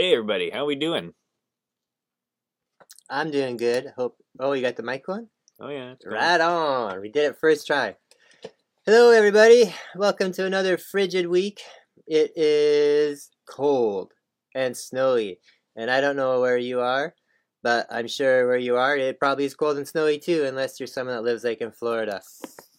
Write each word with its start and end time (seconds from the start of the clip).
Hey 0.00 0.14
everybody, 0.14 0.48
how 0.48 0.64
we 0.64 0.76
doing? 0.76 1.12
I'm 3.10 3.30
doing 3.30 3.58
good. 3.58 3.92
Hope. 3.98 4.16
Oh, 4.38 4.54
you 4.54 4.62
got 4.62 4.76
the 4.76 4.82
mic 4.82 5.06
on? 5.10 5.28
Oh 5.60 5.68
yeah. 5.68 5.92
Right 6.06 6.40
on. 6.40 7.02
We 7.02 7.10
did 7.10 7.24
it 7.24 7.36
first 7.38 7.66
try. 7.66 7.96
Hello, 8.86 9.10
everybody. 9.10 9.74
Welcome 9.94 10.32
to 10.32 10.46
another 10.46 10.78
frigid 10.78 11.26
week. 11.26 11.60
It 12.06 12.32
is 12.34 13.28
cold 13.46 14.14
and 14.54 14.74
snowy, 14.74 15.38
and 15.76 15.90
I 15.90 16.00
don't 16.00 16.16
know 16.16 16.40
where 16.40 16.56
you 16.56 16.80
are, 16.80 17.14
but 17.62 17.86
I'm 17.90 18.08
sure 18.08 18.46
where 18.46 18.56
you 18.56 18.76
are, 18.76 18.96
it 18.96 19.20
probably 19.20 19.44
is 19.44 19.54
cold 19.54 19.76
and 19.76 19.86
snowy 19.86 20.18
too, 20.18 20.44
unless 20.46 20.80
you're 20.80 20.86
someone 20.86 21.14
that 21.14 21.24
lives 21.24 21.44
like 21.44 21.60
in 21.60 21.72
Florida. 21.72 22.22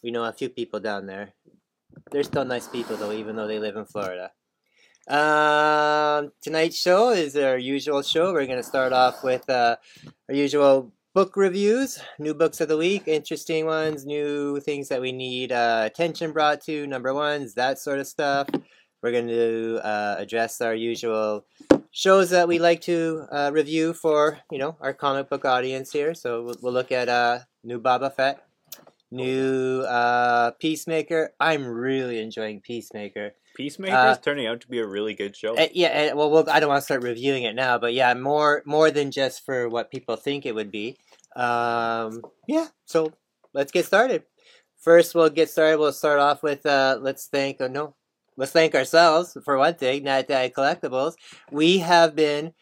We 0.02 0.10
know 0.10 0.24
a 0.24 0.34
few 0.34 0.50
people 0.50 0.80
down 0.80 1.06
there. 1.06 1.34
They're 2.10 2.24
still 2.24 2.46
nice 2.46 2.68
people 2.68 2.98
though, 2.98 3.12
even 3.12 3.36
though 3.36 3.48
they 3.48 3.60
live 3.60 3.76
in 3.76 3.86
Florida. 3.86 4.32
Um, 5.08 6.32
tonight's 6.42 6.78
show 6.78 7.10
is 7.10 7.36
our 7.36 7.58
usual 7.58 8.02
show. 8.02 8.34
We're 8.34 8.46
going 8.46 8.58
to 8.58 8.64
start 8.64 8.94
off 8.94 9.24
with 9.24 9.50
uh, 9.50 9.78
our 10.30 10.36
usual 10.36 10.94
book 11.14 11.36
reviews, 11.36 12.00
new 12.20 12.34
books 12.34 12.62
of 12.62 12.70
the 12.70 12.78
week, 12.78 13.08
interesting 13.08 13.66
ones, 13.66 14.06
new 14.06 14.60
things 14.60 14.90
that 14.90 15.02
we 15.02 15.12
need 15.12 15.52
uh, 15.52 15.84
attention 15.86 16.32
brought 16.32 16.62
to, 16.62 16.88
number 16.88 17.14
ones, 17.14 17.56
that 17.56 17.80
sort 17.80 18.00
of 18.00 18.08
stuff. 18.08 18.48
We're 19.02 19.12
going 19.12 19.28
to 19.28 19.82
uh, 19.84 20.16
address 20.20 20.62
our 20.62 20.76
usual 20.76 21.46
shows 21.90 22.30
that 22.30 22.48
we 22.48 22.60
like 22.60 22.82
to 22.82 23.26
uh, 23.32 23.50
review 23.52 23.94
for, 23.94 24.40
you 24.52 24.60
know, 24.60 24.78
our 24.80 24.94
comic 24.94 25.30
book 25.30 25.44
audience 25.44 25.92
here. 25.92 26.14
So 26.14 26.44
we'll, 26.44 26.56
we'll 26.62 26.74
look 26.74 26.92
at 26.92 27.10
uh, 27.10 27.40
new 27.64 27.82
Boba 27.82 28.14
Fett, 28.14 28.46
new 29.10 29.82
uh, 29.82 30.52
Peacemaker. 30.52 31.34
I'm 31.40 31.66
really 31.66 32.22
enjoying 32.22 32.62
Peacemaker. 32.62 33.34
Peacemaker 33.56 33.96
Uh, 33.96 34.12
is 34.12 34.20
turning 34.20 34.48
out 34.48 34.62
to 34.62 34.68
be 34.68 34.80
a 34.80 34.86
really 34.86 35.14
good 35.14 35.36
show. 35.36 35.56
Uh, 35.56 35.68
yeah, 35.74 36.12
uh, 36.12 36.16
well, 36.16 36.32
well, 36.32 36.50
I 36.50 36.60
don't 36.60 36.70
want 36.70 36.82
to 36.82 36.86
start 36.86 37.04
reviewing 37.04 37.44
it 37.44 37.56
now, 37.56 37.78
but 37.78 37.94
yeah, 37.94 38.14
more 38.14 38.64
more 38.66 38.92
than 38.92 39.12
just 39.12 39.46
for 39.46 39.68
what 39.70 39.92
people 39.92 40.16
think 40.16 40.46
it 40.46 40.56
would 40.56 40.72
be. 40.72 40.98
Um, 41.36 42.22
yeah, 42.48 42.68
so 42.86 43.14
let's 43.54 43.72
get 43.72 43.86
started. 43.86 44.24
First, 44.80 45.14
we'll 45.16 45.30
get 45.30 45.50
started. 45.50 45.80
We'll 45.80 45.94
start 45.94 46.20
off 46.20 46.44
with 46.44 46.66
uh, 46.66 46.98
let's 47.02 47.28
thank 47.28 47.58
oh, 47.60 47.68
no, 47.68 47.96
let's 48.38 48.52
thank 48.52 48.74
ourselves 48.76 49.38
for 49.46 49.58
one 49.58 49.76
thing. 49.76 50.04
Nat 50.04 50.28
Daddy 50.28 50.54
Collectibles. 50.54 51.14
We 51.52 51.80
have 51.80 52.16
been, 52.16 52.54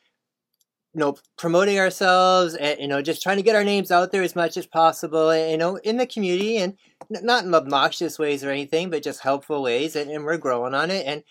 you 0.93 0.99
know, 0.99 1.15
promoting 1.37 1.79
ourselves 1.79 2.55
and 2.55 2.79
you 2.79 2.87
know 2.87 3.01
just 3.01 3.21
trying 3.21 3.37
to 3.37 3.43
get 3.43 3.55
our 3.55 3.63
names 3.63 3.91
out 3.91 4.11
there 4.11 4.23
as 4.23 4.35
much 4.35 4.57
as 4.57 4.65
possible. 4.65 5.35
You 5.35 5.57
know, 5.57 5.77
in 5.77 5.97
the 5.97 6.07
community 6.07 6.57
and 6.57 6.75
not 7.09 7.45
in 7.45 7.53
obnoxious 7.53 8.19
ways 8.19 8.43
or 8.43 8.49
anything, 8.49 8.89
but 8.89 9.03
just 9.03 9.21
helpful 9.21 9.61
ways. 9.61 9.95
And, 9.95 10.11
and 10.11 10.23
we're 10.23 10.37
growing 10.37 10.73
on 10.73 10.91
it 10.91 11.05
and 11.05 11.23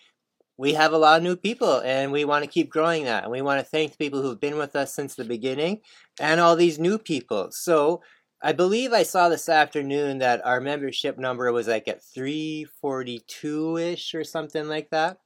we 0.59 0.75
have 0.75 0.93
a 0.93 0.99
lot 0.99 1.17
of 1.17 1.23
new 1.23 1.37
people 1.37 1.81
and 1.81 2.13
we 2.13 2.25
want 2.25 2.45
to 2.45 2.51
keep 2.51 2.69
growing 2.69 3.05
that 3.05 3.23
and 3.23 3.33
we 3.33 3.41
want 3.41 3.61
to 3.61 3.65
thank 3.65 3.93
the 3.93 3.97
people 3.97 4.21
who've 4.21 4.41
been 4.41 4.59
with 4.59 4.77
us 4.77 4.95
since 4.95 5.15
the 5.15 5.25
beginning 5.25 5.81
and 6.21 6.41
all 6.41 6.57
these 6.57 6.79
new 6.79 6.99
people 6.99 7.49
so 7.51 8.03
i 8.43 8.53
believe 8.53 8.93
i 8.93 9.03
saw 9.03 9.29
this 9.29 9.49
afternoon 9.49 10.19
that 10.19 10.45
our 10.45 10.61
membership 10.61 11.17
number 11.17 11.51
was 11.53 11.69
like 11.69 11.89
at 11.89 12.03
342ish 12.03 14.15
or 14.15 14.25
something 14.25 14.69
like 14.69 14.91
that 14.91 15.19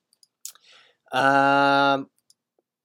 um 1.13 2.09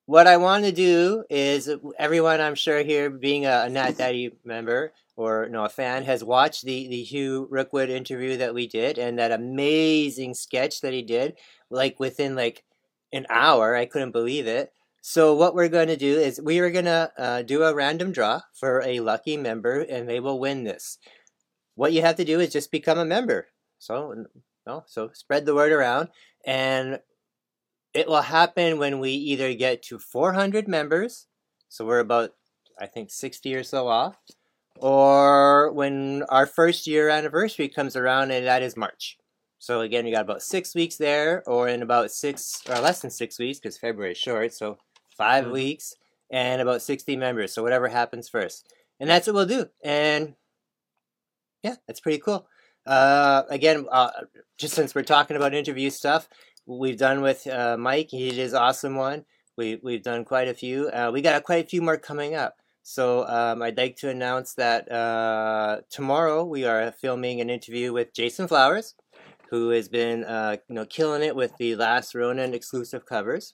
what 0.08 0.26
i 0.26 0.36
want 0.36 0.64
to 0.64 0.72
do 0.72 1.24
is 1.30 1.70
everyone 2.00 2.42
i'm 2.42 2.56
sure 2.56 2.84
here 2.84 3.12
being 3.12 3.46
a, 3.46 3.66
a 3.66 3.70
nat 3.70 3.96
daddy 3.96 4.32
member 4.44 4.92
or 5.16 5.48
no 5.50 5.66
a 5.66 5.70
fan 5.70 6.04
has 6.04 6.24
watched 6.24 6.66
the 6.66 6.88
the 6.88 7.04
hugh 7.04 7.48
rookwood 7.52 7.90
interview 7.90 8.36
that 8.38 8.56
we 8.56 8.68
did 8.68 8.98
and 8.98 9.20
that 9.20 9.32
amazing 9.32 10.34
sketch 10.34 10.82
that 10.82 10.94
he 10.94 11.04
did 11.04 11.38
like 11.70 12.00
within 12.00 12.36
like 12.36 12.64
an 13.12 13.26
hour. 13.30 13.76
I 13.76 13.86
couldn't 13.86 14.12
believe 14.12 14.48
it. 14.48 14.72
So 15.02 15.34
what 15.34 15.56
we're 15.56 15.70
going 15.70 15.88
to 15.88 15.98
do 15.98 16.18
is 16.18 16.42
we 16.42 16.60
are 16.60 16.72
going 16.72 16.86
to 16.86 17.12
uh, 17.18 17.42
do 17.42 17.64
a 17.64 17.74
random 17.74 18.12
draw 18.12 18.42
for 18.54 18.82
a 18.82 19.00
lucky 19.00 19.38
member, 19.38 19.82
and 19.82 20.08
they 20.10 20.20
will 20.20 20.40
win 20.40 20.64
this. 20.64 20.98
What 21.76 21.94
you 21.94 22.02
have 22.02 22.18
to 22.18 22.26
do 22.26 22.40
is 22.40 22.52
just 22.52 22.72
become 22.72 22.98
a 22.98 23.06
member. 23.06 23.48
So 23.80 24.26
no, 24.66 24.84
so 24.88 25.12
spread 25.14 25.46
the 25.46 25.56
word 25.56 25.72
around, 25.72 26.10
and 26.46 27.00
it 27.98 28.08
will 28.08 28.22
happen 28.22 28.78
when 28.78 29.00
we 29.00 29.12
either 29.12 29.54
get 29.54 29.82
to 29.84 29.98
400 30.00 30.68
members. 30.68 31.28
So 31.70 31.86
we're 31.86 32.00
about 32.00 32.32
I 32.80 32.86
think 32.86 33.10
60 33.10 33.56
or 33.56 33.64
so 33.64 33.88
off. 33.88 34.18
Or 34.80 35.72
when 35.72 36.24
our 36.30 36.46
first 36.46 36.86
year 36.86 37.10
anniversary 37.10 37.68
comes 37.68 37.96
around, 37.96 38.30
and 38.30 38.46
that 38.46 38.62
is 38.62 38.78
March. 38.78 39.18
So 39.58 39.82
again, 39.82 40.06
you 40.06 40.14
got 40.14 40.22
about 40.22 40.44
six 40.44 40.76
weeks 40.76 40.98
there, 40.98 41.44
or 41.48 41.68
in 41.68 41.82
about 41.82 42.12
six 42.12 42.62
or 42.70 42.80
less 42.80 43.02
than 43.02 43.10
six 43.10 43.40
weeks, 43.40 43.60
because 43.60 43.80
February 43.80 44.12
is 44.12 44.20
short. 44.20 44.54
So 44.54 44.78
5 45.18 45.46
Mhm. 45.46 45.52
weeks 45.52 45.96
and 46.30 46.62
about 46.62 46.84
sixty 46.84 47.16
members. 47.16 47.54
So 47.54 47.64
whatever 47.64 47.88
happens 47.88 48.30
first, 48.30 48.72
and 49.00 49.10
that's 49.10 49.26
what 49.26 49.34
we'll 49.36 49.46
do. 49.48 49.70
And 49.84 50.36
yeah, 51.64 51.76
that's 51.88 52.00
pretty 52.00 52.20
cool. 52.20 52.48
Uh, 52.86 53.44
again, 53.50 53.88
uh, 53.92 54.12
just 54.58 54.76
since 54.76 54.94
we're 54.94 55.04
talking 55.04 55.36
about 55.36 55.54
interview 55.56 55.90
stuff, 55.90 56.30
we've 56.68 56.98
done 56.98 57.22
with 57.22 57.48
uh, 57.48 57.78
Mike. 57.78 58.10
He 58.12 58.30
did 58.30 58.38
his 58.38 58.54
awesome 58.54 58.96
one. 58.96 59.26
We 59.58 59.80
we've 59.82 60.04
done 60.04 60.26
quite 60.26 60.48
a 60.48 60.54
few. 60.54 60.90
Uh, 60.90 61.10
we 61.12 61.22
got 61.22 61.44
quite 61.44 61.66
a 61.66 61.68
few 61.68 61.82
more 61.82 61.98
coming 61.98 62.36
up. 62.36 62.58
So 62.84 63.28
um, 63.28 63.62
I'd 63.62 63.78
like 63.78 63.96
to 63.98 64.10
announce 64.10 64.54
that 64.54 64.90
uh, 64.92 65.82
tomorrow 65.90 66.46
we 66.46 66.66
are 66.66 66.92
filming 66.92 67.42
an 67.42 67.50
interview 67.50 67.92
with 67.92 68.14
Jason 68.14 68.48
Flowers 68.48 68.96
who 69.50 69.70
has 69.70 69.88
been 69.88 70.24
uh, 70.26 70.58
you 70.68 70.76
know 70.76 70.86
killing 70.86 71.24
it 71.24 71.36
with 71.36 71.56
the 71.58 71.76
last 71.76 72.14
Ronin 72.14 72.54
exclusive 72.54 73.06
covers. 73.06 73.54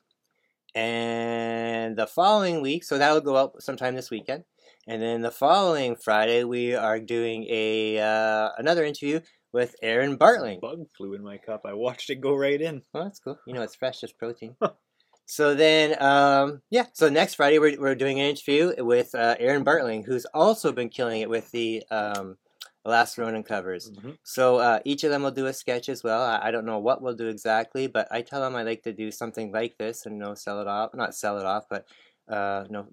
And 0.75 1.95
the 1.95 2.07
following 2.07 2.61
week, 2.61 2.83
so 2.83 2.97
that 2.97 3.13
will 3.13 3.21
go 3.21 3.37
out 3.37 3.61
sometime 3.61 3.95
this 3.95 4.09
weekend. 4.09 4.43
And 4.87 5.01
then 5.01 5.21
the 5.21 5.31
following 5.31 5.95
Friday, 5.95 6.43
we 6.43 6.73
are 6.73 6.99
doing 6.99 7.45
a 7.49 7.99
uh, 7.99 8.49
another 8.57 8.83
interview 8.83 9.19
with 9.53 9.75
Aaron 9.81 10.17
Bartling. 10.17 10.59
Bug 10.59 10.87
flew 10.97 11.13
in 11.13 11.23
my 11.23 11.37
cup. 11.37 11.61
I 11.65 11.73
watched 11.73 12.09
it 12.09 12.15
go 12.15 12.35
right 12.35 12.59
in. 12.59 12.81
Oh, 12.93 13.03
that's 13.03 13.19
cool. 13.19 13.39
You 13.45 13.53
know, 13.53 13.61
it's 13.61 13.75
fresh 13.75 14.03
as 14.03 14.11
protein. 14.11 14.55
so 15.25 15.53
then, 15.53 16.01
um, 16.01 16.61
yeah. 16.69 16.87
So 16.93 17.07
next 17.07 17.35
Friday, 17.35 17.59
we're, 17.59 17.79
we're 17.79 17.95
doing 17.95 18.19
an 18.19 18.25
interview 18.25 18.73
with 18.79 19.15
uh, 19.15 19.35
Aaron 19.39 19.63
Bartling, 19.63 20.05
who's 20.05 20.25
also 20.33 20.71
been 20.71 20.89
killing 20.89 21.21
it 21.21 21.29
with 21.29 21.51
the 21.51 21.83
um, 21.91 22.37
last 22.83 23.17
Ronin 23.17 23.43
covers. 23.43 23.91
Mhm. 23.91 24.17
So 24.23 24.57
uh, 24.57 24.79
each 24.85 25.03
of 25.03 25.11
them 25.11 25.23
will 25.23 25.31
do 25.31 25.45
a 25.45 25.53
sketch 25.53 25.87
as 25.87 26.03
well. 26.03 26.21
I, 26.21 26.47
I 26.47 26.51
don't 26.51 26.65
know 26.65 26.79
what 26.79 27.01
we'll 27.01 27.15
do 27.15 27.27
exactly, 27.27 27.87
but 27.87 28.07
I 28.11 28.21
tell 28.21 28.41
them 28.41 28.55
I 28.55 28.63
like 28.63 28.83
to 28.83 28.93
do 28.93 29.11
something 29.11 29.51
like 29.51 29.77
this 29.77 30.05
and 30.05 30.17
you 30.17 30.23
know 30.23 30.33
sell 30.33 30.59
it 30.59 30.67
off, 30.67 30.93
not 30.93 31.15
sell 31.15 31.37
it 31.37 31.45
off, 31.45 31.65
but 31.69 31.85
uh, 32.27 32.63
you 32.65 32.73
know 32.73 32.87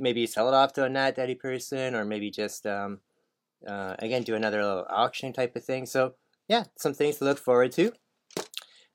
maybe 0.00 0.26
sell 0.26 0.48
it 0.48 0.54
off 0.54 0.72
to 0.72 0.84
a 0.84 0.88
Nat 0.88 1.14
Daddy 1.14 1.36
person, 1.36 1.94
or 1.94 2.04
maybe 2.04 2.30
just 2.30 2.66
um, 2.66 2.98
uh, 3.66 3.96
again 3.98 4.22
do 4.22 4.34
another 4.34 4.62
little 4.62 4.86
auction 4.88 5.32
type 5.32 5.56
of 5.56 5.64
thing. 5.64 5.86
So 5.86 6.14
yeah, 6.48 6.64
some 6.76 6.94
things 6.94 7.18
to 7.18 7.24
look 7.24 7.38
forward 7.38 7.72
to. 7.72 7.92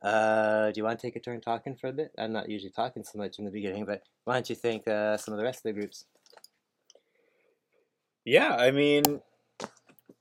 Uh, 0.02 0.72
do 0.72 0.80
you 0.80 0.84
want 0.84 1.00
to 1.00 1.08
take 1.08 1.16
a 1.16 1.20
turn 1.20 1.42
talking 1.42 1.76
for 1.76 1.88
a 1.88 1.94
bit? 1.94 2.12
I'm 2.18 2.31
not 2.31 2.50
usually 2.50 2.72
talking 2.72 3.04
so 3.04 3.18
much 3.18 3.40
in 3.40 3.46
the 3.46 3.52
beginning, 3.52 3.86
but 3.86 4.04
why 4.25 4.34
don't 4.36 4.50
you 4.50 4.56
thank 4.56 4.88
uh, 4.88 5.18
some 5.18 5.34
of 5.34 5.38
the 5.40 5.44
rest 5.44 5.59
of 5.59 5.64
the 5.64 5.74
groups? 5.74 6.06
Yeah, 8.24 8.56
I 8.56 8.72
mean, 8.72 9.22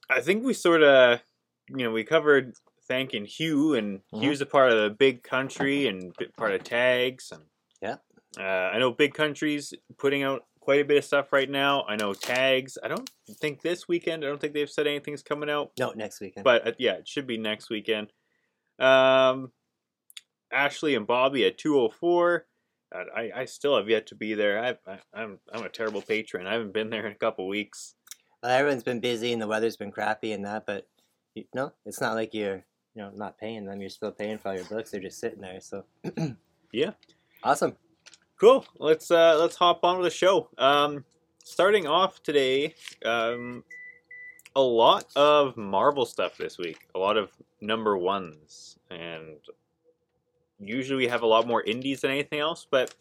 I 0.09 0.21
think 0.21 0.45
we 0.45 0.55
sort 0.55 0.83
of, 0.83 1.21
you 1.69 1.85
know, 1.85 1.91
we 1.91 2.05
covered 2.05 2.55
thanking 2.87 3.25
Hugh, 3.25 3.75
and 3.75 4.01
Mhm. 4.13 4.23
Hugh's 4.23 4.41
a 4.41 4.47
part 4.47 4.71
of 4.71 4.79
the 4.79 4.91
big 4.91 5.23
country 5.23 5.87
and 5.87 6.15
part 6.37 6.53
of 6.53 6.65
tags. 6.65 7.33
And 7.33 7.45
Yeah. 7.81 7.97
uh, 8.39 8.43
I 8.75 8.79
know 8.79 8.91
big 8.91 9.15
country's 9.15 9.73
putting 9.99 10.23
out 10.23 10.47
quite 10.61 10.81
a 10.81 10.85
bit 10.85 10.99
of 10.99 11.05
stuff 11.05 11.33
right 11.33 11.49
now. 11.49 11.85
I 11.85 11.97
know 11.97 12.13
tags. 12.15 12.77
I 12.83 12.89
don't 12.89 13.11
think 13.33 13.63
this 13.63 13.89
weekend. 13.89 14.25
I 14.25 14.29
don't 14.29 14.41
think 14.41 14.53
they've 14.53 14.69
said 14.71 14.87
anything's 14.87 15.23
coming 15.23 15.49
out. 15.51 15.73
No, 15.79 15.93
next 15.97 16.21
weekend. 16.21 16.45
but 16.45 16.67
uh, 16.67 16.73
yeah, 16.79 16.95
it 16.95 17.09
should 17.09 17.27
be 17.27 17.39
next 17.39 17.71
weekend. 17.71 18.13
Um, 18.79 19.53
Ashley 20.53 20.95
and 20.95 21.07
Bobby 21.07 21.45
at 21.47 21.59
two 21.59 21.79
oh 21.79 21.89
four. 21.89 22.47
I, 22.93 23.33
I 23.35 23.45
still 23.47 23.77
have 23.77 23.89
yet 23.89 24.07
to 24.09 24.15
be 24.15 24.35
there. 24.35 24.63
I, 24.63 24.91
I, 24.91 24.99
I'm 25.13 25.39
I'm 25.53 25.65
a 25.65 25.69
terrible 25.69 26.01
patron. 26.03 26.47
I 26.47 26.53
haven't 26.53 26.73
been 26.73 26.91
there 26.91 27.07
in 27.07 27.13
a 27.13 27.17
couple 27.17 27.49
weeks. 27.49 27.95
Well, 28.43 28.53
everyone's 28.53 28.85
been 28.85 29.01
busy 29.01 29.33
and 29.33 29.43
the 29.43 29.49
weather's 29.49 29.77
been 29.77 29.91
crappy 29.91 30.33
and 30.33 30.45
that, 30.45 30.65
but 30.65 30.87
you, 31.35 31.45
no, 31.55 31.73
it's 31.87 32.01
not 32.01 32.15
like 32.15 32.35
you're 32.35 32.65
you 32.95 33.03
know 33.03 33.11
not 33.13 33.37
paying 33.39 33.65
them. 33.65 33.81
You're 33.81 33.91
still 33.91 34.13
paying 34.13 34.39
for 34.39 34.51
all 34.51 34.55
your 34.55 34.65
books. 34.67 34.91
They're 34.93 35.01
just 35.01 35.19
sitting 35.19 35.41
there. 35.41 35.61
So 35.61 35.85
Yeah. 36.73 36.91
awesome. 37.43 37.75
Cool. 38.39 38.65
Let's 38.79 39.11
uh 39.11 39.39
let's 39.41 39.57
hop 39.57 39.81
on 39.83 39.99
with 39.99 40.07
the 40.07 40.17
show. 40.17 40.51
Um, 40.57 41.05
starting 41.45 41.87
off 41.87 42.21
today, 42.25 42.75
um, 43.05 43.63
a 44.57 44.61
lot 44.61 45.07
of 45.15 45.57
Marvel 45.57 46.05
stuff 46.07 46.37
this 46.37 46.59
week. 46.59 46.89
A 46.95 46.99
lot 46.99 47.17
of 47.17 47.31
number 47.61 47.97
ones, 47.97 48.79
and 48.91 49.37
usually 50.59 50.97
we 51.05 51.09
have 51.09 51.23
a 51.23 51.27
lot 51.27 51.47
more 51.47 51.63
indies 51.63 52.01
than 52.01 52.11
anything 52.11 52.41
else. 52.41 52.67
But 52.69 52.95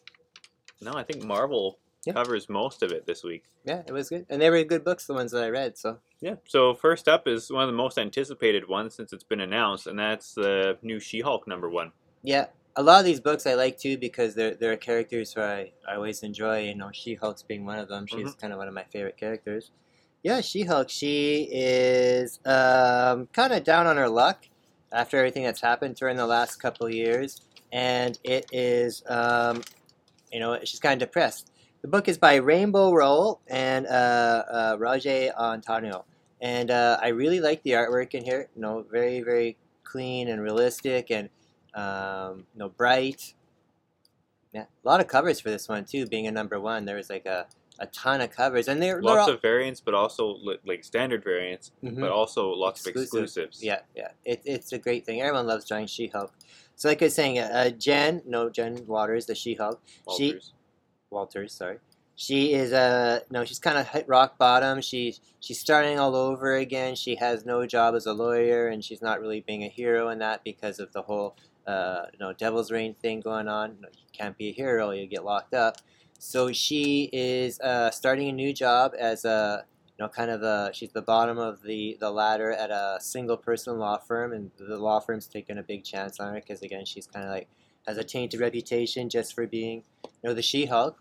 no, 0.82 0.94
I 0.94 1.04
think 1.04 1.24
Marvel 1.24 1.80
Yeah. 2.06 2.14
covers 2.14 2.50
most 2.50 2.84
of 2.84 2.92
it 2.92 3.06
this 3.06 3.24
week. 3.24 3.46
Yeah, 3.66 3.82
it 3.88 3.92
was 3.94 4.10
good, 4.10 4.26
and 4.30 4.42
they 4.42 4.50
were 4.50 4.62
good 4.64 4.84
books. 4.84 5.08
The 5.08 5.14
ones 5.14 5.32
that 5.32 5.44
I 5.44 5.50
read. 5.50 5.78
So 5.78 6.00
Yeah. 6.20 6.36
So 6.48 6.74
first 6.74 7.08
up 7.08 7.28
is 7.28 7.50
one 7.52 7.64
of 7.64 7.68
the 7.68 7.74
most 7.78 7.98
anticipated 7.98 8.68
ones 8.68 8.94
since 8.96 9.14
it's 9.14 9.24
been 9.24 9.40
announced, 9.42 9.88
and 9.88 9.98
that's 9.98 10.34
the 10.34 10.78
new 10.82 11.00
She-Hulk 11.00 11.48
number 11.48 11.70
one. 11.70 11.92
yeah, 12.24 12.48
a 12.76 12.84
lot 12.84 13.00
of 13.00 13.06
these 13.06 13.20
books 13.20 13.46
I 13.46 13.54
like 13.54 13.78
too 13.78 13.98
because 13.98 14.36
they're 14.36 14.56
they're 14.56 14.78
characters 14.78 15.34
who 15.34 15.42
I, 15.42 15.74
I 15.88 15.96
always 15.96 16.24
enjoy. 16.24 16.64
You 16.64 16.76
know, 16.76 16.90
She 16.94 17.16
Hulk's 17.16 17.44
being 17.44 17.66
one 17.66 17.80
of 17.80 17.88
them. 17.88 18.08
She's 18.08 18.30
Mm-hmm. 18.30 18.40
kind 18.40 18.54
of 18.54 18.60
one 18.60 18.68
of 18.68 18.74
my 18.74 18.84
favorite 18.86 19.18
characters. 19.18 19.72
Yeah, 20.24 20.42
She 20.42 20.64
Hulk. 20.64 20.90
She 20.90 21.50
is 21.52 22.40
um, 22.46 23.28
kind 23.34 23.54
of 23.54 23.64
down 23.64 23.88
on 23.88 23.98
her 23.98 24.10
luck 24.10 24.48
after 24.92 25.18
everything 25.18 25.44
that's 25.44 25.62
happened 25.62 25.96
during 25.96 26.18
the 26.18 26.28
last 26.28 26.58
couple 26.62 26.86
of 26.88 26.94
years, 26.94 27.42
and 27.72 28.18
it 28.24 28.46
is 28.52 29.04
um, 29.08 29.62
you 30.32 30.40
know 30.40 30.60
she's 30.64 30.80
kind 30.80 31.02
of 31.02 31.08
depressed. 31.08 31.52
The 31.82 31.88
book 31.90 32.08
is 32.08 32.18
by 32.18 32.36
Rainbow 32.36 32.94
Rowell 32.94 33.42
and 33.48 33.86
uh, 33.88 34.44
uh, 34.52 34.78
Roger 34.80 35.32
Antonio, 35.40 36.06
and 36.42 36.72
uh, 36.72 36.98
I 37.02 37.10
really 37.10 37.40
like 37.42 37.62
the 37.64 37.72
artwork 37.72 38.14
in 38.14 38.24
here. 38.24 38.50
You 38.56 38.62
know, 38.62 38.86
very 38.90 39.22
very 39.22 39.58
clean 39.84 40.30
and 40.30 40.42
realistic, 40.42 41.12
and 41.12 41.30
um, 41.76 42.46
you 42.54 42.60
know 42.60 42.70
bright. 42.70 43.34
Yeah, 44.54 44.66
a 44.84 44.88
lot 44.88 45.00
of 45.00 45.08
covers 45.08 45.40
for 45.40 45.50
this 45.50 45.68
one 45.68 45.86
too. 45.86 46.06
Being 46.06 46.28
a 46.28 46.32
number 46.32 46.60
one, 46.60 46.86
there 46.86 46.96
was 46.96 47.10
like 47.10 47.26
a, 47.26 47.48
a 47.80 47.88
ton 47.88 48.22
of 48.22 48.30
covers, 48.30 48.68
and 48.68 48.80
they're, 48.82 48.96
they're 48.96 49.02
Lots 49.02 49.28
all, 49.28 49.34
of 49.34 49.42
variants, 49.42 49.82
but 49.82 49.96
also 49.96 50.38
li- 50.44 50.60
like 50.66 50.84
standard 50.84 51.24
variants, 51.24 51.72
Mhm. 51.84 52.00
but 52.00 52.12
also 52.12 52.50
lots 52.52 52.86
Exclusive. 52.86 53.00
of 53.18 53.24
exclusives. 53.24 53.64
Yeah, 53.64 53.80
yeah. 53.96 54.10
It, 54.26 54.42
it's 54.46 54.72
a 54.74 54.78
great 54.78 55.06
thing. 55.06 55.22
Everyone 55.22 55.48
loves 55.48 55.66
drawing 55.68 55.88
She 55.88 56.08
Hulk. 56.08 56.32
So, 56.76 56.88
like 56.88 57.02
I 57.02 57.06
was 57.06 57.16
saying, 57.16 57.40
uh, 57.40 57.70
Jen, 57.72 58.22
no, 58.28 58.50
Jen 58.50 58.86
Waters, 58.86 59.26
the 59.26 59.34
She 59.36 59.56
Hulk, 59.56 59.82
she 60.18 60.34
Walters. 60.34 60.54
Walters, 61.10 61.54
sorry. 61.54 61.78
She 62.16 62.54
is 62.54 62.74
uh 62.74 63.22
no, 63.32 63.44
she's 63.44 63.58
kind 63.58 63.76
of 63.80 63.88
hit 63.88 64.08
rock 64.08 64.38
bottom. 64.38 64.82
She's 64.82 65.20
she's 65.40 65.60
starting 65.60 65.98
all 65.98 66.16
over 66.16 66.56
again. 66.58 66.94
She 66.94 67.16
has 67.16 67.44
no 67.44 67.66
job 67.66 67.96
as 67.96 68.06
a 68.06 68.14
lawyer, 68.14 68.68
and 68.68 68.86
she's 68.86 69.02
not 69.02 69.20
really 69.20 69.42
being 69.42 69.64
a 69.64 69.68
hero 69.68 70.10
in 70.10 70.20
that 70.20 70.44
because 70.44 70.80
of 70.80 70.94
the 70.94 71.02
whole 71.02 71.36
uh 71.68 72.06
you 72.12 72.20
know 72.20 72.34
Devil's 72.34 72.72
Reign 72.72 72.94
thing 72.94 73.22
going 73.22 73.48
on. 73.48 73.78
You, 73.80 73.88
you 73.92 74.08
can't 74.12 74.38
be 74.38 74.50
a 74.50 74.52
hero; 74.52 74.92
you 74.92 75.08
get 75.08 75.24
locked 75.24 75.54
up. 75.54 75.78
So 76.20 76.54
she 76.54 77.10
is 77.12 77.60
uh, 77.60 77.92
starting 77.92 78.30
a 78.30 78.32
new 78.32 78.54
job 78.54 78.94
as 78.98 79.26
a 79.26 79.66
you 79.98 80.04
know 80.04 80.08
kind 80.10 80.32
of 80.32 80.42
a 80.42 80.72
she's 80.74 80.92
the 80.92 81.02
bottom 81.02 81.38
of 81.38 81.62
the 81.64 81.98
the 82.00 82.12
ladder 82.12 82.54
at 82.54 82.72
a 82.72 82.98
single 83.02 83.36
person 83.36 83.78
law 83.78 83.98
firm, 83.98 84.32
and 84.32 84.52
the 84.58 84.78
law 84.78 85.02
firm's 85.02 85.28
taking 85.28 85.58
a 85.58 85.64
big 85.64 85.84
chance 85.84 86.22
on 86.22 86.34
her 86.34 86.40
because 86.40 86.62
again 86.62 86.86
she's 86.86 87.08
kind 87.08 87.26
of 87.26 87.32
like 87.32 87.50
has 87.86 87.98
a 87.98 88.06
tainted 88.06 88.40
reputation 88.40 89.10
just 89.10 89.34
for 89.36 89.46
being 89.46 89.84
you 90.06 90.30
know 90.30 90.34
the 90.34 90.42
She 90.42 90.66
Hulk. 90.66 90.98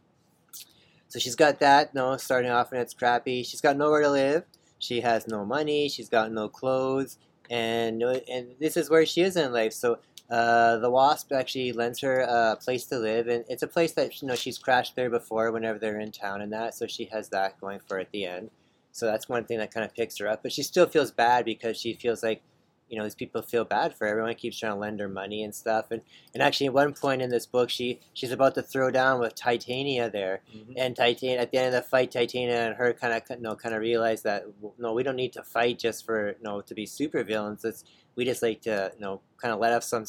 So 1.06 1.20
she's 1.20 1.36
got 1.36 1.60
that, 1.60 1.90
you 1.94 2.00
no, 2.00 2.16
starting 2.16 2.50
off 2.50 2.72
and 2.72 2.80
it's 2.80 2.92
crappy. 2.92 3.44
She's 3.44 3.60
got 3.60 3.76
nowhere 3.76 4.02
to 4.02 4.10
live. 4.10 4.44
She 4.80 5.02
has 5.02 5.28
no 5.28 5.44
money. 5.44 5.88
She's 5.88 6.08
got 6.08 6.32
no 6.32 6.48
clothes, 6.48 7.18
and 7.48 8.02
and 8.02 8.56
this 8.58 8.76
is 8.76 8.90
where 8.90 9.06
she 9.06 9.20
is 9.22 9.36
in 9.36 9.52
life. 9.52 9.72
So 9.72 10.00
uh, 10.32 10.78
the 10.78 10.90
Wasp 10.90 11.30
actually 11.32 11.72
lends 11.72 12.00
her 12.00 12.20
a 12.20 12.56
place 12.56 12.86
to 12.86 12.98
live, 12.98 13.28
and 13.28 13.44
it's 13.48 13.62
a 13.62 13.66
place 13.68 13.92
that 13.92 14.20
you 14.22 14.28
know 14.28 14.34
she's 14.34 14.58
crashed 14.58 14.96
there 14.96 15.10
before 15.10 15.52
whenever 15.52 15.78
they're 15.78 16.00
in 16.00 16.10
town 16.10 16.40
and 16.40 16.52
that. 16.52 16.74
So 16.74 16.86
she 16.86 17.04
has 17.06 17.28
that 17.28 17.60
going 17.60 17.80
for 17.80 17.96
her 17.96 18.00
at 18.00 18.12
the 18.12 18.24
end. 18.24 18.50
So 18.92 19.06
that's 19.06 19.28
one 19.28 19.44
thing 19.44 19.58
that 19.58 19.72
kind 19.74 19.84
of 19.84 19.94
picks 19.94 20.18
her 20.18 20.28
up. 20.28 20.42
But 20.42 20.52
she 20.52 20.62
still 20.62 20.86
feels 20.86 21.10
bad 21.10 21.44
because 21.44 21.76
she 21.78 21.92
feels 21.94 22.22
like 22.22 22.42
you 22.88 22.98
know 22.98 23.04
these 23.04 23.14
people 23.14 23.40
feel 23.42 23.64
bad 23.64 23.94
for 23.94 24.04
her. 24.06 24.10
everyone 24.10 24.34
keeps 24.34 24.58
trying 24.58 24.72
to 24.72 24.78
lend 24.78 25.00
her 25.00 25.08
money 25.08 25.42
and 25.42 25.54
stuff 25.54 25.86
and 25.90 26.02
and 26.34 26.42
actually 26.42 26.66
at 26.66 26.74
one 26.74 26.92
point 26.92 27.22
in 27.22 27.30
this 27.30 27.46
book 27.46 27.70
she 27.70 28.00
she's 28.12 28.32
about 28.32 28.54
to 28.54 28.60
throw 28.60 28.90
down 28.90 29.18
with 29.18 29.34
titania 29.34 30.10
there 30.10 30.42
Mhm. 30.54 30.74
and 30.76 30.96
Titan 30.96 31.38
at 31.38 31.50
the 31.50 31.58
end 31.58 31.68
of 31.68 31.72
the 31.72 31.88
fight, 31.88 32.10
Titania 32.10 32.66
and 32.66 32.76
her 32.76 32.92
kind 32.92 33.14
of 33.14 33.22
you 33.30 33.42
know 33.42 33.54
kind 33.56 33.74
of 33.74 33.80
realize 33.80 34.22
that 34.22 34.44
no, 34.78 34.92
we 34.92 35.02
don't 35.02 35.16
need 35.16 35.32
to 35.34 35.42
fight 35.42 35.78
just 35.78 36.04
for 36.04 36.30
you 36.30 36.42
know 36.42 36.60
to 36.60 36.74
be 36.74 36.84
super 36.84 37.22
villains. 37.24 37.64
It's 37.64 37.82
we 38.16 38.24
just 38.24 38.42
like 38.42 38.62
to 38.62 38.92
you 38.94 39.00
know 39.00 39.20
kind 39.40 39.52
of 39.52 39.60
let 39.60 39.72
off 39.72 39.84
some 39.84 40.04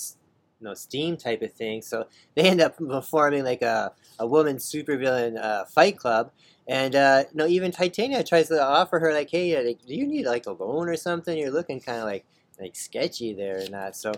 you 0.60 0.68
know 0.68 0.74
steam 0.74 1.18
type 1.18 1.42
of 1.42 1.54
thing. 1.54 1.82
So 1.82 2.08
they 2.36 2.44
end 2.44 2.62
up 2.62 2.78
forming 3.06 3.44
like 3.44 3.62
a 3.62 3.94
a 4.20 4.28
woman 4.28 4.58
supervillain 4.58 5.42
uh, 5.42 5.66
fight 5.66 5.98
club. 5.98 6.32
And 6.66 6.96
uh, 6.96 7.26
no, 7.34 7.46
even 7.46 7.72
Titania 7.72 8.24
tries 8.24 8.48
to 8.48 8.64
offer 8.64 9.00
her 9.00 9.12
like, 9.12 9.30
hey, 9.30 9.62
like, 9.66 9.86
do 9.86 9.94
you 9.94 10.08
need 10.08 10.26
like 10.26 10.46
a 10.46 10.52
loan 10.52 10.88
or 10.88 10.96
something? 10.96 11.38
You're 11.38 11.52
looking 11.52 11.82
kind 11.82 12.00
of 12.00 12.06
like 12.06 12.26
like 12.60 12.76
sketchy 12.76 13.34
there 13.34 13.58
and 13.58 13.74
that. 13.74 13.96
So 13.96 14.14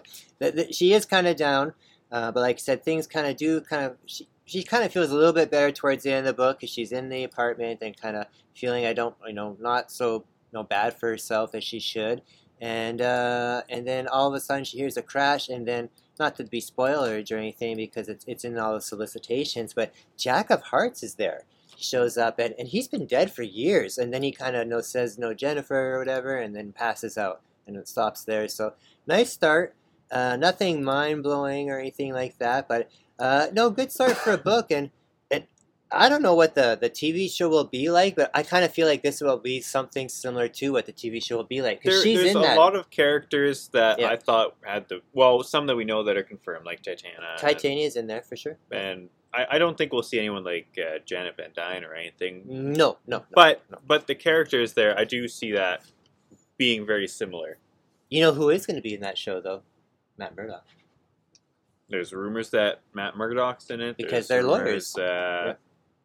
she 0.72 0.94
is 0.94 1.06
kind 1.06 1.28
of 1.28 1.36
down. 1.36 1.74
Uh, 2.12 2.32
but 2.32 2.42
like 2.42 2.58
I 2.58 2.60
said, 2.60 2.84
things 2.84 3.08
kind 3.08 3.28
of 3.28 3.36
do 3.36 3.62
kind 3.62 3.86
of 3.86 3.98
she, 4.06 4.28
she 4.46 4.64
kind 4.64 4.84
of 4.84 4.92
feels 4.92 5.12
a 5.12 5.16
little 5.16 5.34
bit 5.34 5.50
better 5.50 5.72
towards 5.72 6.04
the 6.04 6.12
end 6.12 6.28
of 6.28 6.36
the 6.36 6.42
book 6.42 6.60
because 6.60 6.70
she's 6.70 6.92
in 6.92 7.10
the 7.10 7.24
apartment 7.24 7.80
and 7.82 8.00
kind 8.00 8.16
of 8.16 8.28
feeling 8.56 8.86
I 8.86 8.94
don't 8.94 9.16
you 9.26 9.34
know 9.34 9.58
not 9.60 9.92
so 9.92 10.14
you 10.16 10.24
know 10.54 10.64
bad 10.64 10.98
for 11.00 11.10
herself 11.10 11.56
as 11.56 11.64
she 11.64 11.80
should. 11.80 12.22
And 12.62 13.02
uh, 13.02 13.64
and 13.70 13.88
then 13.88 14.08
all 14.08 14.28
of 14.28 14.34
a 14.34 14.40
sudden 14.40 14.64
she 14.64 14.78
hears 14.78 14.98
a 14.98 15.02
crash 15.02 15.50
and 15.50 15.68
then 15.68 15.90
not 16.20 16.36
to 16.38 16.44
be 16.44 16.62
spoilers 16.62 17.32
or 17.32 17.38
anything 17.38 17.76
because 17.76 18.08
it's 18.08 18.26
it's 18.28 18.46
in 18.46 18.58
all 18.58 18.74
the 18.74 18.82
solicitations, 18.82 19.74
but 19.74 19.94
Jack 20.18 20.50
of 20.50 20.62
Hearts 20.64 21.04
is 21.04 21.16
there. 21.16 21.44
He 21.76 21.84
shows 21.84 22.18
up 22.18 22.40
and, 22.40 22.56
and 22.58 22.70
he's 22.70 22.88
been 22.88 23.06
dead 23.06 23.32
for 23.32 23.44
years 23.44 23.98
and 23.98 24.14
then 24.14 24.24
he 24.24 24.32
kind 24.32 24.56
of 24.56 24.68
no 24.68 24.82
says 24.82 25.18
no 25.18 25.34
Jennifer 25.34 25.96
or 25.96 26.00
whatever 26.00 26.38
and 26.38 26.56
then 26.56 26.72
passes 26.72 27.18
out 27.18 27.42
and 27.68 27.76
it 27.76 27.88
stops 27.88 28.24
there. 28.24 28.48
So 28.48 28.74
nice 29.06 29.34
start. 29.34 29.76
Uh, 30.12 30.38
nothing 30.38 30.84
mind 30.84 31.24
blowing 31.24 31.70
or 31.70 31.80
anything 31.80 32.14
like 32.14 32.38
that, 32.38 32.68
but 32.68 32.90
uh, 33.20 33.48
no, 33.54 33.70
good 33.70 33.92
start 33.92 34.14
for 34.18 34.32
a 34.32 34.38
book. 34.38 34.72
And 34.72 34.86
and 34.86 34.92
I 35.96 36.10
don't 36.10 36.22
know 36.22 36.36
what 36.36 36.56
the 36.56 36.78
the 36.80 36.90
TV 36.90 37.32
show 37.32 37.48
will 37.50 37.64
be 37.66 37.90
like, 37.90 38.16
but 38.16 38.30
I 38.34 38.44
kind 38.44 38.66
of 38.66 38.74
feel 38.74 38.88
like 38.88 39.02
this 39.02 39.22
will 39.22 39.38
be 39.40 39.62
something 39.62 40.10
similar 40.10 40.48
to 40.50 40.72
what 40.74 40.86
the 40.86 40.94
TV 40.94 41.24
show 41.24 41.38
will 41.38 41.44
be 41.46 41.62
like 41.62 41.82
There, 41.84 42.02
she's 42.04 42.20
there's 42.20 42.36
a 42.36 42.40
that. 42.40 42.58
lot 42.58 42.76
of 42.76 42.90
characters 42.90 43.70
that 43.70 44.00
Yeah. 44.00 44.10
I 44.10 44.18
thought 44.18 44.56
had 44.64 44.88
the 44.90 45.02
well, 45.14 45.42
some 45.44 45.66
that 45.68 45.76
we 45.76 45.86
know 45.86 46.04
that 46.04 46.18
are 46.18 46.24
confirmed, 46.24 46.66
like 46.66 46.82
Titania. 46.84 47.20
Titania's 47.40 47.96
in 47.96 48.08
there 48.08 48.22
for 48.22 48.36
sure. 48.36 48.58
and 48.72 49.10
I, 49.34 49.48
I 49.52 49.58
don't 49.58 49.78
think 49.78 49.92
we'll 49.92 50.04
see 50.04 50.18
anyone 50.20 50.44
like 50.46 50.68
uh, 50.80 51.00
Janet 51.06 51.36
Van 51.38 51.50
Dyne 51.54 51.84
or 51.84 51.94
anything. 51.94 52.44
No, 52.48 52.98
no, 53.06 53.18
no. 53.20 53.26
But 53.34 53.64
no. 53.70 53.78
but 53.88 54.08
the 54.08 54.16
characters 54.16 54.74
there, 54.74 54.98
I 54.98 55.04
do 55.04 55.28
see 55.28 55.52
that 55.54 55.84
being 56.58 56.86
very 56.86 57.08
similar. 57.08 57.58
you 58.10 58.22
know 58.22 58.34
who 58.34 58.50
is 58.50 58.66
going 58.66 58.78
to 58.78 58.82
be 58.82 58.94
in 58.94 59.02
that 59.02 59.18
show 59.18 59.42
though? 59.42 59.62
Matt 60.18 60.36
Murdock. 60.38 60.66
There's 61.90 62.14
rumors 62.14 62.50
that 62.52 62.80
Matt 62.94 63.16
Murdock's 63.18 63.70
in 63.70 63.80
it 63.82 63.98
Because 63.98 64.28
There's 64.28 64.28
they're 64.28 64.44
rumors, 64.44 64.96
lawyers. 64.96 64.98
Uh, 64.98 65.44
Yeah. 65.48 65.54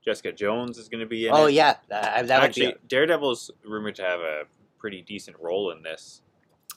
Jessica 0.04 0.32
Jones 0.32 0.78
is 0.78 0.88
going 0.88 1.00
to 1.00 1.06
be 1.06 1.26
in 1.26 1.34
it. 1.34 1.36
Oh 1.36 1.46
it. 1.46 1.54
yeah, 1.54 1.76
that, 1.88 2.26
that 2.28 2.42
Actually, 2.42 2.66
would 2.68 2.80
be. 2.82 2.88
Daredevil's 2.88 3.50
rumored 3.64 3.94
to 3.96 4.02
have 4.02 4.20
a 4.20 4.42
pretty 4.78 5.02
decent 5.02 5.36
role 5.40 5.70
in 5.70 5.82
this. 5.82 6.22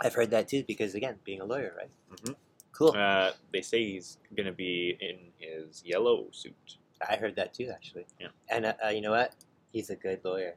I've 0.01 0.13
heard 0.13 0.31
that 0.31 0.47
too 0.47 0.63
because 0.67 0.95
again, 0.95 1.17
being 1.23 1.39
a 1.41 1.45
lawyer, 1.45 1.73
right? 1.77 1.91
Mm-hmm. 2.11 2.33
Cool. 2.73 2.95
Uh, 2.97 3.31
they 3.53 3.61
say 3.61 3.83
he's 3.91 4.17
going 4.35 4.47
to 4.47 4.51
be 4.51 4.97
in 4.99 5.17
his 5.37 5.83
yellow 5.85 6.25
suit. 6.31 6.77
I 7.07 7.15
heard 7.17 7.35
that 7.35 7.53
too 7.53 7.69
actually. 7.71 8.05
Yeah. 8.19 8.27
And 8.49 8.65
uh, 8.65 8.73
uh, 8.83 8.89
you 8.89 9.01
know 9.01 9.11
what? 9.11 9.35
He's 9.71 9.89
a 9.89 9.95
good 9.95 10.21
lawyer. 10.23 10.55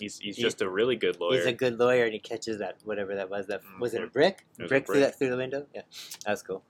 He's 0.00 0.18
he's 0.18 0.36
He- 0.36 0.42
just 0.42 0.60
a 0.60 0.68
really 0.68 0.96
good 0.96 1.20
lawyer. 1.20 1.36
He's 1.38 1.46
a 1.46 1.52
good 1.52 1.78
lawyer, 1.78 2.04
and 2.04 2.12
he 2.12 2.18
catches 2.18 2.58
that 2.58 2.78
whatever 2.84 3.14
that 3.14 3.30
was. 3.30 3.46
That 3.46 3.62
was 3.78 3.94
it 3.94 4.02
a 4.02 4.06
Mhm. 4.08 4.12
brick? 4.12 4.44
It 4.58 4.62
was 4.62 4.68
a 4.68 4.68
brick 4.68 4.86
through 4.86 5.00
that 5.00 5.16
through 5.18 5.30
the 5.30 5.36
window. 5.36 5.66
Yeah, 5.74 5.82
that 6.24 6.30
was 6.32 6.42
cool. 6.42 6.64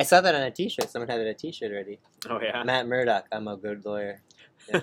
I 0.00 0.02
saw 0.02 0.20
that 0.22 0.34
on 0.34 0.42
a 0.42 0.50
T-shirt. 0.50 0.88
Someone 0.90 1.08
had 1.08 1.20
it 1.20 1.26
a 1.28 1.34
T-shirt 1.34 1.70
already. 1.70 1.98
oh 2.28 2.40
yeah. 2.40 2.62
Matt 2.64 2.88
Murdock. 2.88 3.26
I'm 3.30 3.46
a 3.48 3.56
good 3.56 3.84
lawyer. 3.84 4.22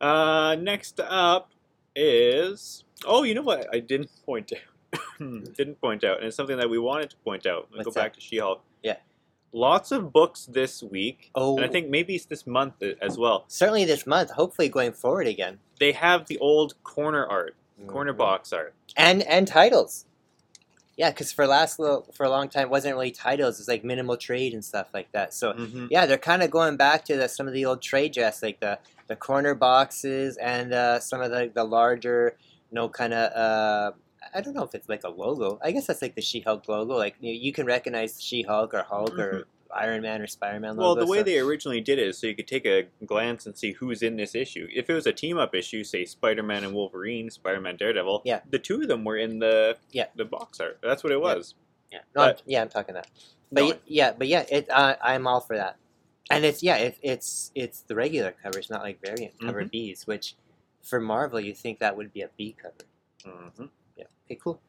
Uh, 0.00 0.56
next 0.60 1.00
up 1.00 1.50
is 1.96 2.84
oh, 3.04 3.24
you 3.24 3.34
know 3.34 3.42
what? 3.42 3.66
I 3.74 3.80
didn't 3.80 4.10
point 4.24 4.52
out. 4.52 5.00
didn't 5.56 5.80
point 5.80 6.04
out, 6.04 6.18
and 6.18 6.26
it's 6.26 6.36
something 6.36 6.56
that 6.56 6.70
we 6.70 6.78
wanted 6.78 7.10
to 7.10 7.16
point 7.16 7.46
out. 7.46 7.68
Let's 7.72 7.86
go 7.86 7.90
that? 7.90 8.00
back 8.00 8.12
to 8.14 8.20
She-Hulk. 8.20 8.62
Yeah. 8.82 8.96
Lots 9.52 9.90
of 9.90 10.12
books 10.12 10.46
this 10.46 10.82
week, 10.84 11.30
Oh, 11.34 11.56
and 11.56 11.64
I 11.64 11.68
think 11.68 11.88
maybe 11.88 12.14
it's 12.14 12.26
this 12.26 12.46
month 12.46 12.74
as 13.02 13.18
well. 13.18 13.44
certainly 13.48 13.84
this 13.84 14.06
month. 14.06 14.30
Hopefully, 14.30 14.68
going 14.68 14.92
forward 14.92 15.26
again. 15.26 15.58
They 15.80 15.90
have 15.92 16.26
the 16.26 16.38
old 16.38 16.80
corner 16.84 17.26
art, 17.26 17.56
corner 17.88 18.12
Mhm. 18.12 18.18
box 18.18 18.52
art. 18.52 18.74
and 18.96 19.22
and 19.24 19.48
titles. 19.48 20.04
Yeah, 20.98 21.10
because 21.10 21.32
for 21.32 21.46
last 21.46 21.78
little, 21.78 22.06
for 22.12 22.24
a 22.26 22.28
long 22.28 22.48
time, 22.48 22.64
it 22.64 22.70
wasn't 22.70 22.94
really 22.96 23.12
titles. 23.12 23.54
It 23.56 23.60
was 23.62 23.68
like 23.68 23.84
minimal 23.84 24.16
trade 24.16 24.52
and 24.52 24.64
stuff 24.64 24.88
like 24.92 25.10
that. 25.12 25.32
So 25.32 25.52
Mm-hmm. 25.52 25.86
yeah, 25.90 26.04
they're 26.06 26.18
kind 26.18 26.42
of 26.42 26.50
going 26.50 26.76
back 26.76 27.04
to 27.06 27.16
the, 27.16 27.28
some 27.28 27.46
of 27.46 27.54
the 27.54 27.64
old 27.64 27.80
trade 27.80 28.12
dress, 28.12 28.42
like 28.42 28.58
the 28.60 28.78
the 29.06 29.16
corner 29.16 29.54
boxes 29.54 30.36
and 30.36 30.74
uh, 30.74 30.98
some 31.00 31.20
of 31.22 31.30
the 31.30 31.50
the 31.54 31.64
larger, 31.64 32.36
you 32.70 32.74
know, 32.74 32.88
kind 32.90 33.14
of. 33.14 33.32
Uh, 33.32 33.92
I 34.34 34.42
don't 34.42 34.52
know 34.54 34.64
if 34.64 34.74
it's 34.74 34.88
like 34.90 35.04
a 35.04 35.08
logo. 35.08 35.58
I 35.64 35.70
guess 35.70 35.86
that's 35.86 36.02
like 36.02 36.14
the 36.14 36.20
She-Hulk 36.20 36.68
logo. 36.68 36.94
Like 36.96 37.14
you, 37.20 37.32
you 37.32 37.52
can 37.52 37.64
recognize 37.64 38.20
She-Hulk 38.20 38.74
or 38.74 38.82
Hulk 38.82 39.18
or 39.18 39.44
Iron 39.74 40.02
Man 40.02 40.22
or 40.22 40.26
Spider-Man 40.26 40.76
logo. 40.76 40.80
Well, 40.96 41.06
the 41.06 41.10
way 41.10 41.18
so- 41.18 41.24
they 41.24 41.38
originally 41.38 41.80
did 41.80 41.98
it 41.98 42.08
is 42.08 42.18
so 42.18 42.26
you 42.26 42.34
could 42.34 42.48
take 42.48 42.66
a 42.66 42.86
glance 43.04 43.46
and 43.46 43.56
see 43.56 43.72
who's 43.72 44.02
in 44.02 44.16
this 44.16 44.34
issue. 44.34 44.66
If 44.74 44.88
it 44.88 44.94
was 44.94 45.06
a 45.06 45.12
team 45.12 45.38
up 45.38 45.54
issue, 45.54 45.84
say 45.84 46.04
Spider 46.04 46.42
Man 46.42 46.64
and 46.64 46.74
Wolverine, 46.74 47.30
Spider 47.30 47.60
Man 47.60 47.76
Daredevil, 47.76 48.22
Yeah. 48.24 48.40
the 48.50 48.58
two 48.58 48.80
of 48.82 48.88
them 48.88 49.04
were 49.04 49.16
in 49.16 49.38
the 49.38 49.76
Yeah. 49.92 50.06
the 50.16 50.24
box 50.24 50.60
art. 50.60 50.78
That's 50.82 51.02
what 51.04 51.12
it 51.12 51.20
was. 51.20 51.54
Yeah, 51.92 52.00
no, 52.14 52.22
I'm- 52.22 52.36
yeah, 52.46 52.62
I'm 52.62 52.68
talking 52.68 52.94
that. 52.94 53.08
But 53.50 53.60
No, 53.60 53.66
y- 53.70 53.78
yeah, 53.86 54.12
but 54.12 54.28
yeah, 54.28 54.44
it 54.50 54.68
uh, 54.70 54.96
I'm 55.02 55.26
all 55.26 55.40
for 55.40 55.56
that. 55.56 55.76
And 56.30 56.44
it's 56.44 56.62
yeah, 56.62 56.76
it, 56.76 56.98
it's 57.02 57.50
it's 57.54 57.80
the 57.80 57.94
regular 57.94 58.32
covers, 58.32 58.68
not 58.68 58.82
like 58.82 59.00
variant 59.00 59.38
cover 59.40 59.62
Mhm. 59.64 59.72
Bs, 59.72 60.06
which 60.06 60.34
for 60.82 61.00
Marvel 61.00 61.40
you 61.40 61.54
think 61.54 61.78
that 61.78 61.96
would 61.96 62.12
be 62.12 62.20
a 62.22 62.28
B 62.36 62.54
cover. 62.60 62.84
hmm 63.24 63.66
Yeah. 63.96 64.04
Okay, 64.26 64.36
cool. 64.42 64.60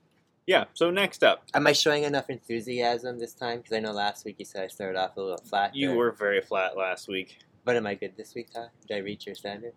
Yeah. 0.50 0.66
So 0.74 0.90
next 0.90 1.24
up, 1.24 1.44
Am 1.54 1.66
I 1.68 1.72
showing 1.74 2.04
enough 2.04 2.30
enthusiasm 2.30 3.20
this 3.20 3.34
time? 3.34 3.58
Because 3.60 3.74
I 3.74 3.80
know 3.80 3.92
last 3.92 4.26
week 4.26 4.38
you 4.40 4.46
said 4.46 4.64
I 4.64 4.68
started 4.68 4.98
off 5.00 5.16
a 5.16 5.22
little 5.22 5.38
flat. 5.50 5.76
you 5.76 5.90
there. 5.90 5.98
were 5.98 6.12
very 6.12 6.42
flat 6.42 6.76
last 6.76 7.08
week. 7.08 7.38
But 7.66 7.76
am 7.76 7.86
I 7.86 7.94
good 7.94 8.18
this 8.18 8.34
week, 8.34 8.52
Ty? 8.52 8.68
Did 8.88 8.96
I 8.98 9.00
reach 9.02 9.26
your 9.28 9.36
standard? 9.36 9.74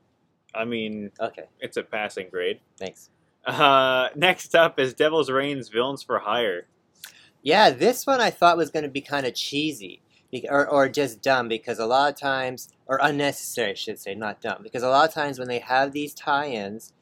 I 0.55 0.65
mean, 0.65 1.11
Okay, 1.21 1.45
it's 1.61 1.77
a 1.77 1.83
passing 1.83 2.29
grade. 2.31 2.61
thanks. 2.79 3.11
Uh, 3.45 4.09
next 4.17 4.55
up 4.55 4.79
is 4.81 4.95
Devil's 4.95 5.31
Reign's 5.31 5.69
Villains 5.69 6.03
for 6.03 6.19
Hire. 6.21 6.67
Yeah, 7.43 7.71
this 7.71 8.07
one 8.07 8.21
I 8.21 8.31
thought 8.31 8.57
was 8.57 8.71
going 8.71 8.85
to 8.85 8.89
be 8.91 9.01
kind 9.01 9.27
of 9.27 9.35
cheesy, 9.35 10.01
be- 10.31 10.47
or 10.49 10.67
or 10.69 10.89
just 10.89 11.21
dumb 11.23 11.49
because 11.49 11.79
a 11.81 11.87
lot 11.87 12.13
of 12.13 12.19
times, 12.19 12.69
or 12.87 12.99
unnecessary, 13.03 13.73
I 13.73 13.75
should 13.75 13.99
say, 13.99 14.15
not 14.15 14.41
dumb, 14.41 14.61
because 14.63 14.83
a 14.85 14.89
lot 14.89 15.09
of 15.09 15.15
times 15.15 15.39
when 15.39 15.49
they 15.49 15.59
have 15.59 15.93
these 15.93 16.15
tie-ins, 16.15 16.93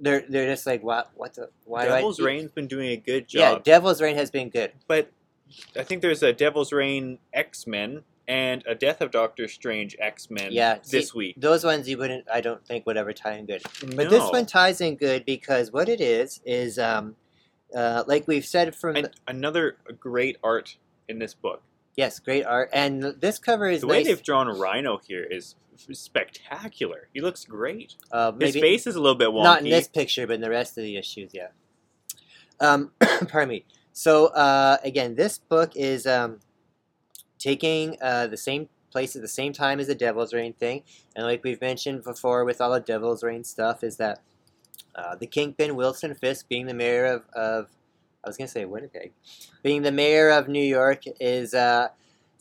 they're 0.00 0.24
they're 0.28 0.50
just 0.50 0.66
like, 0.66 0.82
what 0.82 1.10
what 1.14 1.34
the 1.34 1.50
why 1.64 1.84
Devil's 1.84 2.16
do 2.16 2.24
I? 2.24 2.26
Reign's 2.26 2.50
been 2.52 2.66
doing 2.66 2.90
a 2.90 2.96
good 2.96 3.28
job. 3.28 3.40
Yeah, 3.40 3.58
Devil's 3.62 4.00
Reign 4.00 4.16
has 4.16 4.30
been 4.30 4.48
good. 4.50 4.72
but 4.88 5.10
I 5.76 5.82
think 5.82 6.02
there's 6.02 6.22
a 6.22 6.32
Devil's 6.32 6.72
Reign 6.72 7.18
X 7.32 7.66
Men 7.66 8.02
and 8.28 8.62
a 8.68 8.74
Death 8.76 9.00
of 9.00 9.10
Doctor 9.10 9.48
Strange 9.48 9.96
X 9.98 10.30
Men 10.30 10.52
Yeah, 10.52 10.78
this 10.88 11.10
see, 11.10 11.18
week. 11.18 11.34
Those 11.36 11.64
ones 11.64 11.88
you 11.88 11.98
wouldn't, 11.98 12.26
I 12.32 12.40
don't 12.40 12.64
think, 12.64 12.86
would 12.86 12.96
ever 12.96 13.12
tie 13.12 13.32
in 13.32 13.46
good. 13.46 13.62
But 13.96 14.10
this 14.10 14.30
one 14.30 14.46
ties 14.46 14.80
in 14.80 14.94
good 14.96 15.24
because 15.24 15.72
what 15.72 15.88
it 15.88 16.00
is 16.00 16.40
is, 16.44 16.78
um, 16.78 17.16
uh, 17.74 18.04
like 18.06 18.28
we've 18.28 18.46
said 18.46 18.74
from 18.76 18.94
and 18.96 19.06
the, 19.06 19.12
another 19.26 19.76
great 19.98 20.36
art 20.44 20.76
in 21.08 21.18
this 21.18 21.34
book. 21.34 21.62
yes, 21.96 22.20
great 22.20 22.44
art, 22.44 22.70
and 22.72 23.02
this 23.02 23.40
cover 23.40 23.68
is 23.68 23.80
The 23.80 23.88
way 23.88 23.98
nice. 23.98 24.06
they've 24.06 24.22
drawn 24.22 24.46
Rhino 24.46 24.98
here 25.04 25.24
is 25.24 25.56
spectacular. 25.92 27.08
He 27.12 27.20
looks 27.20 27.44
great. 27.44 27.94
uh, 28.12 28.32
His 28.40 28.54
face 28.54 28.86
is 28.86 28.96
a 28.96 29.00
little 29.00 29.16
bit 29.18 29.28
wonky. 29.30 29.44
not 29.44 29.62
in 29.62 29.70
this 29.70 29.88
picture, 29.88 30.26
but 30.26 30.34
in 30.34 30.40
the 30.40 30.50
rest 30.50 30.76
of 30.78 30.84
the 30.84 30.96
issues, 30.96 31.32
yeah. 31.34 31.48
Um, 32.60 32.92
pardon 33.28 33.48
me. 33.48 33.64
So 33.92 34.26
uh, 34.28 34.78
again, 34.84 35.14
this 35.14 35.38
book 35.38 35.72
is 35.76 36.06
um, 36.06 36.40
taking 37.38 37.96
uh, 38.02 38.26
the 38.28 38.36
same 38.36 38.68
place 38.90 39.14
at 39.16 39.22
the 39.22 39.28
same 39.28 39.52
time 39.52 39.80
as 39.80 39.86
the 39.86 39.94
Devil's 39.94 40.32
Reign 40.34 40.52
thing, 40.52 40.82
and 41.16 41.24
like 41.26 41.42
we've 41.44 41.60
mentioned 41.60 42.02
before 42.04 42.44
with 42.44 42.60
all 42.60 42.72
the 42.72 42.80
Devil's 42.80 43.22
Reign 43.22 43.44
stuff, 43.44 43.82
is 43.84 43.96
that 43.98 44.20
uh, 44.94 45.14
the 45.16 45.26
Kingpin 45.26 45.76
Wilson 45.76 46.14
Fisk, 46.14 46.48
being 46.48 46.66
the 46.66 46.74
mayor 46.74 47.06
of, 47.06 47.24
of 47.34 47.68
I 48.24 48.28
was 48.28 48.36
gonna 48.36 48.48
say 48.48 48.64
Winnipeg, 48.64 49.12
being 49.62 49.82
the 49.82 49.92
mayor 49.92 50.30
of 50.30 50.48
New 50.48 50.62
York, 50.62 51.04
is 51.20 51.54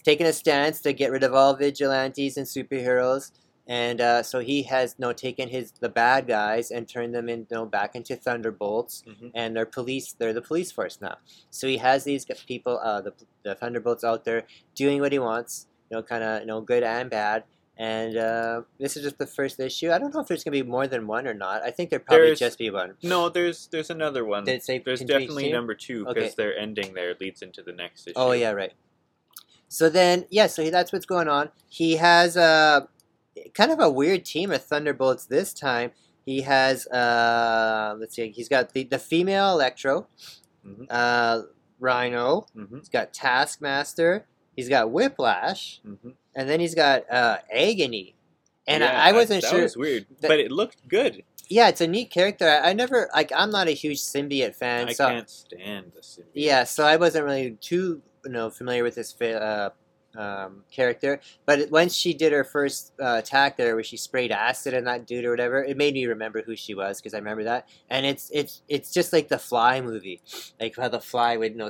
taking 0.09 0.25
a 0.25 0.33
stance 0.33 0.81
to 0.81 0.91
get 1.01 1.11
rid 1.11 1.23
of 1.23 1.33
all 1.39 1.53
vigilantes 1.55 2.35
and 2.37 2.47
superheroes 2.47 3.31
and 3.67 4.01
uh, 4.01 4.23
so 4.23 4.39
he 4.39 4.63
has 4.63 4.95
you 4.97 5.03
know, 5.05 5.13
taken 5.13 5.47
his 5.55 5.65
the 5.79 5.89
bad 5.89 6.21
guys 6.27 6.71
and 6.71 6.87
turned 6.89 7.13
them 7.13 7.29
in, 7.33 7.41
you 7.51 7.55
know, 7.57 7.65
back 7.77 7.91
into 7.99 8.15
thunderbolts 8.15 9.03
Mhm. 9.07 9.29
and 9.39 9.55
they're 9.55 9.67
police 9.79 10.07
they're 10.17 10.33
the 10.33 10.41
police 10.51 10.71
force 10.77 10.95
now 11.07 11.15
so 11.57 11.67
he 11.67 11.77
has 11.77 11.99
these 12.03 12.25
people 12.47 12.75
uh, 12.89 13.01
the, 13.07 13.13
the 13.45 13.53
thunderbolts 13.61 14.03
out 14.03 14.21
there 14.25 14.41
doing 14.83 14.99
what 15.03 15.11
he 15.11 15.19
wants 15.19 15.67
you 15.89 15.97
know 15.97 16.03
kind 16.11 16.23
of 16.23 16.41
you 16.41 16.47
know 16.51 16.61
good 16.61 16.83
and 16.83 17.09
bad 17.09 17.43
and 17.77 18.17
uh, 18.17 18.61
this 18.83 18.97
is 18.97 19.03
just 19.07 19.17
the 19.23 19.27
first 19.37 19.55
issue 19.59 19.89
i 19.91 19.97
don't 19.99 20.13
know 20.13 20.21
if 20.23 20.27
there's 20.29 20.43
going 20.43 20.55
to 20.57 20.63
be 20.63 20.69
more 20.77 20.87
than 20.93 21.05
one 21.17 21.25
or 21.31 21.33
not 21.47 21.57
i 21.69 21.71
think 21.75 21.85
there'd 21.89 22.05
probably 22.05 22.25
There's- 22.33 22.39
just 22.47 22.57
be 22.65 22.69
one 22.81 22.95
No, 23.03 23.29
there's 23.29 23.59
there's 23.71 23.91
another 23.97 24.23
one. 24.25 24.43
Did 24.49 24.55
it 24.55 24.63
say 24.69 24.75
there's 24.79 25.01
definitely 25.01 25.51
number 25.51 25.75
two 25.87 25.99
because 26.05 26.31
Okay. 26.33 26.33
their 26.39 26.53
ending 26.65 26.89
there 26.97 27.11
leads 27.23 27.41
into 27.47 27.61
the 27.69 27.75
next 27.83 28.01
issue. 28.07 28.13
Oh 28.23 28.31
yeah, 28.43 28.51
right. 28.63 28.73
So 29.69 29.88
then, 29.89 30.25
yeah, 30.29 30.47
so 30.47 30.69
that's 30.69 30.91
what's 30.91 31.05
going 31.05 31.27
on. 31.29 31.51
He 31.67 31.95
has 31.97 32.35
uh, 32.35 32.88
kind 33.53 33.71
of 33.71 33.79
a 33.79 33.89
weird 33.89 34.25
team 34.25 34.51
of 34.51 34.63
Thunderbolts 34.63 35.25
this 35.25 35.53
time. 35.53 35.91
He 36.25 36.41
has 36.41 36.85
uh, 36.88 37.95
let's 37.99 38.15
see, 38.15 38.29
he's 38.31 38.49
got 38.49 38.73
the, 38.73 38.83
the 38.83 38.99
female 38.99 39.51
Electro, 39.53 40.07
Mhm. 40.67 40.88
uh, 40.89 41.43
Rhino. 41.79 42.45
hmm 42.53 42.77
He's 42.79 42.89
got 42.89 43.13
Taskmaster. 43.13 44.25
He's 44.55 44.67
got 44.69 44.91
Whiplash, 44.91 45.79
hmm 45.83 46.09
and 46.35 46.49
then 46.49 46.59
he's 46.59 46.75
got 46.75 47.09
uh, 47.11 47.38
Agony. 47.53 48.15
And 48.67 48.83
yeah, 48.83 49.01
I, 49.01 49.09
I 49.09 49.13
wasn't 49.13 49.41
that 49.43 49.49
sure. 49.51 49.61
was 49.63 49.77
weird, 49.77 50.05
that- 50.21 50.27
but 50.27 50.39
it 50.39 50.51
looked 50.51 50.88
good. 50.88 51.23
Yeah, 51.47 51.69
it's 51.69 51.81
a 51.81 51.88
neat 51.88 52.11
character. 52.11 52.47
I, 52.47 52.69
I 52.69 52.73
never 52.73 53.09
like. 53.15 53.31
I'm 53.35 53.49
not 53.49 53.67
a 53.67 53.71
huge 53.71 53.97
symbiote 53.99 54.55
fan, 54.55 54.89
I 54.89 54.93
so 54.93 55.07
can't 55.07 55.29
stand 55.29 55.91
the 55.95 56.01
symbiote. 56.01 56.25
Yeah, 56.35 56.63
so 56.65 56.85
I 56.85 56.97
wasn't 56.97 57.25
really 57.25 57.51
too 57.59 58.01
you 58.25 58.31
know 58.31 58.49
familiar 58.49 58.83
with 58.83 58.95
this 58.95 59.19
uh, 59.21 59.69
um, 60.17 60.63
character, 60.71 61.19
but 61.45 61.69
once 61.69 61.93
she 61.95 62.13
did 62.15 62.31
her 62.31 62.43
first 62.43 62.93
uh, 62.99 63.17
attack 63.19 63.57
there, 63.57 63.75
where 63.75 63.83
she 63.83 63.95
sprayed 63.95 64.31
acid 64.31 64.73
on 64.73 64.85
that 64.85 65.05
dude 65.05 65.23
or 65.23 65.29
whatever, 65.29 65.63
it 65.63 65.77
made 65.77 65.93
me 65.93 66.05
remember 66.07 66.41
who 66.41 66.55
she 66.55 66.73
was 66.73 66.99
because 66.99 67.13
I 67.13 67.19
remember 67.19 67.43
that, 67.43 67.67
and 67.89 68.05
it's 68.07 68.29
it's 68.33 68.63
it's 68.67 68.91
just 68.91 69.13
like 69.13 69.27
the 69.27 69.38
Fly 69.38 69.81
movie, 69.81 70.21
like 70.59 70.75
how 70.77 70.88
the 70.89 70.99
Fly 70.99 71.38
would 71.38 71.51
you 71.53 71.57
know 71.59 71.69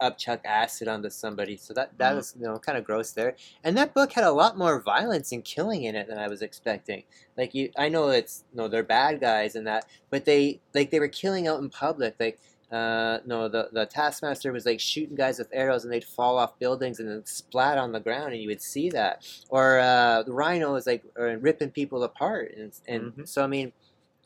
upchuck 0.00 0.40
acid 0.46 0.88
onto 0.88 1.10
somebody. 1.10 1.56
So 1.58 1.74
that 1.74 1.96
that 1.98 2.12
Mhm. 2.12 2.16
was 2.16 2.34
you 2.38 2.46
know 2.46 2.58
kind 2.58 2.78
of 2.78 2.84
gross 2.84 3.12
there, 3.12 3.36
and 3.62 3.76
that 3.76 3.92
book 3.94 4.12
had 4.12 4.24
a 4.24 4.32
lot 4.32 4.56
more 4.58 4.80
violence 4.80 5.30
and 5.32 5.44
killing 5.44 5.84
in 5.84 5.94
it 5.94 6.08
than 6.08 6.18
I 6.18 6.28
was 6.28 6.42
expecting. 6.42 7.04
Like 7.36 7.54
you, 7.54 7.70
I 7.76 7.88
know 7.88 8.08
it's 8.08 8.44
no, 8.52 8.68
they're 8.68 8.82
bad 8.82 9.20
guys 9.20 9.54
and 9.56 9.66
that, 9.66 9.84
but 10.10 10.24
they 10.24 10.60
like 10.74 10.90
they 10.90 11.00
were 11.00 11.08
killing 11.08 11.46
out 11.46 11.60
in 11.60 11.68
public, 11.70 12.16
like 12.18 12.40
uh, 12.72 13.18
no, 13.26 13.48
the 13.48 13.68
the 13.72 13.86
taskmaster 13.86 14.52
was 14.52 14.66
like 14.66 14.80
shooting 14.80 15.16
guys 15.16 15.38
with 15.38 15.48
arrows, 15.52 15.84
and 15.84 15.92
they'd 15.92 16.04
fall 16.04 16.38
off 16.38 16.58
buildings 16.58 16.98
and 17.00 17.08
then 17.08 17.24
splat 17.26 17.78
on 17.78 17.92
the 17.92 18.00
ground, 18.00 18.32
and 18.32 18.42
you 18.42 18.48
would 18.48 18.62
see 18.62 18.90
that. 18.90 19.24
Or 19.48 19.78
uh, 19.78 20.22
the 20.24 20.32
rhino 20.32 20.72
was 20.72 20.86
like 20.86 21.04
ripping 21.16 21.70
people 21.70 22.02
apart, 22.02 22.54
and 22.56 22.72
and 22.88 23.12
Mhm. 23.16 23.28
so 23.28 23.44
I 23.44 23.46
mean, 23.46 23.72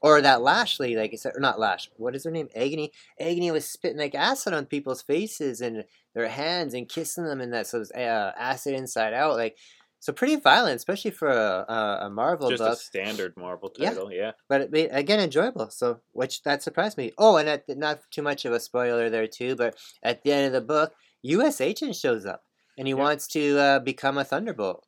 or 0.01 0.21
that 0.23 0.43
Lashley, 0.43 0.97
like 0.97 1.13
I 1.13 1.17
said, 1.17 1.33
or 1.37 1.41
not 1.41 1.59
Lash, 1.59 1.91
what 1.97 2.15
is 2.15 2.25
her 2.25 2.31
name? 2.31 2.49
Agony. 2.55 2.93
Agony 3.21 3.51
was 3.51 3.65
spitting 3.67 3.99
like 3.99 4.15
acid 4.15 4.53
on 4.55 4.67
people's 4.67 5.03
faces 5.03 5.61
and 5.61 5.85
their 6.15 6.29
hands 6.29 6.75
and 6.75 6.89
kissing 6.89 7.25
them, 7.25 7.41
and 7.41 7.53
that 7.53 7.67
so 7.67 7.79
it 7.79 7.81
was 7.81 7.93
uh, 7.93 8.33
acid 8.39 8.75
inside 8.75 9.13
out, 9.15 9.37
like. 9.37 9.57
So 10.01 10.13
pretty 10.13 10.37
violent, 10.37 10.77
especially 10.77 11.11
for 11.11 11.29
a, 11.29 11.67
a, 12.03 12.11
Marvel 12.11 12.51
just 12.51 12.63
a 12.63 12.77
standard 12.77 13.35
Marvel 13.37 13.73
Yeah. 13.77 13.91
title. 13.91 14.13
Yeah. 14.13 14.33
but 14.49 14.61
it 14.61 14.71
made, 14.71 14.91
again 14.93 15.19
enjoyable. 15.21 15.71
So 15.71 16.01
which 16.13 16.43
that 16.45 16.63
surprised 16.63 16.97
me. 16.97 17.13
Oh, 17.19 17.37
and 17.37 17.49
at, 17.49 17.65
not 17.77 18.01
too 18.11 18.23
much 18.23 18.45
of 18.45 18.53
a 18.53 18.61
spoiler 18.61 19.11
there 19.11 19.27
too, 19.27 19.57
but 19.57 19.77
at 20.03 20.23
the 20.23 20.33
end 20.33 20.47
of 20.47 20.53
the 20.53 20.61
book, 20.61 20.95
U.S. 21.23 21.61
Agent 21.61 21.97
shows 21.97 22.25
up 22.27 22.45
and 22.77 22.87
he 22.87 22.95
Yeah. 22.95 23.01
wants 23.01 23.27
to 23.29 23.59
uh, 23.59 23.79
become 23.81 24.19
a 24.19 24.25
Thunderbolt. 24.25 24.87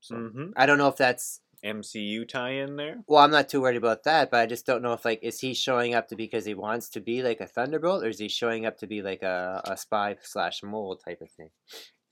So 0.00 0.16
hmm 0.16 0.50
I 0.56 0.66
don't 0.66 0.78
know 0.78 0.88
if 0.88 0.96
that's 0.96 1.40
MCU 1.64 2.26
tie-in 2.28 2.74
there. 2.76 2.96
well. 3.06 3.22
I'm 3.22 3.30
not 3.30 3.48
too 3.48 3.60
worried 3.60 3.76
about 3.76 4.02
that, 4.04 4.30
but 4.32 4.40
I 4.40 4.46
just 4.46 4.66
don't 4.66 4.82
know 4.82 4.94
if 4.94 5.04
like 5.04 5.20
is 5.22 5.38
he 5.40 5.54
showing 5.54 5.94
up 5.94 6.08
to 6.08 6.16
because 6.16 6.44
he 6.44 6.54
wants 6.54 6.88
to 6.90 7.00
be 7.00 7.22
like 7.22 7.40
a 7.40 7.46
Thunderbolt, 7.46 8.02
or 8.04 8.08
is 8.08 8.18
he 8.18 8.28
showing 8.28 8.66
up 8.66 8.78
to 8.78 8.86
be 8.88 9.00
like 9.02 9.22
a, 9.22 9.60
a 9.64 9.76
spy 9.76 10.16
slash 10.22 10.62
mole 10.64 10.96
type 10.96 11.20
of 11.20 11.30
thing? 11.32 11.50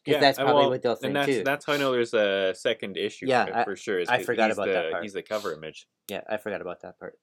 Because 0.05 0.21
that's 0.21 0.39
probably 0.39 0.55
well, 0.55 0.71
what 0.71 0.83
they'll 0.83 0.93
and 0.93 1.01
think 1.01 1.15
that's 1.15 1.27
too. 1.27 1.45
that's 1.45 1.67
how 1.67 1.75
I 1.75 1.77
know 1.77 1.93
there's 1.93 2.15
a 2.15 2.55
second 2.57 2.97
issue. 2.97 3.27
Yeah, 3.27 3.47
I- 3.53 3.65
for 3.65 3.77
sure. 3.77 4.03
I 4.09 4.23
forgot 4.23 4.51
about 4.51 4.67
the, 4.67 4.73
that 4.73 4.91
part. 4.93 5.03
He's 5.03 5.13
the 5.13 5.23
cover 5.23 5.53
image. 5.53 5.87
Yeah, 6.09 6.23
I 6.29 6.39
forgot 6.39 6.61
about 6.61 6.83
that 6.83 6.97
part. 6.99 7.19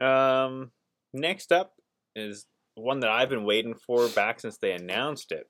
Um, 0.00 0.72
next 1.12 1.52
up 1.52 1.74
is 2.16 2.46
one 2.74 3.00
that 3.00 3.10
I've 3.10 3.28
been 3.28 3.44
waiting 3.44 3.74
for 3.74 4.08
back 4.08 4.40
since 4.40 4.58
they 4.58 4.72
announced 4.72 5.32
it. 5.32 5.48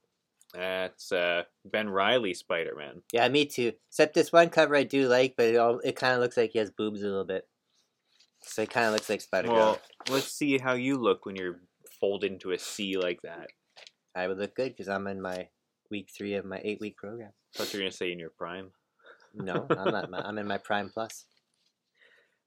That's 0.54 1.12
uh, 1.12 1.42
Ben 1.64 1.90
Reilly 1.90 2.34
Spider 2.34 2.74
Man. 2.76 3.02
Yeah, 3.12 3.28
me 3.28 3.46
too. 3.46 3.72
Except 3.90 4.14
this 4.14 4.32
one 4.32 4.48
cover 4.48 4.76
I 4.76 4.84
do 4.84 5.08
like, 5.08 5.34
but 5.36 5.46
it 5.46 5.56
all 5.56 5.80
it 5.80 5.96
kind 5.96 6.14
of 6.14 6.20
looks 6.20 6.36
like 6.36 6.52
he 6.52 6.58
has 6.58 6.70
boobs 6.70 7.02
a 7.02 7.06
little 7.06 7.24
bit. 7.24 7.46
So 8.42 8.62
it 8.62 8.70
kind 8.70 8.86
of 8.86 8.92
looks 8.92 9.10
like 9.10 9.20
Spider 9.20 9.48
Girl. 9.48 9.56
Well, 9.56 9.80
let's 10.10 10.32
see 10.32 10.58
how 10.58 10.74
you 10.74 10.96
look 10.96 11.26
when 11.26 11.36
you're 11.36 11.60
folded 12.00 12.32
into 12.32 12.52
a 12.52 12.58
C 12.58 12.96
like 12.96 13.20
that. 13.22 13.48
I 14.14 14.26
would 14.26 14.38
look 14.38 14.54
good 14.54 14.70
because 14.70 14.88
I'm 14.88 15.06
in 15.06 15.20
my 15.20 15.48
week 15.90 16.08
three 16.16 16.34
of 16.34 16.44
my 16.44 16.60
eight 16.64 16.80
week 16.80 16.96
program. 16.96 17.32
I 17.54 17.58
thought 17.58 17.72
you 17.72 17.78
were 17.78 17.84
gonna 17.84 17.92
say 17.92 18.12
in 18.12 18.18
your 18.18 18.30
prime. 18.30 18.70
No, 19.34 19.66
I'm 19.70 19.90
not. 19.92 20.10
My, 20.10 20.20
I'm 20.20 20.38
in 20.38 20.46
my 20.46 20.58
prime 20.58 20.90
plus. 20.90 21.24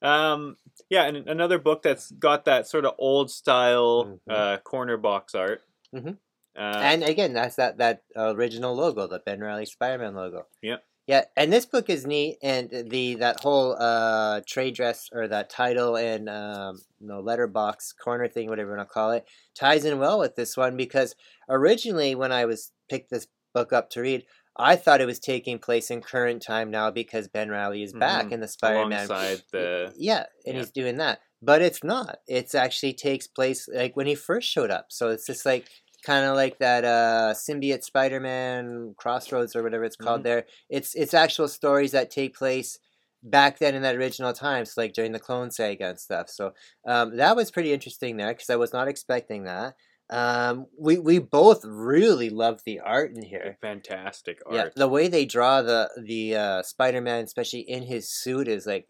Um, 0.01 0.57
yeah, 0.89 1.03
and 1.05 1.27
another 1.29 1.59
book 1.59 1.83
that's 1.83 2.11
got 2.11 2.45
that 2.45 2.67
sort 2.67 2.85
of 2.85 2.95
old 2.97 3.29
style 3.29 4.19
Mhm. 4.27 4.33
uh, 4.33 4.57
corner 4.57 4.97
box 4.97 5.35
art. 5.35 5.61
Mm-hmm. 5.93 6.13
Uh, 6.55 6.59
and 6.59 7.03
again, 7.03 7.33
that's 7.33 7.55
that 7.55 7.77
that 7.77 8.03
original 8.15 8.75
logo, 8.75 9.07
the 9.07 9.19
Ben 9.19 9.39
Reilly 9.39 9.65
Spider-Man 9.65 10.15
logo. 10.15 10.47
Yep. 10.61 10.83
Yeah, 11.07 11.25
and 11.35 11.51
this 11.51 11.65
book 11.65 11.89
is 11.89 12.05
neat, 12.05 12.37
and 12.43 12.69
the 12.89 13.15
that 13.15 13.41
whole 13.41 13.75
uh, 13.77 14.41
trade 14.47 14.75
dress 14.75 15.09
or 15.11 15.27
that 15.27 15.49
title 15.49 15.95
and 15.97 16.29
um, 16.29 16.79
no 16.99 17.19
letterbox 17.19 17.91
corner 17.93 18.27
thing, 18.27 18.47
whatever 18.49 18.71
you 18.71 18.77
want 18.77 18.87
to 18.87 18.93
call 18.93 19.11
it, 19.11 19.25
ties 19.55 19.83
in 19.83 19.97
well 19.99 20.19
with 20.19 20.35
this 20.35 20.55
one 20.55 20.77
because 20.77 21.15
originally 21.49 22.13
when 22.15 22.31
I 22.31 22.45
was 22.45 22.71
picked 22.89 23.09
this 23.09 23.27
book 23.53 23.73
up 23.73 23.89
to 23.91 24.01
read, 24.01 24.25
I 24.55 24.75
thought 24.75 25.01
it 25.01 25.05
was 25.07 25.19
taking 25.19 25.57
place 25.59 25.89
in 25.89 26.01
current 26.01 26.41
time 26.41 26.69
now 26.71 26.91
because 26.91 27.27
Ben 27.27 27.49
Reilly 27.49 27.83
is 27.83 27.93
back 27.93 28.27
Mhm. 28.27 28.33
in 28.33 28.39
the 28.41 28.47
Spider-Man 28.47 29.05
alongside 29.05 29.41
the 29.51 29.93
yeah, 29.97 30.25
and 30.45 30.55
yeah. 30.55 30.59
he's 30.61 30.71
doing 30.71 30.97
that. 30.97 31.19
But 31.41 31.63
it's 31.63 31.83
not. 31.83 32.19
It's 32.27 32.53
actually 32.53 32.93
takes 32.93 33.25
place 33.27 33.67
like 33.67 33.95
when 33.97 34.05
he 34.07 34.13
first 34.13 34.47
showed 34.49 34.69
up. 34.69 34.87
So 34.89 35.09
it's 35.09 35.25
just 35.25 35.45
like 35.45 35.67
kind 36.01 36.25
of 36.25 36.35
like 36.35 36.59
that 36.59 36.83
uh 36.85 37.33
symbiote 37.35 37.83
Spider-Man 37.83 38.95
Crossroads 38.97 39.55
or 39.55 39.63
whatever 39.63 39.83
it's 39.83 39.95
called 39.95 40.23
Mhm. 40.23 40.23
there. 40.23 40.45
It's 40.69 40.95
it's 40.95 41.13
actual 41.13 41.47
stories 41.47 41.91
that 41.93 42.11
take 42.11 42.35
place 42.35 42.79
back 43.23 43.59
then 43.59 43.75
in 43.75 43.83
that 43.83 43.95
original 43.95 44.33
times 44.33 44.73
so 44.73 44.81
like 44.81 44.93
during 44.93 45.11
the 45.11 45.19
clone 45.19 45.51
saga 45.51 45.89
and 45.89 45.99
stuff. 45.99 46.29
So 46.29 46.53
um 46.87 47.17
that 47.17 47.35
was 47.35 47.51
pretty 47.51 47.71
interesting 47.73 48.17
there 48.17 48.33
cuz 48.33 48.49
I 48.49 48.55
was 48.55 48.73
not 48.73 48.87
expecting 48.87 49.43
that. 49.43 49.75
Um, 50.09 50.67
we 50.77 50.99
we 50.99 51.19
both 51.19 51.63
really 51.63 52.29
love 52.29 52.61
the 52.65 52.79
art 52.81 53.11
in 53.15 53.21
here. 53.23 53.57
Fantastic 53.61 54.39
art. 54.45 54.55
Yeah, 54.55 54.69
the 54.75 54.87
way 54.87 55.07
they 55.07 55.25
draw 55.25 55.61
the 55.61 55.89
the 56.05 56.35
uh, 56.35 56.63
Spider 56.63 57.01
Man, 57.01 57.23
especially 57.23 57.61
in 57.61 57.83
his 57.83 58.09
suit, 58.09 58.47
is 58.47 58.65
like 58.65 58.87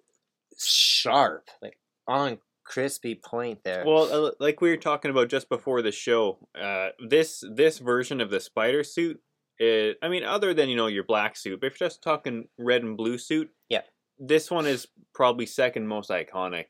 sharp, 0.57 1.49
like 1.61 1.77
on 2.07 2.39
crispy 2.63 3.15
point 3.15 3.59
there. 3.63 3.83
Well, 3.85 4.27
uh, 4.27 4.31
like 4.39 4.61
we 4.61 4.69
were 4.69 4.77
talking 4.77 5.11
about 5.11 5.29
just 5.29 5.49
before 5.49 5.81
the 5.81 5.91
show, 5.91 6.37
uh, 6.59 6.89
this 7.07 7.43
this 7.55 7.79
version 7.79 8.21
of 8.21 8.29
the 8.29 8.39
spider 8.39 8.83
suit, 8.83 9.19
is, 9.59 9.95
I 10.01 10.09
mean, 10.09 10.23
other 10.23 10.53
than 10.53 10.69
you 10.69 10.75
know 10.75 10.87
your 10.87 11.03
black 11.03 11.35
suit, 11.37 11.59
but 11.61 11.67
if 11.67 11.79
you're 11.79 11.89
just 11.89 12.01
talking 12.01 12.47
red 12.57 12.83
and 12.83 12.97
blue 12.97 13.17
suit, 13.17 13.49
Yeah. 13.69 13.81
this 14.17 14.49
one 14.51 14.65
is 14.65 14.87
probably 15.13 15.45
second 15.45 15.87
most 15.87 16.09
iconic. 16.09 16.65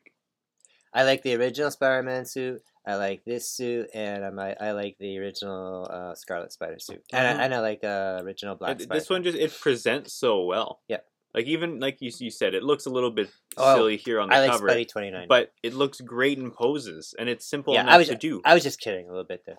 I 0.94 1.04
like 1.04 1.22
the 1.22 1.34
original 1.36 1.70
Spider 1.70 2.02
Man 2.02 2.26
suit. 2.26 2.60
I 2.86 2.96
like 2.96 3.24
this 3.24 3.48
suit, 3.48 3.86
and 3.94 4.24
I'm, 4.24 4.38
I 4.38 4.56
I 4.60 4.72
like 4.72 4.96
the 4.98 5.16
original 5.18 5.88
uh, 5.90 6.14
Scarlet 6.14 6.52
Spider 6.52 6.78
suit, 6.80 7.02
and 7.12 7.24
Mhm. 7.38 7.40
I, 7.40 7.44
and 7.44 7.54
I 7.54 7.60
like 7.60 7.84
uh, 7.84 8.20
original 8.22 8.56
Black 8.56 8.76
It- 8.78 8.82
Spider. 8.82 8.98
this 9.00 9.08
one 9.08 9.22
just 9.22 9.38
it 9.38 9.52
presents 9.60 10.12
so 10.14 10.44
well. 10.44 10.82
Yeah. 10.88 10.98
Like 11.34 11.46
even 11.46 11.80
like 11.80 11.98
you 12.00 12.10
you 12.18 12.30
said, 12.30 12.54
it 12.54 12.62
looks 12.62 12.84
a 12.86 12.90
little 12.90 13.10
bit 13.10 13.30
Oh, 13.56 13.74
silly 13.76 13.96
here 13.96 14.20
on 14.20 14.28
the 14.28 14.34
I 14.34 14.40
like 14.40 14.50
cover, 14.52 14.84
twenty 14.84 15.10
nine. 15.10 15.26
but 15.28 15.52
it 15.62 15.72
looks 15.74 16.00
great 16.00 16.38
in 16.38 16.50
poses, 16.50 17.14
and 17.18 17.28
it's 17.28 17.46
simple 17.48 17.72
Yeah, 17.74 17.80
I 17.80 17.82
enough 17.84 17.98
was- 17.98 18.08
to 18.08 18.14
do. 18.16 18.42
I 18.44 18.54
was 18.54 18.62
just 18.62 18.80
kidding 18.80 19.06
a 19.06 19.08
little 19.08 19.24
bit 19.24 19.44
there, 19.46 19.58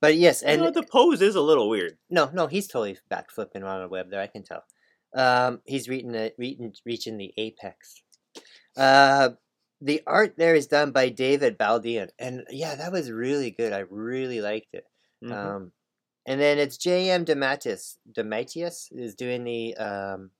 but 0.00 0.14
yes, 0.16 0.42
You 0.42 0.48
and 0.48 0.62
know, 0.62 0.70
the 0.70 0.82
pose 0.84 1.20
is 1.20 1.34
a 1.34 1.40
little 1.40 1.68
weird. 1.68 1.98
no, 2.08 2.30
no, 2.32 2.46
he's 2.46 2.68
totally 2.68 2.96
back 3.08 3.30
flipping 3.32 3.62
around 3.64 3.82
the 3.82 3.88
web 3.88 4.10
there. 4.10 4.20
I 4.20 4.28
can 4.28 4.44
tell. 4.44 4.62
Um, 5.14 5.60
he's 5.66 5.88
reaching 5.88 6.12
the 6.12 6.32
reaching, 6.38 6.72
reaching 6.86 7.16
the 7.18 7.34
apex. 7.36 8.02
Uh, 8.76 9.30
the 9.80 10.02
art 10.06 10.34
there 10.36 10.54
is 10.54 10.66
done 10.68 10.92
by 10.92 11.08
David 11.08 11.58
Baldeón, 11.58 12.10
and 12.20 12.44
yeah, 12.50 12.76
that 12.76 12.92
was 12.92 13.10
really 13.10 13.50
good. 13.50 13.72
I 13.72 13.80
really 13.90 14.40
liked 14.40 14.74
it. 14.74 14.84
Mhm. 15.24 15.32
Um, 15.32 15.72
and 16.26 16.40
then 16.40 16.58
it's 16.58 16.76
J.M. 16.76 17.24
DeMatteis. 17.24 17.96
DeMatteis 18.12 18.88
is 18.92 19.14
doing 19.16 19.42
the 19.42 19.74
um, 19.76 20.30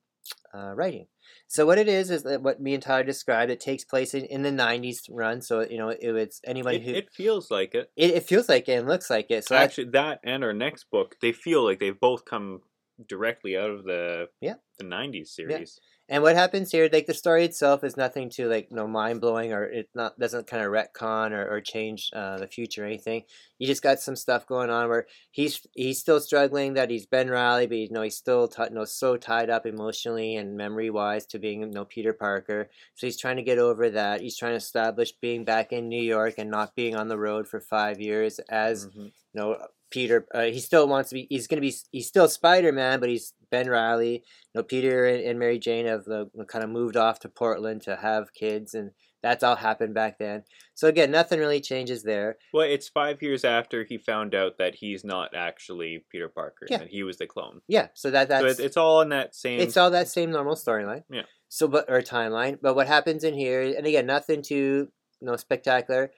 uh, 0.55 0.73
writing. 0.75 1.07
So 1.49 1.67
what 1.67 1.79
it 1.79 1.89
is 1.89 2.11
is 2.11 2.23
that 2.25 2.43
what 2.43 2.61
me 2.61 2.75
and 2.75 2.83
Tyler 2.83 3.05
described. 3.05 3.51
It 3.51 3.61
takes 3.61 3.85
place 3.85 4.15
in, 4.15 4.25
in 4.25 4.43
the 4.43 4.51
'90s 4.51 5.09
run. 5.11 5.43
So 5.43 5.61
you 5.69 5.79
know 5.79 5.89
it 5.91 6.13
was 6.13 6.41
anybody 6.45 6.79
it, 6.79 6.83
who 6.83 6.95
it 6.95 7.09
feels 7.13 7.51
like 7.51 7.75
it. 7.75 7.91
it, 7.97 8.11
it 8.11 8.23
feels 8.25 8.49
like 8.49 8.69
it 8.69 8.73
and 8.79 8.89
looks 8.89 9.11
like 9.11 9.31
it. 9.31 9.45
So 9.47 9.57
Actually, 9.57 9.91
that 9.91 10.21
and 10.25 10.45
our 10.45 10.53
next 10.53 10.91
book, 10.91 11.17
they 11.21 11.33
feel 11.33 11.65
like 11.65 11.79
they've 11.79 11.99
both 11.99 12.25
come 12.25 12.61
directly 13.09 13.57
out 13.57 13.71
of 13.71 13.85
the 13.85 14.29
Yeah. 14.41 14.55
the 14.79 14.85
'90s 14.85 15.29
series. 15.29 15.79
And 16.11 16.23
what 16.25 16.35
happens 16.37 16.73
here, 16.73 16.91
like 16.93 17.07
the 17.07 17.15
story 17.15 17.45
itself 17.45 17.85
is 17.85 17.97
nothing 17.97 18.31
too 18.31 18.49
like 18.49 18.69
you 18.71 18.77
know 18.77 18.89
mind 18.89 19.21
blowing 19.21 19.53
or 19.53 19.65
it 19.65 19.89
not 19.95 20.19
doesn't 20.19 20.49
kind 20.49 20.65
of 20.65 20.73
retcon 20.73 21.31
or, 21.31 21.49
or 21.49 21.61
change 21.61 22.11
uh, 22.15 22.37
the 22.39 22.49
future 22.49 22.83
or 22.83 22.87
anything. 22.87 23.23
You 23.59 23.67
just 23.69 23.83
got 23.83 24.01
some 24.01 24.17
stuff 24.17 24.45
going 24.47 24.71
on 24.71 24.89
where 24.89 25.07
he's 25.31 25.65
he's 25.73 26.01
still 26.01 26.21
struggling 26.21 26.75
that 26.75 26.91
he's 26.91 27.07
Ben 27.07 27.31
Reilly, 27.31 27.69
but 27.69 27.79
you 27.79 27.91
know 27.93 28.03
he's 28.03 28.17
still 28.17 28.49
t- 28.49 28.63
you 28.65 28.71
know 28.75 28.85
so 28.85 29.17
tied 29.17 29.51
up 29.51 29.67
emotionally 29.67 30.35
and 30.37 30.57
memory 30.57 30.91
wise 30.91 31.27
to 31.27 31.39
being 31.39 31.61
you 31.63 31.69
know 31.71 31.85
Peter 31.85 32.13
Parker. 32.13 32.69
So 32.97 33.07
he's 33.07 33.19
trying 33.21 33.37
to 33.37 33.43
get 33.45 33.59
over 33.59 33.89
that. 33.91 34.21
He's 34.21 34.37
trying 34.37 34.53
to 34.53 34.57
establish 34.57 35.13
being 35.13 35.45
back 35.45 35.73
in 35.73 35.89
New 35.89 36.03
York 36.03 36.35
and 36.39 36.51
not 36.51 36.75
being 36.75 36.97
on 36.97 37.09
the 37.09 37.19
road 37.19 37.47
for 37.49 37.61
five 37.61 38.01
years 38.01 38.41
as 38.51 38.87
Mhm. 38.89 39.05
you 39.07 39.13
know 39.35 39.57
Peter. 39.91 40.27
Uh, 40.35 40.45
he 40.45 40.61
still 40.61 40.87
wants 40.89 41.11
to 41.11 41.15
be. 41.15 41.27
He's 41.31 41.47
gonna 41.47 41.61
be. 41.61 41.75
He's 41.91 42.09
still 42.09 42.29
Spider 42.29 42.73
Man, 42.73 43.01
but 43.01 43.09
he's 43.09 43.35
Ben 43.51 43.69
Reilly. 43.69 44.13
You 44.15 44.23
know, 44.55 44.63
Peter 44.63 45.07
and, 45.07 45.23
and 45.23 45.39
Mary 45.39 45.59
Jane 45.59 45.87
have 45.87 46.07
uh, 46.09 46.25
kind 46.49 46.65
of 46.65 46.71
moved 46.71 46.97
off 46.97 47.21
to 47.21 47.29
Portland 47.29 47.83
to 47.83 47.97
have 47.97 48.33
kids, 48.33 48.75
and 48.75 48.93
that's 49.23 49.45
all 49.45 49.57
happened 49.57 49.95
back 49.95 50.19
then. 50.19 50.45
So 50.75 50.89
again, 50.89 51.11
nothing 51.11 51.39
really 51.39 51.61
changes 51.61 52.03
there. 52.03 52.39
Well, 52.55 52.67
it's 52.67 52.89
five 52.89 53.23
years 53.23 53.45
after 53.45 53.85
he 53.85 53.99
found 53.99 54.35
out 54.35 54.59
that 54.59 54.77
he's 54.77 55.05
not 55.05 55.35
actually 55.35 56.05
Peter 56.11 56.29
Parker, 56.29 56.67
Yeah. 56.71 56.85
he 56.89 57.03
was 57.03 57.19
the 57.19 57.27
clone. 57.27 57.61
Yeah. 57.69 57.89
So 57.95 58.11
that 58.11 58.29
that's 58.29 58.57
so 58.57 58.63
it, 58.63 58.65
it's 58.67 58.77
all 58.77 59.03
in 59.03 59.11
that 59.11 59.35
same. 59.35 59.61
it's 59.61 59.77
all 59.77 59.91
that 59.91 60.09
same 60.09 60.31
normal 60.31 60.55
storyline. 60.55 61.03
Yeah. 61.11 61.23
So, 61.49 61.69
but 61.69 61.87
or 61.89 62.01
timeline. 62.01 62.59
But 62.63 62.77
what 62.77 62.87
happens 62.87 63.25
in 63.25 63.35
here, 63.35 63.61
and 63.63 63.87
again, 63.87 64.07
nothing 64.07 64.43
too 64.43 64.89
no 65.21 65.37
spectacular. 65.37 66.13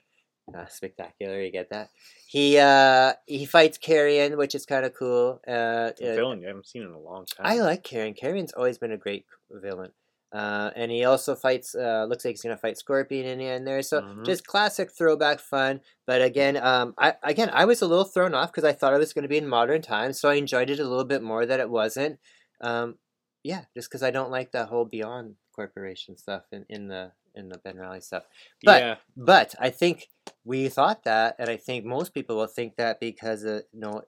Uh, 0.53 0.65
spectacular, 0.67 1.41
you 1.41 1.51
get 1.51 1.69
that? 1.69 1.89
He 2.27 2.57
uh 2.57 3.13
he 3.25 3.45
fights 3.45 3.77
Carrion, 3.77 4.37
which 4.37 4.55
is 4.55 4.65
kind 4.65 4.85
of 4.85 4.93
cool. 4.93 5.39
Uh, 5.47 5.51
uh, 5.51 5.91
villain 5.99 6.41
you 6.41 6.47
haven't 6.47 6.67
seen 6.67 6.81
in 6.81 6.89
a 6.89 6.99
long 6.99 7.25
time. 7.25 7.45
I 7.45 7.59
like 7.59 7.83
Carrion. 7.83 8.13
Carrion's 8.13 8.51
always 8.53 8.77
been 8.77 8.91
a 8.91 8.97
great 8.97 9.25
villain. 9.49 9.91
Uh, 10.33 10.71
and 10.75 10.91
he 10.91 11.05
also 11.05 11.35
fights. 11.35 11.75
Uh, 11.75 12.05
looks 12.09 12.25
like 12.25 12.33
he's 12.33 12.41
gonna 12.41 12.57
fight 12.57 12.77
Scorpion 12.77 13.25
in 13.25 13.37
the 13.37 13.45
end 13.45 13.65
there. 13.65 13.81
So 13.83 14.01
Mhm. 14.01 14.25
just 14.25 14.45
classic 14.45 14.91
throwback 14.91 15.39
fun. 15.39 15.79
But 16.05 16.21
again, 16.21 16.57
um, 16.57 16.93
I 16.97 17.15
again 17.23 17.49
I 17.53 17.63
was 17.65 17.81
a 17.81 17.87
little 17.87 18.03
thrown 18.03 18.33
off 18.33 18.51
because 18.51 18.63
I 18.65 18.73
thought 18.73 18.93
it 18.93 18.97
was 18.99 19.13
gonna 19.13 19.27
be 19.29 19.37
in 19.37 19.47
modern 19.47 19.81
times, 19.81 20.19
so 20.19 20.29
I 20.29 20.33
enjoyed 20.33 20.69
it 20.69 20.79
a 20.79 20.83
little 20.87 21.05
bit 21.05 21.21
more 21.23 21.45
that 21.45 21.59
it 21.61 21.69
wasn't. 21.69 22.19
Um, 22.61 22.97
yeah, 23.43 23.65
just 23.75 23.89
because 23.89 24.03
I 24.03 24.11
don't 24.11 24.31
like 24.31 24.51
the 24.51 24.65
whole 24.65 24.85
Beyond 24.85 25.35
Corporation 25.55 26.17
stuff 26.17 26.43
in, 26.51 26.65
in 26.67 26.87
the 26.89 27.11
in 27.35 27.49
the 27.49 27.57
Ben 27.59 27.77
Reilly 27.77 28.01
stuff. 28.01 28.23
but- 28.63 28.81
yeah, 28.81 28.95
But 29.17 29.55
I 29.59 29.69
think 29.71 30.09
we 30.45 30.69
thought 30.69 31.03
that, 31.03 31.35
and 31.39 31.49
I 31.49 31.57
think 31.57 31.85
most 31.85 32.13
people 32.13 32.35
will 32.37 32.47
think 32.47 32.75
that 32.77 32.99
because 32.99 33.45
uh, 33.45 33.61
you 33.71 33.79
know 33.79 34.01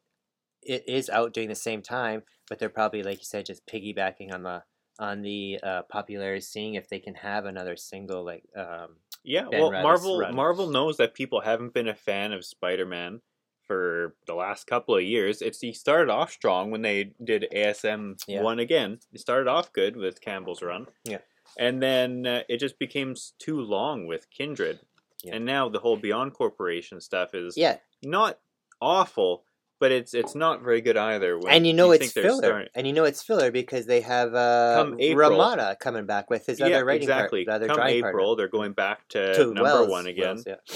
it 0.62 0.84
is 0.88 1.10
out 1.10 1.34
during 1.34 1.50
the 1.50 1.56
same 1.56 1.82
time, 1.82 2.24
but 2.50 2.60
they're 2.60 2.70
probably 2.70 3.04
like 3.04 3.20
you 3.20 3.26
said, 3.26 3.46
just 3.46 3.66
piggybacking 3.68 4.34
on 4.34 4.44
the 4.44 4.64
on 4.98 5.22
the 5.22 5.60
uh, 5.62 5.82
popularity, 5.84 6.42
seeing 6.42 6.76
if 6.76 6.88
they 6.88 7.00
can 7.00 7.16
have 7.16 7.46
another 7.46 7.76
single 7.76 8.24
like 8.24 8.44
um, 8.56 8.96
yeah. 9.24 9.46
Ben 9.50 9.60
Well, 9.62 9.72
Marvel. 9.72 10.32
Marvel 10.32 10.70
knows 10.70 10.98
that 10.98 11.14
people 11.14 11.42
haven't 11.42 11.74
been 11.74 11.88
a 11.88 11.96
fan 11.96 12.32
of 12.32 12.46
Spider-Man 12.46 13.22
for 13.68 14.16
the 14.28 14.36
last 14.36 14.68
couple 14.68 14.96
of 14.96 15.04
years. 15.04 15.42
It's 15.42 15.60
he 15.60 15.74
started 15.74 16.10
off 16.12 16.32
strong 16.32 16.70
when 16.72 16.82
they 16.84 17.12
did 17.24 17.48
ASM 17.54 18.18
Yeah. 18.28 18.42
one 18.42 18.60
again. 18.60 19.00
It 19.12 19.20
started 19.20 19.50
off 19.50 19.74
good 19.74 19.96
with 19.98 20.22
Campbell's 20.22 20.62
run. 20.62 20.86
Yeah. 21.04 21.18
And 21.58 21.82
then 21.82 22.26
uh, 22.28 22.44
it 22.48 22.58
just 22.60 22.78
became 22.80 23.16
too 23.40 23.60
long 23.60 24.06
with 24.08 24.30
Kindred. 24.30 24.80
Yeah. 25.26 25.36
And 25.36 25.46
now 25.46 25.70
the 25.70 25.80
whole 25.80 25.98
Beyond 25.98 26.34
Corporation 26.34 27.02
stuff 27.02 27.34
is 27.34 27.58
yeah, 27.58 27.78
not 28.04 28.38
awful, 28.80 29.44
but 29.80 29.92
it's 29.92 30.14
it's 30.14 30.36
not 30.36 30.62
very 30.62 30.82
good 30.82 30.98
either. 30.98 31.40
And 31.50 31.66
you 31.66 31.74
know 31.74 31.92
think 31.92 32.04
it's 32.04 32.14
filler, 32.14 32.38
starting- 32.44 32.70
and 32.76 32.86
you 32.88 32.94
know 32.94 33.04
it's 33.04 33.24
filler 33.24 33.52
because 33.52 33.86
they 33.88 34.02
have 34.02 34.34
uh, 34.36 34.76
Come 34.78 34.98
April. 35.00 35.32
Romita 35.32 35.80
coming 35.80 36.06
back 36.06 36.30
with 36.30 36.46
his 36.46 36.60
yeah, 36.60 36.68
other 36.68 36.86
writing 36.86 37.04
exactly. 37.04 37.44
part, 37.46 37.68
Come 37.68 37.80
April, 37.82 38.02
partner. 38.12 38.36
they're 38.38 38.48
going 38.48 38.74
back 38.74 39.08
to, 39.10 39.34
to 39.34 39.46
number 39.46 39.64
Wells, 39.64 39.90
one 39.90 40.08
again. 40.08 40.36
Wells, 40.36 40.44
yeah. 40.48 40.76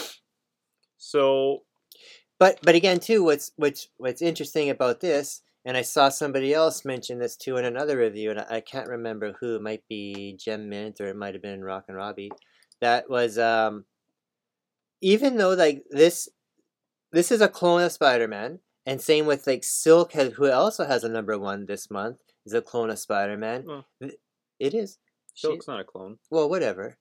So 0.98 1.64
But 2.40 2.60
but 2.64 2.76
again 2.76 3.00
too, 3.00 3.24
what's 3.24 3.52
what's 3.56 3.88
what's 3.98 4.22
interesting 4.22 4.70
about 4.70 5.00
this, 5.00 5.42
and 5.66 5.78
I 5.78 5.82
saw 5.82 6.10
somebody 6.10 6.54
else 6.54 6.84
mention 6.86 7.20
this 7.20 7.36
too 7.36 7.58
in 7.58 7.66
another 7.66 7.98
review, 7.98 8.32
and 8.32 8.40
I, 8.40 8.46
I 8.56 8.60
can't 8.62 8.88
remember 8.88 9.36
who. 9.40 9.56
It 9.56 9.62
might 9.62 9.84
be 9.88 10.38
Gem 10.40 10.70
Mint 10.70 11.00
or 11.00 11.08
it 11.08 11.16
might 11.16 11.36
have 11.36 11.44
been 11.44 11.64
Rock 11.64 11.86
and 11.88 11.98
Robbie. 11.98 12.32
That 12.82 13.10
was 13.10 13.38
um, 13.38 13.86
even 15.02 15.38
though 15.38 15.54
like 15.54 15.84
this, 15.90 16.30
this 17.12 17.32
is 17.32 17.42
a 17.42 17.48
clone 17.48 17.82
of 17.84 17.92
Spider 17.92 18.28
Man, 18.28 18.60
and 18.86 19.02
same 19.02 19.26
with 19.26 19.48
like 19.48 19.64
Silk, 19.64 20.14
has, 20.14 20.34
who 20.34 20.50
also 20.52 20.86
has 20.86 21.04
a 21.04 21.10
number 21.10 21.38
one 21.38 21.66
this 21.66 21.90
month, 21.90 22.18
is 22.46 22.54
a 22.54 22.62
clone 22.62 22.90
of 22.90 23.00
Spider 23.00 23.38
Man. 23.38 23.66
Well. 23.66 23.86
It 24.60 24.74
is. 24.74 24.98
She- 25.34 25.48
Silk's 25.48 25.68
not 25.68 25.80
a 25.80 25.84
clone. 25.84 26.18
well, 26.30 26.50
whatever. 26.50 26.98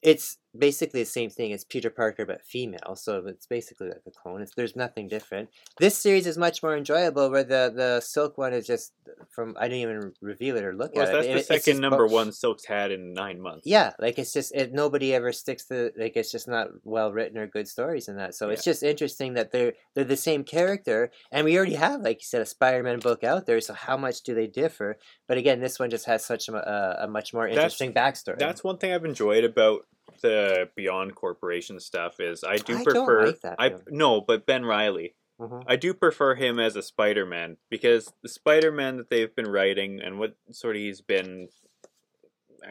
It's 0.00 0.38
basically 0.56 1.00
the 1.02 1.06
same 1.06 1.30
thing. 1.30 1.52
as 1.52 1.64
Peter 1.64 1.90
Parker 1.90 2.24
but 2.26 2.44
female, 2.44 2.94
so 2.96 3.24
it's 3.26 3.46
basically 3.46 3.88
like 3.88 4.02
a 4.06 4.10
clone. 4.10 4.42
It's, 4.42 4.54
there's 4.54 4.76
nothing 4.76 5.08
different. 5.08 5.48
This 5.78 5.96
series 5.96 6.26
is 6.26 6.38
much 6.38 6.62
more 6.62 6.76
enjoyable. 6.76 7.30
Where 7.30 7.44
the 7.44 7.72
the 7.74 8.00
Silk 8.00 8.38
one 8.38 8.52
is 8.52 8.66
just 8.66 8.92
from 9.30 9.56
I 9.58 9.68
didn't 9.68 9.82
even 9.82 10.12
reveal 10.20 10.56
it 10.56 10.64
or 10.64 10.74
look 10.74 10.94
Well, 10.94 11.06
at 11.06 11.12
that's 11.12 11.26
it. 11.26 11.32
That's 11.34 11.48
the 11.48 11.54
It- 11.54 11.62
second 11.62 11.80
number 11.80 12.06
one 12.06 12.32
Silk's 12.32 12.64
had 12.64 12.90
in 12.92 13.12
nine 13.12 13.40
months. 13.40 13.62
Yeah, 13.66 13.92
like 13.98 14.18
it's 14.18 14.32
just 14.32 14.54
it, 14.54 14.72
nobody 14.72 15.14
ever 15.14 15.32
sticks 15.32 15.66
to 15.66 15.92
like 15.96 16.16
it's 16.16 16.30
just 16.32 16.48
not 16.48 16.68
well 16.84 17.12
written 17.12 17.38
or 17.38 17.46
good 17.46 17.68
stories 17.68 18.08
in 18.08 18.16
that. 18.16 18.34
So 18.34 18.48
it's 18.50 18.64
just 18.64 18.82
interesting 18.82 19.34
that 19.34 19.52
they're 19.52 19.74
they're 19.94 20.04
the 20.04 20.16
same 20.16 20.44
character, 20.44 21.10
and 21.32 21.44
we 21.44 21.56
already 21.56 21.74
have 21.74 22.00
like 22.02 22.18
you 22.18 22.26
said 22.26 22.42
a 22.42 22.46
Spider-Man 22.46 23.00
book 23.00 23.22
out 23.24 23.46
there. 23.46 23.60
So 23.60 23.74
how 23.74 23.96
much 23.96 24.22
do 24.22 24.34
they 24.34 24.46
differ? 24.46 24.98
But 25.26 25.38
again, 25.38 25.60
this 25.60 25.78
one 25.78 25.90
just 25.90 26.06
has 26.06 26.24
such 26.24 26.48
a, 26.48 26.96
a, 27.02 27.08
much 27.08 27.34
more 27.34 27.44
That's- 27.44 27.56
interesting 27.78 27.92
backstory. 27.92 28.38
That's 28.38 28.64
one 28.64 28.78
thing 28.78 28.92
I've 28.92 29.04
enjoyed 29.04 29.44
about 29.44 29.86
the 30.20 30.68
Beyond 30.76 31.14
Corporation 31.14 31.80
stuff 31.80 32.20
is 32.20 32.44
I 32.44 32.56
do 32.56 32.78
I 32.78 32.84
prefer 32.84 33.26
like 33.26 33.40
that, 33.40 33.56
I 33.58 33.74
no, 33.88 34.20
but 34.20 34.46
Ben 34.46 34.64
Reilly. 34.64 35.14
Mhm. 35.40 35.62
I 35.68 35.76
do 35.76 35.94
prefer 35.94 36.34
him 36.34 36.58
as 36.58 36.74
a 36.74 36.82
Spider-Man 36.82 37.58
because 37.70 38.12
the 38.22 38.28
Spider-Man 38.28 38.96
that 38.96 39.08
they've 39.08 39.34
been 39.34 39.48
writing 39.50 40.00
and 40.00 40.18
what 40.18 40.34
sort 40.50 40.74
of 40.76 40.80
he's 40.82 41.00
been 41.00 41.48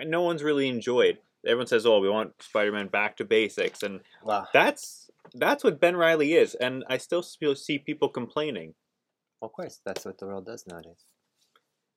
no 0.05 0.21
one's 0.21 0.43
really 0.43 0.67
enjoyed. 0.67 1.19
Everyone 1.45 1.67
says, 1.67 1.85
"Oh, 1.85 1.99
we 1.99 2.09
want 2.09 2.41
Spider-Man 2.41 2.87
back 2.87 3.15
to 3.17 3.25
basics." 3.25 3.83
And 3.83 4.01
Wow. 4.23 4.47
that's 4.53 5.09
that's 5.33 5.63
what 5.63 5.79
Ben 5.79 5.95
Reilly 5.95 6.33
is, 6.33 6.55
and 6.55 6.83
I 6.89 6.97
still 6.97 7.23
still 7.23 7.55
see 7.55 7.79
people 7.79 8.09
complaining. 8.09 8.75
Of 9.41 9.53
course, 9.53 9.79
that's 9.85 10.03
what 10.03 10.17
the 10.17 10.25
world 10.25 10.45
does 10.45 10.65
nowadays. 10.67 11.05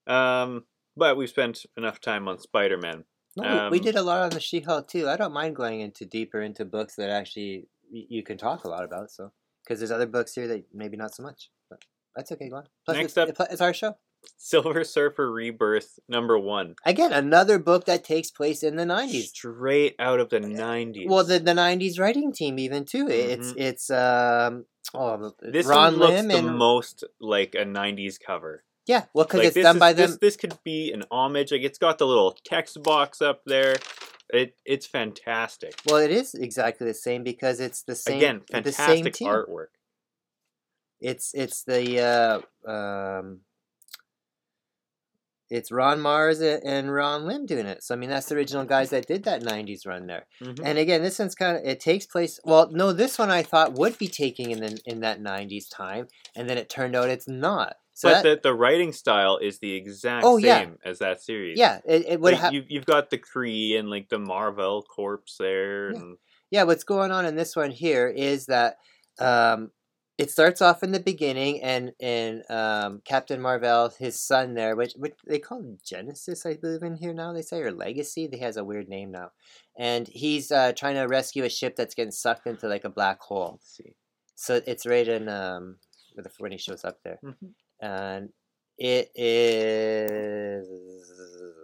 Um, 0.07 0.67
but 0.97 1.17
we've 1.17 1.29
spent 1.31 1.65
enough 1.77 2.01
time 2.01 2.29
on 2.29 2.39
Spider-Man. 2.39 3.05
No, 3.41 3.65
we- 3.65 3.71
we 3.73 3.79
Um, 3.79 3.85
did 3.85 3.97
a 3.97 4.03
lot 4.03 4.23
on 4.23 4.31
the 4.31 4.41
She-Hulk 4.41 4.89
too. 4.89 5.09
I 5.09 5.17
don't 5.17 5.33
mind 5.33 5.57
going 5.57 5.81
into 5.81 6.05
deeper 6.05 6.41
into 6.43 6.65
books 6.65 6.97
that 6.97 7.11
actually 7.11 7.69
you 7.91 8.23
can 8.23 8.39
talk 8.39 8.65
a 8.65 8.69
lot 8.69 8.85
about. 8.85 9.11
So, 9.11 9.33
because 9.65 9.81
there's 9.81 9.91
other 9.91 10.07
books 10.07 10.35
here 10.35 10.47
that 10.49 10.65
maybe 10.73 10.97
not 10.97 11.15
so 11.15 11.23
much. 11.23 11.51
But 11.69 11.85
that's 12.15 12.31
okay. 12.33 12.49
Go 12.49 12.57
on. 12.57 12.69
Plus, 12.85 12.97
Next 12.97 13.17
it's, 13.17 13.41
up- 13.41 13.49
it's 13.51 13.61
our 13.61 13.75
show. 13.75 13.97
Silver 14.37 14.85
Surfer 14.85 15.33
Rebirth 15.33 15.99
number 16.07 16.39
one. 16.39 16.75
Again, 16.85 17.11
another 17.13 17.59
book 17.59 17.87
that 17.87 18.05
takes 18.05 18.31
place 18.31 18.63
in 18.63 18.77
the 18.77 18.85
'90s. 18.85 19.29
Straight 19.29 19.95
out 19.99 20.21
of 20.21 20.29
the 20.29 20.41
90s. 20.41 21.09
Well, 21.09 21.25
the 21.25 21.39
the 21.39 21.53
'90s 21.55 21.99
writing 21.99 22.31
team 22.33 22.59
even 22.59 22.85
too. 22.85 23.09
It's 23.09 23.55
it's 23.57 23.91
um 23.91 24.67
oh 24.95 25.33
this 25.41 25.67
Ron 25.67 25.93
one 25.93 25.97
looks 26.01 26.13
Lim 26.13 26.29
the 26.29 26.37
and 26.37 26.55
most 26.59 27.03
like 27.19 27.55
a 27.55 27.65
90s 27.65 28.19
cover. 28.21 28.63
Yeah, 28.91 29.05
well 29.15 29.25
because 29.25 29.39
Like, 29.39 29.47
it's 29.49 29.63
done 29.63 29.77
is- 29.77 29.81
by 29.81 29.93
them. 29.93 30.11
This, 30.11 30.19
this 30.19 30.37
could 30.37 30.59
be 30.65 30.91
an 30.93 31.05
homage. 31.13 31.53
Like 31.53 31.63
it's 31.63 31.79
got 31.79 31.99
the 31.99 32.07
little 32.07 32.33
text 32.45 32.83
box 32.83 33.23
up 33.23 33.43
there. 33.47 33.77
It 34.41 34.57
it's 34.65 34.87
fantastic. 34.87 35.75
Well, 35.87 35.99
it 35.99 36.11
is 36.11 36.35
exactly 36.35 36.87
the 36.87 36.95
same 36.95 37.23
because 37.23 37.61
it's 37.61 37.83
the 37.83 37.95
same 37.95 38.19
Again, 38.19 38.43
the 38.51 38.73
same 38.73 38.87
fantastic 39.05 39.15
team. 39.15 39.29
artwork. 39.29 39.73
It's 41.01 41.33
it's 41.35 41.63
the 41.65 41.85
uh, 42.67 42.71
um, 42.71 43.41
it's 45.51 45.73
Ron 45.73 45.99
Marz 45.99 46.41
and 46.65 46.93
Ron 46.95 47.27
Lim 47.27 47.47
doing 47.47 47.67
it. 47.67 47.83
So 47.83 47.95
I 47.95 47.99
mean, 47.99 48.11
that's 48.11 48.29
the 48.29 48.37
original 48.37 48.65
guys 48.65 48.91
that 48.91 49.07
did 49.07 49.25
that 49.25 49.43
'90s 49.43 49.85
run 49.87 50.07
there. 50.07 50.27
Mhm. 50.43 50.61
And 50.65 50.79
again, 50.79 51.03
this 51.03 51.19
one's 51.19 51.35
kind 51.35 51.57
of 51.57 51.65
it 51.65 51.81
takes 51.81 52.07
place. 52.07 52.39
Well, 52.45 52.71
no, 52.71 52.93
this 52.93 53.19
one 53.19 53.31
I 53.31 53.43
thought 53.43 53.75
would 53.75 53.99
be 53.99 54.07
taking 54.09 54.51
in 54.53 54.61
the, 54.61 54.79
in 54.87 55.01
that 55.01 55.21
'90s 55.21 55.69
time, 55.69 56.07
and 56.37 56.49
then 56.49 56.57
it 56.59 56.69
turned 56.69 56.95
out 56.95 57.09
it's 57.09 57.27
not. 57.29 57.77
So 58.01 58.09
but 58.09 58.23
that, 58.23 58.43
the, 58.43 58.49
the 58.49 58.55
writing 58.55 58.93
style 58.93 59.37
is 59.37 59.59
the 59.59 59.75
exact 59.75 60.25
Oh, 60.25 60.39
same 60.39 60.47
yeah. 60.47 60.91
as 60.91 61.01
that 61.01 61.21
series. 61.23 61.59
yeah, 61.59 61.81
it, 61.85 62.07
it 62.09 62.21
would 62.23 62.33
Like, 62.33 62.41
have. 62.41 62.55
you, 62.55 62.65
you've 62.67 62.87
got 62.87 63.11
the 63.11 63.19
Kree 63.19 63.79
and 63.79 63.91
like 63.91 64.09
the 64.09 64.19
Marvel 64.19 64.83
corpse 64.83 65.37
there, 65.39 65.93
Yeah. 65.93 65.99
and 65.99 66.17
Yeah, 66.51 66.63
what's 66.63 66.83
going 66.85 67.11
on 67.13 67.27
in 67.27 67.37
this 67.37 67.55
one 67.55 67.71
here 67.71 68.09
is 68.09 68.47
that 68.47 68.79
um, 69.19 69.71
it 70.17 70.31
starts 70.31 70.63
off 70.63 70.83
in 70.83 70.93
the 70.93 71.01
beginning, 71.01 71.63
and 71.63 71.93
and 72.01 72.43
um, 72.51 73.03
Captain 73.05 73.39
Marvel, 73.39 73.91
his 73.99 74.19
son 74.19 74.55
there, 74.55 74.77
which, 74.77 74.95
which 74.97 75.13
they 75.27 75.39
call 75.39 75.77
Genesis, 75.85 76.47
I 76.47 76.57
believe 76.57 76.83
in 76.83 76.97
here 76.97 77.13
now 77.13 77.35
they 77.35 77.43
say, 77.43 77.61
or 77.61 77.71
Legacy. 77.71 78.31
He 78.33 78.39
has 78.39 78.57
a 78.57 78.65
weird 78.65 78.89
name 78.89 79.11
now, 79.11 79.33
and 79.79 80.09
he's 80.09 80.51
uh, 80.51 80.73
trying 80.73 80.95
to 80.95 81.03
rescue 81.05 81.45
a 81.45 81.51
ship 81.51 81.77
that's 81.77 81.95
getting 81.95 82.13
sucked 82.13 82.47
into 82.47 82.67
like 82.67 82.85
a 82.85 82.89
black 82.89 83.21
hole. 83.21 83.61
So 84.37 84.63
it's 84.67 84.87
right 84.87 85.07
in 85.07 85.29
um, 85.29 85.77
when 86.39 86.53
he 86.53 86.57
shows 86.57 86.83
up 86.83 86.99
there, 87.05 87.19
Mhm. 87.23 87.53
And 87.81 88.31
it 88.79 89.11
is 89.15 90.67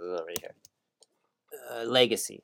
over 0.05 0.27
here, 0.41 0.55
uh, 1.73 1.85
Legacy, 1.85 2.43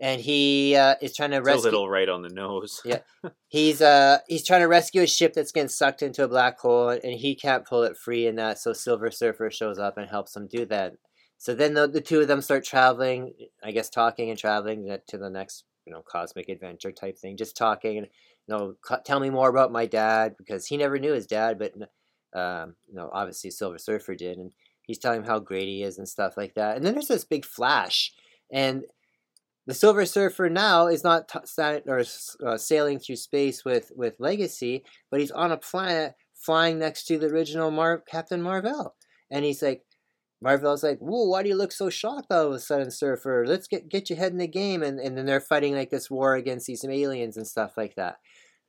and 0.00 0.20
he 0.20 0.76
uh, 0.76 0.94
is 1.00 1.14
trying 1.16 1.30
to 1.30 1.36
It's 1.38 1.48
a 1.48 1.50
rescue. 1.52 1.64
little 1.70 1.88
right 1.88 2.08
on 2.08 2.22
the 2.22 2.28
nose. 2.28 2.80
Yeah. 2.84 3.00
He's 3.48 3.80
uh 3.80 4.18
he's 4.26 4.44
trying 4.44 4.62
to 4.62 4.68
rescue 4.68 5.02
a 5.02 5.06
ship 5.06 5.32
that's 5.32 5.52
getting 5.52 5.68
sucked 5.68 6.02
into 6.02 6.24
a 6.24 6.28
black 6.28 6.58
hole, 6.58 6.88
and 6.88 7.12
he 7.12 7.36
can't 7.36 7.64
pull 7.64 7.84
it 7.84 7.96
free. 7.96 8.26
And 8.26 8.36
that 8.38 8.58
so 8.58 8.72
Silver 8.72 9.12
Surfer 9.12 9.48
shows 9.50 9.78
up 9.78 9.96
and 9.96 10.10
helps 10.10 10.34
him 10.34 10.48
do 10.48 10.66
that. 10.66 10.94
So 11.38 11.54
then 11.54 11.74
the, 11.74 11.86
the 11.86 12.00
two 12.00 12.20
of 12.20 12.26
them 12.26 12.40
start 12.40 12.64
traveling, 12.64 13.32
I 13.62 13.70
guess, 13.70 13.90
talking 13.90 14.30
and 14.30 14.38
traveling 14.38 14.86
to- 14.86 15.00
to 15.06 15.18
the 15.18 15.30
next 15.30 15.64
you 15.86 15.92
know 15.92 16.02
cosmic 16.02 16.48
adventure 16.48 16.90
type 16.90 17.16
thing. 17.16 17.36
Just 17.36 17.56
talking 17.56 17.98
and 17.98 18.08
you 18.48 18.54
know 18.56 18.74
tell 19.04 19.20
me 19.20 19.30
more 19.30 19.48
about 19.50 19.70
my 19.70 19.86
dad 19.86 20.34
because 20.36 20.66
he 20.66 20.76
never 20.76 20.98
knew 20.98 21.12
his 21.12 21.26
dad, 21.28 21.56
but 21.58 21.74
um, 22.34 22.74
you 22.88 22.94
know 22.94 23.10
obviously 23.12 23.50
Silver 23.50 23.78
Surfer 23.78 24.14
did, 24.14 24.38
and 24.38 24.52
he's 24.82 24.98
telling 24.98 25.20
him 25.20 25.26
how 25.26 25.38
great 25.38 25.68
he 25.68 25.82
is 25.82 25.98
and 25.98 26.08
stuff 26.08 26.36
like 26.36 26.54
that. 26.54 26.76
And 26.76 26.84
then 26.84 26.94
there's 26.94 27.08
this 27.08 27.24
big 27.24 27.44
flash, 27.44 28.12
and 28.52 28.84
the 29.66 29.74
Silver 29.74 30.04
Surfer 30.04 30.50
now 30.50 30.88
is 30.88 31.04
not 31.04 31.28
t- 31.28 31.80
or 31.86 32.04
uh, 32.46 32.58
sailing 32.58 32.98
through 32.98 33.16
space 33.16 33.64
with 33.64 33.92
with 33.96 34.14
Legacy, 34.18 34.84
but 35.10 35.20
he's 35.20 35.30
on 35.30 35.52
a 35.52 35.56
planet 35.56 36.14
flying 36.34 36.78
next 36.78 37.04
to 37.06 37.18
the 37.18 37.26
original 37.26 37.70
Mar- 37.70 38.02
Captain 38.06 38.42
Marvel, 38.42 38.94
and 39.30 39.44
he's 39.44 39.62
like, 39.62 39.82
Marvel's 40.42 40.82
like, 40.82 40.98
"Whoa, 40.98 41.24
why 41.28 41.42
do 41.42 41.48
you 41.48 41.54
look 41.56 41.72
so 41.72 41.88
shocked 41.88 42.30
all 42.30 42.48
of 42.48 42.52
a 42.52 42.60
sudden, 42.60 42.90
Surfer? 42.90 43.44
Let's 43.46 43.66
get 43.66 43.88
get 43.88 44.10
your 44.10 44.18
head 44.18 44.32
in 44.32 44.38
the 44.38 44.46
game." 44.46 44.82
And 44.82 45.00
and 45.00 45.16
then 45.16 45.24
they're 45.26 45.40
fighting 45.40 45.74
like 45.74 45.90
this 45.90 46.10
war 46.10 46.34
against 46.34 46.66
these 46.66 46.84
aliens 46.84 47.36
and 47.36 47.46
stuff 47.46 47.72
like 47.76 47.94
that, 47.96 48.16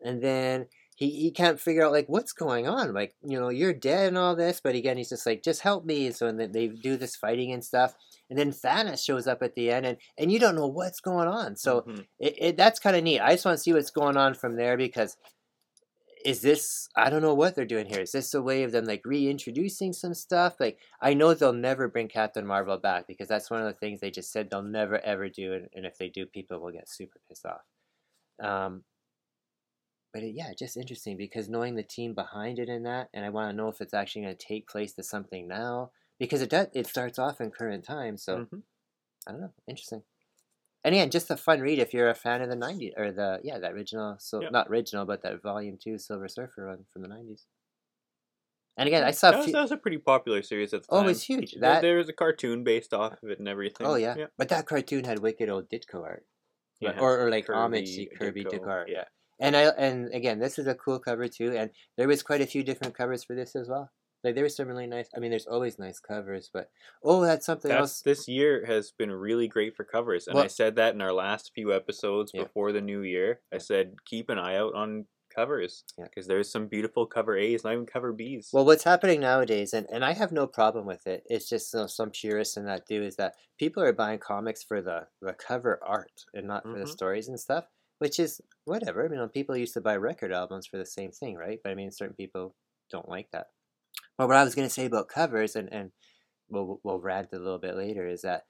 and 0.01 0.21
then. 0.23 0.67
He, 0.95 1.10
he 1.10 1.31
can't 1.31 1.60
figure 1.60 1.86
out 1.86 1.91
like 1.91 2.08
what's 2.08 2.31
going 2.31 2.67
on 2.67 2.93
like 2.93 3.15
you 3.21 3.38
know 3.39 3.49
you're 3.49 3.73
dead 3.73 4.08
and 4.08 4.17
all 4.17 4.36
this 4.36 4.62
but 4.63 4.75
again 4.75 4.95
he's 4.95 5.10
just 5.10 5.25
like 5.25 5.43
just 5.43 5.62
help 5.62 5.86
me 5.86 6.10
so 6.12 6.27
and 6.27 6.39
then 6.39 6.53
they 6.53 6.67
do 6.67 6.95
this 6.95 7.17
fighting 7.17 7.51
and 7.51 7.63
stuff 7.65 7.93
and 8.29 8.39
then 8.39 8.51
Thanos 8.51 9.03
shows 9.03 9.27
up 9.27 9.43
at 9.43 9.55
the 9.55 9.71
end 9.71 9.86
and 9.86 9.97
and 10.17 10.31
you 10.31 10.39
don't 10.39 10.55
know 10.55 10.67
what's 10.67 11.01
going 11.01 11.27
on 11.27 11.58
so 11.58 11.81
Mhm. 11.81 12.05
it, 12.19 12.36
it 12.39 12.58
that's 12.58 12.79
kind 12.79 12.95
of 12.95 13.03
neat. 13.03 13.19
I 13.19 13.31
just 13.34 13.45
want 13.45 13.58
to 13.58 13.62
see 13.62 13.73
what's 13.73 13.91
going 13.91 14.15
on 14.17 14.34
from 14.36 14.55
there 14.55 14.77
because 14.77 15.17
is 16.25 16.41
this 16.41 16.89
I 16.95 17.10
don't 17.10 17.21
know 17.21 17.36
what 17.36 17.55
they're 17.55 17.65
doing 17.65 17.86
here. 17.86 18.01
Is 18.01 18.12
this 18.12 18.34
a 18.34 18.41
way 18.41 18.63
of 18.63 18.71
them 18.71 18.86
like 18.86 19.01
reintroducing 19.05 19.93
some 19.93 20.13
stuff? 20.15 20.55
Like 20.60 20.79
I 21.01 21.13
know 21.13 21.34
they'll 21.34 21.53
never 21.53 21.88
bring 21.88 22.08
Captain 22.08 22.47
Marvel 22.47 22.77
back 22.77 23.05
because 23.08 23.27
that's 23.27 23.51
one 23.51 23.62
of 23.62 23.67
the 23.67 23.73
things 23.79 23.99
they 23.99 24.10
just 24.12 24.31
said 24.31 24.49
they'll 24.49 24.63
never 24.63 24.99
ever 24.99 25.29
do, 25.29 25.53
and, 25.53 25.67
and 25.73 25.86
if 25.86 25.97
they 25.97 26.10
do, 26.10 26.25
people 26.25 26.60
will 26.60 26.71
get 26.71 26.89
super 26.89 27.19
pissed 27.29 27.45
off. 27.45 27.62
Um, 28.43 28.84
but 30.15 30.23
it, 30.23 30.34
yeah, 30.34 30.54
just 30.58 30.78
interesting 30.78 31.17
because 31.17 31.49
knowing 31.49 31.75
the 31.75 31.84
team 31.84 32.13
behind 32.13 32.58
it 32.58 32.69
and 32.69 32.86
that, 32.86 33.10
and 33.13 33.25
I 33.25 33.30
want 33.30 33.49
to 33.51 33.56
know 33.56 33.67
if 33.67 33.82
it's 33.82 33.93
actually 33.93 34.21
going 34.21 34.38
to 34.38 34.47
take 34.47 34.65
place 34.65 34.93
to 34.93 35.04
something 35.04 35.45
now 35.45 35.91
because 36.17 36.41
it 36.41 36.49
does. 36.49 36.67
It 36.73 36.88
starts 36.88 37.19
off 37.19 37.41
in 37.41 37.51
current 37.51 37.84
time, 37.84 38.17
so. 38.17 38.45
Mhm. 38.45 38.62
I 39.28 39.32
don't 39.34 39.41
know. 39.41 39.54
Interesting. 39.67 40.04
And 40.86 40.95
again, 40.95 41.10
just 41.10 41.30
a 41.32 41.36
fun 41.36 41.60
read 41.60 41.80
if 41.80 41.93
you're 41.93 42.10
a 42.10 42.15
fan 42.15 42.41
of 42.41 42.49
the 42.49 42.56
'90s 42.56 42.93
or 42.95 43.12
the 43.12 43.41
yeah 43.43 43.60
that 43.60 43.73
original. 43.73 44.15
So 44.17 44.41
Yep. 44.41 44.51
not 44.54 44.67
original, 44.69 45.04
but 45.04 45.21
that 45.23 45.41
Volume 45.41 45.78
Two 45.78 45.97
Silver 45.97 46.30
Surfer 46.30 46.63
run 46.63 46.86
from 46.93 47.01
the 47.01 47.10
'90s. 47.10 47.47
And 48.78 48.88
again, 48.88 49.04
I 49.04 49.12
saw. 49.12 49.32
That 49.32 49.38
was, 49.38 49.45
few, 49.47 49.54
that 49.54 49.62
was 49.63 49.71
a 49.71 49.78
pretty 49.78 49.97
popular 49.97 50.41
series 50.43 50.73
at 50.73 50.84
the 50.84 50.88
oh, 50.91 50.97
time. 50.99 51.06
it 51.06 51.10
was 51.10 51.23
huge. 51.23 51.56
That 51.60 51.82
there 51.82 51.97
was 51.97 52.08
a 52.08 52.13
cartoon 52.13 52.63
based 52.63 52.93
off 52.93 53.21
of 53.21 53.30
it 53.30 53.39
and 53.39 53.49
everything. 53.49 53.86
oh 53.86 53.95
yeah. 53.95 54.15
yeah. 54.17 54.28
but 54.38 54.47
that 54.47 54.65
cartoon 54.65 55.04
had 55.04 55.19
wicked 55.19 55.49
old 55.49 55.69
Ditko 55.69 56.04
art, 56.04 56.25
Yeah. 56.80 56.99
or 57.01 57.19
or 57.19 57.30
like 57.30 57.49
homage 57.49 57.95
to 57.95 58.06
Kirby, 58.06 58.45
Kirby 58.45 58.58
Ditko 58.60 58.67
art. 58.67 58.89
yeah. 58.89 59.06
And 59.39 59.56
I 59.56 59.63
and 59.78 60.13
again, 60.13 60.39
this 60.39 60.58
is 60.58 60.67
a 60.67 60.76
cool 60.76 61.00
cover 61.00 61.28
too. 61.28 61.56
And 61.58 61.71
there 61.98 62.08
was 62.08 62.24
quite 62.24 62.41
a 62.41 62.45
few 62.48 62.63
different 62.63 62.95
covers 62.95 63.24
for 63.24 63.36
this 63.36 63.56
as 63.56 63.67
well. 63.67 63.91
Like 64.24 64.34
there 64.34 64.43
was 64.43 64.56
some 64.56 64.67
really 64.67 64.88
nice. 64.88 65.08
I 65.15 65.19
mean, 65.19 65.30
there's 65.30 65.45
always 65.45 65.78
nice 65.78 66.00
covers, 66.00 66.50
but 66.52 66.69
oh, 67.04 67.21
that's 67.21 67.45
something 67.45 67.69
That's, 67.69 67.80
else. 67.80 68.02
this 68.02 68.28
year 68.28 68.65
has 68.65 68.91
been 68.91 69.12
really 69.12 69.48
great 69.48 69.76
for 69.76 69.84
covers, 69.84 70.28
and 70.28 70.39
I 70.39 70.48
said 70.48 70.76
that 70.78 70.95
in 70.95 71.02
our 71.02 71.13
last 71.13 71.52
few 71.54 71.71
episodes 71.74 72.32
Yeah. 72.34 72.43
before 72.43 72.71
the 72.71 72.82
new 72.82 73.02
year. 73.02 73.41
I 73.54 73.60
said 73.60 73.93
keep 74.06 74.30
an 74.30 74.39
eye 74.39 74.56
out 74.58 74.74
on 74.74 75.06
covers 75.36 75.84
Yeah. 75.98 76.06
because 76.06 76.26
there's 76.28 76.50
some 76.52 76.67
beautiful 76.67 77.06
cover 77.06 77.38
A's, 77.38 77.63
not 77.63 77.74
even 77.74 77.86
cover 77.86 78.13
B's. 78.13 78.50
Well, 78.54 78.65
what's 78.65 78.86
happening 78.86 79.19
nowadays, 79.19 79.74
and, 79.74 79.86
and 79.91 80.04
I 80.04 80.13
have 80.13 80.32
no 80.32 80.48
problem 80.48 80.86
with 80.88 81.06
it. 81.06 81.24
It's 81.28 81.48
just 81.50 81.74
you 81.74 81.82
know, 81.82 81.88
some 81.88 82.10
purists 82.10 82.58
in 82.58 82.65
that 82.65 82.88
do 82.88 83.04
is 83.04 83.17
that 83.17 83.36
people 83.60 83.84
are 83.84 83.93
buying 83.93 84.17
comics 84.19 84.63
for 84.63 84.82
the, 84.82 85.08
the 85.21 85.34
cover 85.34 85.80
art 85.86 86.24
and 86.34 86.48
not 86.48 86.63
for 86.63 86.80
the 86.80 86.86
Mhm. 86.86 86.89
stories 86.89 87.28
and 87.28 87.39
stuff, 87.39 87.65
which 87.99 88.19
is 88.19 88.41
whatever. 88.65 89.05
I 89.05 89.10
mean, 89.10 89.27
people 89.29 89.58
used 89.58 89.73
to 89.75 89.81
buy 89.81 89.95
record 89.97 90.31
albums 90.31 90.67
for 90.67 90.77
the 90.77 90.86
same 90.86 91.12
thing, 91.12 91.36
right? 91.36 91.60
But 91.63 91.71
I 91.71 91.75
mean, 91.75 91.91
certain 91.91 92.15
people 92.15 92.55
don't 92.91 93.10
like 93.10 93.29
that. 93.31 93.47
But 94.17 94.27
what 94.27 94.38
I 94.38 94.43
was 94.43 94.55
going 94.55 94.67
to 94.67 94.73
say 94.73 94.86
about 94.86 95.10
covers, 95.10 95.55
and 95.55 95.71
and 95.71 95.91
we'll 96.49 96.79
we'll 96.84 97.01
rant 97.01 97.34
a 97.34 97.39
little 97.39 97.60
bit 97.60 97.75
later, 97.75 98.08
is 98.08 98.21
that 98.23 98.45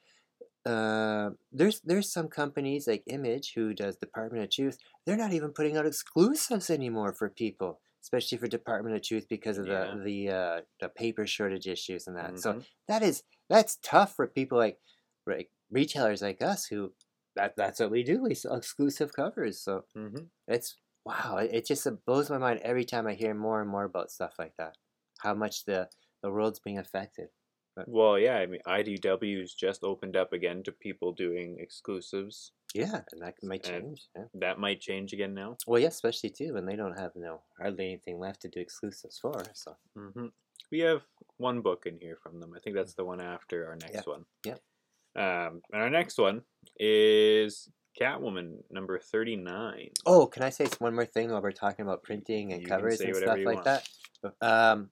uh, 0.66 1.32
there's 1.52 1.82
there's 1.82 2.12
some 2.12 2.28
companies 2.28 2.88
like 2.88 3.04
Image 3.08 3.54
who 3.56 3.74
does 3.74 3.98
Department 3.98 4.44
of 4.44 4.50
Truth. 4.52 4.78
They're 5.06 5.18
not 5.18 5.34
even 5.34 5.52
putting 5.54 5.78
out 5.78 5.86
exclusives 5.86 6.70
anymore 6.70 7.14
for 7.14 7.30
people, 7.30 7.82
especially 8.04 8.38
for 8.40 8.48
Department 8.48 8.96
of 8.96 9.04
Truth 9.04 9.28
because 9.30 9.58
of 9.58 9.68
Yeah. 9.68 9.70
the 9.70 10.02
the 10.04 10.30
uh, 10.30 10.62
the 10.80 10.90
paper 10.90 11.28
shortage 11.28 11.68
issues 11.68 12.08
and 12.08 12.18
that. 12.18 12.40
So 12.40 12.58
Mhm. 12.58 12.66
that 12.88 13.04
is 13.04 13.24
that's 13.50 13.78
tough 13.84 14.16
for 14.16 14.28
people 14.28 14.58
like 14.58 14.80
like 15.28 15.52
retailers 15.72 16.22
like 16.22 16.42
us 16.42 16.66
who 16.66 16.94
that 17.36 17.56
that's 17.58 17.80
what 17.80 17.92
we 17.92 18.04
do. 18.04 18.24
We 18.24 18.36
sell 18.36 18.56
exclusive 18.56 19.14
covers. 19.14 19.62
So 19.62 19.86
Mhm. 19.96 20.30
it's 20.48 20.78
wow. 21.06 21.38
It, 21.38 21.52
it 21.54 21.66
just 21.68 21.88
blows 22.06 22.30
my 22.30 22.38
mind 22.38 22.60
every 22.64 22.86
time 22.86 23.08
I 23.08 23.14
hear 23.14 23.34
more 23.34 23.62
and 23.62 23.70
more 23.70 23.84
about 23.86 24.12
stuff 24.12 24.36
like 24.40 24.56
that. 24.58 24.78
How 25.20 25.34
much 25.34 25.66
the 25.66 25.90
the 26.22 26.32
world's 26.32 26.60
being 26.60 26.80
affected. 26.80 27.30
Well, 27.88 28.18
yeah, 28.18 28.38
I 28.38 28.46
mean, 28.46 28.62
IDW's 28.66 29.54
just 29.54 29.84
opened 29.84 30.16
up 30.16 30.32
again 30.32 30.64
to 30.64 30.72
people 30.72 31.12
doing 31.12 31.58
exclusives. 31.60 32.54
Yeah, 32.74 33.02
and 33.12 33.22
that 33.22 33.36
might 33.44 33.64
change. 33.64 34.08
Yeah. 34.16 34.26
That 34.34 34.60
might 34.60 34.80
change 34.80 35.12
again 35.14 35.34
now. 35.34 35.58
Well, 35.68 35.80
yeah, 35.82 35.90
especially 35.90 36.30
too 36.30 36.54
when 36.54 36.66
they 36.66 36.76
don't 36.78 36.98
have 36.98 37.12
you 37.16 37.22
know 37.22 37.44
hardly 37.60 37.86
anything 37.88 38.18
left 38.20 38.42
to 38.44 38.50
do 38.50 38.60
exclusives 38.62 39.20
for. 39.20 39.44
So 39.54 39.76
hmm 39.96 40.28
We 40.72 40.80
have 40.80 41.04
one 41.38 41.62
book 41.62 41.86
in 41.86 42.00
here 42.00 42.18
from 42.24 42.40
them. 42.40 42.54
I 42.56 42.60
think 42.60 42.76
that's 42.76 42.96
the 42.96 43.06
one 43.06 43.22
after 43.22 43.68
our 43.68 43.76
next 43.76 44.08
one. 44.08 44.26
Yep. 44.46 44.62
Um, 45.16 45.62
and 45.72 45.82
our 45.82 45.90
next 45.90 46.18
one 46.18 46.42
is 46.80 47.70
Catwoman 48.00 48.58
number 48.70 49.00
thirty 49.00 49.36
nine. 49.36 49.90
Oh, 50.06 50.28
can 50.28 50.44
I 50.44 50.50
say 50.50 50.68
one 50.80 50.94
more 50.96 51.06
thing 51.06 51.32
while 51.32 51.42
we're 51.42 51.52
talking 51.52 51.86
about 51.86 52.04
printing 52.04 52.52
and 52.52 52.62
You 52.62 52.68
covers 52.68 53.00
and 53.00 53.16
stuff 53.16 53.38
like 53.44 53.66
want. 53.66 53.66
that? 53.66 53.88
Um, 54.42 54.90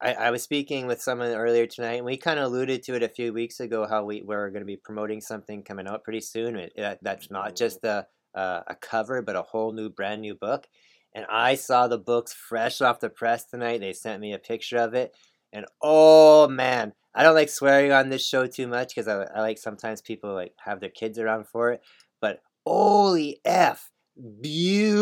I, 0.00 0.14
I 0.14 0.30
was 0.30 0.42
speaking 0.42 0.86
with 0.86 1.02
someone 1.02 1.32
earlier 1.32 1.66
tonight, 1.66 1.96
and 1.96 2.04
we 2.04 2.16
kind 2.16 2.38
of 2.38 2.46
alluded 2.46 2.82
to 2.84 2.94
it 2.94 3.02
a 3.02 3.08
few 3.08 3.32
weeks 3.32 3.60
ago 3.60 3.86
how 3.86 4.04
we 4.04 4.22
were 4.22 4.50
going 4.50 4.62
to 4.62 4.66
be 4.66 4.76
promoting 4.76 5.20
something 5.20 5.62
coming 5.62 5.86
out 5.86 6.04
pretty 6.04 6.20
soon. 6.20 6.56
It, 6.56 6.72
that, 6.76 6.98
that's 7.02 7.30
not 7.30 7.54
just 7.56 7.84
a 7.84 8.06
uh, 8.34 8.62
a 8.66 8.74
cover, 8.74 9.22
but 9.22 9.36
a 9.36 9.42
whole 9.42 9.72
new, 9.72 9.88
brand 9.88 10.20
new 10.22 10.34
book. 10.34 10.66
and 11.14 11.24
I 11.30 11.54
saw 11.54 11.86
the 11.86 11.98
books 11.98 12.32
fresh 12.32 12.80
off 12.80 13.00
the 13.00 13.08
press 13.08 13.44
tonight. 13.44 13.80
They 13.80 13.92
sent 13.92 14.20
me 14.20 14.32
a 14.32 14.38
picture 14.38 14.78
of 14.78 14.94
it, 14.94 15.14
and 15.52 15.66
oh 15.80 16.48
man, 16.48 16.92
I 17.14 17.22
don't 17.22 17.34
like 17.34 17.48
swearing 17.48 17.92
on 17.92 18.08
this 18.08 18.26
show 18.26 18.46
too 18.46 18.66
much 18.66 18.94
because 18.94 19.06
I, 19.08 19.22
I 19.36 19.40
like 19.40 19.58
sometimes 19.58 20.02
people 20.02 20.34
like 20.34 20.52
have 20.64 20.80
their 20.80 20.88
kids 20.90 21.18
around 21.18 21.46
for 21.46 21.72
it. 21.72 21.80
But 22.20 22.40
holy 22.66 23.40
f, 23.44 23.90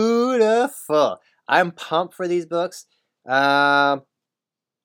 beautiful! 0.03 1.19
I'm 1.49 1.71
pumped 1.73 2.15
for 2.15 2.29
these 2.29 2.47
books. 2.47 2.87
Um, 3.27 4.03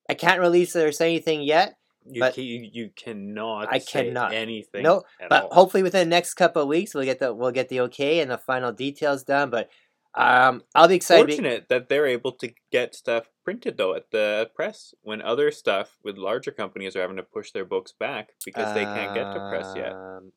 I 0.08 0.14
can't 0.16 0.40
release 0.40 0.74
or 0.76 0.90
say 0.92 1.06
anything 1.10 1.42
yet. 1.42 1.74
You, 2.10 2.20
But- 2.20 2.34
ca- 2.36 2.42
you, 2.42 2.68
you 2.72 2.90
cannot 2.96 3.68
I 3.70 3.78
say 3.78 4.04
cannot. 4.04 4.32
anything 4.32 4.82
No, 4.82 5.02
but 5.28 5.44
all. 5.44 5.50
hopefully 5.54 5.82
within 5.82 6.08
the 6.08 6.14
next 6.16 6.34
couple 6.34 6.62
of 6.62 6.68
weeks 6.68 6.94
we'll 6.94 7.04
get 7.04 7.18
the 7.18 7.34
we'll 7.34 7.50
get 7.50 7.68
the 7.68 7.80
okay 7.80 8.20
and 8.20 8.30
the 8.30 8.38
final 8.38 8.72
details 8.72 9.24
done. 9.24 9.50
But 9.50 9.68
um, 10.14 10.62
I'll 10.74 10.88
be 10.88 10.96
excited. 10.96 11.26
Fortunate 11.28 11.68
that 11.68 11.88
they're 11.88 12.06
able 12.06 12.32
to 12.32 12.52
get 12.72 12.94
stuff 12.94 13.28
printed 13.44 13.76
though 13.76 13.94
at 13.94 14.10
the 14.10 14.50
press 14.54 14.94
when 15.02 15.22
other 15.22 15.50
stuff 15.50 15.96
with 16.02 16.16
larger 16.16 16.50
companies 16.50 16.96
are 16.96 17.00
having 17.02 17.16
to 17.16 17.22
push 17.22 17.52
their 17.52 17.64
books 17.64 17.92
back 17.92 18.30
because 18.44 18.72
they 18.74 18.84
can't 18.84 19.14
get 19.14 19.32
to 19.32 19.40
press 19.48 19.72
yet. 19.76 19.92
Um, 19.92 20.32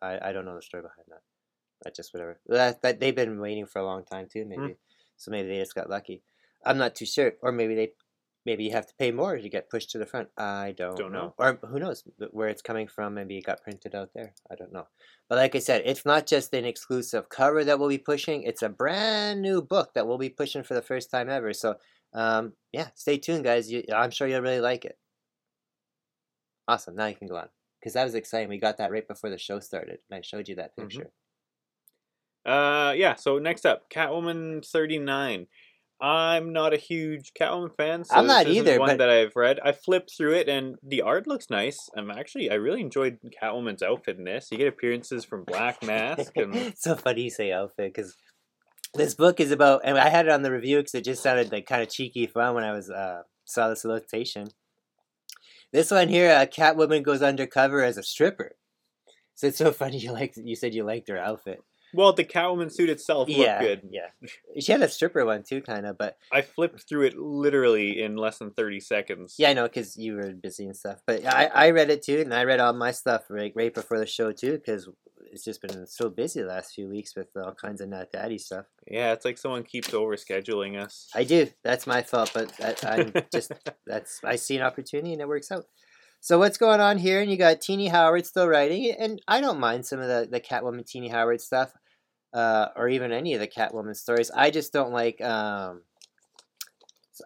I, 0.00 0.28
I 0.28 0.32
don't 0.32 0.44
know 0.44 0.54
the 0.56 0.62
story 0.62 0.82
behind 0.82 1.06
that. 1.08 1.20
That's 1.82 1.96
just 1.96 2.14
whatever. 2.14 2.38
That, 2.46 2.82
that 2.82 3.00
they've 3.00 3.14
been 3.14 3.38
waiting 3.40 3.66
for 3.66 3.80
a 3.80 3.84
long 3.84 4.04
time 4.04 4.28
too. 4.32 4.44
Maybe 4.46 4.62
Hmm. 4.62 4.72
so. 5.16 5.30
Maybe 5.30 5.48
they 5.48 5.58
just 5.58 5.74
got 5.74 5.90
lucky. 5.90 6.22
I'm 6.64 6.78
not 6.78 6.94
too 6.94 7.06
sure. 7.06 7.34
Or 7.42 7.52
maybe 7.52 7.74
they 7.74 7.92
maybe 8.46 8.64
you 8.64 8.70
have 8.72 8.86
to 8.86 8.94
pay 8.98 9.10
more 9.10 9.36
to 9.36 9.48
get 9.48 9.68
pushed 9.68 9.90
to 9.90 9.98
the 9.98 10.06
front. 10.06 10.28
I 10.38 10.72
don't, 10.78 10.96
Don't 10.96 11.12
know. 11.12 11.34
know. 11.38 11.44
Or 11.44 11.58
who 11.68 11.78
knows 11.80 12.04
where 12.30 12.48
it's 12.48 12.62
coming 12.62 12.86
from? 12.88 13.14
Maybe 13.14 13.36
it 13.36 13.44
got 13.44 13.62
printed 13.62 13.94
out 13.94 14.10
there. 14.14 14.32
I 14.50 14.54
don't 14.54 14.72
know. 14.72 14.86
But 15.28 15.36
like 15.38 15.54
I 15.54 15.58
said, 15.58 15.82
it's 15.84 16.06
not 16.06 16.26
just 16.26 16.54
an 16.54 16.64
exclusive 16.64 17.28
cover 17.28 17.64
that 17.64 17.78
we'll 17.78 17.88
be 17.90 17.98
pushing. 17.98 18.44
It's 18.44 18.62
a 18.62 18.68
brand 18.70 19.42
new 19.42 19.60
book 19.60 19.92
that 19.94 20.06
we'll 20.06 20.16
be 20.18 20.30
pushing 20.30 20.62
for 20.62 20.74
the 20.74 20.82
first 20.82 21.10
time 21.10 21.28
ever. 21.28 21.52
So 21.52 21.76
um, 22.14 22.54
yeah, 22.72 22.88
stay 22.94 23.18
tuned, 23.18 23.44
guys. 23.44 23.70
You, 23.70 23.82
I'm 23.94 24.10
sure 24.12 24.28
you'll 24.28 24.40
really 24.40 24.60
like 24.60 24.84
it. 24.84 24.96
Awesome. 26.68 26.96
Now 26.96 27.06
you 27.06 27.14
can 27.16 27.28
go 27.28 27.36
on 27.36 27.48
because 27.80 27.92
that 27.94 28.04
was 28.04 28.14
exciting. 28.14 28.48
We 28.48 28.58
got 28.58 28.78
that 28.78 28.90
right 28.90 29.06
before 29.06 29.30
the 29.30 29.38
show 29.38 29.60
started, 29.60 29.98
and 30.10 30.18
I 30.18 30.20
showed 30.22 30.48
you 30.48 30.54
that 30.56 30.76
Mhm. 30.76 30.82
picture. 30.82 31.10
Uh, 32.44 32.92
yeah. 32.96 33.16
So 33.16 33.38
next 33.38 33.66
up, 33.66 33.90
Catwoman 33.90 34.64
thirty 34.64 34.98
nine. 34.98 35.48
I'm 36.00 36.52
not 36.52 36.74
a 36.74 36.76
huge 36.76 37.32
Catwoman 37.32 37.74
fan. 37.74 38.04
So 38.04 38.16
I'm 38.16 38.26
not 38.26 38.46
either, 38.46 38.78
One 38.78 38.90
but- 38.90 38.98
that 38.98 39.08
I've 39.08 39.34
read. 39.34 39.58
I 39.64 39.72
flipped 39.72 40.12
through 40.16 40.34
it, 40.34 40.48
and 40.48 40.76
the 40.82 41.00
art 41.02 41.26
looks 41.26 41.48
nice. 41.48 41.88
I'm 41.96 42.10
actually 42.10 42.50
I 42.50 42.54
really 42.54 42.82
enjoyed 42.82 43.18
Catwoman's 43.42 43.82
outfit 43.82 44.18
in 44.18 44.24
this. 44.24 44.48
You 44.50 44.58
get 44.58 44.68
appearances 44.68 45.24
from 45.24 45.44
Black 45.44 45.82
Mask 45.82 46.32
and 46.36 46.54
it's 46.54 46.82
so 46.84 46.96
funny 46.96 47.22
you 47.22 47.30
say 47.30 47.50
outfit 47.50 47.94
because 47.94 48.14
this 48.94 49.14
book 49.14 49.40
is 49.40 49.50
about, 49.50 49.82
and 49.84 49.98
I 49.98 50.08
had 50.10 50.26
it 50.26 50.32
on 50.32 50.42
the 50.42 50.50
review 50.52 50.78
because 50.78 50.94
it 50.94 51.04
just 51.04 51.22
sounded 51.22 51.50
like 51.50 51.66
kind 51.66 51.82
of 51.82 51.88
cheeky 51.90 52.26
fun 52.26 52.54
when 52.54 52.64
I 52.64 52.72
was 52.72 52.90
uh, 52.90 53.22
saw 53.44 53.68
the 53.68 53.76
solicitation. 53.76 54.48
This 55.72 55.90
one 55.90 56.08
here, 56.08 56.30
uh, 56.30 56.46
Catwoman 56.46 57.02
goes 57.02 57.22
undercover 57.22 57.82
as 57.82 57.96
a 57.96 58.02
stripper. 58.02 58.52
So 59.34 59.48
it's 59.48 59.58
so 59.58 59.72
funny 59.72 59.98
you 59.98 60.12
liked 60.12 60.36
you 60.36 60.56
said 60.56 60.74
you 60.74 60.84
liked 60.84 61.08
her 61.08 61.18
outfit. 61.18 61.62
Well, 61.96 62.12
the 62.12 62.24
Catwoman 62.24 62.70
suit 62.72 62.90
itself 62.90 63.28
looked 63.28 63.40
yeah, 63.40 63.60
good. 63.60 63.88
yeah. 63.90 64.08
She 64.60 64.70
had 64.70 64.82
a 64.82 64.88
stripper 64.88 65.24
one 65.24 65.42
too, 65.42 65.62
kind 65.62 65.86
of, 65.86 65.96
but 65.96 66.16
I 66.30 66.42
flipped 66.42 66.88
through 66.88 67.06
it 67.06 67.16
literally 67.16 68.02
in 68.02 68.16
less 68.16 68.38
than 68.38 68.50
thirty 68.50 68.80
seconds. 68.80 69.36
yeah, 69.38 69.50
I 69.50 69.52
know 69.54 69.64
because 69.64 69.96
you 69.96 70.14
were 70.14 70.32
busy 70.32 70.66
and 70.66 70.76
stuff. 70.76 71.00
But 71.06 71.26
I 71.26 71.46
I 71.46 71.70
read 71.70 71.90
it 71.90 72.02
too, 72.02 72.20
and 72.20 72.34
I 72.34 72.44
read 72.44 72.60
all 72.60 72.72
my 72.72 72.92
stuff 72.92 73.24
right 73.30 73.52
right 73.56 73.72
before 73.72 73.98
the 73.98 74.06
show 74.06 74.32
too 74.32 74.52
because 74.52 74.88
it's 75.32 75.44
just 75.44 75.62
been 75.62 75.86
so 75.86 76.08
busy 76.08 76.40
the 76.40 76.48
last 76.48 76.74
few 76.74 76.88
weeks 76.88 77.14
with 77.16 77.28
all 77.36 77.52
kinds 77.52 77.80
of 77.80 77.88
Nat 77.88 78.12
Daddy 78.12 78.38
stuff. 78.38 78.66
Yeah, 78.86 79.12
it's 79.12 79.24
like 79.24 79.38
someone 79.38 79.64
keeps 79.64 79.88
overscheduling 79.88 80.82
us. 80.82 81.08
I 81.14 81.24
do. 81.24 81.48
That's 81.64 81.86
my 81.86 82.02
fault, 82.02 82.30
but 82.34 82.56
that, 82.58 82.84
I'm 82.84 83.12
just 83.32 83.52
that's 83.86 84.20
I 84.24 84.36
see 84.36 84.56
an 84.56 84.62
opportunity 84.62 85.12
and 85.12 85.22
it 85.22 85.28
works 85.28 85.50
out. 85.50 85.66
So 86.20 86.38
what's 86.38 86.58
going 86.58 86.80
on 86.80 86.98
here? 86.98 87.20
And 87.20 87.30
you 87.30 87.36
got 87.36 87.60
Tini 87.60 87.88
Howard 87.88 88.26
still 88.26 88.48
writing, 88.48 88.94
and 88.98 89.20
I 89.28 89.40
don't 89.40 89.60
mind 89.60 89.86
some 89.86 90.00
of 90.00 90.08
the 90.08 90.28
the 90.30 90.40
Catwoman 90.40 90.86
Tini 90.86 91.08
Howard 91.08 91.40
stuff, 91.40 91.72
uh, 92.36 92.68
or 92.76 92.88
even 92.88 93.12
any 93.12 93.32
of 93.34 93.40
the 93.40 93.48
Catwoman 93.48 93.96
stories. 93.96 94.30
I 94.30 94.50
just 94.50 94.72
don't 94.72 94.92
like, 94.92 95.20
um, 95.22 95.82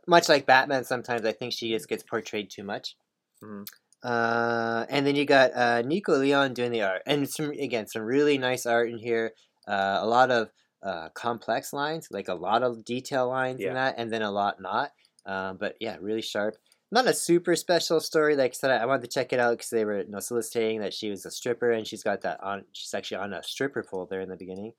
much 0.07 0.29
like 0.29 0.47
Batman. 0.47 0.85
Sometimes 0.85 1.25
I 1.25 1.33
think 1.33 1.53
she 1.53 1.71
just 1.71 1.89
gets 1.89 2.05
portrayed 2.05 2.49
too 2.51 2.63
much. 2.63 2.97
Mhm. 3.43 3.67
Uh, 4.03 4.87
and 4.89 5.07
then 5.07 5.17
you 5.17 5.27
got 5.27 5.51
uh, 5.55 5.83
Nico 5.83 6.17
Leon 6.17 6.55
doing 6.55 6.71
the 6.73 6.83
art, 6.83 7.03
and 7.07 7.29
some 7.29 7.51
again 7.51 7.87
some 7.87 8.03
really 8.03 8.39
nice 8.39 8.65
art 8.65 8.89
in 8.89 8.99
here. 8.99 9.33
Uh, 9.69 9.99
a 10.01 10.07
lot 10.07 10.31
of 10.31 10.51
uh, 10.83 11.11
complex 11.11 11.73
lines, 11.73 12.09
like 12.11 12.29
a 12.29 12.35
lot 12.35 12.63
of 12.63 12.85
detail 12.85 13.29
lines 13.29 13.61
Yeah. 13.61 13.69
in 13.69 13.75
that, 13.75 13.95
and 13.99 14.11
then 14.13 14.23
a 14.23 14.31
lot 14.31 14.61
not. 14.61 14.93
Um, 15.27 15.59
but 15.59 15.77
yeah, 15.81 15.97
really 16.01 16.23
sharp. 16.23 16.57
Not 16.93 17.07
a 17.07 17.15
super 17.15 17.55
special 17.55 18.01
story. 18.01 18.35
Like 18.35 18.51
I 18.51 18.55
said, 18.55 18.71
I 18.73 18.87
wanted 18.87 19.03
to 19.03 19.09
check 19.09 19.33
it 19.33 19.39
out 19.39 19.53
because 19.53 19.71
they 19.71 19.85
were 19.85 20.01
you 20.01 20.11
know, 20.11 20.19
soliciting 20.19 20.81
that 20.81 20.93
she 20.93 21.09
was 21.09 21.25
a 21.25 21.31
stripper, 21.31 21.71
and 21.71 21.87
she's 21.87 22.03
got 22.03 22.23
that 22.23 22.43
on. 22.43 22.65
She's 22.73 22.95
actually 22.95 23.19
on 23.19 23.33
a 23.33 23.43
stripper 23.45 23.85
pole 23.85 24.07
there 24.11 24.21
in 24.21 24.29
the 24.29 24.37
beginning, 24.37 24.73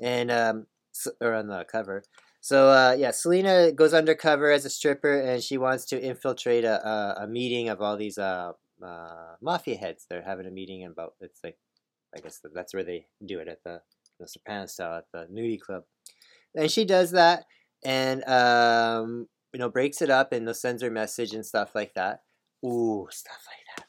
and 0.00 0.30
um, 0.30 0.66
or 1.20 1.34
on 1.34 1.48
the 1.48 1.64
cover. 1.64 2.04
So 2.40 2.68
uh, 2.68 2.94
yeah, 2.96 3.10
Selina 3.10 3.72
goes 3.72 3.94
undercover 3.94 4.52
as 4.52 4.64
a 4.64 4.70
stripper, 4.70 5.20
and 5.20 5.42
she 5.42 5.58
wants 5.58 5.84
to 5.86 6.00
infiltrate 6.00 6.64
a, 6.64 6.86
a, 6.86 7.24
a 7.24 7.26
meeting 7.26 7.68
of 7.68 7.82
all 7.82 7.96
these 7.96 8.18
uh, 8.18 8.52
uh, 8.84 9.34
mafia 9.42 9.76
heads. 9.76 10.06
They're 10.08 10.22
having 10.22 10.46
a 10.46 10.52
meeting 10.52 10.84
about 10.84 11.14
it's 11.20 11.40
like, 11.42 11.58
I 12.16 12.20
guess 12.20 12.40
that's 12.54 12.74
where 12.74 12.84
they 12.84 13.06
do 13.24 13.40
it 13.40 13.48
at 13.48 13.64
the 13.64 13.82
the 14.20 14.28
Soprano 14.28 14.66
style 14.66 14.98
at 14.98 15.06
the 15.12 15.26
nudie 15.32 15.60
club, 15.60 15.82
and 16.54 16.70
she 16.70 16.84
does 16.84 17.10
that, 17.10 17.44
and 17.84 18.22
um, 18.28 19.26
you 19.52 19.58
know 19.58 19.68
breaks 19.68 20.02
it 20.02 20.10
up 20.10 20.32
and 20.32 20.54
sends 20.54 20.82
her 20.82 20.90
message 20.90 21.32
and 21.32 21.44
stuff 21.44 21.74
like 21.74 21.94
that. 21.94 22.22
Ooh, 22.64 23.06
stuff 23.10 23.44
like 23.48 23.86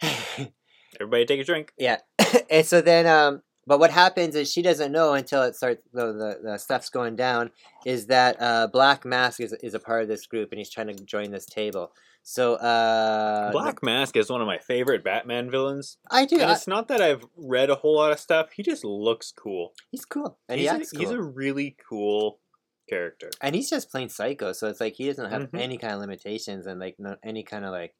that. 0.00 0.52
Everybody 1.00 1.26
take 1.26 1.40
a 1.40 1.44
drink. 1.44 1.72
Yeah, 1.78 1.98
and 2.50 2.64
so 2.64 2.80
then, 2.80 3.06
um, 3.06 3.42
but 3.66 3.78
what 3.78 3.90
happens 3.90 4.34
is 4.34 4.50
she 4.50 4.62
doesn't 4.62 4.92
know 4.92 5.14
until 5.14 5.42
it 5.42 5.56
starts. 5.56 5.82
The 5.92 6.06
the, 6.06 6.38
the 6.42 6.58
stuff's 6.58 6.90
going 6.90 7.16
down. 7.16 7.50
Is 7.84 8.06
that 8.06 8.36
uh, 8.40 8.68
Black 8.68 9.04
Mask 9.04 9.40
is 9.40 9.52
is 9.62 9.74
a 9.74 9.80
part 9.80 10.02
of 10.02 10.08
this 10.08 10.26
group, 10.26 10.52
and 10.52 10.58
he's 10.58 10.70
trying 10.70 10.88
to 10.88 10.94
join 10.94 11.30
this 11.30 11.46
table. 11.46 11.92
So 12.28 12.54
uh, 12.54 13.52
Black 13.52 13.84
Mask 13.84 14.16
is 14.16 14.30
one 14.30 14.40
of 14.40 14.48
my 14.48 14.58
favorite 14.58 15.04
Batman 15.04 15.48
villains. 15.48 15.98
I 16.10 16.26
do. 16.26 16.40
And 16.40 16.50
I, 16.50 16.54
it's 16.54 16.66
not 16.66 16.88
that 16.88 17.00
I've 17.00 17.24
read 17.36 17.70
a 17.70 17.76
whole 17.76 17.94
lot 17.94 18.10
of 18.10 18.18
stuff. 18.18 18.50
He 18.52 18.64
just 18.64 18.84
looks 18.84 19.32
cool. 19.32 19.74
he's 19.92 20.04
cool, 20.04 20.36
and 20.48 20.58
he's, 20.58 20.68
he 20.68 20.76
a, 20.76 20.78
acts 20.78 20.90
he's 20.90 21.10
a 21.10 21.22
really 21.22 21.76
cool 21.88 22.40
character. 22.88 23.30
and 23.40 23.54
he's 23.54 23.70
just 23.70 23.90
plain 23.90 24.08
psycho. 24.08 24.52
So 24.52 24.68
it's 24.68 24.80
like 24.80 24.94
he 24.94 25.06
doesn't 25.06 25.30
have 25.30 25.50
Mhm. 25.50 25.60
any 25.60 25.78
kind 25.78 25.94
of 25.94 26.00
limitations, 26.00 26.66
and 26.66 26.80
like 26.80 26.96
no, 26.98 27.16
any 27.24 27.42
kind 27.42 27.64
of 27.64 27.72
like, 27.72 27.94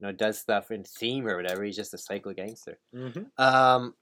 you 0.00 0.06
know, 0.06 0.12
does 0.12 0.38
stuff 0.38 0.70
in 0.70 0.84
theme 0.84 1.26
or 1.26 1.36
whatever. 1.36 1.64
He's 1.64 1.76
just 1.76 1.94
a 1.94 1.98
psycho 1.98 2.32
gangster. 2.32 2.78
Mm-hmm. 2.94 3.24
Um, 3.42 3.94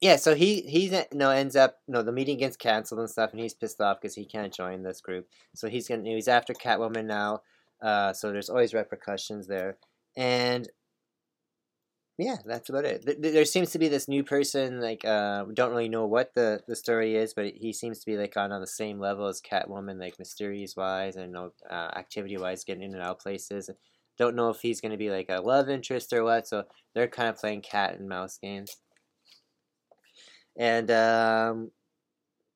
yeah, 0.00 0.16
so 0.16 0.34
he 0.34 0.62
he's 0.62 0.92
you 0.92 1.04
know 1.12 1.30
ends 1.30 1.56
up 1.56 1.78
you 1.86 1.92
know 1.94 2.02
the 2.02 2.12
meeting 2.12 2.38
gets 2.38 2.56
canceled 2.56 3.00
and 3.00 3.10
stuff, 3.10 3.32
and 3.32 3.40
he's 3.40 3.54
pissed 3.54 3.80
off 3.80 4.00
because 4.00 4.14
he 4.14 4.24
can't 4.24 4.52
join 4.52 4.82
this 4.82 5.00
group. 5.00 5.28
So 5.54 5.68
he's 5.68 5.88
gonna 5.88 6.04
he's 6.04 6.28
after 6.28 6.54
Catwoman 6.54 7.04
now. 7.06 7.42
Uh, 7.82 8.12
so 8.12 8.30
there's 8.32 8.50
always 8.50 8.72
repercussions 8.74 9.46
there, 9.46 9.76
and 10.16 10.68
yeah, 12.20 12.36
that's 12.44 12.68
about 12.68 12.84
it. 12.84 13.04
Th- 13.04 13.20
th- 13.20 13.34
there 13.34 13.44
seems 13.44 13.70
to 13.72 13.78
be 13.78 13.88
this 13.88 14.08
new 14.08 14.22
person 14.24 14.80
like 14.80 15.04
uh, 15.04 15.44
we 15.46 15.54
don't 15.54 15.70
really 15.70 15.88
know 15.88 16.06
what 16.06 16.34
the 16.34 16.60
the 16.68 16.76
story 16.76 17.16
is, 17.16 17.34
but 17.34 17.52
he 17.54 17.72
seems 17.72 18.00
to 18.00 18.06
be 18.06 18.16
like 18.16 18.36
on 18.36 18.52
on 18.52 18.60
the 18.60 18.66
same 18.66 18.98
level 18.98 19.26
as 19.26 19.40
Catwoman, 19.40 19.98
like 19.98 20.18
mysterious 20.18 20.76
wise 20.76 21.16
and 21.16 21.36
uh, 21.36 21.52
activity 21.70 22.36
wise, 22.36 22.64
getting 22.64 22.82
in 22.82 22.94
and 22.94 23.02
out 23.02 23.20
places. 23.20 23.70
Don't 24.18 24.36
know 24.36 24.50
if 24.50 24.60
he's 24.60 24.80
gonna 24.80 24.96
be 24.96 25.10
like 25.10 25.30
a 25.30 25.40
love 25.40 25.68
interest 25.68 26.12
or 26.12 26.24
what. 26.24 26.46
So 26.46 26.64
they're 26.94 27.08
kind 27.08 27.28
of 27.28 27.38
playing 27.38 27.62
cat 27.62 27.98
and 27.98 28.08
mouse 28.08 28.38
games 28.38 28.76
and 30.56 30.90
um, 30.90 31.70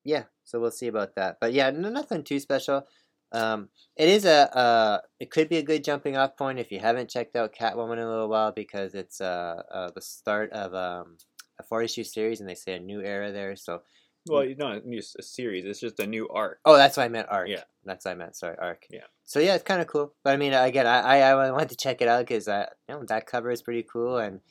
yeah, 0.03 0.23
so 0.43 0.59
we'll 0.59 0.71
see 0.71 0.87
about 0.87 1.15
that. 1.15 1.37
But 1.41 1.53
yeah, 1.53 1.71
nothing 1.71 2.23
too 2.23 2.39
special. 2.39 2.85
Um, 3.31 3.69
it 3.97 4.09
is 4.09 4.25
a 4.25 4.55
uh, 4.55 4.99
it 5.19 5.31
could 5.31 5.49
be 5.49 5.57
a 5.57 5.63
good 5.63 5.83
jumping 5.83 6.17
off 6.17 6.37
point 6.37 6.59
if 6.59 6.71
you 6.71 6.79
haven't 6.79 7.09
checked 7.09 7.35
out 7.35 7.55
Catwoman 7.55 7.93
in 7.93 7.99
a 7.99 8.09
little 8.09 8.29
while 8.29 8.51
because 8.51 8.93
it's 8.93 9.21
uh, 9.21 9.61
uh 9.71 9.91
the 9.93 10.01
start 10.01 10.51
of 10.51 10.73
um, 10.73 11.17
a 11.59 11.63
four 11.63 11.81
issue 11.81 12.03
series 12.03 12.39
and 12.39 12.49
they 12.49 12.55
say 12.55 12.75
a 12.75 12.79
new 12.79 13.01
era 13.01 13.31
there. 13.31 13.55
So 13.55 13.81
Well, 14.27 14.41
it's 14.41 14.59
not 14.59 14.77
a 14.77 15.23
series. 15.23 15.65
It's 15.65 15.79
just 15.79 15.99
a 15.99 16.07
new 16.07 16.27
arc. 16.29 16.59
oh, 16.65 16.77
that's 16.77 16.97
what 16.97 17.03
I 17.03 17.09
meant 17.09 17.27
arc. 17.29 17.49
Yeah. 17.49 17.63
that's 17.83 18.05
what 18.05 18.11
I 18.11 18.15
meant. 18.15 18.35
Sorry, 18.35 18.55
arc. 18.59 18.85
Yeah. 18.89 19.07
So 19.23 19.39
yeah, 19.39 19.55
it's 19.55 19.63
kind 19.63 19.81
of 19.81 19.87
cool. 19.87 20.13
But 20.23 20.33
I 20.33 20.37
mean, 20.37 20.53
again, 20.53 20.87
I 20.87 20.99
I, 20.99 21.17
I 21.31 21.51
wanted 21.51 21.69
to 21.69 21.77
check 21.77 22.01
it 22.01 22.07
out 22.07 22.25
because 22.25 22.47
uh, 22.47 22.67
you 22.87 22.95
know 22.95 23.03
that 23.05 23.25
cover 23.25 23.51
is 23.51 23.61
pretty 23.61 23.83
cool 23.83 24.17
and. 24.17 24.41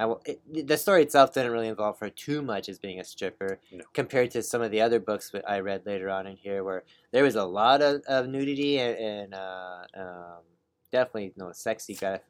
I, 0.00 0.04
w- 0.04 0.20
it, 0.24 0.66
the 0.66 0.76
story 0.76 1.02
itself 1.02 1.34
didn't 1.34 1.52
really 1.52 1.68
involve 1.68 1.98
her 2.00 2.08
too 2.10 2.40
much 2.42 2.68
as 2.68 2.78
being 2.78 2.98
a 3.00 3.04
stripper 3.04 3.58
No. 3.70 3.84
compared 3.92 4.30
to 4.32 4.42
some 4.42 4.62
of 4.62 4.70
the 4.70 4.80
other 4.80 4.98
books 4.98 5.30
that 5.30 5.44
I 5.48 5.60
read 5.60 5.84
later 5.84 6.08
on 6.10 6.26
in 6.26 6.36
here, 6.36 6.64
where 6.64 6.84
there 7.12 7.22
was 7.24 7.36
a 7.36 7.44
lot 7.44 7.82
of, 7.82 8.02
of 8.08 8.26
nudity 8.26 8.78
and, 8.78 8.96
and 8.98 9.34
uh, 9.34 9.82
um, 9.96 10.42
definitely 10.90 11.26
you 11.36 11.44
know 11.44 11.52
sexy, 11.52 11.94
gra- 11.94 12.20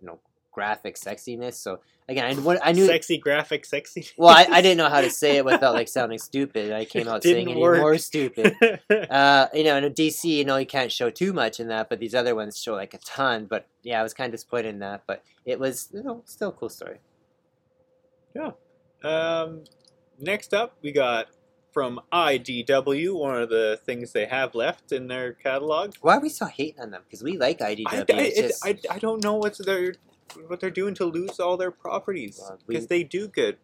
you 0.00 0.06
know, 0.08 0.18
graphic 0.52 0.96
sexiness. 0.96 1.54
So 1.54 1.78
again, 2.08 2.24
I, 2.24 2.34
what, 2.40 2.58
I 2.64 2.72
knew. 2.72 2.86
sexy 2.86 3.18
graphic, 3.18 3.64
sexy. 3.64 4.08
Well, 4.16 4.30
I, 4.30 4.46
I 4.50 4.60
didn't 4.60 4.78
know 4.78 4.88
how 4.88 5.00
to 5.00 5.10
say 5.10 5.36
it 5.36 5.44
without 5.44 5.74
like 5.74 5.86
sounding 5.96 6.18
stupid. 6.18 6.72
I 6.72 6.84
came 6.84 7.06
out 7.06 7.22
saying 7.22 7.48
it 7.48 7.56
work. 7.56 7.78
more 7.80 7.96
stupid. 7.98 8.56
Uh, 9.10 9.46
you 9.54 9.64
know, 9.64 9.76
in 9.76 9.84
a 9.84 9.90
DC, 9.90 10.24
you 10.24 10.44
know, 10.44 10.56
you 10.56 10.66
can't 10.66 10.90
show 10.92 11.10
too 11.10 11.32
much 11.32 11.58
in 11.60 11.68
that, 11.68 11.88
but 11.88 11.98
these 12.00 12.14
other 12.14 12.34
ones 12.34 12.60
show 12.60 12.74
like 12.74 12.92
a 12.94 12.98
ton. 12.98 13.44
But 13.46 13.66
yeah, 13.82 14.00
I 14.00 14.02
was 14.02 14.14
kind 14.14 14.28
of 14.28 14.32
disappointed 14.32 14.68
in 14.70 14.78
that, 14.80 15.02
but 15.06 15.22
it 15.44 15.58
was, 15.60 15.88
you 15.92 16.02
know, 16.02 16.22
still 16.26 16.48
a 16.50 16.52
cool 16.52 16.68
story. 16.68 16.98
Um, 19.02 19.64
next 20.18 20.52
up, 20.54 20.76
we 20.82 20.92
got 20.92 21.28
from 21.72 22.00
IDW, 22.12 23.14
one 23.16 23.40
of 23.40 23.48
the 23.48 23.78
things 23.84 24.12
they 24.12 24.26
have 24.26 24.54
left 24.54 24.92
in 24.92 25.06
their 25.06 25.32
catalog. 25.32 25.94
Why 26.00 26.16
are 26.16 26.20
we 26.20 26.28
so 26.28 26.46
hating 26.46 26.80
on 26.80 26.90
them? 26.90 27.02
Because 27.06 27.22
we 27.22 27.38
like 27.38 27.58
IDW. 27.60 27.84
I, 27.86 27.96
I, 27.98 28.20
it- 28.22 28.34
just, 28.36 28.66
I, 28.66 28.78
I 28.90 28.98
don't 28.98 29.22
know 29.22 29.34
what 29.34 29.56
they're 29.64 29.94
what 30.46 30.60
they're 30.60 30.70
doing 30.70 30.94
to 30.94 31.04
lose 31.04 31.40
all 31.40 31.56
their 31.56 31.72
properties 31.72 32.38
Well, 32.40 32.58
because 32.66 32.86
they 32.86 33.02
do 33.02 33.26
good. 33.26 33.56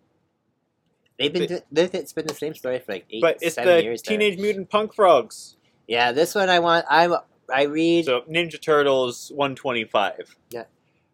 they've 1.17 1.33
been, 1.33 1.47
do- 1.47 1.61
it's 1.73 2.13
been 2.13 2.27
the 2.27 2.35
same 2.35 2.55
story 2.55 2.81
for 2.81 2.93
like 2.93 3.07
eight, 3.11 3.23
But 3.23 3.39
it's 3.41 3.55
seven 3.55 3.77
the 3.77 3.83
years. 3.85 4.03
Teenage 4.03 4.37
Mutant 4.39 4.69
Punk 4.69 4.93
Frogs. 4.95 5.57
Yeah, 5.87 6.11
this 6.11 6.35
one 6.35 6.49
I 6.51 6.59
want. 6.59 6.85
I 6.91 7.09
I 7.55 7.63
read. 7.65 8.07
So 8.07 8.23
Ninja 8.23 8.61
Turtles 8.61 9.31
125. 9.35 10.37
Yeah, 10.51 10.65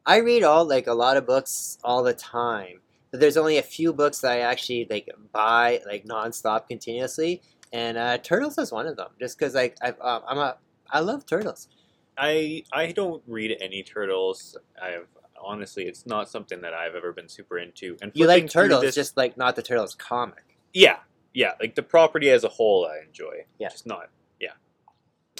I 0.06 0.16
read 0.18 0.42
all 0.42 0.64
like 0.66 0.86
a 0.86 0.94
lot 0.94 1.18
of 1.18 1.26
books 1.26 1.76
all 1.84 2.02
the 2.02 2.14
time, 2.14 2.80
but 3.12 3.20
there's 3.20 3.36
only 3.36 3.58
a 3.58 3.62
few 3.62 3.92
books 3.92 4.18
that 4.22 4.32
I 4.32 4.40
actually 4.40 4.88
like 4.90 5.08
buy 5.32 5.80
like 5.86 6.04
nonstop 6.06 6.66
continuously, 6.66 7.40
and 7.72 7.96
uh, 7.96 8.18
Turtles 8.18 8.58
is 8.58 8.72
one 8.72 8.88
of 8.88 8.96
them. 8.96 9.10
Just 9.20 9.38
because 9.38 9.54
like 9.54 9.76
I've, 9.80 10.00
um, 10.00 10.22
I'm 10.26 10.38
a 10.38 10.56
I 10.90 10.98
love 11.00 11.24
turtles. 11.26 11.68
I 12.18 12.64
I 12.72 12.92
don't 12.92 13.22
read 13.26 13.56
any 13.60 13.82
turtles. 13.84 14.56
I've 14.82 15.06
honestly, 15.40 15.84
it's 15.84 16.06
not 16.06 16.28
something 16.28 16.60
that 16.62 16.72
I've 16.74 16.94
ever 16.94 17.12
been 17.12 17.28
super 17.28 17.58
into. 17.58 17.96
And 18.02 18.12
You 18.14 18.26
like 18.26 18.48
turtles, 18.50 18.82
this- 18.82 18.94
just 18.94 19.16
like 19.16 19.36
not 19.36 19.56
the 19.56 19.62
turtles 19.62 19.94
comic. 19.94 20.56
yeah, 20.72 20.98
yeah, 21.34 21.52
like 21.60 21.74
the 21.74 21.82
property 21.82 22.30
as 22.30 22.44
a 22.44 22.48
whole, 22.48 22.86
I 22.86 23.04
enjoy. 23.06 23.46
Yeah. 23.58 23.68
just 23.70 23.86
not. 23.86 24.10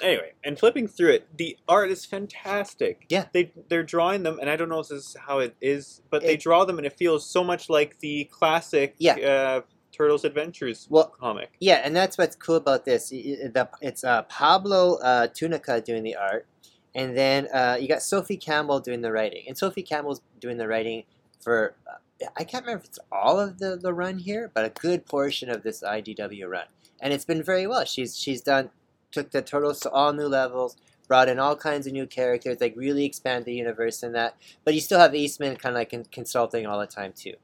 Anyway, 0.00 0.33
and 0.42 0.59
flipping 0.59 0.88
through 0.88 1.11
it, 1.11 1.28
the 1.37 1.57
art 1.68 1.90
is 1.90 2.05
fantastic. 2.07 3.05
Yeah. 3.11 3.26
they 3.33 3.52
they're 3.68 3.83
drawing 3.83 4.22
them, 4.22 4.38
and 4.40 4.48
I 4.48 4.57
don't 4.57 4.68
know 4.70 4.81
if 4.81 4.88
this 4.88 5.09
is 5.11 5.16
how 5.26 5.40
it 5.40 5.55
is, 5.61 6.00
but 6.11 6.22
they 6.22 6.35
It- 6.35 6.40
draw 6.40 6.64
them, 6.64 6.78
and 6.78 6.87
it 6.87 6.94
feels 6.94 7.28
so 7.28 7.44
much 7.44 7.68
like 7.68 7.98
the 7.98 8.24
classic. 8.24 8.94
Yeah. 8.98 9.14
Uh, 9.16 9.61
Turtles 9.92 10.24
Adventures 10.24 10.87
Well, 10.88 11.09
comic. 11.20 11.50
Yeah, 11.61 11.83
and 11.85 11.94
that's 11.94 12.16
what's 12.16 12.35
cool 12.35 12.57
about 12.57 12.87
this. 12.87 13.11
Y- 13.12 13.37
y- 13.42 13.48
the- 13.52 13.68
It's 13.83 14.02
uh, 14.02 14.22
Pablo 14.22 14.94
uh, 15.02 15.26
Tunica 15.26 15.83
doing 15.83 16.02
the 16.02 16.16
art, 16.16 16.46
and 16.94 17.14
then 17.14 17.46
uh, 17.52 17.76
you 17.78 17.88
got 17.88 18.02
Sophie 18.02 18.38
Campbell 18.38 18.81
doing 18.81 19.02
the 19.02 19.12
writing. 19.12 19.44
And 19.46 19.59
Sophie 19.59 19.83
Campbell's 19.83 20.22
doing 20.40 20.57
the 20.57 20.66
writing 20.66 21.05
for 21.42 21.74
uh, 21.87 21.96
I 22.37 22.44
can't 22.44 22.64
remember 22.64 22.85
if 22.85 22.88
it's 22.88 22.98
all 23.11 23.38
of 23.38 23.59
the, 23.59 23.76
the 23.76 23.92
run 23.92 24.16
here, 24.18 24.50
but 24.55 24.64
a 24.64 24.70
good 24.70 25.05
portion 25.05 25.50
of 25.50 25.62
this 25.64 25.83
IDW 25.83 26.48
run, 26.48 26.66
and 27.00 27.12
it's 27.12 27.26
been 27.26 27.42
very 27.42 27.66
well. 27.66 27.85
She's 27.85 28.16
she's 28.16 28.40
done 28.40 28.70
took 29.12 29.31
the 29.31 29.42
turtles 29.42 29.81
to 29.81 29.90
all 29.90 30.12
new 30.12 30.27
levels, 30.27 30.77
brought 31.07 31.29
in 31.29 31.38
all 31.38 31.57
kinds 31.57 31.87
of 31.87 31.92
new 31.92 32.07
characters, 32.07 32.61
like 32.61 32.75
really 32.77 33.05
expand 33.05 33.44
the 33.44 33.55
universe 33.55 34.03
in 34.03 34.12
that. 34.12 34.37
But 34.64 34.75
you 34.75 34.81
still 34.81 34.98
have 34.98 35.14
Eastman 35.14 35.57
kind 35.57 35.75
of 35.75 35.81
like 35.81 35.90
con- 35.90 36.07
consulting 36.11 36.66
all 36.66 36.81
the 36.81 36.87
time 36.87 37.12
too, 37.14 37.35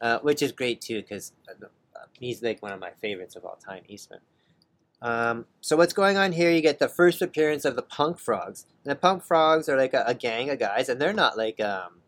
uh, 0.00 0.20
which 0.20 0.42
is 0.42 0.52
great 0.52 0.80
too 0.80 1.02
because 1.02 1.32
he's 2.18 2.42
like 2.42 2.62
one 2.62 2.72
of 2.72 2.80
my 2.80 2.90
favorites 3.00 3.36
of 3.36 3.44
all 3.44 3.56
time, 3.56 3.82
Eastman. 3.88 4.20
Um, 5.02 5.46
so 5.60 5.76
what's 5.76 5.92
going 5.92 6.16
on 6.16 6.32
here? 6.32 6.50
You 6.50 6.60
get 6.62 6.78
the 6.78 6.88
first 6.88 7.20
appearance 7.20 7.64
of 7.64 7.76
the 7.76 7.82
Punk 7.82 8.18
Frogs. 8.18 8.66
And 8.84 8.90
the 8.90 8.96
Punk 8.96 9.22
Frogs 9.22 9.68
are 9.68 9.76
like 9.76 9.94
a, 9.94 10.04
a 10.06 10.14
gang 10.14 10.50
of 10.50 10.58
guys, 10.58 10.88
and 10.88 11.00
they're 11.00 11.12
not 11.12 11.36
like 11.36 11.60
um, 11.60 12.00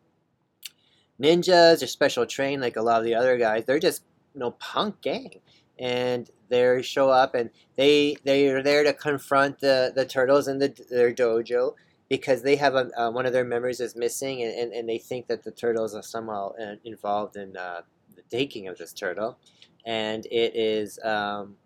ninjas 1.20 1.82
or 1.82 1.86
special 1.86 2.26
trained 2.26 2.62
like 2.62 2.76
a 2.76 2.82
lot 2.82 2.98
of 2.98 3.04
the 3.04 3.14
other 3.14 3.36
guys. 3.36 3.64
They're 3.66 3.78
just 3.78 4.02
you 4.34 4.40
know 4.40 4.52
punk 4.52 5.00
gang, 5.02 5.40
and 5.78 6.30
they 6.48 6.82
show 6.82 7.10
up 7.10 7.34
and 7.34 7.50
they 7.76 8.16
they 8.24 8.48
are 8.48 8.62
there 8.62 8.84
to 8.84 8.92
confront 8.92 9.60
the 9.60 9.92
the 9.94 10.04
turtles 10.04 10.48
in 10.48 10.58
the, 10.58 10.74
their 10.90 11.12
dojo 11.12 11.74
because 12.08 12.42
they 12.42 12.56
have 12.56 12.74
a, 12.74 12.90
uh, 12.98 13.10
one 13.10 13.26
of 13.26 13.34
their 13.34 13.44
members 13.44 13.80
is 13.80 13.94
missing, 13.94 14.42
and, 14.42 14.52
and, 14.58 14.72
and 14.72 14.88
they 14.88 14.96
think 14.96 15.26
that 15.26 15.44
the 15.44 15.50
turtles 15.50 15.94
are 15.94 16.02
somehow 16.02 16.52
uh, 16.54 16.76
involved 16.84 17.36
in 17.36 17.54
uh, 17.54 17.82
the 18.16 18.22
taking 18.30 18.66
of 18.66 18.78
this 18.78 18.92
turtle, 18.92 19.38
and 19.84 20.26
it 20.26 20.56
is. 20.56 20.98
Um, 21.04 21.56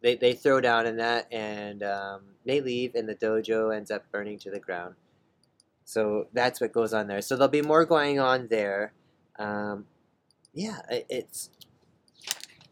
they, 0.00 0.16
they 0.16 0.34
throw 0.34 0.60
down 0.60 0.84
in 0.84 0.98
that 0.98 1.32
and 1.32 1.82
um, 1.82 2.20
they 2.44 2.60
leave 2.60 2.94
and 2.94 3.08
the 3.08 3.14
dojo 3.14 3.74
ends 3.74 3.90
up 3.90 4.04
burning 4.12 4.38
to 4.40 4.50
the 4.50 4.60
ground. 4.60 4.96
So 5.86 6.26
that's 6.34 6.60
what 6.60 6.74
goes 6.74 6.92
on 6.92 7.06
there. 7.06 7.22
So 7.22 7.36
there'll 7.36 7.48
be 7.48 7.62
more 7.62 7.86
going 7.86 8.20
on 8.20 8.48
there. 8.48 8.92
Um, 9.38 9.86
yeah 10.54 10.78
it, 10.88 11.06
it's 11.08 11.50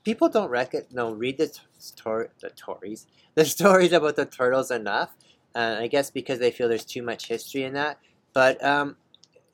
people 0.04 0.28
don't 0.28 0.50
reckon 0.50 0.84
no 0.92 1.12
read 1.12 1.38
the 1.38 1.52
story 1.78 2.28
the 2.40 2.50
stories 2.54 3.06
the 3.34 3.44
stories 3.44 3.92
about 3.92 4.16
the 4.16 4.26
turtles 4.26 4.70
enough 4.70 5.10
uh, 5.54 5.76
i 5.78 5.86
guess 5.86 6.10
because 6.10 6.38
they 6.38 6.50
feel 6.50 6.68
there's 6.68 6.84
too 6.84 7.02
much 7.02 7.26
history 7.26 7.64
in 7.64 7.74
that 7.74 7.98
but 8.32 8.62
um, 8.64 8.96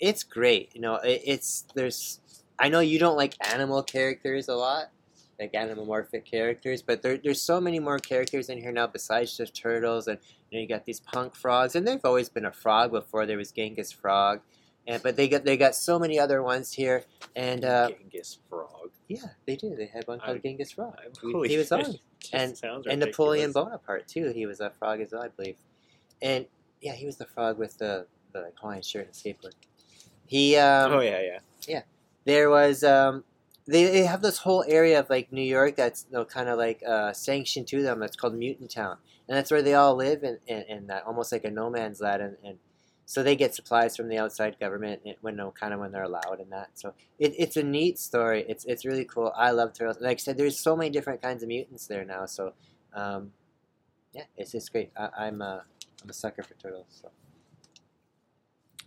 it's 0.01 0.23
great 0.23 0.71
you 0.75 0.81
know 0.81 0.97
it, 0.97 1.23
it's 1.25 1.65
there's 1.75 2.21
i 2.59 2.69
know 2.69 2.81
you 2.81 2.99
don't 2.99 3.17
like 3.17 3.35
animal 3.53 3.83
characters 3.83 4.49
a 4.49 4.55
lot 4.55 4.91
like 5.39 5.53
animomorphic 5.53 6.25
characters, 6.25 6.83
but 6.83 7.03
there, 7.03 7.17
there's 7.17 7.41
so 7.41 7.61
many 7.61 7.79
more 7.79 7.99
characters 7.99 8.49
in 8.49 8.59
here 8.59 8.73
now 8.73 8.87
besides 8.87 9.37
just 9.37 9.55
turtles, 9.55 10.09
and 10.09 10.19
you 10.51 10.59
know 10.59 10.63
you 10.63 10.69
got 10.69 10.85
these 10.85 11.01
punk 11.01 11.35
frogs, 11.35 11.77
and 11.77 11.87
they've 11.87 12.05
always 12.05 12.29
been 12.29 12.47
a 12.47 12.53
frog 12.53 12.91
before 12.91 13.27
there 13.27 13.37
was 13.37 13.53
Genghis 13.53 13.93
Frog, 13.93 14.41
and 14.89 15.03
but 15.03 15.15
they 15.17 15.29
got 15.29 15.45
they 15.45 15.57
got 15.57 15.75
so 15.75 15.99
many 15.99 16.19
other 16.19 16.43
ones 16.43 16.73
here, 16.73 17.05
and 17.37 17.65
uh, 17.65 17.91
Genghis 17.91 18.39
Frog. 18.49 18.91
yeah, 19.07 19.21
they 19.47 19.55
do. 19.55 19.77
They 19.77 19.87
had 19.87 20.09
one 20.09 20.19
called 20.19 20.39
I- 20.39 20.41
Genghis 20.41 20.73
Frog. 20.73 20.97
He- 21.23 21.49
he 21.49 21.57
was 21.57 21.71
on, 21.73 21.95
and 22.33 22.61
and 22.89 23.01
Napoleon. 23.01 23.53
Bonaparte 23.53 24.09
too. 24.09 24.33
He 24.35 24.47
was 24.47 24.61
a 24.61 24.71
frog 24.71 25.01
as 25.01 25.13
well, 25.13 25.23
I 25.23 25.29
believe, 25.29 25.57
and 26.21 26.47
yeah, 26.81 26.95
he 26.95 27.07
was 27.07 27.17
the 27.19 27.27
frog 27.27 27.59
with 27.59 27.79
the 27.79 28.07
the 28.33 28.51
Hawaiian 28.61 28.83
shirt 28.83 29.07
and 29.07 29.15
skateboard. 29.15 29.55
He 30.27 30.57
um, 30.57 30.93
oh 30.93 31.01
yeah, 31.01 31.21
yeah, 31.21 31.39
yeah. 31.67 31.83
there 32.25 32.51
was 32.51 32.83
um 32.83 33.25
they, 33.67 33.85
they 33.85 34.05
have 34.05 34.23
this 34.23 34.39
whole 34.39 34.65
area 34.67 34.99
of 34.99 35.11
like 35.11 35.31
New 35.31 35.43
York 35.43 35.77
that's 35.77 36.07
you 36.11 36.17
know, 36.17 36.25
kind 36.25 36.49
of 36.49 36.57
like 36.59 36.83
uh, 36.87 37.13
sanctioned 37.13 37.67
to 37.69 37.83
them. 37.83 38.01
That's 38.01 38.17
called 38.17 38.35
Mutant 38.35 38.71
Town, 38.71 38.97
and 39.29 39.37
that's 39.37 39.51
where 39.51 39.61
they 39.63 39.75
all 39.75 39.95
live 39.95 40.25
in, 40.25 40.39
in, 40.47 40.63
in 40.63 40.87
that 40.87 41.05
almost 41.05 41.31
like 41.33 41.45
a 41.45 41.51
no 41.51 41.69
man's 41.69 42.01
land, 42.01 42.23
and, 42.23 42.37
and 42.43 42.59
so 43.09 43.23
they 43.23 43.37
get 43.37 43.55
supplies 43.55 43.97
from 43.97 44.09
the 44.09 44.19
outside 44.19 44.61
government 44.61 45.01
when 45.23 45.35
no 45.35 45.51
kind 45.51 45.73
of 45.73 45.81
when 45.81 45.91
they're 45.93 46.03
allowed 46.03 46.41
and 46.41 46.53
that. 46.53 46.69
So 46.75 46.93
it, 47.19 47.33
it's 47.39 47.57
a 47.57 47.63
neat 47.63 47.99
story. 47.99 48.45
It's 48.47 48.67
it's 48.67 48.85
really 48.85 49.07
cool. 49.07 49.33
I 49.35 49.51
love 49.53 49.73
turtles. 49.73 49.97
Like 49.99 50.19
I 50.19 50.21
said, 50.21 50.37
there's 50.37 50.61
so 50.61 50.77
many 50.77 50.91
different 50.91 51.23
kinds 51.23 51.43
of 51.43 51.49
mutants 51.49 51.87
there 51.87 52.05
now. 52.05 52.27
So 52.27 52.53
um, 52.93 53.33
yeah, 54.13 54.25
it's 54.37 54.53
just 54.53 54.71
great. 54.71 54.91
I, 54.95 55.09
I'm 55.21 55.41
a 55.41 55.65
I'm 56.03 56.11
a 56.11 56.13
sucker 56.13 56.43
for 56.43 56.53
turtles. 56.57 56.85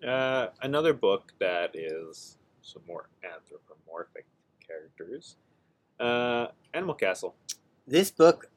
So. 0.01 0.07
Uh, 0.07 0.49
another 0.61 0.93
book 0.93 1.33
that 1.39 1.75
is 1.75 2.37
some 2.61 2.83
more 2.87 3.09
anthropomorphic 3.23 4.27
characters. 4.67 5.35
Uh, 5.99 6.49
Animal 6.75 6.93
Castle. 6.93 7.33
this 7.87 8.11
book 8.11 8.50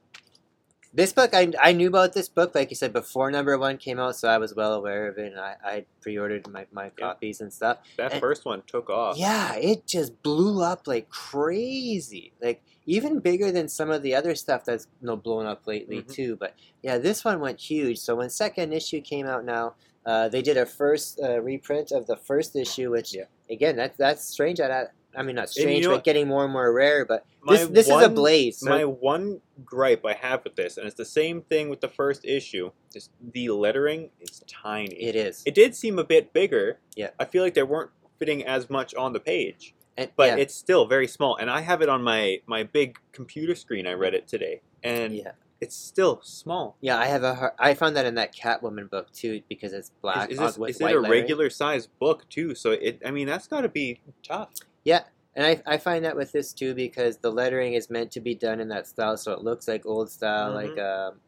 this 0.97 1.13
book 1.13 1.35
I, 1.35 1.53
I 1.61 1.73
knew 1.73 1.89
about 1.89 2.13
this 2.13 2.29
book 2.29 2.55
like 2.55 2.71
you 2.71 2.77
said 2.77 2.93
before 2.93 3.31
number 3.31 3.59
one 3.59 3.77
came 3.79 3.99
out 3.99 4.15
so 4.17 4.29
i 4.29 4.39
was 4.39 4.55
well 4.55 4.75
aware 4.75 5.09
of 5.09 5.19
it 5.19 5.33
and 5.33 5.41
i, 5.41 5.55
I 5.65 5.85
pre-ordered 6.01 6.47
my, 6.49 6.67
my 6.73 6.85
Yeah. 6.85 6.91
copies 7.09 7.41
and 7.41 7.53
stuff 7.53 7.79
That 7.97 8.13
And- 8.13 8.21
first 8.21 8.45
one 8.45 8.63
took 8.67 8.89
off. 8.91 9.17
yeah 9.19 9.55
it 9.57 9.87
just 9.87 10.23
blew 10.23 10.63
up 10.63 10.87
like 10.87 11.09
crazy 11.11 12.33
like 12.41 12.63
even 12.87 13.19
bigger 13.21 13.51
than 13.51 13.67
some 13.69 13.91
of 13.91 14.03
the 14.03 14.15
other 14.15 14.35
stuff 14.35 14.65
that's 14.65 14.87
you 15.01 15.07
know, 15.09 15.17
blown 15.17 15.47
up 15.47 15.67
lately 15.67 16.03
Mhm. 16.03 16.13
too 16.15 16.37
but 16.37 16.55
yeah 16.83 16.99
this 16.99 17.25
one 17.25 17.41
went 17.41 17.61
huge 17.61 17.99
so 17.99 18.15
when 18.17 18.31
second 18.31 18.73
issue 18.73 19.01
came 19.01 19.27
out 19.27 19.45
now 19.45 19.75
uh, 20.07 20.29
they 20.29 20.43
did 20.43 20.59
a 20.59 20.67
first 20.67 21.19
uh, 21.23 21.41
reprint 21.41 21.91
of 21.91 22.07
the 22.07 22.17
first 22.17 22.55
issue 22.55 22.91
which 22.91 23.15
Yeah. 23.15 23.25
again 23.51 23.77
that, 23.77 23.97
that's 23.97 24.25
strange 24.25 24.61
I, 24.61 24.85
I- 25.16 25.22
mean 25.22 25.37
not 25.37 25.55
you 25.57 25.62
strange 25.62 25.85
know 25.85 25.92
but 25.92 26.05
getting 26.05 26.29
more 26.29 26.44
and 26.44 26.53
more 26.53 26.72
rare 26.72 27.05
but 27.05 27.24
this, 27.46 27.66
this 27.68 27.88
is 27.88 28.03
a 28.03 28.08
blaze 28.08 28.58
so- 28.58 28.71
My 28.71 28.85
one 28.85 29.40
gripe 29.65 30.04
I 30.04 30.15
have 30.15 30.44
with 30.44 30.56
this, 30.56 30.77
and 30.77 30.87
it's 30.87 30.96
the 30.96 31.04
same 31.04 31.42
thing 31.42 31.69
with 31.69 31.81
the 31.81 31.88
first 31.88 32.25
issue, 32.25 32.71
is 32.94 33.10
the 33.33 33.50
lettering 33.50 34.10
is 34.21 34.42
tiny. 34.46 34.94
it 34.94 35.15
is 35.15 35.42
It 35.46 35.54
did 35.54 35.75
seem 35.75 35.98
a 35.98 36.04
bit 36.04 36.33
bigger. 36.33 36.79
Yeah. 36.96 37.10
I 37.19 37.25
feel 37.25 37.42
like 37.42 37.54
they 37.54 37.62
weren't 37.62 37.90
fitting 38.19 38.44
as 38.44 38.71
much 38.71 38.94
on 38.94 39.12
the 39.12 39.21
page, 39.21 39.75
And- 39.96 40.10
but 40.17 40.29
yeah. 40.29 40.37
it's 40.37 40.54
still 40.54 40.87
very 40.87 41.06
small. 41.06 41.37
And 41.37 41.50
I 41.50 41.60
have 41.60 41.83
it 41.83 41.88
on 41.88 42.02
my 42.02 42.40
my 42.46 42.62
big 42.62 42.98
computer 43.12 43.54
screen. 43.54 43.87
I 43.87 43.92
read 43.92 44.15
it 44.15 44.27
today, 44.27 44.62
and 44.83 45.15
yeah 45.15 45.33
it's 45.60 45.77
still 45.77 46.21
small. 46.23 46.77
Yeah, 46.83 46.98
I 46.98 47.06
have 47.06 47.23
a. 47.23 47.35
Hard, 47.35 47.52
I 47.58 47.73
found 47.73 47.96
that 47.96 48.04
in 48.04 48.17
that 48.17 48.35
Catwoman 48.35 48.90
book 48.90 49.10
too 49.12 49.40
because 49.48 49.73
it's 49.73 49.90
black. 50.02 50.31
Is, 50.31 50.38
is 50.38 50.56
this, 50.56 50.71
is 50.77 50.81
it 50.81 50.83
a 50.83 50.87
lettering. 50.87 51.10
regular 51.10 51.48
size 51.48 51.87
book 51.87 52.29
too? 52.29 52.54
So 52.54 52.73
it, 52.73 53.00
I 53.04 53.10
mean, 53.10 53.27
that's 53.27 53.48
got 53.48 53.62
to 53.62 53.69
be 53.71 54.00
tough. 54.23 54.50
Yeah, 54.85 55.03
and 55.35 55.47
I, 55.47 55.63
I 55.67 55.79
find 55.79 56.05
that 56.05 56.17
with 56.17 56.33
this 56.33 56.53
too 56.53 56.75
because 56.75 57.17
the 57.19 57.31
lettering 57.31 57.75
is 57.75 57.89
meant 57.91 58.11
to 58.13 58.21
be 58.21 58.35
done 58.35 58.61
in 58.61 58.69
that 58.69 58.87
style, 58.87 59.17
so 59.17 59.33
it 59.33 59.41
looks 59.43 59.67
like 59.67 59.87
old 59.87 60.11
style, 60.11 60.53
Mhm. 60.53 60.55
like 60.55 60.79
um, 60.79 61.21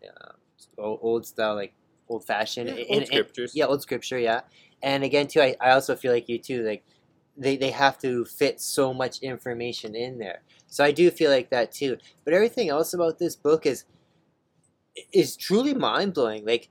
uh, 0.78 0.82
old 0.82 1.26
style, 1.26 1.54
like 1.54 1.72
old 2.08 2.24
fashioned. 2.24 2.68
Yeah, 2.68 2.84
old 2.90 3.06
scriptures. 3.06 3.52
Yeah, 3.54 3.64
old 3.66 3.82
scripture. 3.82 4.18
Yeah, 4.18 4.42
and 4.82 5.02
again 5.04 5.26
too, 5.26 5.40
I, 5.40 5.56
I 5.60 5.70
also 5.70 5.96
feel 5.96 6.12
like 6.12 6.28
you 6.28 6.38
too. 6.38 6.62
Like 6.64 6.84
they, 7.36 7.56
they 7.56 7.70
have 7.70 7.98
to 7.98 8.24
fit 8.24 8.60
so 8.60 8.94
much 8.94 9.18
information 9.20 9.94
in 9.94 10.18
there. 10.18 10.42
So 10.68 10.84
I 10.84 10.90
do 10.92 11.10
feel 11.10 11.30
like 11.30 11.50
that 11.50 11.72
too. 11.72 11.96
But 12.24 12.32
everything 12.34 12.68
else 12.68 12.92
about 12.94 13.18
this 13.18 13.36
book 13.36 13.66
is 13.66 13.84
is 15.12 15.36
truly 15.36 15.74
mind 15.74 16.14
blowing. 16.14 16.44
Like 16.46 16.68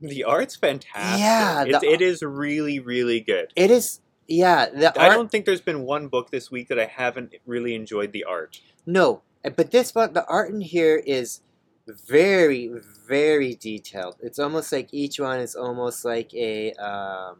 The 0.00 0.24
art's 0.24 0.56
fantastic. 0.56 1.20
Yeah, 1.20 1.64
the- 1.64 1.88
it 1.88 2.02
is 2.02 2.22
really, 2.22 2.78
really 2.80 3.20
good. 3.20 3.52
it 3.56 3.70
is 3.70 4.00
yeah, 4.28 4.68
the 4.68 4.98
I 5.00 5.06
art 5.06 5.14
don't 5.14 5.30
think 5.30 5.46
there's 5.46 5.60
been 5.60 5.82
one 5.82 6.08
book 6.08 6.30
this 6.30 6.50
week 6.50 6.68
that 6.68 6.78
I 6.78 6.86
haven't 6.86 7.34
really 7.46 7.74
enjoyed 7.74 8.12
the 8.12 8.24
art. 8.24 8.60
No, 8.84 9.22
uh, 9.44 9.50
but 9.50 9.70
this 9.70 9.94
one, 9.94 10.12
the 10.12 10.26
art 10.26 10.50
in 10.50 10.60
here 10.60 10.96
is 11.06 11.40
very, 11.86 12.70
very 13.06 13.54
detailed. 13.54 14.16
It's 14.20 14.38
almost 14.38 14.72
like 14.72 14.88
each 14.92 15.20
one 15.20 15.38
is 15.38 15.54
almost 15.54 16.04
like 16.04 16.34
a, 16.34 16.72
um, 16.72 17.36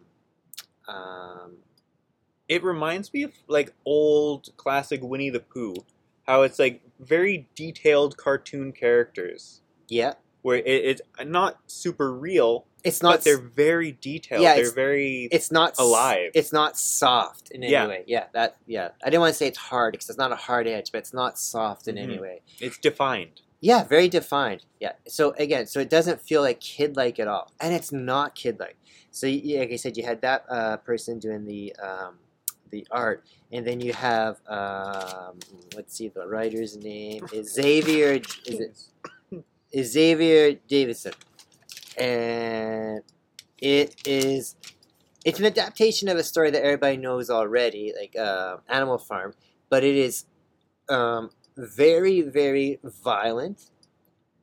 um, 0.86 1.56
It 2.48 2.62
reminds 2.62 3.12
me 3.12 3.24
of 3.24 3.32
like 3.48 3.74
old 3.84 4.50
classic 4.56 5.02
Winnie 5.02 5.30
the 5.30 5.40
Pooh, 5.40 5.74
how 6.28 6.42
it's 6.42 6.58
like 6.58 6.80
very 7.00 7.48
detailed 7.56 8.16
cartoon 8.16 8.72
characters 8.72 9.62
yeah. 9.88 10.14
where 10.42 10.58
it, 10.58 10.64
it's 10.66 11.02
not 11.24 11.58
super 11.66 12.12
real, 12.12 12.66
It's 12.86 13.00
but 13.00 13.08
not. 13.08 13.20
they're 13.22 13.36
very 13.38 13.92
detailed. 13.92 14.42
Yeah, 14.42 14.54
they're 14.54 14.72
very 14.72 15.28
It's 15.32 15.50
not 15.50 15.74
alive. 15.78 16.30
It's 16.34 16.52
not 16.52 16.78
soft 16.78 17.50
in 17.50 17.62
any 17.64 17.72
Yeah. 17.72 17.86
way. 17.88 18.04
Yeah, 18.06 18.26
that. 18.32 18.56
Yeah, 18.66 18.90
I 19.02 19.06
didn't 19.10 19.20
want 19.20 19.32
to 19.34 19.38
say 19.38 19.46
it's 19.48 19.58
hard 19.58 19.92
because 19.92 20.08
it's 20.08 20.18
not 20.18 20.32
a 20.32 20.36
hard 20.36 20.66
edge, 20.66 20.92
but 20.92 20.98
it's 20.98 21.12
not 21.12 21.38
soft 21.38 21.88
in 21.88 21.98
any 21.98 22.16
Mhm. 22.16 22.20
way. 22.22 22.42
it's 22.60 22.78
defined. 22.78 23.40
Yeah, 23.60 23.84
very 23.84 24.08
defined. 24.08 24.64
Yeah. 24.80 24.92
So 25.08 25.32
again, 25.38 25.66
so 25.66 25.80
it 25.80 25.90
doesn't 25.90 26.20
feel 26.20 26.42
like 26.42 26.60
kid-like 26.60 27.18
at 27.18 27.26
all, 27.26 27.50
and 27.60 27.74
it's 27.74 27.90
not 27.90 28.34
kid-like. 28.34 28.76
So 29.10 29.26
y- 29.26 29.42
like 29.58 29.72
I 29.72 29.76
said, 29.76 29.96
you 29.96 30.04
had 30.04 30.20
that 30.20 30.44
uh, 30.48 30.76
person 30.78 31.18
doing 31.18 31.44
the 31.46 31.74
um, 31.82 32.18
the 32.70 32.86
art, 32.90 33.24
and 33.50 33.66
then 33.66 33.80
you 33.80 33.92
have 33.94 34.36
um, 34.46 35.38
let's 35.74 35.96
see, 35.96 36.08
the 36.08 36.26
writer's 36.26 36.76
name 36.76 37.26
is 37.32 37.52
Xavier. 37.54 38.20
Is 38.46 38.60
it 38.60 38.78
is 39.72 39.90
Xavier 39.92 40.54
Dorison, 40.68 41.14
and 41.96 43.02
it 43.58 43.94
is 44.06 44.56
it's 45.24 45.38
an 45.40 45.46
adaptation 45.46 46.08
of 46.08 46.18
a 46.18 46.24
story 46.24 46.50
that 46.50 46.62
everybody 46.62 46.96
knows 46.96 47.30
already, 47.30 47.92
like 47.98 48.16
uh, 48.16 48.58
Animal 48.68 48.98
Farm, 48.98 49.34
but 49.70 49.84
it 49.84 49.96
is 49.96 50.26
um, 50.88 51.30
very 51.56 52.22
very 52.22 52.78
violent, 52.84 53.70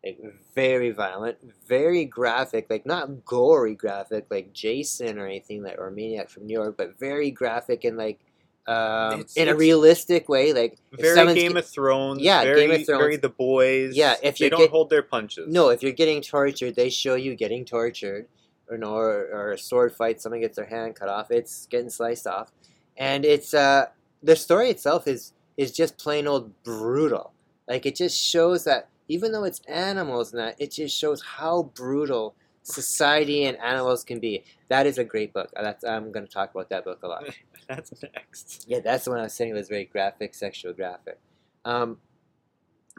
like 0.04 0.20
very 0.56 0.92
violent, 0.92 1.38
very 1.68 2.06
graphic, 2.06 2.68
like 2.70 2.86
not 2.86 3.26
gory 3.26 3.76
graphic 3.76 4.28
like 4.30 4.54
Jason 4.54 5.20
or 5.20 5.28
anything 5.28 5.64
like 5.64 5.78
or 5.80 5.92
Maniac 5.92 6.30
from 6.30 6.46
New 6.46 6.54
York, 6.54 6.76
but 6.78 7.00
very 7.00 7.32
graphic 7.32 7.84
and 7.84 7.98
like. 7.98 8.20
Um, 8.66 9.20
It's- 9.22 9.36
in 9.36 9.50
a 9.50 9.56
realistic 9.56 10.30
way, 10.30 10.54
like 10.54 10.78
Very 10.94 11.34
Game 11.34 11.58
of 11.58 11.66
Thrones. 11.68 12.22
Yeah, 12.22 12.44
very, 12.44 12.62
Game 12.62 12.72
of 12.72 12.86
Thrones. 12.86 13.02
Very 13.02 13.18
The 13.18 13.30
Boys. 13.30 13.96
Yeah, 13.96 14.16
if 14.24 14.38
they 14.38 14.46
you 14.46 14.50
don't 14.52 14.62
get- 14.62 14.70
hold 14.70 14.90
their 14.90 15.04
punches. 15.04 15.52
No, 15.52 15.70
if 15.70 15.84
you're 15.84 15.92
getting 15.92 16.22
tortured, 16.22 16.76
they 16.76 16.90
show 16.90 17.16
you 17.16 17.36
getting 17.36 17.66
tortured, 17.66 18.28
or 18.70 18.78
no, 18.78 18.94
or, 18.96 19.28
or 19.34 19.52
a 19.52 19.58
sword 19.58 19.94
fight, 19.94 20.22
someone 20.22 20.40
gets 20.40 20.56
their 20.56 20.66
hand 20.66 20.96
cut 20.96 21.10
off, 21.10 21.30
it's 21.30 21.66
getting 21.68 21.90
sliced 21.90 22.26
off, 22.26 22.52
and 22.96 23.26
it's 23.26 23.54
uh 23.54 23.88
the 24.22 24.36
story 24.38 24.70
itself 24.70 25.08
is 25.08 25.34
is 25.58 25.72
just 25.74 25.98
plain 25.98 26.26
old 26.28 26.64
brutal. 26.64 27.34
Like 27.68 27.86
it 27.86 27.96
just 27.96 28.18
shows 28.18 28.64
that 28.64 28.88
even 29.10 29.34
though 29.34 29.44
it's 29.44 29.60
animals 29.68 30.32
and 30.32 30.40
that, 30.42 30.56
it 30.58 30.72
just 30.72 30.98
shows 30.98 31.22
how 31.22 31.64
brutal 31.76 32.34
society 32.62 33.44
and 33.44 33.58
animals 33.58 34.06
can 34.06 34.20
be. 34.20 34.44
That 34.70 34.86
is 34.88 34.98
a 34.98 35.04
great 35.04 35.34
book. 35.34 35.52
That's 35.54 35.84
I'm 35.84 36.14
going 36.14 36.26
to 36.26 36.32
talk 36.32 36.52
about 36.56 36.70
that 36.70 36.86
book 36.86 37.00
a 37.04 37.08
lot. 37.10 37.26
That's 37.68 37.92
next. 38.02 38.66
Yeah, 38.68 38.80
that's 38.80 39.06
the 39.06 39.12
one 39.12 39.20
I 39.20 39.24
was 39.24 39.34
saying 39.34 39.54
was 39.54 39.70
very 39.70 39.86
graphic, 39.86 40.34
sexual 40.34 40.74
graphic. 40.74 41.20
Um, 41.66 41.98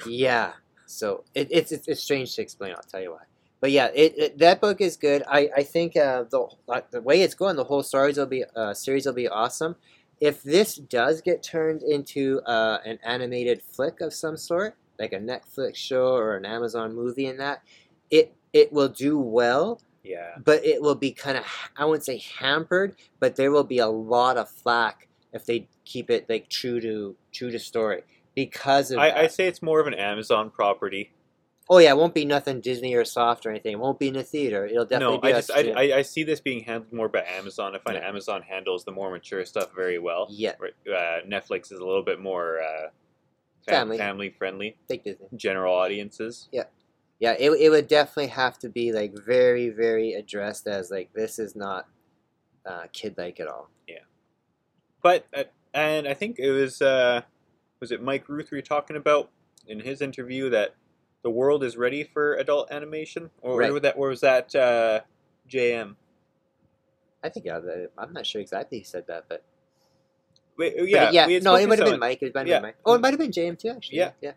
yeah, 0.07 0.53
so 0.87 1.25
it, 1.35 1.49
it's, 1.51 1.73
it's 1.73 1.89
it's 1.89 2.03
strange 2.03 2.35
to 2.37 2.43
explain. 2.43 2.75
I'll 2.75 2.83
tell 2.83 3.01
you 3.01 3.13
why. 3.13 3.25
But 3.61 3.71
yeah, 3.71 3.89
it, 3.95 4.15
it 4.19 4.39
that 4.39 4.61
book 4.61 4.81
is 4.81 4.97
good. 4.97 5.23
I 5.29 5.51
I 5.57 5.63
think 5.63 5.97
uh, 5.97 6.25
the 6.25 6.49
like, 6.67 6.91
the 6.91 7.01
way 7.01 7.23
it's 7.23 7.35
going, 7.35 7.57
the 7.57 7.65
whole 7.65 7.83
series 7.83 8.17
will 8.17 8.27
be 8.27 8.45
uh, 8.57 8.75
series 8.75 9.07
will 9.07 9.13
be 9.15 9.29
awesome. 9.29 9.77
If 10.21 10.43
this 10.43 10.77
does 10.77 11.21
get 11.21 11.43
turned 11.43 11.83
into 11.83 12.41
uh, 12.47 12.79
an 12.85 12.99
animated 13.05 13.63
flick 13.63 14.01
of 14.01 14.15
some 14.15 14.37
sort, 14.37 14.77
like 14.99 15.13
a 15.13 15.19
Netflix 15.19 15.77
show 15.77 16.15
or 16.15 16.37
an 16.37 16.47
Amazon 16.47 16.95
movie, 16.95 17.27
in 17.27 17.37
that, 17.39 17.63
it 18.11 18.35
it 18.53 18.73
will 18.73 18.89
do 18.89 19.19
well 19.19 19.81
Yeah. 20.05 20.35
but 20.45 20.65
it 20.65 20.83
will 20.83 20.95
be 20.95 21.13
kind 21.13 21.37
of 21.39 21.45
I 21.77 21.85
wouldn't 21.87 22.05
say 22.05 22.19
hampered, 22.39 22.95
but 23.21 23.37
there 23.37 23.51
will 23.51 23.65
be 23.65 23.79
a 23.79 23.89
lot 23.89 24.37
of 24.37 24.49
flack 24.51 25.09
if 25.33 25.47
they 25.47 25.67
keep 25.85 26.11
it 26.11 26.27
like 26.29 26.49
true 26.49 26.81
to 26.81 27.17
true 27.33 27.51
to 27.51 27.59
story 27.59 28.03
because 28.35 28.91
of. 28.91 28.99
I, 28.99 29.11
I 29.23 29.27
say 29.29 29.47
it's 29.49 29.63
more 29.63 29.81
of 29.81 29.87
an 29.87 29.95
Amazon 29.95 30.51
property. 30.51 31.13
oh 31.71 31.79
yeah, 31.79 31.91
it 31.91 31.97
won't 31.97 32.15
be 32.15 32.25
nothing 32.27 32.61
Disney 32.61 32.95
or 32.95 33.05
soft 33.05 33.47
or 33.47 33.51
anything. 33.51 33.73
It 33.73 33.79
won't 33.81 33.99
be 33.99 34.09
in 34.09 34.17
a 34.17 34.23
theater. 34.23 34.67
It'll 34.67 34.85
definitely 34.85 35.17
no, 35.17 35.21
be 35.23 35.29
I 35.29 35.33
just 35.33 35.51
I. 35.51 35.61
I, 35.71 35.97
I 35.99 36.03
see 36.03 36.23
this 36.23 36.41
being 36.41 36.65
handled 36.65 36.93
more 36.93 37.09
by 37.09 37.25
Amazon. 37.25 37.75
I 37.75 37.79
find 37.79 37.97
Yeah. 37.97 38.07
Amazon 38.09 38.43
handles 38.43 38.85
the 38.85 38.93
more 38.93 39.11
mature 39.11 39.45
stuff 39.47 39.71
very 39.75 39.99
well. 39.99 40.27
yeah, 40.31 40.53
Uh, 40.61 41.21
Netflix 41.27 41.73
is 41.73 41.79
a 41.81 41.85
little 41.87 42.03
bit 42.05 42.21
more 42.21 42.61
uh, 42.61 42.89
Family. 43.67 43.97
family 43.97 44.29
friendly, 44.29 44.77
take 44.89 45.05
Disney. 45.05 45.27
general 45.35 45.75
audiences. 45.75 46.49
Yeah, 46.53 46.65
it 47.21 47.51
it 47.53 47.71
would 47.71 47.89
definitely 47.89 48.29
have 48.29 48.59
to 48.61 48.69
be 48.69 48.93
like 48.93 49.13
very 49.15 49.71
very 49.71 50.15
addressed 50.15 50.67
as 50.67 50.91
like 50.91 51.13
this 51.15 51.39
is 51.39 51.55
not 51.57 51.87
uh, 52.67 52.85
kid 52.93 53.15
like 53.17 53.41
at 53.41 53.49
all. 53.49 53.71
Yeah, 53.89 53.99
but 55.03 55.27
uh, 55.37 55.45
and 55.73 56.07
I 56.09 56.15
think 56.15 56.39
it 56.39 56.51
was 56.51 56.83
uh, 56.83 57.23
was 57.81 57.93
it 57.93 58.03
Mike 58.03 58.29
Ruth 58.29 58.51
we 58.51 58.59
were 58.59 58.63
talking 58.63 58.97
about 58.97 59.31
in 59.67 59.81
his 59.81 60.01
interview 60.03 60.51
that 60.51 60.75
the 61.23 61.31
world 61.31 61.65
is 61.65 61.77
ready 61.77 62.05
for 62.05 62.35
adult 62.35 62.71
animation, 62.71 63.31
or 63.41 63.57
Right. 63.59 63.73
was 63.73 63.83
that 63.83 63.95
or 63.97 64.09
was 64.09 64.21
that 64.21 64.55
uh, 64.55 65.01
JM? 65.49 65.97
I 67.23 67.29
think 67.31 67.47
yeah, 67.47 67.61
I'm 67.97 68.13
not 68.13 68.27
sure 68.27 68.41
exactly 68.43 68.79
who 68.79 68.85
said 68.85 69.07
that, 69.07 69.25
but 69.29 69.43
Wait, 70.57 70.75
but 70.77 70.89
yeah, 70.89 71.11
yeah, 71.11 71.39
no, 71.41 71.57
it 71.57 71.69
would 71.69 71.79
have 71.79 71.89
been 71.89 71.99
Mike. 71.99 72.23
It 72.23 72.35
might 72.35 72.43
have 72.43 72.49
Yeah. 72.49 72.57
been 72.59 72.63
Mike. 72.63 72.77
Oh, 72.85 72.95
it 72.95 73.01
might 73.01 73.11
have 73.11 73.19
been 73.19 73.33
JM 73.33 73.59
too, 73.59 73.71
actually. 73.71 73.99
Yeah. 73.99 74.13
yeah. 74.21 74.33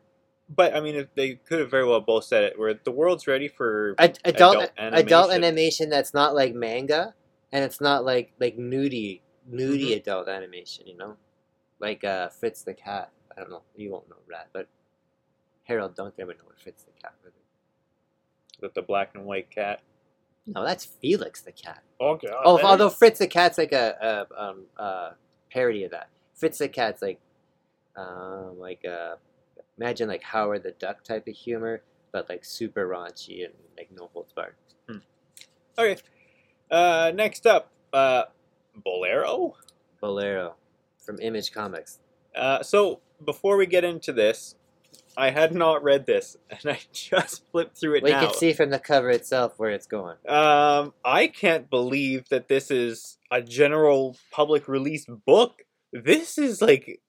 But 0.49 0.75
I 0.75 0.79
mean, 0.79 0.95
if 0.95 1.13
they 1.15 1.35
could 1.35 1.59
have 1.59 1.69
very 1.69 1.85
well 1.85 1.99
both 1.99 2.23
said 2.23 2.43
it. 2.43 2.57
Where 2.59 2.73
the 2.73 2.91
world's 2.91 3.27
ready 3.27 3.47
for 3.47 3.95
Ad- 3.97 4.19
adult 4.23 4.55
Adult 4.55 4.71
adult 4.77 5.29
animation. 5.31 5.43
animation. 5.43 5.89
that's 5.89 6.13
not 6.13 6.33
like 6.35 6.53
manga 6.55 7.13
and 7.51 7.63
it's 7.63 7.79
not 7.81 8.03
like 8.05 8.31
like 8.39 8.57
nudie 8.57 9.21
nudie 9.49 9.91
Mhm. 9.91 9.97
adult 9.97 10.27
animation 10.27 10.85
you 10.87 10.97
know 10.97 11.15
like 11.79 12.03
uh 12.03 12.27
fritz 12.29 12.61
the 12.63 12.73
cat 12.73 13.09
i 13.37 13.39
don't 13.39 13.49
know 13.49 13.61
you 13.77 13.89
won't 13.91 14.09
know 14.09 14.17
that 14.29 14.47
but 14.51 14.67
harold 15.63 15.95
don't 15.95 16.13
ever 16.19 16.33
know 16.33 16.43
what 16.45 16.59
fritz 16.59 16.83
the 16.83 16.91
cat 17.01 17.13
is 17.25 17.31
with 18.61 18.73
the 18.73 18.81
black 18.81 19.11
and 19.15 19.23
white 19.25 19.49
cat. 19.49 19.79
no 20.45 20.65
that's 20.65 20.83
felix 20.85 21.41
the 21.41 21.51
cat 21.53 21.81
Oh 22.01 22.15
god! 22.15 22.31
oh 22.43 22.59
although 22.61 22.89
fritz 22.89 23.19
the 23.19 23.27
cat's 23.27 23.57
like 23.57 23.71
a, 23.71 24.25
a 24.37 24.43
um 24.43 24.65
uh 24.77 25.11
parody 25.51 25.83
of 25.85 25.91
that 25.91 26.09
fritz 26.35 26.57
the 26.57 26.67
cat's 26.67 27.01
like 27.01 27.19
um 27.95 28.59
like 28.59 28.83
uh 28.85 29.15
imagine 29.77 30.07
like 30.07 30.23
howard 30.23 30.63
the 30.63 30.71
duck 30.71 31.03
type 31.03 31.27
of 31.27 31.35
humor 31.35 31.81
but 32.11 32.29
like 32.29 32.43
super 32.43 32.87
raunchy 32.87 33.43
and 33.43 33.53
like 33.77 33.89
no 33.91 34.09
holds 34.13 34.33
barred 34.33 34.55
okay. 35.77 36.01
Uh, 36.69 37.11
next 37.15 37.45
up, 37.45 37.71
uh, 37.93 38.23
Bolero. 38.83 39.55
bolero 40.01 40.55
from 40.99 41.19
image 41.21 41.51
comics 41.51 41.99
Uh, 42.35 42.61
so 42.61 42.99
before 43.23 43.57
we 43.57 43.65
get 43.65 43.83
into 43.83 44.13
this, 44.13 44.55
I 45.15 45.31
had 45.31 45.55
not 45.55 45.81
read 45.81 46.05
this, 46.05 46.37
and 46.49 46.73
I 46.73 46.79
just 46.91 47.43
flipped 47.51 47.77
through 47.77 47.95
it 47.95 48.03
Well, 48.03 48.27
can 48.27 48.35
see 48.35 48.53
from 48.53 48.69
the 48.69 48.79
cover 48.79 49.09
itself 49.09 49.53
where 49.57 49.71
it's 49.71 49.87
going. 49.87 50.17
Um, 50.27 50.93
I 51.03 51.27
can't 51.27 51.69
believe 51.69 52.29
that 52.29 52.47
this 52.47 52.69
is 52.69 53.17
a 53.31 53.41
general 53.41 54.17
public 54.31 54.67
release 54.67 55.05
book. 55.05 55.63
This 55.91 56.37
is 56.37 56.61
like 56.61 57.01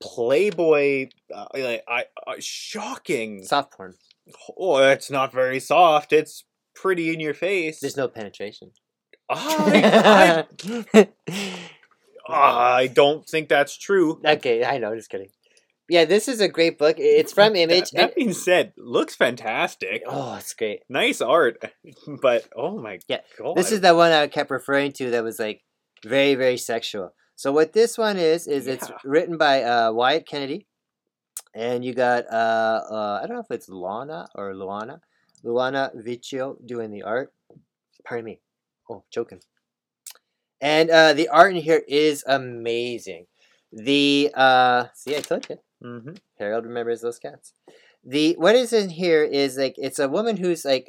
Playboy, 0.00 1.08
uh, 1.34 1.46
like 1.54 1.84
I 1.88 2.04
uh, 2.26 2.34
shocking. 2.38 3.44
Soft 3.44 3.72
porn. 3.72 3.94
Oh, 4.58 4.78
it's 4.78 5.10
not 5.10 5.32
very 5.32 5.60
soft. 5.60 6.12
It's 6.12 6.44
pretty 6.74 7.12
in 7.12 7.20
your 7.20 7.34
face. 7.34 7.80
There's 7.80 7.96
no 7.96 8.08
penetration. 8.08 8.72
I, 9.30 10.44
I, 10.94 11.08
I 12.28 12.86
don't 12.88 13.26
think 13.26 13.48
that's 13.48 13.76
true. 13.76 14.20
okay, 14.24 14.64
I 14.64 14.78
know, 14.78 14.94
just 14.94 15.10
kidding. 15.10 15.28
Yeah, 15.88 16.06
this 16.06 16.28
is 16.28 16.40
a 16.40 16.48
great 16.48 16.78
book. 16.78 16.96
It's 16.98 17.32
from 17.32 17.54
Image. 17.56 17.90
That, 17.90 17.98
that 18.08 18.14
being 18.16 18.32
said, 18.32 18.72
looks 18.78 19.14
fantastic. 19.14 20.02
oh, 20.06 20.36
it's 20.36 20.54
great. 20.54 20.80
Nice 20.88 21.20
art, 21.20 21.62
but 22.22 22.48
oh 22.56 22.78
my 22.78 23.00
Yeah, 23.08 23.20
god! 23.38 23.56
This 23.56 23.70
is 23.72 23.82
the 23.82 23.94
one 23.94 24.10
I 24.12 24.26
kept 24.28 24.50
referring 24.50 24.92
to 24.92 25.10
that 25.10 25.22
was 25.24 25.38
like 25.38 25.62
very, 26.04 26.34
very 26.34 26.56
sexual. 26.56 27.12
So 27.36 27.52
what 27.52 27.72
this 27.72 27.98
one 27.98 28.16
is 28.16 28.46
is 28.46 28.66
it's 28.66 28.90
written 29.04 29.36
by 29.36 29.62
uh, 29.62 29.92
Wyatt 29.92 30.26
Kennedy, 30.26 30.66
and 31.54 31.84
you 31.84 31.92
got 31.94 32.24
uh, 32.30 32.80
uh, 32.90 33.20
I 33.22 33.26
don't 33.26 33.36
know 33.36 33.42
if 33.42 33.50
it's 33.50 33.68
Luana 33.68 34.28
or 34.34 34.54
Luana, 34.54 35.00
Luana 35.44 35.90
Vecchio 35.96 36.56
doing 36.64 36.90
the 36.90 37.02
art. 37.02 37.32
Pardon 38.04 38.24
me. 38.24 38.40
Oh, 38.88 39.02
choking. 39.10 39.40
And 40.60 40.90
uh, 40.90 41.12
the 41.12 41.28
art 41.28 41.54
in 41.54 41.62
here 41.62 41.82
is 41.88 42.24
amazing. 42.26 43.26
The 43.72 44.30
uh, 44.34 44.86
see, 44.94 45.16
I 45.16 45.20
told 45.20 45.48
you. 45.48 45.58
hmm 45.82 46.12
Harold 46.38 46.64
remembers 46.64 47.00
those 47.00 47.18
cats. 47.18 47.52
The 48.04 48.34
what 48.38 48.54
is 48.54 48.72
in 48.72 48.90
here 48.90 49.24
is 49.24 49.56
like 49.58 49.74
it's 49.78 49.98
a 49.98 50.08
woman 50.08 50.36
who's 50.36 50.64
like, 50.64 50.88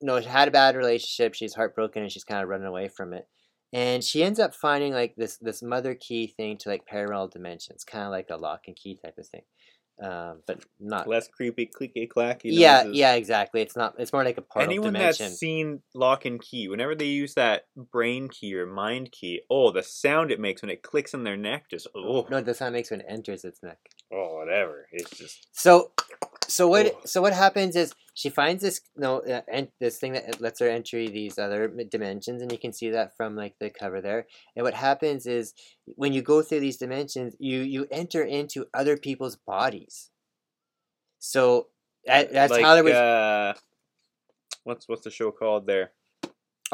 you 0.00 0.06
know, 0.06 0.20
had 0.20 0.48
a 0.48 0.52
bad 0.52 0.76
relationship. 0.76 1.34
She's 1.34 1.54
heartbroken 1.54 2.02
and 2.02 2.10
she's 2.10 2.24
kind 2.24 2.42
of 2.42 2.48
running 2.48 2.66
away 2.66 2.88
from 2.88 3.12
it, 3.12 3.28
and 3.74 4.04
she 4.04 4.22
ends 4.22 4.38
up 4.38 4.54
finding 4.54 4.94
like 4.94 5.16
this 5.16 5.36
this 5.38 5.60
mother 5.60 5.94
key 5.94 6.28
thing 6.28 6.56
to 6.58 6.68
like 6.68 6.86
parallel 6.86 7.26
dimensions, 7.28 7.82
kind 7.84 8.04
of 8.04 8.12
like 8.12 8.28
a 8.30 8.36
lock 8.36 8.62
and 8.68 8.76
key 8.76 8.94
type 8.94 9.18
of 9.18 9.26
thing, 9.26 9.42
um, 10.00 10.42
but 10.46 10.64
not. 10.78 11.08
Less 11.08 11.26
creepy, 11.26 11.66
clicky 11.66 12.08
clacky. 12.08 12.42
yeah, 12.44 12.84
noises. 12.84 12.96
yeah, 12.96 13.14
exactly. 13.14 13.62
It's 13.62 13.76
not. 13.76 13.94
It's 13.98 14.12
more 14.12 14.22
like 14.22 14.38
a 14.38 14.42
portal 14.42 14.70
Anyone 14.70 14.92
dimension. 14.92 15.26
that's 15.26 15.38
seen 15.38 15.82
Locke 15.92 16.24
and 16.24 16.40
Key, 16.40 16.68
whenever 16.68 16.94
they 16.94 17.06
use 17.06 17.34
that 17.34 17.64
brain 17.76 18.28
key 18.28 18.54
or 18.56 18.64
mind 18.64 19.10
key, 19.10 19.42
oh, 19.50 19.72
the 19.72 19.82
sound 19.82 20.30
it 20.30 20.38
makes 20.38 20.62
when 20.62 20.70
it 20.70 20.82
clicks 20.82 21.12
in 21.12 21.24
their 21.24 21.36
neck, 21.36 21.68
just 21.68 21.88
oh, 21.96 22.26
No, 22.30 22.40
the 22.40 22.54
sound 22.54 22.74
makes 22.74 22.92
when 22.92 23.00
it 23.00 23.06
enters 23.08 23.44
its 23.44 23.60
neck. 23.60 23.78
Oh, 24.14 24.36
whatever. 24.36 24.86
It's 24.92 25.10
just 25.10 25.46
So, 25.52 25.90
so 26.46 26.68
what? 26.68 27.08
So 27.08 27.20
what 27.20 27.32
happens 27.32 27.76
is 27.76 27.94
she 28.14 28.30
finds 28.30 28.62
this 28.62 28.80
no 28.96 29.20
uh, 29.20 29.42
and 29.52 29.68
this 29.80 29.98
thing 29.98 30.12
that 30.12 30.40
lets 30.40 30.60
her 30.60 30.68
enter 30.68 30.98
these 31.08 31.38
other 31.38 31.68
dimensions, 31.90 32.42
and 32.42 32.52
you 32.52 32.58
can 32.58 32.72
see 32.72 32.90
that 32.90 33.16
from 33.16 33.36
like 33.36 33.56
the 33.58 33.70
cover 33.70 34.00
there. 34.00 34.26
And 34.54 34.64
what 34.64 34.74
happens 34.74 35.26
is 35.26 35.54
when 35.84 36.12
you 36.12 36.22
go 36.22 36.42
through 36.42 36.60
these 36.60 36.76
dimensions, 36.76 37.34
you 37.38 37.60
you 37.60 37.86
enter 37.90 38.22
into 38.22 38.66
other 38.72 38.96
people's 38.96 39.36
bodies. 39.36 40.10
So 41.18 41.68
that, 42.06 42.32
that's 42.32 42.50
like, 42.52 42.62
how 42.62 42.74
there 42.74 42.84
was. 42.84 42.92
Uh, 42.92 43.54
what's 44.64 44.88
what's 44.88 45.02
the 45.02 45.10
show 45.10 45.30
called 45.30 45.66
there? 45.66 45.92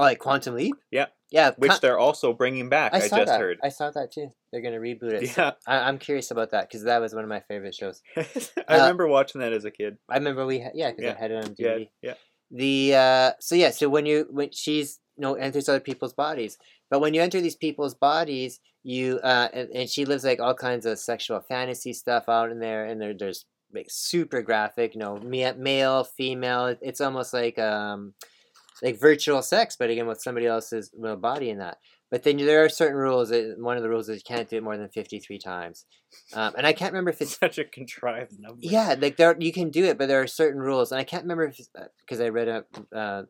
oh, 0.01 0.03
like 0.03 0.18
Quantum 0.18 0.55
Leap. 0.55 0.74
Yeah. 0.91 1.07
Yeah. 1.31 1.53
Which 1.57 1.70
Con- 1.70 1.78
they're 1.83 1.99
also 1.99 2.33
bringing 2.33 2.68
back. 2.68 2.93
I 2.93 2.99
I, 2.99 3.01
just 3.01 3.11
that. 3.12 3.41
heard. 3.41 3.59
I 3.62 3.68
saw 3.68 3.91
that 3.91 4.12
too. 4.12 4.31
They're 4.53 4.62
gonna 4.62 4.78
reboot 4.81 5.12
it. 5.12 5.28
So 5.31 5.43
Yeah, 5.43 5.51
I, 5.66 5.89
I'm 5.89 5.99
curious 5.99 6.31
about 6.31 6.51
that 6.51 6.68
because 6.68 6.85
that 6.85 7.01
was 7.01 7.14
one 7.14 7.22
of 7.24 7.31
my 7.31 7.41
favorite 7.41 7.74
shows. 7.74 8.03
I 8.16 8.22
Uh, 8.68 8.78
remember 8.78 9.07
watching 9.09 9.41
that 9.41 9.53
as 9.53 9.64
a 9.64 9.70
kid. 9.70 9.97
I 10.09 10.16
remember 10.16 10.45
we 10.47 10.59
had 10.61 10.72
yeah 10.74 10.91
because 10.91 11.05
Yeah. 11.05 11.14
I 11.16 11.18
had 11.20 11.31
it 11.31 11.45
on 11.45 11.55
Yeah, 11.59 11.68
DVD. 11.68 11.89
yeah. 12.03 12.14
the 12.51 12.95
uh 12.97 13.31
so 13.41 13.55
yeah 13.55 13.70
so 13.70 13.89
when 13.89 14.07
you 14.07 14.26
when 14.31 14.51
she's 14.53 14.99
you 15.16 15.22
know 15.22 15.35
enters 15.35 15.68
other 15.68 15.78
people's 15.81 16.12
bodies 16.14 16.59
but 16.91 17.01
when 17.01 17.14
you 17.14 17.22
enter 17.22 17.41
these 17.41 17.55
people's 17.55 17.95
bodies 17.95 18.59
you 18.83 19.20
uh 19.22 19.49
and, 19.53 19.68
and 19.70 19.89
she 19.89 20.05
lives 20.05 20.24
like 20.24 20.41
all 20.41 20.55
kinds 20.55 20.85
of 20.87 20.99
sexual 20.99 21.41
fantasy 21.41 21.93
stuff 21.93 22.28
out 22.28 22.51
in 22.51 22.59
there 22.59 22.85
and 22.87 23.01
there 23.01 23.14
there's 23.14 23.45
like 23.72 23.87
super 23.89 24.43
graphic 24.43 24.95
you 24.95 24.99
know 25.01 25.16
male 25.57 26.03
female 26.03 26.74
it's 26.81 27.01
almost 27.01 27.33
like 27.33 27.57
um 27.59 28.14
like 28.83 28.99
virtual 28.99 29.43
sex 29.43 29.76
but 29.78 29.91
again 29.91 30.07
with 30.07 30.20
somebody 30.20 30.47
else's 30.47 30.91
body 31.18 31.51
in 31.51 31.59
that 31.59 31.78
but 32.11 32.22
then 32.24 32.37
there 32.39 32.64
are 32.64 32.68
certain 32.68 32.97
rules 32.97 33.28
that 33.28 33.55
one 33.59 33.76
of 33.76 33.83
the 33.83 33.89
rules 33.89 34.09
is 34.09 34.16
you 34.16 34.22
can't 34.37 34.49
do 34.49 34.57
it 34.57 34.62
more 34.62 34.76
than 34.76 34.89
53 34.89 35.39
times 35.39 35.85
um, 36.35 36.55
and 36.57 36.66
i 36.66 36.72
can't 36.72 36.93
remember 36.93 37.11
if 37.11 37.20
it's 37.20 37.39
such 37.39 37.59
a 37.59 37.64
contrived 37.64 38.39
number. 38.41 38.59
yeah, 38.61 38.95
like 38.99 39.16
there 39.16 39.37
you 39.39 39.53
can 39.53 39.70
do 39.70 39.85
it, 39.85 39.99
but 39.99 40.09
there 40.09 40.20
are 40.22 40.26
certain 40.26 40.61
rules, 40.61 40.93
and 40.93 41.01
I 41.01 41.05
can't 41.05 41.22
remember 41.24 41.53
because 42.01 42.20
I 42.20 42.28
read 42.28 42.49
it 42.49 42.66
uh, 42.95 43.22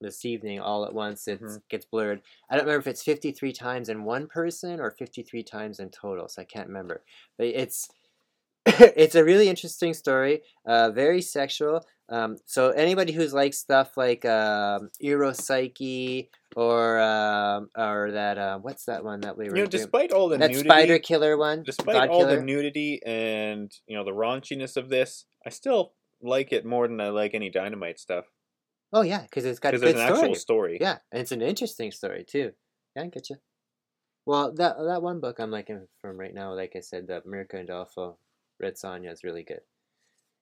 this 0.00 0.24
evening 0.24 0.60
all 0.60 0.84
at 0.84 0.92
once. 0.94 1.26
It 1.28 1.40
Mhm. 1.40 1.60
gets 1.70 1.86
blurred. 1.86 2.20
I 2.50 2.56
don't 2.56 2.66
remember 2.66 2.80
if 2.80 2.86
it's 2.86 3.02
fifty 3.02 3.32
three 3.32 3.52
times 3.52 3.88
in 3.88 4.04
one 4.04 4.26
person 4.26 4.80
or 4.80 4.90
fifty 4.90 5.22
three 5.22 5.42
times 5.42 5.80
in 5.80 5.90
total. 5.90 6.28
So 6.28 6.42
I 6.42 6.44
can't 6.44 6.68
remember. 6.68 7.02
But 7.38 7.46
it's 7.48 7.88
it's 8.66 9.14
a 9.14 9.24
really 9.24 9.48
interesting 9.48 9.94
story. 9.94 10.42
Uh, 10.66 10.90
very 10.90 11.22
sexual. 11.22 11.84
Um, 12.08 12.36
so 12.46 12.70
anybody 12.70 13.12
who's 13.12 13.34
like 13.34 13.52
stuff 13.52 13.96
like 13.96 14.24
um, 14.24 14.90
Euro 15.00 15.32
Psyche 15.32 16.30
or 16.54 17.00
um, 17.00 17.68
or 17.76 18.12
that 18.12 18.38
uh, 18.38 18.58
what's 18.58 18.84
that 18.84 19.04
one 19.04 19.20
that 19.22 19.36
we 19.36 19.48
were 19.48 19.56
You 19.56 19.62
know, 19.64 19.68
doing? 19.68 19.82
despite 19.82 20.12
all 20.12 20.28
the 20.28 20.38
that 20.38 20.50
nudity, 20.50 20.68
spider 20.68 20.98
killer 21.00 21.36
one. 21.36 21.62
despite 21.64 21.94
God 21.94 22.08
all 22.10 22.20
killer. 22.20 22.36
the 22.36 22.42
nudity 22.42 23.00
and 23.04 23.72
you 23.88 23.96
know 23.96 24.04
the 24.04 24.12
raunchiness 24.12 24.76
of 24.76 24.88
this, 24.88 25.24
I 25.44 25.50
still 25.50 25.94
like 26.22 26.52
it 26.52 26.64
more 26.64 26.86
than 26.86 27.00
I 27.00 27.08
like 27.08 27.34
any 27.34 27.50
dynamite 27.50 27.98
stuff 27.98 28.24
oh 28.92 29.02
yeah, 29.02 29.22
because 29.22 29.44
it's 29.44 29.58
got 29.58 29.74
a 29.74 29.78
because 29.78 29.94
there's 29.94 30.00
an 30.00 30.06
story. 30.06 30.20
actual 30.20 30.34
story. 30.36 30.78
Yeah, 30.80 30.98
and 31.12 31.20
it's 31.20 31.32
an 31.32 31.42
interesting 31.42 31.90
story 31.90 32.24
too. 32.24 32.52
Yeah, 32.94 33.02
I 33.02 33.06
get 33.08 33.28
you. 33.30 33.36
Well, 34.24 34.52
that 34.54 34.76
that 34.78 35.02
one 35.02 35.20
book 35.20 35.38
I'm 35.40 35.50
liking 35.50 35.86
from 36.00 36.18
right 36.18 36.32
now, 36.32 36.54
like 36.54 36.74
I 36.76 36.80
said, 36.80 37.06
the 37.08 37.20
Mirka 37.28 37.66
Andolfo, 37.66 38.16
Red 38.60 38.74
Sonja 38.74 39.12
is 39.12 39.24
really 39.24 39.42
good. 39.42 39.60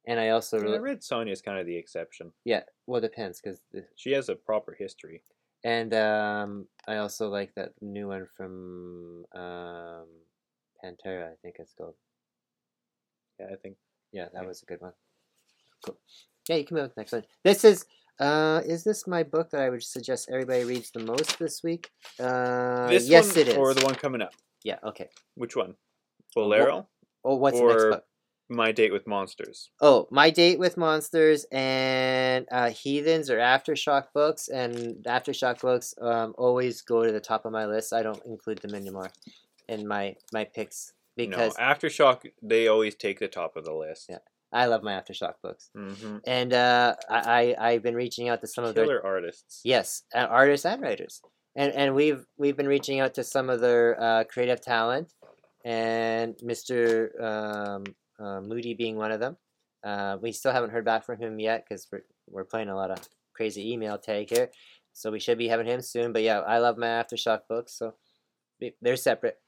And 0.07 0.21
I 0.21 0.31
also 0.31 0.59
I 0.59 0.63
really, 0.63 0.79
Red 0.81 1.01
Sonja's 1.01 1.41
kind 1.41 1.59
of 1.59 1.67
the 1.67 1.77
exception. 1.77 2.33
yeah, 2.45 2.63
well, 2.87 2.99
it 2.99 3.09
depends 3.09 3.41
because, 3.41 3.61
She 3.97 4.13
has 4.13 4.29
a 4.29 4.35
proper 4.37 4.75
history. 4.79 5.23
and 5.65 5.95
um, 5.95 6.67
I 6.87 6.97
also 6.97 7.29
like 7.31 7.55
that 7.55 7.73
new 7.81 8.09
one 8.09 8.27
from 8.37 9.25
um, 9.35 10.07
Pantera, 10.83 11.33
I 11.33 11.37
think 11.43 11.57
it's 11.59 11.73
called. 11.73 11.95
Yeah, 13.41 13.47
I 13.53 13.57
think. 13.57 13.77
Yeah, 14.13 14.29
that 14.33 14.43
Yeah. 14.43 14.49
was 14.49 14.63
a 14.63 14.67
good 14.67 14.81
one. 14.83 14.93
Cool. 15.85 15.99
Yeah, 16.49 16.57
you 16.57 16.65
can 16.67 16.77
move 16.77 16.89
to 16.91 16.95
the 16.95 17.01
next 17.01 17.13
one. 17.13 17.25
This 17.43 17.65
is, 17.65 17.87
uh, 18.21 18.61
is 18.67 18.85
this 18.85 19.07
my 19.07 19.23
book 19.23 19.51
that 19.51 19.63
I 19.63 19.71
would 19.71 19.83
suggest 19.83 20.29
everybody 20.31 20.65
reads 20.65 20.91
the 20.91 21.01
most 21.01 21.39
this 21.39 21.63
week? 21.63 21.91
Uh, 22.21 22.89
This 22.89 23.09
yes, 23.09 23.35
it 23.39 23.49
is. 23.49 23.57
or 23.57 23.73
the 23.75 23.85
one 23.85 23.95
coming 23.95 24.21
up. 24.21 24.35
Yeah. 24.63 24.79
Okay. 24.85 25.09
Which 25.35 25.57
one? 25.57 25.77
Bolero. 26.35 26.89
Oh, 27.25 27.37
what's 27.37 27.59
the 27.59 27.67
next 27.67 27.85
book? 27.85 28.05
My 28.49 28.72
Date 28.72 28.92
with 28.92 29.07
Monsters. 29.07 29.70
Oh, 29.80 30.07
My 30.11 30.30
Date 30.30 30.59
with 30.59 30.76
Monsters 30.76 31.47
and 31.51 32.47
uh, 32.51 32.70
Heathens 32.70 33.30
or 33.30 33.38
Aftershock 33.38 34.07
books. 34.12 34.49
And 34.49 35.05
Aftershock 35.05 35.61
books 35.61 35.95
um, 36.01 36.34
always 36.36 36.82
go 36.82 37.05
to 37.05 37.12
the 37.12 37.20
top 37.20 37.47
of 37.47 37.53
my 37.53 37.66
list. 37.66 37.92
I 37.92 38.03
don't 38.03 38.24
include 38.26 38.59
them 38.59 38.74
anymore 38.74 39.11
in 39.68 39.86
my, 39.88 40.16
my 40.32 40.45
picks 40.45 40.92
because 41.16 41.57
no, 41.59 41.64
Aftershock. 41.64 42.30
They 42.42 42.68
always 42.68 42.95
take 42.95 43.18
the 43.18 43.28
top 43.28 43.57
of 43.57 43.64
the 43.64 43.72
list. 43.74 44.07
Yeah. 44.11 44.18
I 44.53 44.66
love 44.66 44.84
my 44.84 44.92
Aftershock 44.92 45.34
books. 45.42 45.70
Mm-hmm. 45.76 46.18
And 46.26 46.53
uh, 46.53 46.95
I, 47.11 47.55
I, 47.59 47.68
I've 47.70 47.82
been 47.82 47.97
reaching 47.97 48.28
out 48.28 48.40
to 48.42 48.47
some 48.47 48.64
of 48.64 48.74
their 48.74 48.84
Killer 48.84 49.05
artists. 49.05 49.61
Yes, 49.64 50.05
uh, 50.14 50.18
artists 50.30 50.64
and 50.64 50.80
writers, 50.80 51.20
and 51.57 51.72
and 51.72 51.95
we've 51.97 52.24
we've 52.38 52.57
been 52.57 52.68
reaching 52.68 53.01
out 53.01 53.14
to 53.14 53.24
some 53.24 53.51
of 53.51 53.61
their 53.61 54.01
uh, 54.01 54.24
creative 54.24 54.61
talent, 54.61 55.12
and 55.64 56.36
Mr. 56.36 57.20
Um, 57.20 57.84
uh, 58.25 58.41
Moody 58.41 58.75
being 58.75 58.97
one 58.97 59.12
of 59.12 59.20
them. 59.20 59.37
Uh, 59.85 60.16
we 60.20 60.33
still 60.33 60.53
haven't 60.53 60.70
heard 60.70 60.85
back 60.85 61.05
from 61.05 61.18
him 61.20 61.39
yet 61.39 61.64
because 61.68 61.87
we're 61.93 62.05
we're 62.29 62.45
playing 62.45 62.70
a 62.70 62.77
lot 62.77 62.91
of 62.91 62.99
crazy 63.35 63.72
email 63.72 63.99
tag 63.99 64.31
here, 64.31 64.51
so 64.93 65.11
we 65.11 65.20
should 65.20 65.37
be 65.39 65.49
having 65.49 65.66
him 65.66 65.83
soon. 65.83 66.12
But 66.12 66.22
yeah, 66.22 66.41
I 66.41 66.59
love 66.59 66.79
my 66.79 66.87
aftershock 66.87 67.41
books, 67.49 67.77
so 67.79 67.95
they- 68.61 68.77
they're 68.81 68.97
separate. 68.97 69.39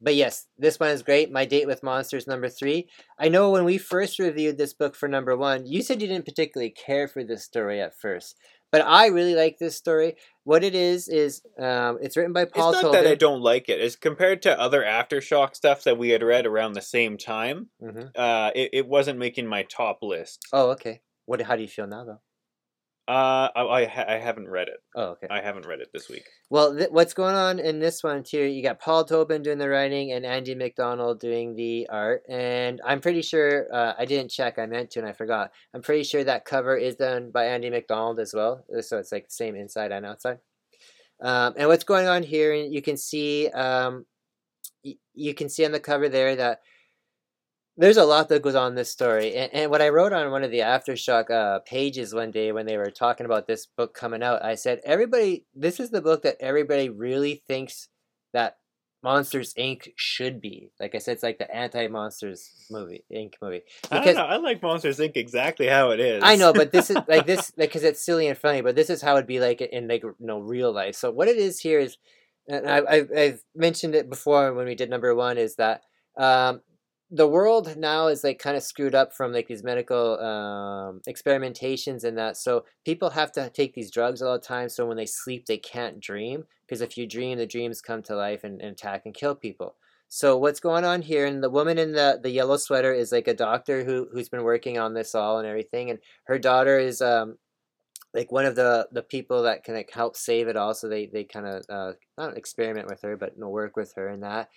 But 0.00 0.14
yes, 0.14 0.46
this 0.56 0.78
one 0.78 0.90
is 0.90 1.02
great. 1.02 1.32
My 1.32 1.44
Date 1.44 1.66
with 1.66 1.82
Monsters 1.82 2.26
number 2.28 2.48
three. 2.48 2.88
I 3.18 3.28
know 3.28 3.50
when 3.50 3.64
we 3.64 3.78
first 3.78 4.18
reviewed 4.20 4.56
this 4.58 4.72
book 4.72 4.94
for 4.94 5.08
number 5.08 5.36
one, 5.36 5.66
you 5.66 5.82
said 5.82 6.00
you 6.00 6.06
didn't 6.06 6.24
particularly 6.26 6.70
care 6.70 7.08
for 7.08 7.24
this 7.24 7.44
story 7.44 7.80
at 7.80 7.98
first. 7.98 8.36
But 8.70 8.82
I 8.82 9.06
really 9.06 9.34
like 9.34 9.58
this 9.58 9.76
story. 9.76 10.16
What 10.44 10.62
it 10.64 10.74
is 10.74 11.08
is 11.08 11.42
um, 11.58 11.98
it's 12.02 12.16
written 12.16 12.32
by 12.32 12.44
Paul 12.44 12.70
it's 12.70 12.82
not 12.82 12.92
Tobin. 12.92 13.04
that 13.04 13.10
I 13.10 13.14
don't 13.14 13.40
like 13.40 13.68
it. 13.68 13.80
It's 13.80 13.96
compared 13.96 14.42
to 14.42 14.60
other 14.60 14.82
Aftershock 14.82 15.54
stuff 15.54 15.84
that 15.84 15.98
we 15.98 16.10
had 16.10 16.22
read 16.22 16.46
around 16.46 16.72
the 16.72 16.82
same 16.82 17.16
time. 17.18 17.68
hmm 17.80 18.02
Uh, 18.14 18.50
it, 18.54 18.70
it 18.72 18.86
wasn't 18.86 19.18
making 19.18 19.46
my 19.46 19.62
top 19.64 19.98
list. 20.02 20.46
Oh, 20.52 20.70
okay. 20.70 21.00
What? 21.26 21.40
How 21.42 21.56
do 21.56 21.62
you 21.62 21.68
feel 21.68 21.86
now, 21.86 22.04
though? 22.04 22.20
Uh, 23.08 23.48
I 23.56 23.62
I, 23.62 23.84
ha- 23.86 24.04
I 24.06 24.18
haven't 24.18 24.48
read 24.48 24.68
it. 24.68 24.76
Oh, 24.94 25.12
okay. 25.12 25.28
I 25.30 25.40
haven't 25.40 25.64
read 25.66 25.80
it 25.80 25.88
this 25.94 26.10
week. 26.10 26.24
Well, 26.50 26.76
th- 26.76 26.90
what's 26.90 27.14
going 27.14 27.34
on 27.36 27.58
in 27.58 27.78
this 27.78 28.04
one 28.04 28.22
too? 28.22 28.42
You 28.42 28.62
got 28.62 28.80
Paul 28.80 29.04
Tobin 29.06 29.42
doing 29.42 29.56
the 29.56 29.68
writing 29.68 30.12
and 30.12 30.26
Andy 30.26 30.54
McDonald 30.54 31.18
doing 31.18 31.56
the 31.56 31.88
art, 31.88 32.22
and 32.28 32.82
I'm 32.84 33.00
pretty 33.00 33.22
sure 33.22 33.66
uh, 33.74 33.94
I 33.98 34.04
didn't 34.04 34.30
check. 34.30 34.58
I 34.58 34.66
meant 34.66 34.90
to, 34.90 35.00
and 35.00 35.08
I 35.08 35.12
forgot. 35.12 35.52
I'm 35.72 35.80
pretty 35.80 36.04
sure 36.04 36.22
that 36.22 36.44
cover 36.44 36.76
is 36.76 36.96
done 36.96 37.30
by 37.30 37.46
Andy 37.46 37.70
McDonald 37.70 38.20
as 38.20 38.34
well, 38.34 38.64
uh, 38.76 38.82
so 38.82 38.98
it's 38.98 39.10
like 39.10 39.28
the 39.28 39.34
same 39.34 39.56
inside 39.56 39.90
and 39.90 40.04
outside. 40.04 40.38
Um, 41.22 41.54
and 41.56 41.66
what's 41.68 41.84
going 41.84 42.06
on 42.08 42.22
here? 42.22 42.52
And 42.52 42.72
You 42.72 42.82
can 42.82 42.98
see, 42.98 43.48
um, 43.48 44.04
y- 44.84 44.98
you 45.14 45.32
can 45.34 45.48
see 45.48 45.64
on 45.64 45.72
the 45.72 45.80
cover 45.80 46.08
there 46.10 46.36
that 46.36 46.60
there's 47.78 47.96
a 47.96 48.04
lot 48.04 48.28
that 48.28 48.42
goes 48.42 48.56
on 48.56 48.72
in 48.72 48.74
this 48.74 48.90
story. 48.90 49.36
And, 49.36 49.54
and 49.54 49.70
what 49.70 49.80
I 49.80 49.88
wrote 49.88 50.12
on 50.12 50.32
one 50.32 50.42
of 50.42 50.50
the 50.50 50.58
Aftershock 50.58 51.30
uh, 51.30 51.60
pages 51.60 52.12
one 52.12 52.32
day 52.32 52.50
when 52.50 52.66
they 52.66 52.76
were 52.76 52.90
talking 52.90 53.24
about 53.24 53.46
this 53.46 53.66
book 53.66 53.94
coming 53.94 54.22
out, 54.22 54.44
I 54.44 54.56
said, 54.56 54.80
everybody, 54.84 55.46
this 55.54 55.78
is 55.78 55.90
the 55.90 56.02
book 56.02 56.22
that 56.22 56.36
everybody 56.40 56.88
really 56.90 57.42
thinks 57.46 57.88
that 58.32 58.56
Monsters 59.04 59.54
Inc. 59.54 59.92
should 59.94 60.40
be. 60.40 60.72
Like 60.80 60.96
I 60.96 60.98
said, 60.98 61.12
it's 61.12 61.22
like 61.22 61.38
the 61.38 61.54
anti-Monsters 61.54 62.66
movie, 62.68 63.04
Inc. 63.14 63.34
movie. 63.40 63.62
I 63.92 64.04
don't 64.04 64.16
know. 64.16 64.22
I 64.22 64.36
like 64.38 64.60
Monsters 64.60 64.98
Inc. 64.98 65.16
exactly 65.16 65.68
how 65.68 65.90
it 65.90 66.00
is. 66.00 66.24
I 66.24 66.34
know, 66.34 66.52
but 66.52 66.72
this 66.72 66.90
is 66.90 66.96
like 67.06 67.26
this 67.26 67.50
because 67.56 67.84
it's 67.84 68.04
silly 68.04 68.26
and 68.26 68.36
funny. 68.36 68.60
But 68.60 68.74
this 68.74 68.90
is 68.90 69.00
how 69.00 69.14
it'd 69.14 69.28
be 69.28 69.38
like 69.38 69.60
in 69.60 69.86
like 69.86 70.02
you 70.02 70.14
know 70.18 70.40
real 70.40 70.72
life. 70.72 70.96
So 70.96 71.12
what 71.12 71.28
it 71.28 71.36
is 71.36 71.60
here 71.60 71.78
is, 71.78 71.96
and 72.48 72.68
I, 72.68 72.82
I've 72.88 73.10
I've 73.16 73.44
mentioned 73.54 73.94
it 73.94 74.10
before 74.10 74.52
when 74.52 74.66
we 74.66 74.74
did 74.74 74.90
number 74.90 75.14
one 75.14 75.38
is 75.38 75.54
that 75.56 75.82
um, 76.18 76.60
the 77.10 77.26
world 77.26 77.76
now 77.76 78.08
is 78.08 78.22
like 78.22 78.38
kind 78.38 78.56
of 78.56 78.62
screwed 78.62 78.94
up 78.94 79.14
from 79.14 79.32
like 79.32 79.46
these 79.46 79.64
medical 79.64 80.20
um, 80.20 81.00
experimentations 81.08 82.04
and 82.04 82.18
that. 82.18 82.36
So 82.36 82.64
people 82.84 83.10
have 83.10 83.32
to 83.32 83.48
take 83.50 83.74
these 83.74 83.90
drugs 83.90 84.20
all 84.20 84.34
the 84.34 84.44
time. 84.44 84.68
So 84.68 84.86
when 84.86 84.98
they 84.98 85.06
sleep, 85.06 85.46
they 85.46 85.56
can't 85.56 86.00
dream 86.00 86.44
because 86.66 86.82
if 86.82 86.98
you 86.98 87.06
dream, 87.06 87.38
the 87.38 87.46
dreams 87.46 87.80
come 87.80 88.02
to 88.04 88.16
life 88.16 88.44
and, 88.44 88.60
and 88.60 88.72
attack 88.72 89.02
and 89.06 89.14
kill 89.14 89.34
people. 89.34 89.76
So 90.08 90.36
what's 90.36 90.60
going 90.60 90.84
on 90.84 91.02
here? 91.02 91.26
And 91.26 91.42
the 91.42 91.50
woman 91.50 91.78
in 91.78 91.92
the, 91.92 92.18
the 92.22 92.30
yellow 92.30 92.56
sweater 92.56 92.92
is 92.92 93.12
like 93.12 93.28
a 93.28 93.34
doctor 93.34 93.84
who 93.84 94.08
who's 94.12 94.28
been 94.28 94.44
working 94.44 94.78
on 94.78 94.94
this 94.94 95.14
all 95.14 95.38
and 95.38 95.46
everything. 95.46 95.90
And 95.90 95.98
her 96.24 96.38
daughter 96.38 96.78
is 96.78 97.00
um 97.00 97.36
like 98.14 98.32
one 98.32 98.46
of 98.46 98.56
the 98.56 98.88
the 98.90 99.02
people 99.02 99.42
that 99.42 99.64
can 99.64 99.74
like 99.74 99.90
help 99.92 100.16
save 100.16 100.48
it 100.48 100.56
all. 100.56 100.74
So 100.74 100.88
they 100.88 101.06
they 101.06 101.24
kind 101.24 101.46
of 101.46 101.62
uh, 101.68 101.92
not 102.16 102.36
experiment 102.36 102.88
with 102.88 103.02
her, 103.02 103.16
but 103.16 103.38
work 103.38 103.76
with 103.76 103.92
her 103.96 104.08
and 104.08 104.22
that. 104.22 104.48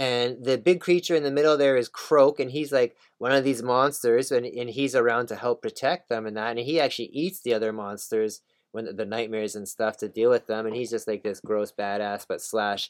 And 0.00 0.42
the 0.42 0.56
big 0.56 0.80
creature 0.80 1.14
in 1.14 1.24
the 1.24 1.30
middle 1.30 1.58
there 1.58 1.76
is 1.76 1.90
Croak, 1.90 2.40
and 2.40 2.50
he's 2.50 2.72
like 2.72 2.96
one 3.18 3.32
of 3.32 3.44
these 3.44 3.62
monsters, 3.62 4.32
and, 4.32 4.46
and 4.46 4.70
he's 4.70 4.94
around 4.94 5.26
to 5.26 5.36
help 5.36 5.60
protect 5.60 6.08
them 6.08 6.24
and 6.24 6.38
that. 6.38 6.56
And 6.56 6.58
he 6.58 6.80
actually 6.80 7.10
eats 7.12 7.42
the 7.42 7.52
other 7.52 7.70
monsters 7.70 8.40
when 8.72 8.86
the, 8.86 8.94
the 8.94 9.04
nightmares 9.04 9.56
and 9.56 9.68
stuff 9.68 9.98
to 9.98 10.08
deal 10.08 10.30
with 10.30 10.46
them. 10.46 10.64
And 10.64 10.74
he's 10.74 10.88
just 10.88 11.06
like 11.06 11.22
this 11.22 11.42
gross 11.42 11.70
badass, 11.70 12.24
but 12.26 12.40
slash 12.40 12.88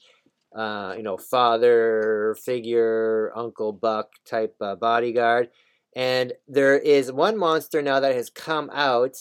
uh, 0.54 0.94
you 0.96 1.02
know, 1.02 1.16
father 1.16 2.36
figure, 2.40 3.32
Uncle 3.34 3.72
Buck 3.72 4.12
type 4.24 4.54
uh, 4.60 4.76
bodyguard. 4.76 5.48
And 5.96 6.32
there 6.46 6.78
is 6.78 7.10
one 7.10 7.36
monster 7.36 7.82
now 7.82 7.98
that 7.98 8.14
has 8.14 8.30
come 8.30 8.70
out 8.72 9.16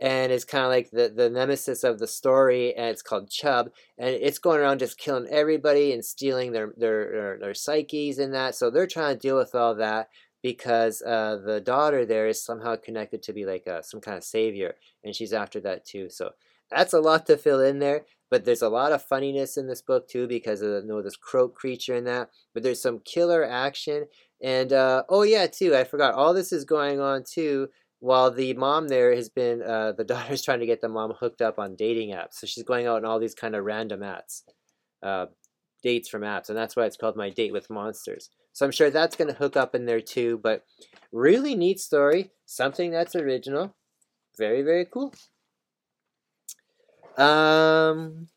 and 0.00 0.32
it's 0.32 0.44
kind 0.44 0.64
of 0.64 0.70
like 0.70 0.90
the, 0.90 1.12
the 1.14 1.30
nemesis 1.30 1.84
of 1.84 1.98
the 1.98 2.06
story 2.06 2.74
and 2.74 2.86
it's 2.86 3.02
called 3.02 3.30
Chub 3.30 3.70
and 3.98 4.10
it's 4.10 4.38
going 4.38 4.60
around 4.60 4.78
just 4.78 4.98
killing 4.98 5.26
everybody 5.30 5.92
and 5.92 6.04
stealing 6.04 6.52
their 6.52 6.72
their 6.76 7.10
their, 7.12 7.38
their 7.40 7.54
psyches 7.54 8.18
and 8.18 8.34
that 8.34 8.54
so 8.54 8.70
they're 8.70 8.86
trying 8.86 9.14
to 9.14 9.20
deal 9.20 9.36
with 9.36 9.54
all 9.54 9.74
that 9.74 10.08
because 10.42 11.02
uh, 11.02 11.38
the 11.44 11.60
daughter 11.60 12.04
there 12.04 12.26
is 12.26 12.44
somehow 12.44 12.74
connected 12.76 13.22
to 13.22 13.32
be 13.32 13.44
like 13.44 13.66
a, 13.66 13.82
some 13.82 14.00
kind 14.00 14.16
of 14.16 14.24
savior 14.24 14.74
and 15.04 15.14
she's 15.14 15.32
after 15.32 15.60
that 15.60 15.84
too 15.84 16.08
so 16.10 16.30
that's 16.70 16.92
a 16.92 17.00
lot 17.00 17.26
to 17.26 17.36
fill 17.36 17.60
in 17.60 17.78
there 17.78 18.04
but 18.32 18.46
there's 18.46 18.62
a 18.62 18.70
lot 18.70 18.92
of 18.92 19.04
funniness 19.04 19.58
in 19.58 19.68
this 19.68 19.82
book 19.82 20.08
too 20.08 20.26
because 20.26 20.62
of 20.62 20.84
you 20.84 20.88
know 20.88 21.02
this 21.02 21.16
croak 21.16 21.54
creature 21.54 21.94
and 21.94 22.06
that. 22.06 22.30
But 22.54 22.62
there's 22.62 22.80
some 22.80 23.00
killer 23.04 23.44
action 23.44 24.06
and 24.42 24.72
uh, 24.72 25.02
oh 25.10 25.22
yeah 25.22 25.46
too 25.46 25.76
I 25.76 25.84
forgot 25.84 26.14
all 26.14 26.32
this 26.32 26.50
is 26.50 26.64
going 26.64 26.98
on 26.98 27.24
too 27.30 27.68
while 28.02 28.32
the 28.32 28.52
mom 28.54 28.88
there 28.88 29.14
has 29.14 29.28
been 29.28 29.62
uh, 29.62 29.92
the 29.92 30.04
daughter's 30.12 30.42
trying 30.42 30.58
to 30.60 30.66
get 30.66 30.80
the 30.80 30.88
mom 30.88 31.12
hooked 31.12 31.40
up 31.40 31.58
on 31.58 31.76
dating 31.76 32.10
apps 32.10 32.34
so 32.34 32.46
she's 32.46 32.64
going 32.64 32.86
out 32.86 32.96
on 32.96 33.04
all 33.04 33.20
these 33.20 33.34
kind 33.34 33.54
of 33.54 33.64
random 33.64 34.00
apps 34.00 34.42
uh, 35.02 35.26
dates 35.82 36.08
from 36.08 36.22
apps 36.22 36.48
and 36.48 36.58
that's 36.58 36.74
why 36.74 36.84
it's 36.84 36.96
called 36.96 37.16
my 37.16 37.30
date 37.30 37.52
with 37.52 37.70
monsters 37.70 38.28
so 38.52 38.66
i'm 38.66 38.72
sure 38.72 38.90
that's 38.90 39.16
going 39.16 39.28
to 39.28 39.38
hook 39.38 39.56
up 39.56 39.74
in 39.74 39.86
there 39.86 40.00
too 40.00 40.38
but 40.42 40.64
really 41.12 41.54
neat 41.54 41.78
story 41.78 42.32
something 42.44 42.90
that's 42.90 43.14
original 43.14 43.74
very 44.36 44.62
very 44.62 44.84
cool 44.84 45.14
um, 47.18 48.28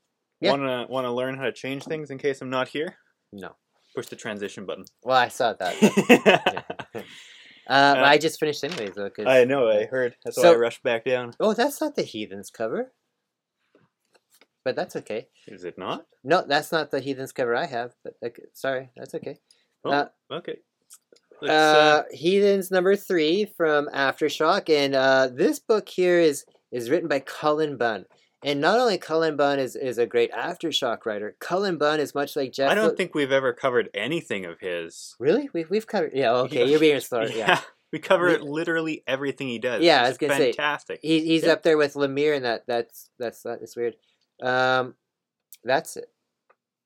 yeah. 0.41 0.51
Wanna 0.51 0.85
wanna 0.89 1.13
learn 1.13 1.37
how 1.37 1.45
to 1.45 1.53
change 1.53 1.85
things 1.85 2.11
in 2.11 2.17
case 2.17 2.41
I'm 2.41 2.49
not 2.49 2.67
here? 2.67 2.97
No. 3.31 3.55
Push 3.95 4.07
the 4.07 4.17
transition 4.17 4.65
button. 4.65 4.83
Well, 5.01 5.15
I 5.15 5.29
saw 5.29 5.53
that. 5.53 6.61
uh, 6.93 7.01
uh, 7.67 7.95
I 7.97 8.17
just 8.17 8.39
finished 8.39 8.63
anyways 8.63 8.95
though. 8.95 9.09
Cause, 9.09 9.25
I 9.27 9.43
know. 9.43 9.69
I 9.69 9.85
heard. 9.85 10.15
That's 10.23 10.35
so, 10.37 10.43
why 10.43 10.55
I 10.55 10.59
rushed 10.59 10.83
back 10.83 11.05
down. 11.05 11.33
Oh, 11.39 11.53
that's 11.53 11.81
not 11.81 11.95
the 11.95 12.03
Heathens 12.03 12.49
cover. 12.49 12.91
But 14.63 14.75
that's 14.75 14.95
okay. 14.95 15.27
Is 15.47 15.63
it 15.63 15.77
not? 15.77 16.05
No, 16.23 16.43
that's 16.47 16.71
not 16.71 16.89
the 16.89 16.99
Heathens 16.99 17.31
cover 17.31 17.55
I 17.55 17.65
have. 17.65 17.93
But 18.03 18.13
okay, 18.23 18.43
sorry, 18.53 18.89
that's 18.97 19.13
okay. 19.13 19.37
Oh, 19.83 19.91
uh, 19.91 20.07
okay. 20.31 20.57
Uh, 21.43 21.45
uh, 21.45 22.03
Heathens 22.11 22.71
number 22.71 22.95
three 22.95 23.45
from 23.57 23.87
Aftershock, 23.93 24.69
and 24.69 24.95
uh, 24.95 25.29
this 25.31 25.59
book 25.59 25.87
here 25.87 26.19
is 26.19 26.45
is 26.71 26.89
written 26.89 27.07
by 27.07 27.19
Cullen 27.19 27.77
Bunn. 27.77 28.05
And 28.45 28.61
not 28.61 28.79
only 28.79 28.99
Cullen 28.99 29.35
Bunn 29.35 29.57
is, 29.57 29.75
is 29.75 29.97
a 29.97 30.05
great 30.05 30.31
aftershock 30.31 31.07
writer, 31.07 31.35
Cullen 31.39 31.79
Bunn 31.79 31.99
is 31.99 32.13
much 32.13 32.35
like 32.35 32.53
Jeff. 32.53 32.69
I 32.69 32.75
don't 32.75 32.95
think 32.95 33.15
we've 33.15 33.31
ever 33.31 33.53
covered 33.53 33.89
anything 33.95 34.45
of 34.45 34.59
his. 34.59 35.15
Really? 35.19 35.49
We've, 35.51 35.67
we've 35.67 35.87
covered. 35.87 36.11
Yeah, 36.13 36.31
okay, 36.33 36.69
you're 36.69 36.79
being 36.79 36.99
smart. 36.99 37.31
Yeah. 37.35 37.47
yeah. 37.47 37.61
We 37.91 37.99
cover 37.99 38.27
we, 38.27 38.37
literally 38.37 39.03
everything 39.07 39.47
he 39.47 39.57
does. 39.57 39.81
Yeah, 39.81 40.03
I 40.03 40.09
was 40.09 40.17
gonna 40.17 40.33
fantastic. 40.33 40.53
say 40.53 40.57
fantastic. 40.57 40.99
He, 41.01 41.25
he's 41.25 41.43
yeah. 41.43 41.53
up 41.53 41.63
there 41.63 41.77
with 41.77 41.93
Lemire, 41.93 42.35
and 42.35 42.45
that 42.45 42.65
that's 42.67 43.09
that's 43.17 43.41
that's 43.41 43.75
weird. 43.75 43.95
Um, 44.43 44.95
that's 45.63 45.95
it. 45.95 46.11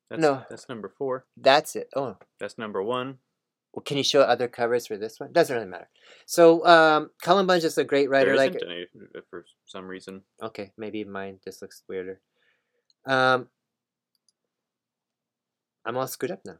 That's, 0.08 0.22
no, 0.22 0.44
that's 0.48 0.68
number 0.68 0.88
four. 0.88 1.26
That's 1.36 1.74
it. 1.74 1.88
Oh, 1.96 2.16
that's 2.38 2.58
number 2.58 2.82
one. 2.82 3.18
Well, 3.72 3.82
can 3.84 3.96
you 3.96 4.02
show 4.02 4.22
other 4.22 4.48
covers 4.48 4.86
for 4.86 4.96
this 4.96 5.20
one? 5.20 5.32
Doesn't 5.32 5.54
really 5.54 5.68
matter. 5.68 5.88
So, 6.26 6.66
um, 6.66 7.10
Cullen 7.22 7.46
Bunn's 7.46 7.62
just 7.62 7.78
a 7.78 7.84
great 7.84 8.10
writer. 8.10 8.30
There 8.30 8.36
like 8.36 8.56
any, 8.64 8.86
uh, 9.16 9.20
for 9.30 9.44
some 9.64 9.86
reason. 9.86 10.22
Okay, 10.42 10.72
maybe 10.76 11.04
mine 11.04 11.38
just 11.44 11.62
looks 11.62 11.82
weirder. 11.88 12.20
Um, 13.06 13.48
I'm 15.86 15.96
all 15.96 16.08
screwed 16.08 16.32
up 16.32 16.40
now. 16.44 16.58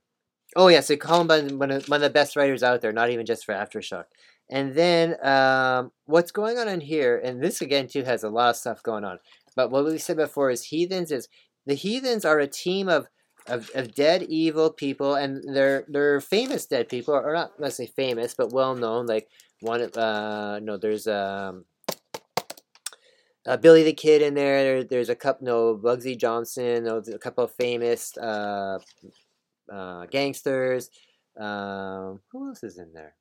Oh 0.56 0.68
yeah, 0.68 0.80
so 0.80 0.96
Cullen 0.96 1.26
Bunn, 1.26 1.58
one 1.58 1.70
of, 1.70 1.88
one 1.88 1.96
of 1.96 2.02
the 2.02 2.10
best 2.10 2.36
writers 2.36 2.62
out 2.62 2.80
there, 2.80 2.92
not 2.92 3.10
even 3.10 3.26
just 3.26 3.44
for 3.44 3.54
Aftershock. 3.54 4.04
And 4.50 4.74
then 4.74 5.16
um, 5.24 5.92
what's 6.06 6.32
going 6.32 6.58
on 6.58 6.68
in 6.68 6.80
here, 6.80 7.18
and 7.18 7.42
this 7.42 7.60
again 7.60 7.86
too 7.86 8.02
has 8.02 8.24
a 8.24 8.28
lot 8.28 8.50
of 8.50 8.56
stuff 8.56 8.82
going 8.82 9.04
on. 9.04 9.18
But 9.54 9.70
what 9.70 9.84
we 9.84 9.98
said 9.98 10.16
before 10.16 10.50
is 10.50 10.64
Heathens 10.64 11.12
is 11.12 11.28
the 11.66 11.74
Heathens 11.74 12.24
are 12.24 12.40
a 12.40 12.48
team 12.48 12.88
of 12.88 13.06
of, 13.50 13.70
of 13.74 13.94
dead 13.94 14.22
evil 14.22 14.70
people, 14.70 15.14
and 15.14 15.42
they're 15.54 15.84
they're 15.88 16.20
famous 16.20 16.66
dead 16.66 16.88
people, 16.88 17.14
or 17.14 17.34
not 17.34 17.58
necessarily 17.58 17.92
famous, 17.94 18.34
but 18.34 18.52
well 18.52 18.74
known. 18.74 19.06
Like 19.06 19.28
one, 19.60 19.82
uh, 19.82 20.60
no, 20.62 20.76
there's 20.76 21.06
um, 21.06 21.64
uh, 23.46 23.56
Billy 23.56 23.82
the 23.82 23.92
Kid 23.92 24.22
in 24.22 24.34
there. 24.34 24.62
there. 24.62 24.84
There's 24.84 25.08
a 25.08 25.16
couple, 25.16 25.46
no, 25.46 25.76
Bugsy 25.76 26.16
Johnson. 26.16 26.84
No, 26.84 26.98
a 26.98 27.18
couple 27.18 27.44
of 27.44 27.52
famous 27.54 28.16
uh, 28.16 28.78
uh, 29.70 30.06
gangsters. 30.06 30.90
Um, 31.38 32.20
who 32.30 32.48
else 32.48 32.62
is 32.62 32.78
in 32.78 32.92
there? 32.92 33.14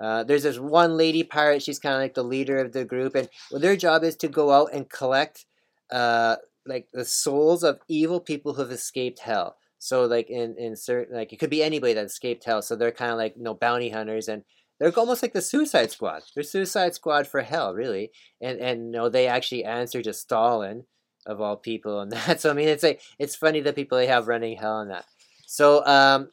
Uh, 0.00 0.24
there's 0.24 0.42
this 0.42 0.58
one 0.58 0.96
lady 0.96 1.22
pirate. 1.22 1.62
She's 1.62 1.78
kind 1.78 1.94
of 1.94 2.00
like 2.00 2.14
the 2.14 2.24
leader 2.24 2.58
of 2.58 2.72
the 2.72 2.84
group, 2.84 3.14
and 3.14 3.28
well, 3.50 3.60
their 3.60 3.76
job 3.76 4.04
is 4.04 4.16
to 4.16 4.28
go 4.28 4.50
out 4.50 4.70
and 4.72 4.88
collect 4.88 5.46
uh, 5.90 6.36
like 6.66 6.88
the 6.92 7.04
souls 7.04 7.62
of 7.62 7.78
evil 7.88 8.20
people 8.20 8.54
who 8.54 8.62
have 8.62 8.70
escaped 8.70 9.20
hell. 9.20 9.56
So 9.82 10.04
like 10.04 10.30
in 10.30 10.54
in 10.58 10.76
certain 10.76 11.16
like 11.16 11.32
it 11.32 11.40
could 11.40 11.50
be 11.50 11.60
anybody 11.60 11.92
that 11.94 12.04
escaped 12.04 12.44
hell. 12.44 12.62
So 12.62 12.76
they're 12.76 12.92
kind 12.92 13.10
of 13.10 13.18
like 13.18 13.34
you 13.36 13.42
know 13.42 13.54
bounty 13.54 13.90
hunters 13.90 14.28
and 14.28 14.44
they're 14.78 14.96
almost 14.96 15.22
like 15.22 15.32
the 15.32 15.42
Suicide 15.42 15.90
Squad. 15.90 16.22
They're 16.34 16.44
Suicide 16.44 16.94
Squad 16.94 17.26
for 17.26 17.42
hell, 17.42 17.74
really. 17.74 18.12
And 18.40 18.60
and 18.60 18.86
you 18.86 18.92
know 18.92 19.08
they 19.08 19.26
actually 19.26 19.64
answer 19.64 20.00
to 20.00 20.12
Stalin 20.12 20.84
of 21.26 21.40
all 21.40 21.56
people 21.56 21.98
and 22.00 22.12
that. 22.12 22.40
So 22.40 22.50
I 22.50 22.52
mean 22.52 22.68
it's 22.68 22.84
like 22.84 23.02
it's 23.18 23.34
funny 23.34 23.60
the 23.60 23.72
people 23.72 23.98
they 23.98 24.06
have 24.06 24.28
running 24.28 24.56
hell 24.56 24.78
and 24.78 24.92
that. 24.92 25.06
So 25.46 25.84
um 25.84 26.30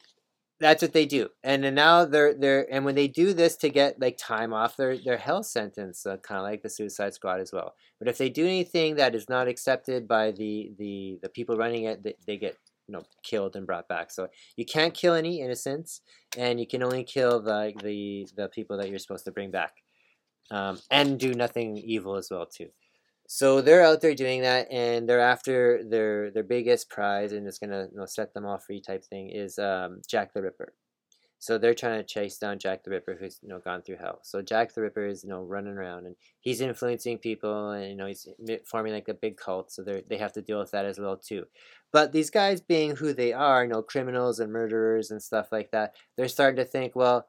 that's 0.60 0.82
what 0.82 0.92
they 0.92 1.06
do 1.06 1.26
and 1.42 1.64
then 1.64 1.74
now 1.74 2.04
they're 2.04 2.34
they're 2.34 2.66
and 2.70 2.84
when 2.84 2.94
they 2.94 3.08
do 3.08 3.32
this 3.32 3.56
to 3.56 3.70
get 3.70 3.98
like 3.98 4.18
time 4.18 4.52
off 4.52 4.76
their 4.76 4.98
their 4.98 5.16
hell 5.16 5.42
sentence 5.42 6.04
uh, 6.04 6.18
kind 6.18 6.38
of 6.38 6.44
like 6.44 6.62
the 6.62 6.68
suicide 6.68 7.14
squad 7.14 7.40
as 7.40 7.50
well 7.50 7.74
but 7.98 8.08
if 8.08 8.18
they 8.18 8.28
do 8.28 8.44
anything 8.44 8.96
that 8.96 9.14
is 9.14 9.26
not 9.26 9.48
accepted 9.48 10.06
by 10.06 10.30
the 10.30 10.70
the 10.78 11.18
the 11.22 11.30
people 11.30 11.56
running 11.56 11.84
it 11.84 12.02
they, 12.02 12.14
they 12.26 12.36
get 12.36 12.58
you 12.90 12.96
know 12.96 13.04
killed 13.22 13.54
and 13.54 13.66
brought 13.66 13.86
back 13.88 14.10
so 14.10 14.26
you 14.56 14.64
can't 14.64 14.94
kill 14.94 15.14
any 15.14 15.40
innocents 15.40 16.00
and 16.36 16.58
you 16.58 16.66
can 16.66 16.82
only 16.82 17.04
kill 17.04 17.40
the 17.40 17.72
the 17.82 18.26
the 18.36 18.48
people 18.48 18.76
that 18.76 18.90
you're 18.90 18.98
supposed 18.98 19.24
to 19.24 19.32
bring 19.32 19.50
back 19.50 19.74
um, 20.50 20.78
and 20.90 21.20
do 21.20 21.32
nothing 21.32 21.76
evil 21.76 22.16
as 22.16 22.28
well 22.30 22.46
too 22.46 22.68
so 23.32 23.60
they're 23.60 23.84
out 23.84 24.00
there 24.00 24.16
doing 24.16 24.42
that, 24.42 24.66
and 24.72 25.08
they're 25.08 25.20
after 25.20 25.84
their 25.88 26.32
their 26.32 26.42
biggest 26.42 26.90
prize, 26.90 27.30
and 27.30 27.46
it's 27.46 27.60
gonna 27.60 27.86
you 27.92 27.96
know, 27.96 28.04
set 28.04 28.34
them 28.34 28.44
all 28.44 28.58
free 28.58 28.80
type 28.80 29.04
thing 29.04 29.30
is 29.30 29.56
um, 29.56 30.02
Jack 30.08 30.34
the 30.34 30.42
Ripper. 30.42 30.74
So 31.40 31.56
they're 31.58 31.74
trying 31.74 31.98
to 31.98 32.04
chase 32.04 32.36
down 32.36 32.58
Jack 32.58 32.84
the 32.84 32.90
Ripper, 32.90 33.16
who's 33.18 33.40
you 33.42 33.48
know 33.48 33.58
gone 33.58 33.82
through 33.82 33.96
hell. 33.96 34.20
So 34.22 34.42
Jack 34.42 34.74
the 34.74 34.82
Ripper 34.82 35.06
is 35.06 35.24
you 35.24 35.30
know 35.30 35.42
running 35.42 35.72
around, 35.72 36.06
and 36.06 36.14
he's 36.40 36.60
influencing 36.60 37.18
people, 37.18 37.70
and 37.70 37.88
you 37.88 37.96
know 37.96 38.06
he's 38.06 38.28
forming 38.66 38.92
like 38.92 39.08
a 39.08 39.14
big 39.14 39.36
cult. 39.38 39.72
So 39.72 39.82
they 39.82 40.04
they 40.08 40.18
have 40.18 40.34
to 40.34 40.42
deal 40.42 40.60
with 40.60 40.70
that 40.72 40.84
as 40.84 41.00
well 41.00 41.16
too. 41.16 41.46
But 41.92 42.12
these 42.12 42.30
guys, 42.30 42.60
being 42.60 42.96
who 42.96 43.12
they 43.12 43.32
are, 43.32 43.64
you 43.64 43.70
know, 43.70 43.82
criminals 43.82 44.38
and 44.38 44.52
murderers 44.52 45.10
and 45.10 45.22
stuff 45.22 45.50
like 45.50 45.70
that, 45.72 45.94
they're 46.16 46.28
starting 46.28 46.56
to 46.56 46.64
think, 46.64 46.94
well, 46.94 47.26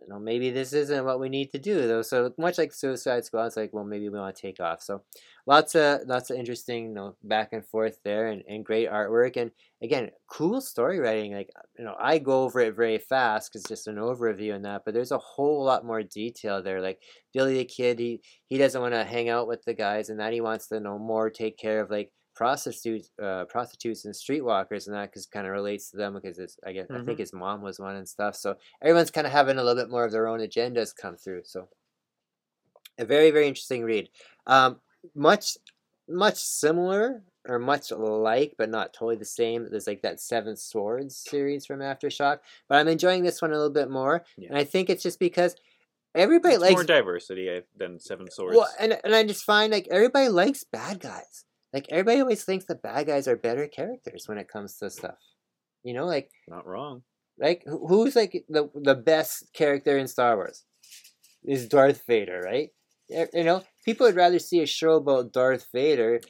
you 0.00 0.08
know, 0.08 0.18
maybe 0.18 0.50
this 0.50 0.72
isn't 0.72 1.04
what 1.04 1.20
we 1.20 1.28
need 1.28 1.50
to 1.52 1.58
do 1.58 1.86
though. 1.86 2.02
So 2.02 2.32
much 2.38 2.58
like 2.58 2.72
Suicide 2.72 3.24
Squad, 3.24 3.46
it's 3.46 3.56
like, 3.56 3.72
well, 3.72 3.84
maybe 3.84 4.08
we 4.08 4.18
want 4.18 4.34
to 4.34 4.42
take 4.42 4.60
off. 4.60 4.82
So 4.82 5.02
lots 5.46 5.74
of 5.74 6.00
lots 6.06 6.30
of 6.30 6.36
interesting, 6.36 6.86
you 6.88 6.94
know, 6.94 7.16
back 7.22 7.52
and 7.52 7.64
forth 7.66 7.98
there, 8.04 8.28
and, 8.28 8.42
and 8.48 8.64
great 8.64 8.90
artwork, 8.90 9.36
and 9.36 9.50
again, 9.82 10.10
cool 10.28 10.60
story 10.60 10.98
writing. 10.98 11.34
Like 11.34 11.50
you 11.78 11.84
know, 11.84 11.96
I 11.98 12.18
go 12.18 12.44
over 12.44 12.60
it 12.60 12.76
very 12.76 12.98
fast 12.98 13.50
because 13.50 13.62
it's 13.62 13.68
just 13.68 13.88
an 13.88 13.96
overview 13.96 14.54
and 14.54 14.64
that, 14.64 14.82
but 14.84 14.94
there's 14.94 15.12
a 15.12 15.18
whole 15.18 15.64
lot 15.64 15.84
more 15.84 16.02
detail 16.02 16.62
there. 16.62 16.80
Like 16.80 17.00
Billy 17.32 17.58
the 17.58 17.64
Kid, 17.64 17.98
he 17.98 18.20
he 18.46 18.58
doesn't 18.58 18.80
want 18.80 18.94
to 18.94 19.04
hang 19.04 19.28
out 19.28 19.48
with 19.48 19.62
the 19.64 19.74
guys, 19.74 20.08
and 20.10 20.20
that 20.20 20.32
he 20.32 20.40
wants 20.40 20.68
to 20.68 20.80
know 20.80 20.98
more 20.98 21.30
take 21.30 21.58
care 21.58 21.80
of 21.80 21.90
like 21.90 22.12
prostitutes, 22.40 23.10
uh, 23.22 23.44
prostitutes 23.44 24.06
and 24.06 24.14
streetwalkers, 24.14 24.86
and 24.86 24.96
that 24.96 25.10
because 25.10 25.26
kind 25.26 25.46
of 25.46 25.52
relates 25.52 25.90
to 25.90 25.98
them 25.98 26.14
because 26.14 26.38
it's 26.38 26.56
I 26.64 26.72
guess 26.72 26.86
I 26.90 26.94
Mhm. 26.94 27.04
think 27.04 27.18
his 27.18 27.34
mom 27.34 27.60
was 27.60 27.78
one 27.78 27.96
and 27.96 28.08
stuff. 28.08 28.34
So 28.34 28.56
everyone's 28.80 29.10
kind 29.10 29.26
of 29.26 29.32
having 29.34 29.58
a 29.58 29.62
little 29.62 29.80
bit 29.82 29.90
more 29.90 30.06
of 30.06 30.12
their 30.12 30.26
own 30.26 30.40
agendas 30.40 30.96
come 30.96 31.16
through. 31.18 31.42
So 31.44 31.68
a 32.98 33.04
very 33.04 33.30
very 33.30 33.46
interesting 33.46 33.84
read. 33.84 34.08
Um, 34.46 34.80
much 35.14 35.58
much 36.08 36.36
similar 36.36 37.22
or 37.46 37.58
much 37.58 37.90
like, 37.90 38.54
but 38.56 38.70
not 38.70 38.94
totally 38.94 39.16
the 39.16 39.24
same. 39.26 39.68
There's 39.70 39.86
like 39.86 40.00
that 40.02 40.18
Seven 40.18 40.56
Swords 40.56 41.16
series 41.16 41.66
from 41.66 41.80
AfterShock, 41.80 42.38
but 42.68 42.78
I'm 42.78 42.88
enjoying 42.88 43.22
this 43.22 43.42
one 43.42 43.50
a 43.52 43.56
little 43.56 43.70
bit 43.70 43.90
more, 43.90 44.24
Yeah. 44.38 44.48
and 44.48 44.56
I 44.58 44.64
think 44.64 44.88
it's 44.88 45.02
just 45.02 45.18
because 45.18 45.56
everybody 46.14 46.54
It's 46.54 46.62
likes 46.62 46.72
more 46.74 46.84
diversity 46.84 47.48
eh, 47.50 47.60
than 47.76 48.00
Seven 48.00 48.30
Swords. 48.30 48.56
well, 48.56 48.68
and 48.78 48.98
and 49.04 49.14
I 49.14 49.24
just 49.24 49.44
find 49.44 49.70
like 49.70 49.88
everybody 49.90 50.28
likes 50.30 50.64
bad 50.64 51.00
guys. 51.00 51.44
Like 51.72 51.86
everybody 51.90 52.20
always 52.20 52.42
thinks 52.44 52.64
the 52.64 52.74
bad 52.74 53.06
guys 53.06 53.28
are 53.28 53.36
better 53.36 53.66
characters 53.68 54.24
when 54.26 54.38
it 54.38 54.48
comes 54.48 54.76
to 54.78 54.90
stuff. 54.90 55.18
You 55.84 55.94
know, 55.94 56.04
like 56.06 56.30
Not 56.48 56.66
wrong. 56.66 57.02
like 57.38 57.62
who's 57.66 58.16
like 58.16 58.44
the 58.48 58.70
the 58.74 58.94
best 58.94 59.52
character 59.52 59.96
in 59.98 60.08
Star 60.08 60.36
Wars? 60.36 60.64
Is 61.44 61.68
Darth 61.68 62.02
Vader, 62.06 62.40
right? 62.44 62.68
You 63.08 63.44
know, 63.44 63.62
people 63.84 64.06
would 64.06 64.14
rather 64.16 64.38
see 64.38 64.60
a 64.60 64.66
show 64.66 64.94
about 64.96 65.32
Darth 65.32 65.66
Vader, 65.72 66.20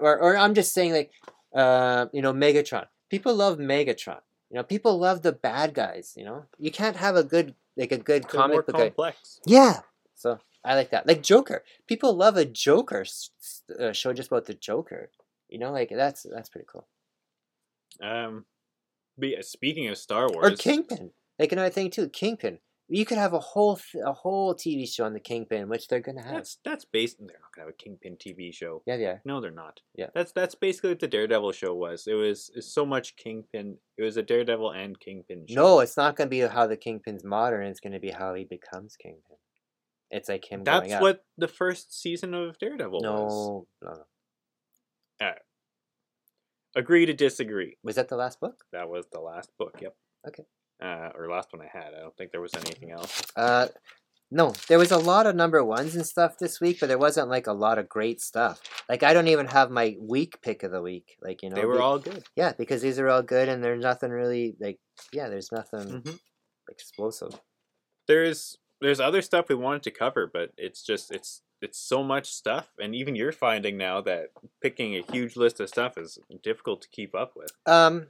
or 0.00 0.18
or 0.18 0.36
I'm 0.36 0.54
just 0.54 0.72
saying 0.74 0.92
like, 0.92 1.10
uh, 1.54 2.06
you 2.12 2.22
know, 2.22 2.32
Megatron. 2.32 2.86
People 3.10 3.34
love 3.34 3.58
Megatron. 3.58 4.20
You 4.50 4.56
know, 4.58 4.62
people 4.64 4.98
love 4.98 5.22
the 5.22 5.32
bad 5.32 5.74
guys. 5.74 6.14
You 6.16 6.24
know, 6.24 6.44
you 6.58 6.70
can't 6.70 6.96
have 6.96 7.14
a 7.16 7.22
good 7.24 7.54
like 7.76 7.92
a 7.92 7.98
good 7.98 8.24
They're 8.24 8.40
more 8.48 8.62
comic 8.62 8.66
book. 8.66 8.74
guy- 8.76 8.82
complex. 8.88 9.40
yeah. 9.46 9.80
So 10.16 10.38
I 10.66 10.74
like 10.74 10.90
that. 10.90 11.06
Like 11.06 11.22
Joker. 11.22 11.62
People 11.86 12.14
love 12.14 12.36
a 12.36 12.44
Joker 12.44 13.04
uh, 13.78 13.92
show 13.92 14.12
just 14.12 14.28
about 14.30 14.46
the 14.46 14.54
Joker. 14.54 15.10
You 15.48 15.58
know, 15.58 15.70
like 15.70 15.90
that's 15.94 16.26
that's 16.30 16.48
pretty 16.48 16.66
cool. 16.70 16.88
Um, 18.02 18.44
but 19.16 19.28
yeah, 19.28 19.40
speaking 19.42 19.88
of 19.88 19.96
Star 19.96 20.28
Wars, 20.28 20.52
Or 20.52 20.56
Kingpin. 20.56 21.10
Like 21.38 21.52
another 21.52 21.70
thing 21.70 21.90
too, 21.90 22.08
Kingpin. 22.08 22.58
You 22.88 23.04
could 23.04 23.18
have 23.18 23.32
a 23.32 23.40
whole 23.40 23.76
th- 23.76 24.04
a 24.04 24.12
whole 24.12 24.54
TV 24.54 24.88
show 24.88 25.04
on 25.04 25.12
the 25.12 25.20
Kingpin, 25.20 25.68
which 25.68 25.88
they're 25.88 26.00
gonna 26.00 26.22
have. 26.22 26.34
that's 26.34 26.58
that's 26.64 26.84
based. 26.84 27.18
They're 27.18 27.26
not 27.40 27.52
gonna 27.54 27.66
have 27.66 27.74
a 27.74 27.82
Kingpin 27.82 28.16
TV 28.16 28.54
show. 28.54 28.82
Yeah, 28.86 28.96
yeah. 28.96 29.18
No, 29.24 29.40
they're 29.40 29.50
not. 29.50 29.80
Yeah. 29.96 30.06
That's 30.14 30.30
that's 30.32 30.54
basically 30.54 30.90
what 30.90 31.00
the 31.00 31.08
Daredevil 31.08 31.52
show 31.52 31.74
was. 31.74 32.06
It 32.06 32.14
was 32.14 32.50
it's 32.54 32.72
so 32.72 32.86
much 32.86 33.16
Kingpin. 33.16 33.78
It 33.98 34.02
was 34.02 34.16
a 34.16 34.22
Daredevil 34.22 34.70
and 34.70 34.98
Kingpin 35.00 35.46
show. 35.48 35.54
No, 35.54 35.80
it's 35.80 35.96
not 35.96 36.14
gonna 36.16 36.30
be 36.30 36.40
how 36.40 36.66
the 36.68 36.76
Kingpin's 36.76 37.24
modern. 37.24 37.66
It's 37.66 37.80
gonna 37.80 38.00
be 38.00 38.10
how 38.10 38.34
he 38.34 38.44
becomes 38.44 38.96
Kingpin. 38.96 39.35
It's 40.10 40.28
like 40.28 40.44
him 40.50 40.62
that's 40.64 40.92
what 41.00 41.24
the 41.36 41.48
first 41.48 42.00
season 42.00 42.32
of 42.34 42.58
Daredevil 42.58 43.00
was. 43.00 43.02
No, 43.02 43.66
no, 43.82 43.96
no. 45.20 45.32
Agree 46.74 47.06
to 47.06 47.14
disagree. 47.14 47.76
Was 47.82 47.96
that 47.96 48.08
the 48.08 48.16
last 48.16 48.38
book? 48.38 48.64
That 48.72 48.88
was 48.90 49.06
the 49.10 49.20
last 49.20 49.50
book. 49.58 49.78
Yep. 49.80 49.96
Okay. 50.28 50.44
Uh, 50.82 51.08
or 51.16 51.28
last 51.30 51.48
one 51.52 51.62
I 51.62 51.70
had. 51.72 51.94
I 51.94 52.00
don't 52.00 52.14
think 52.18 52.32
there 52.32 52.40
was 52.42 52.54
anything 52.54 52.90
else. 52.90 53.22
Uh, 53.34 53.68
no, 54.30 54.52
there 54.68 54.78
was 54.78 54.90
a 54.90 54.98
lot 54.98 55.26
of 55.26 55.34
number 55.34 55.64
ones 55.64 55.96
and 55.96 56.04
stuff 56.06 56.36
this 56.38 56.60
week, 56.60 56.78
but 56.80 56.88
there 56.88 56.98
wasn't 56.98 57.30
like 57.30 57.46
a 57.46 57.52
lot 57.54 57.78
of 57.78 57.88
great 57.88 58.20
stuff. 58.20 58.60
Like 58.90 59.02
I 59.02 59.14
don't 59.14 59.28
even 59.28 59.46
have 59.46 59.70
my 59.70 59.96
week 59.98 60.42
pick 60.42 60.64
of 60.64 60.70
the 60.72 60.82
week. 60.82 61.16
Like 61.22 61.42
you 61.42 61.48
know, 61.48 61.56
They 61.56 61.64
were 61.64 61.76
be- 61.76 61.80
all 61.80 61.98
good. 61.98 62.24
yeah, 62.36 62.52
because 62.58 62.82
these 62.82 62.98
are 62.98 63.08
all 63.08 63.22
good, 63.22 63.48
and 63.48 63.64
there's 63.64 63.82
nothing 63.82 64.10
really 64.10 64.54
like 64.60 64.78
yeah, 65.12 65.28
there's 65.30 65.50
nothing 65.52 66.02
Mhm. 66.02 66.18
explosive. 66.68 67.40
There's 68.06 68.58
there's 68.80 69.00
other 69.00 69.22
stuff 69.22 69.48
we 69.48 69.54
wanted 69.54 69.82
to 69.84 69.90
cover, 69.90 70.30
but 70.32 70.52
it's 70.56 70.82
just 70.82 71.10
it's 71.10 71.42
it's 71.62 71.78
so 71.78 72.02
much 72.02 72.28
stuff, 72.28 72.70
and 72.78 72.94
even 72.94 73.16
you're 73.16 73.32
finding 73.32 73.76
now 73.76 74.00
that 74.02 74.30
picking 74.62 74.94
a 74.94 75.12
huge 75.12 75.36
list 75.36 75.60
of 75.60 75.68
stuff 75.68 75.96
is 75.96 76.18
difficult 76.42 76.82
to 76.82 76.88
keep 76.88 77.14
up 77.14 77.32
with. 77.34 77.52
Um, 77.64 78.08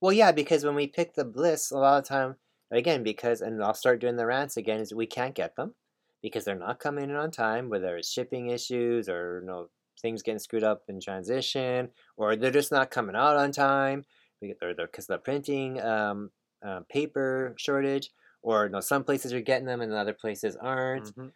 well, 0.00 0.12
yeah, 0.12 0.32
because 0.32 0.64
when 0.64 0.74
we 0.74 0.86
pick 0.86 1.14
the 1.14 1.24
bliss, 1.24 1.70
a 1.70 1.78
lot 1.78 1.98
of 1.98 2.04
time 2.04 2.36
again 2.70 3.02
because 3.02 3.40
and 3.40 3.62
I'll 3.62 3.74
start 3.74 4.00
doing 4.00 4.16
the 4.16 4.26
rants 4.26 4.56
again 4.56 4.80
is 4.80 4.94
we 4.94 5.06
can't 5.06 5.34
get 5.34 5.56
them 5.56 5.74
because 6.22 6.44
they're 6.44 6.54
not 6.54 6.78
coming 6.80 7.10
in 7.10 7.16
on 7.16 7.30
time, 7.30 7.68
whether 7.68 7.96
it's 7.96 8.10
shipping 8.10 8.48
issues 8.50 9.08
or 9.08 9.40
you 9.40 9.46
know 9.46 9.68
things 10.00 10.22
getting 10.22 10.38
screwed 10.38 10.64
up 10.64 10.82
in 10.88 11.00
transition, 11.00 11.90
or 12.16 12.36
they're 12.36 12.50
just 12.50 12.72
not 12.72 12.90
coming 12.90 13.16
out 13.16 13.36
on 13.36 13.52
time, 13.52 14.04
or 14.42 14.74
because 14.74 15.04
of 15.04 15.14
the 15.14 15.18
printing 15.18 15.80
um, 15.80 16.30
uh, 16.66 16.80
paper 16.90 17.54
shortage, 17.58 18.10
or 18.42 18.64
you 18.66 18.70
know 18.70 18.80
some 18.80 19.04
places 19.04 19.32
are 19.32 19.40
getting 19.40 19.66
them 19.66 19.80
and 19.80 19.92
other 19.92 20.14
places 20.14 20.56
aren't. 20.56 21.14
Mhm. 21.14 21.32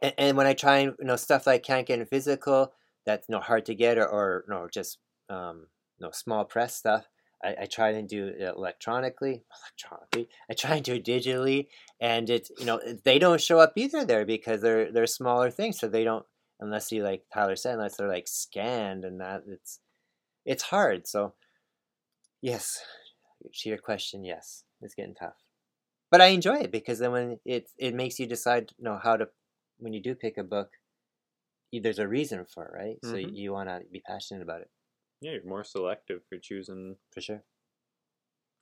And, 0.00 0.14
and 0.18 0.36
when 0.36 0.46
I 0.46 0.54
try 0.54 0.78
and 0.78 0.94
you 0.98 1.06
know 1.06 1.16
stuff 1.16 1.48
I 1.48 1.58
can't 1.58 1.86
get 1.86 1.98
in 1.98 2.06
physical, 2.06 2.72
that's 3.06 3.28
you 3.28 3.34
know 3.34 3.40
hard 3.40 3.66
to 3.66 3.74
get, 3.74 3.98
or, 3.98 4.06
or 4.06 4.44
you 4.48 4.54
know 4.54 4.68
just 4.72 4.98
um, 5.28 5.66
you 5.98 6.06
know 6.06 6.10
small 6.12 6.44
press 6.44 6.74
stuff. 6.76 7.08
I, 7.44 7.56
I 7.62 7.66
try 7.66 7.90
and 7.90 8.08
do 8.08 8.28
it 8.28 8.40
electronically. 8.40 9.42
Electronically, 9.64 10.28
I 10.48 10.54
try 10.54 10.76
and 10.76 10.84
do 10.84 10.94
it 10.94 11.04
digitally, 11.04 11.66
and 12.00 12.30
it's 12.30 12.50
you 12.58 12.66
know 12.66 12.80
they 13.04 13.18
don't 13.18 13.40
show 13.40 13.58
up 13.58 13.72
either 13.76 14.04
there 14.04 14.24
because 14.24 14.60
they're 14.62 14.92
they're 14.92 15.06
smaller 15.06 15.50
things, 15.50 15.78
so 15.78 15.88
they 15.88 16.04
don't 16.04 16.24
unless 16.60 16.92
you 16.92 17.02
like 17.02 17.24
Tyler 17.34 17.56
said 17.56 17.74
unless 17.74 17.96
they're 17.96 18.08
like 18.08 18.28
scanned 18.28 19.04
and 19.04 19.20
that 19.20 19.42
it's 19.48 19.80
it's 20.46 20.62
hard. 20.62 21.06
So 21.08 21.34
yes, 22.40 22.80
to 23.52 23.68
your 23.68 23.78
question, 23.78 24.24
yes, 24.24 24.64
it's 24.80 24.94
getting 24.94 25.14
tough, 25.14 25.41
but 26.12 26.20
I 26.20 26.26
enjoy 26.26 26.58
it 26.58 26.70
because 26.70 27.00
then 27.00 27.12
when 27.12 27.40
it 27.44 27.70
it 27.78 27.94
makes 27.94 28.20
you 28.20 28.26
decide 28.28 28.72
you 28.78 28.84
know 28.84 29.00
how 29.02 29.16
to 29.16 29.28
when 29.78 29.92
you 29.94 30.00
do 30.00 30.14
pick 30.14 30.38
a 30.38 30.44
book, 30.44 30.70
there's 31.72 31.98
a 31.98 32.06
reason 32.06 32.44
for 32.44 32.66
it, 32.66 32.72
right? 32.72 32.98
So 33.04 33.16
Mhm. 33.16 33.34
you 33.34 33.52
want 33.52 33.68
to 33.68 33.80
be 33.90 34.00
passionate 34.00 34.42
about 34.42 34.60
it 34.60 34.70
Yeah, 35.20 35.32
you're 35.32 35.44
more 35.44 35.64
selective 35.64 36.22
for 36.28 36.38
choosing 36.38 36.96
for 37.10 37.20
sure. 37.20 37.42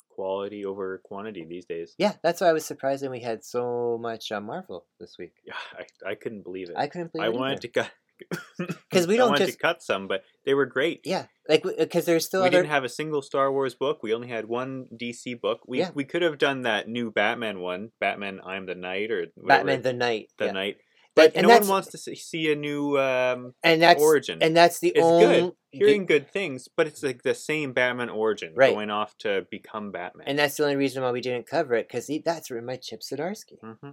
quality 0.09 0.64
over 0.64 0.98
quantity 0.98 1.44
these 1.44 1.64
days. 1.64 1.94
Yeah, 1.98 2.14
that's 2.22 2.40
why 2.40 2.48
I 2.48 2.53
was 2.53 2.64
surprised 2.66 3.03
that 3.03 3.11
we 3.11 3.20
had 3.20 3.44
so 3.44 3.98
much 4.01 4.30
uh, 4.32 4.40
Marvel 4.40 4.86
this 4.98 5.16
week. 5.18 5.34
Yeah, 5.44 5.55
I, 5.72 6.11
I 6.11 6.14
couldn't 6.14 6.42
believe 6.42 6.68
it. 6.70 6.76
I 6.76 6.86
couldn't 6.86 7.12
believe 7.12 7.26
I 7.26 7.30
it 7.30 7.34
I 7.34 7.38
wanted 7.38 7.57
either. 7.57 7.62
to 7.62 7.68
cut 7.68 7.90
'Cause 8.93 9.07
we 9.07 9.16
don't 9.16 9.37
just- 9.37 9.53
to 9.53 9.59
cut 9.59 9.83
some, 9.83 10.07
but 10.09 10.23
they 10.45 10.55
were 10.55 10.66
great. 10.66 11.01
Yeah, 11.05 11.27
like 11.49 11.64
because 11.79 12.05
there's 12.05 12.27
still 12.27 12.43
we 12.43 12.49
other. 12.49 12.59
didn't 12.59 12.71
have 12.71 12.85
a 12.85 12.89
single 12.89 13.23
Star 13.23 13.51
Wars 13.53 13.75
book. 13.75 14.03
We 14.03 14.12
only 14.14 14.29
had 14.29 14.47
one 14.47 14.87
DC 14.97 15.35
book. 15.41 15.61
We 15.66 15.79
Yeah. 15.79 15.91
we 15.95 16.05
could 16.05 16.23
have 16.23 16.39
done 16.39 16.62
that 16.62 16.89
new 16.89 17.11
Batman 17.11 17.61
one, 17.61 17.93
Batman 18.01 18.41
I'm 18.45 18.66
the 18.66 18.75
Knight 18.75 19.11
or 19.11 19.27
whatever, 19.35 19.47
Batman 19.64 19.83
the 19.83 19.93
Knight. 19.93 20.31
the 20.39 20.47
yeah. 20.47 20.53
Knight. 20.53 20.77
But 21.16 21.33
and 21.35 21.47
no 21.47 21.59
one 21.59 21.66
wants 21.66 21.89
to 21.89 21.99
see, 21.99 22.53
a 22.53 22.55
new 22.57 22.97
um, 22.99 23.53
and 23.64 23.83
that's 23.83 24.01
origin. 24.01 24.39
and 24.43 24.57
that's 24.57 24.79
the 24.79 24.89
It's 24.91 25.01
good. 25.01 25.43
only 25.43 25.53
Hearing 25.73 26.07
good 26.07 26.29
things, 26.31 26.68
but 26.77 26.87
it's 26.87 27.03
like 27.03 27.23
the 27.23 27.35
same 27.35 27.73
Batman 27.73 28.11
origin 28.11 28.53
Right. 28.57 28.73
going 28.75 28.91
off 28.91 29.16
to 29.18 29.45
become 29.51 29.91
Batman. 29.93 30.27
and 30.29 30.39
that's 30.39 30.57
the 30.57 30.62
only 30.64 30.77
reason 30.77 31.03
why 31.03 31.11
we 31.11 31.21
didn't 31.21 31.47
cover 31.49 31.75
it 31.75 31.89
because 31.89 32.11
that's 32.25 32.51
written 32.51 32.66
by 32.66 32.77
Chip 32.77 33.01
Zdarsky. 33.01 33.59
hmm 33.61 33.91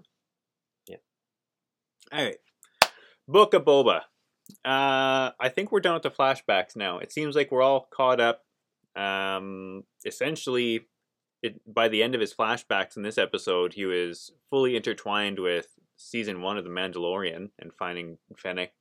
Yeah. 0.88 0.97
All 2.11 2.23
right. 2.23 2.38
Book 3.28 3.53
of 3.55 3.63
Boba. 3.63 4.01
Uh, 4.65 5.31
I 5.39 5.49
think 5.49 5.71
we're 5.71 5.79
done 5.79 5.93
with 5.93 6.03
the 6.03 6.11
flashbacks 6.11 6.75
now. 6.75 6.99
It 6.99 7.11
seems 7.11 7.35
like 7.35 7.51
we're 7.51 7.61
all 7.61 7.87
caught 7.91 8.19
up. 8.19 8.43
Um, 8.95 9.83
essentially, 10.05 10.87
it 11.43 11.61
by 11.71 11.87
the 11.87 12.03
end 12.03 12.15
of 12.15 12.21
his 12.21 12.33
flashbacks 12.33 12.97
in 12.97 13.03
this 13.03 13.17
episode, 13.17 13.73
he 13.73 13.85
was 13.85 14.31
fully 14.49 14.75
intertwined 14.75 15.39
with 15.39 15.67
season 15.97 16.41
one 16.41 16.57
of 16.57 16.63
The 16.63 16.69
Mandalorian 16.69 17.49
and 17.59 17.73
finding 17.73 18.17
Fennec, 18.35 18.71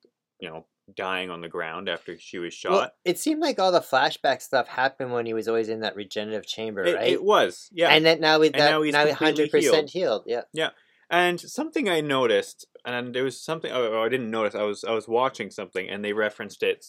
you 0.40 0.48
know, 0.48 0.66
dying 0.94 1.30
on 1.30 1.40
the 1.40 1.48
ground 1.48 1.88
after 1.88 2.18
she 2.18 2.38
was 2.38 2.54
shot. 2.54 2.72
Well, 2.72 2.90
it 3.04 3.18
seemed 3.18 3.40
like 3.40 3.58
all 3.58 3.72
the 3.72 3.80
flashback 3.80 4.40
stuff 4.40 4.68
happened 4.68 5.12
when 5.12 5.26
he 5.26 5.34
was 5.34 5.48
always 5.48 5.68
in 5.68 5.80
that 5.80 5.96
regenerative 5.96 6.46
chamber, 6.46 6.84
it, 6.84 6.94
right? 6.94 7.08
it 7.08 7.22
was, 7.22 7.68
yeah. 7.72 7.88
And 7.88 8.04
then 8.04 8.20
now 8.20 8.38
we 8.38 8.46
And 8.48 8.54
that, 8.54 8.70
now 8.70 8.82
he's 8.82 8.92
now 8.92 9.12
hundred 9.12 9.50
percent 9.50 9.90
healed. 9.90 10.24
Yeah. 10.26 10.42
Yeah. 10.52 10.70
And 11.10 11.40
something 11.40 11.88
I 11.88 12.00
noticed, 12.00 12.66
and 12.84 13.14
there 13.14 13.24
was 13.24 13.40
something 13.40 13.70
oh, 13.72 14.02
I 14.02 14.08
didn't 14.08 14.30
notice. 14.30 14.54
I 14.54 14.62
was 14.62 14.82
I 14.84 14.92
was 14.92 15.06
watching 15.08 15.50
something, 15.50 15.88
and 15.88 16.04
they 16.04 16.12
referenced 16.12 16.62
it. 16.62 16.84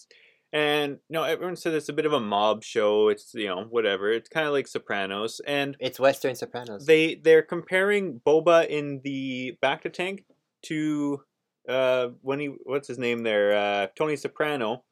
And 0.53 0.99
no, 1.09 1.23
everyone 1.23 1.55
said 1.57 1.73
it's 1.73 1.89
a 1.89 1.93
bit 1.93 2.05
of 2.05 2.13
a 2.13 2.19
mob 2.19 2.63
show. 2.63 3.09
It's 3.09 3.33
you 3.33 3.47
know 3.47 3.65
whatever. 3.69 4.11
It's 4.11 4.29
kind 4.29 4.47
of 4.47 4.53
like 4.53 4.67
Sopranos, 4.67 5.39
and 5.45 5.75
It's 5.79 5.99
Western 5.99 6.35
Sopranos. 6.35 6.85
they 6.85 7.15
they're 7.15 7.43
comparing 7.43 8.19
Boba 8.25 8.67
in 8.67 9.01
the 9.03 9.57
Bacta 9.61 9.91
Tank 9.93 10.23
to 10.63 11.21
uh 11.69 12.07
when 12.21 12.39
he 12.39 12.47
what's 12.63 12.87
his 12.87 12.97
name 12.97 13.23
there 13.23 13.55
uh 13.55 13.87
Tony 13.95 14.15
Soprano 14.15 14.83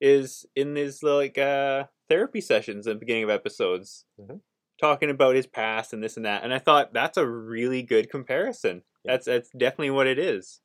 is 0.00 0.44
in 0.56 0.74
his 0.76 1.02
like 1.02 1.38
uh 1.38 1.84
therapy 2.08 2.40
sessions 2.40 2.86
in 2.86 2.94
the 2.94 2.98
beginning 2.98 3.22
of 3.24 3.30
episodes 3.30 4.04
Mhm. 4.20 4.40
Talking 4.84 5.10
about 5.10 5.34
his 5.34 5.46
past 5.46 5.92
and 5.92 6.02
this 6.02 6.16
and 6.16 6.26
that 6.26 6.42
and 6.44 6.52
I 6.52 6.58
thought 6.58 6.92
that's 6.92 7.16
a 7.16 7.26
really 7.26 7.82
good 7.82 8.10
comparison 8.10 8.82
Yeah. 9.04 9.12
that's 9.12 9.26
that's 9.26 9.50
definitely 9.50 9.90
what 9.98 10.06
it 10.06 10.18
is 10.18 10.60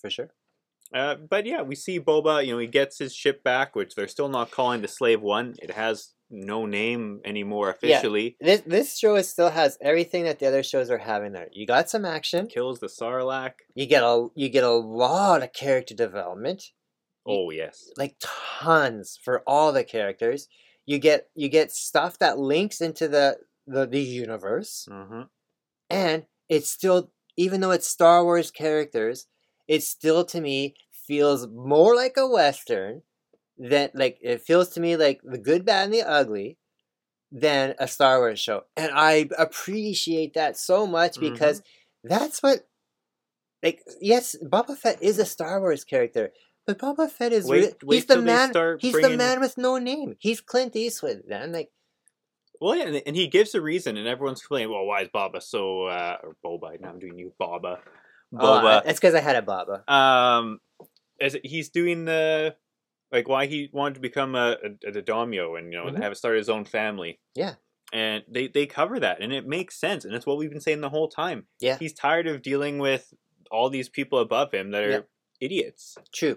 for 0.00 0.10
sure. 0.10 0.30
uh, 0.94 1.14
but 1.34 1.46
yeah 1.46 1.62
we 1.62 1.74
see 1.84 2.00
Boba 2.00 2.44
you 2.44 2.52
know 2.52 2.58
he 2.58 2.66
gets 2.80 2.98
his 2.98 3.14
ship 3.14 3.44
back 3.44 3.76
which 3.76 3.94
they're 3.94 4.08
still 4.16 4.28
not 4.38 4.50
calling 4.50 4.80
the 4.82 4.88
Slave 4.98 5.20
One 5.22 5.54
it 5.66 5.70
has 5.84 6.14
no 6.30 6.66
name 6.66 7.20
anymore 7.24 7.66
Yeah. 7.68 7.74
officially 7.96 8.36
This 8.40 8.60
this 8.74 8.98
show 8.98 9.14
is, 9.20 9.28
still 9.28 9.50
has 9.50 9.78
everything 9.80 10.24
that 10.24 10.38
the 10.40 10.46
other 10.50 10.62
shows 10.62 10.90
are 10.90 10.98
having 11.12 11.32
there. 11.32 11.48
You 11.58 11.64
got 11.66 11.88
some 11.88 12.04
action. 12.04 12.42
kills 12.48 12.80
the 12.80 12.88
Sarlacc 12.98 13.54
You 13.74 13.86
get 13.86 14.02
a 14.02 14.28
you 14.34 14.48
get 14.50 14.64
a 14.64 14.78
lot 15.04 15.42
of 15.44 15.52
character 15.52 15.94
development. 15.94 16.60
Oh 17.26 17.50
yes. 17.50 17.76
like 18.02 18.14
tons 18.20 19.18
for 19.24 19.42
all 19.46 19.72
the 19.72 19.84
characters. 19.84 20.48
You 20.88 20.98
get 20.98 21.28
you 21.34 21.48
get 21.50 21.70
stuff 21.72 22.18
that 22.20 22.38
links 22.38 22.80
into 22.80 23.08
the 23.08 23.38
the, 23.66 23.86
the 23.86 24.00
universe, 24.00 24.88
hmm 24.90 25.22
and 25.90 26.26
it's 26.48 26.70
still 26.70 27.10
even 27.36 27.60
though 27.60 27.70
it's 27.72 27.88
Star 27.88 28.24
Wars 28.24 28.50
characters, 28.50 29.26
it 29.68 29.82
still 29.82 30.24
to 30.26 30.40
me 30.40 30.74
feels 30.92 31.46
more 31.48 31.94
like 31.96 32.16
a 32.18 32.28
western 32.28 33.02
than 33.58 33.90
like 33.94 34.18
it 34.22 34.42
feels 34.42 34.70
to 34.70 34.80
me 34.80 34.96
like 34.96 35.20
the 35.24 35.38
good, 35.38 35.64
bad, 35.64 35.84
and 35.86 35.94
the 35.94 36.02
ugly 36.02 36.58
than 37.32 37.74
a 37.78 37.88
Star 37.88 38.18
Wars 38.20 38.40
show, 38.40 38.62
and 38.76 38.92
I 38.94 39.28
appreciate 39.38 40.34
that 40.34 40.56
so 40.58 40.86
much 40.86 41.16
Mhm. 41.16 41.20
because 41.20 41.62
that's 42.04 42.42
what. 42.42 42.66
Like 43.62 43.82
yes, 44.00 44.36
Boba 44.42 44.76
Fett 44.76 45.02
is 45.02 45.18
a 45.18 45.26
Star 45.26 45.60
Wars 45.60 45.84
character, 45.84 46.32
but 46.68 46.78
Boba 46.78 47.10
Fett 47.10 47.32
is 47.32 47.46
Wait, 47.46 47.60
re- 47.64 47.72
wait 47.82 47.96
he's 47.96 48.06
the 48.06 48.20
man. 48.20 48.52
He's 48.78 48.92
the 48.94 49.16
man 49.16 49.40
with 49.40 49.56
no 49.56 49.78
name. 49.78 50.16
He's 50.20 50.40
Clint 50.40 50.76
Eastwood. 50.76 51.22
Man, 51.26 51.50
like 51.52 51.70
Well, 52.60 52.76
yeah, 52.76 52.84
and, 52.88 53.02
and 53.06 53.16
he 53.16 53.26
gives 53.26 53.54
a 53.54 53.60
reason, 53.60 53.96
and 53.96 54.06
everyone's 54.06 54.42
complaining. 54.42 54.70
Well, 54.70 54.84
why 54.84 55.00
is 55.02 55.08
Baba 55.12 55.40
so 55.40 55.84
uh, 55.86 56.16
or 56.22 56.36
Boba? 56.44 56.78
Now 56.80 56.90
I'm 56.90 56.98
doing 56.98 57.18
you, 57.18 57.32
Baba. 57.38 57.78
oh, 58.34 58.38
Boba. 58.38 58.84
that's 58.84 59.00
because 59.00 59.14
I 59.14 59.20
had 59.20 59.36
a 59.36 59.42
Baba. 59.42 59.90
um, 59.92 60.60
as 61.20 61.36
he's 61.42 61.70
doing 61.70 62.04
the 62.04 62.54
like 63.10 63.26
why 63.28 63.46
he 63.46 63.70
wanted 63.72 63.94
to 63.94 64.00
become 64.00 64.34
a, 64.34 64.56
a, 64.84 64.88
a 64.98 65.02
daimyo 65.02 65.56
and 65.56 65.72
you 65.72 65.78
know 65.78 65.86
Mhm. 65.90 66.02
have 66.02 66.16
start 66.16 66.36
his 66.36 66.50
own 66.50 66.64
family. 66.66 67.18
Yeah. 67.34 67.54
and 67.92 68.22
they 68.28 68.48
they 68.48 68.66
cover 68.66 69.00
that, 69.00 69.22
and 69.22 69.32
it 69.32 69.46
makes 69.46 69.80
sense, 69.80 70.04
and 70.04 70.12
it's 70.14 70.26
what 70.26 70.36
we've 70.36 70.50
been 70.50 70.60
saying 70.60 70.82
the 70.82 70.90
whole 70.90 71.08
time. 71.08 71.46
Yeah. 71.60 71.78
he's 71.78 71.94
tired 71.94 72.26
of 72.26 72.42
dealing 72.42 72.78
with 72.78 73.14
all 73.50 73.70
these 73.70 73.88
people 73.88 74.18
above 74.18 74.52
him 74.52 74.72
that 74.72 74.82
are 74.84 74.90
Yeah. 74.90 75.00
idiots. 75.40 75.96
True. 76.12 76.36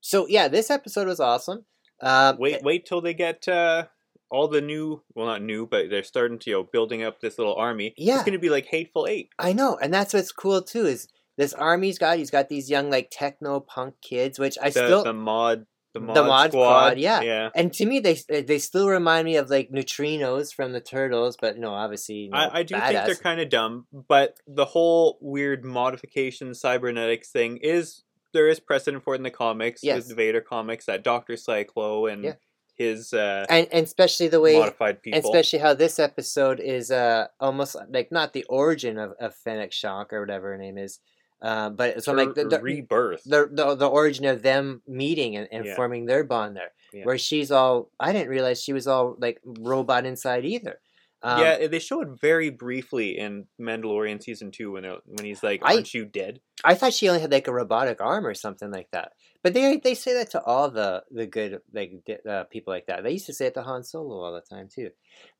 So 0.00 0.26
yeah, 0.28 0.48
this 0.48 0.70
episode 0.70 1.06
was 1.06 1.20
awesome. 1.20 1.64
Um, 2.02 2.36
Wait, 2.38 2.62
wait 2.62 2.86
till 2.86 3.00
they 3.02 3.12
get 3.14 3.46
uh, 3.46 3.86
all 4.30 4.48
the 4.48 4.60
new. 4.62 5.02
Well, 5.14 5.26
not 5.26 5.42
new, 5.42 5.66
but 5.66 5.90
they're 5.90 6.02
starting 6.02 6.38
to 6.40 6.50
you 6.50 6.56
know 6.56 6.62
building 6.62 7.02
up 7.02 7.20
this 7.20 7.38
little 7.38 7.54
army. 7.54 7.94
Yeah. 7.96 8.14
it's 8.14 8.22
going 8.24 8.32
to 8.32 8.38
be 8.38 8.48
like 8.50 8.66
Hateful 8.66 9.06
Eight. 9.06 9.28
I 9.38 9.52
know, 9.52 9.76
and 9.80 9.92
that's 9.92 10.14
what's 10.14 10.32
cool 10.32 10.62
too. 10.62 10.86
Is 10.86 11.08
this 11.36 11.52
army's 11.52 11.98
got? 11.98 12.16
He's 12.18 12.30
got 12.30 12.48
these 12.48 12.70
young 12.70 12.90
like 12.90 13.08
techno 13.10 13.60
punk 13.60 13.94
kids, 14.00 14.38
which 14.38 14.56
I 14.60 14.70
The, 14.70 14.86
still 14.86 15.04
the 15.04 15.12
mod, 15.12 15.66
the 15.92 16.00
mod, 16.00 16.16
The 16.16 16.24
mod 16.24 16.50
squad. 16.52 16.80
squad, 16.86 16.98
yeah. 16.98 17.20
yeah. 17.20 17.50
and 17.54 17.70
to 17.74 17.84
me 17.84 18.00
they 18.00 18.18
they 18.28 18.58
still 18.58 18.88
remind 18.88 19.26
me 19.26 19.36
of 19.36 19.50
like 19.50 19.70
neutrinos 19.70 20.54
from 20.54 20.72
the 20.72 20.80
turtles, 20.80 21.36
but 21.38 21.58
no, 21.58 21.72
obviously 21.74 22.28
no, 22.32 22.38
I, 22.38 22.60
I 22.60 22.62
do 22.62 22.74
think 22.80 22.92
they're 23.04 23.14
kind 23.16 23.40
of 23.40 23.50
dumb, 23.50 23.86
but 23.92 24.36
the 24.46 24.64
whole 24.64 25.18
weird 25.20 25.64
modification 25.64 26.54
cybernetics 26.54 27.28
thing 27.30 27.58
is 27.58 28.02
there 28.32 28.48
is 28.48 28.60
precedent 28.60 29.02
for 29.04 29.14
it 29.14 29.18
in 29.18 29.22
the 29.22 29.30
comics 29.30 29.82
Yes. 29.82 30.08
the 30.08 30.14
Vader 30.14 30.40
comics 30.40 30.86
that 30.86 31.02
Doctor 31.02 31.34
Cylo 31.34 32.10
and 32.12 32.24
Yeah. 32.24 32.34
his 32.76 33.12
uh, 33.12 33.44
and 33.48 33.68
and 33.72 33.84
especially 33.86 34.28
the 34.28 34.40
way 34.40 34.58
modified 34.58 35.02
people. 35.02 35.18
Especially 35.20 35.58
how 35.58 35.74
this 35.74 35.98
episode 35.98 36.60
is 36.60 36.90
uh 36.90 37.26
almost 37.40 37.76
like 37.90 38.10
not 38.12 38.32
the 38.32 38.44
origin 38.44 38.98
of, 38.98 39.12
of 39.20 39.34
Fennec 39.34 39.72
Shock 39.72 40.12
or 40.12 40.20
whatever 40.20 40.52
her 40.52 40.58
name 40.58 40.78
is, 40.78 40.98
uh, 41.42 41.70
but 41.70 41.96
it's 41.96 42.06
Her 42.06 42.14
like 42.14 42.34
the, 42.34 42.44
the, 42.44 42.60
rebirth. 42.60 43.22
the, 43.24 43.48
the 43.52 43.74
the 43.74 43.88
origin 43.88 44.24
of 44.26 44.42
them 44.42 44.82
meeting 44.86 45.36
and, 45.36 45.48
and 45.52 45.64
Yeah. 45.66 45.76
forming 45.76 46.06
their 46.06 46.24
bond 46.24 46.56
there. 46.56 46.72
Yeah. 46.92 47.04
Where 47.04 47.18
she's 47.18 47.50
all 47.50 47.90
I 48.00 48.12
didn't 48.12 48.28
realize 48.30 48.62
she 48.62 48.72
was 48.72 48.86
all 48.86 49.16
like 49.18 49.40
robot 49.44 50.06
inside 50.06 50.44
either. 50.44 50.80
Um, 51.22 51.40
yeah, 51.42 51.66
they 51.66 51.78
show 51.80 52.00
it 52.00 52.08
very 52.18 52.48
briefly 52.48 53.18
in 53.18 53.46
Mandalorian 53.60 54.22
season 54.22 54.50
two 54.50 54.72
when 54.72 54.84
when 55.04 55.24
he's 55.26 55.42
like, 55.42 55.60
"Aren't 55.62 55.92
you 55.92 56.06
dead?" 56.06 56.40
I 56.64 56.74
thought 56.74 56.92
she 56.92 57.08
only 57.08 57.20
had 57.20 57.32
like 57.32 57.48
a 57.48 57.52
robotic 57.52 58.00
arm 58.00 58.26
or 58.26 58.34
something 58.34 58.70
like 58.70 58.88
that. 58.92 59.12
But 59.42 59.54
they 59.54 59.76
they 59.78 59.94
say 59.94 60.14
that 60.14 60.30
to 60.30 60.42
all 60.42 60.70
the 60.70 61.04
the 61.10 61.26
good 61.26 61.60
like 61.72 61.92
uh, 62.28 62.44
people 62.44 62.72
like 62.72 62.86
that. 62.86 63.02
They 63.02 63.12
used 63.12 63.26
to 63.26 63.34
say 63.34 63.46
it 63.46 63.54
to 63.54 63.62
Han 63.62 63.82
Solo 63.84 64.20
all 64.22 64.32
the 64.34 64.40
time 64.42 64.68
too. 64.68 64.90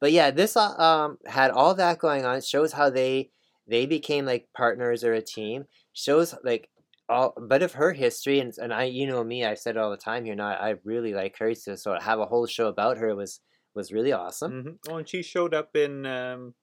But 0.01 0.13
yeah, 0.13 0.31
this 0.31 0.57
uh, 0.57 0.75
um 0.79 1.19
had 1.27 1.51
all 1.51 1.75
that 1.75 1.99
going 1.99 2.25
on. 2.25 2.37
It 2.37 2.45
shows 2.45 2.73
how 2.73 2.91
they 2.91 3.31
they 3.67 3.87
became 3.87 4.25
like 4.25 4.49
partners 4.57 5.05
or 5.05 5.13
a 5.13 5.23
team. 5.23 5.65
Shows 5.93 6.35
like 6.45 6.71
all 7.09 7.35
but 7.37 7.63
of 7.63 7.73
her 7.75 7.93
history 7.93 8.41
and 8.41 8.55
and 8.59 8.73
I 8.73 8.85
you 8.85 9.07
know 9.07 9.23
me 9.25 9.45
I 9.45 9.55
said 9.55 9.77
it 9.77 9.81
all 9.81 9.91
the 9.91 9.97
time 9.97 10.25
here. 10.25 10.35
Now 10.35 10.49
I 10.49 10.77
really 10.85 11.13
like 11.13 11.37
her 11.39 11.55
so 11.55 11.75
so 11.75 11.95
to 11.95 12.01
have 12.03 12.21
a 12.21 12.27
whole 12.27 12.47
show 12.47 12.69
about 12.69 12.99
her 12.99 13.15
was 13.15 13.41
was 13.75 13.93
really 13.93 14.13
awesome. 14.13 14.63
hmm 14.63 14.71
Oh, 14.89 14.97
and 14.97 15.09
she 15.09 15.23
showed 15.23 15.55
up 15.55 15.77
in 15.77 16.07
um, 16.07 16.55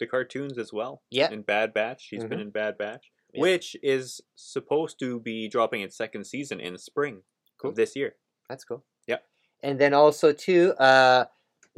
the 0.00 0.06
cartoons 0.06 0.58
as 0.58 0.72
well. 0.72 1.02
Yeah. 1.10 1.30
in 1.30 1.42
Bad 1.42 1.74
Batch, 1.74 2.02
she's 2.02 2.24
been 2.24 2.40
in 2.40 2.50
Bad 2.50 2.78
Batch, 2.78 3.10
Yeah. 3.36 3.42
which 3.42 3.76
is 3.82 4.20
supposed 4.34 4.98
to 5.00 5.20
be 5.20 5.48
dropping 5.48 5.82
its 5.82 5.96
second 5.96 6.26
season 6.26 6.58
in 6.60 6.76
spring 6.78 7.22
Cool. 7.60 7.70
of 7.70 7.76
this 7.76 7.94
year. 7.96 8.16
That's 8.48 8.64
cool. 8.64 8.84
Yep. 9.06 9.22
And 9.62 9.78
then 9.78 9.94
also 9.94 10.32
too, 10.32 10.72
uh 10.78 11.26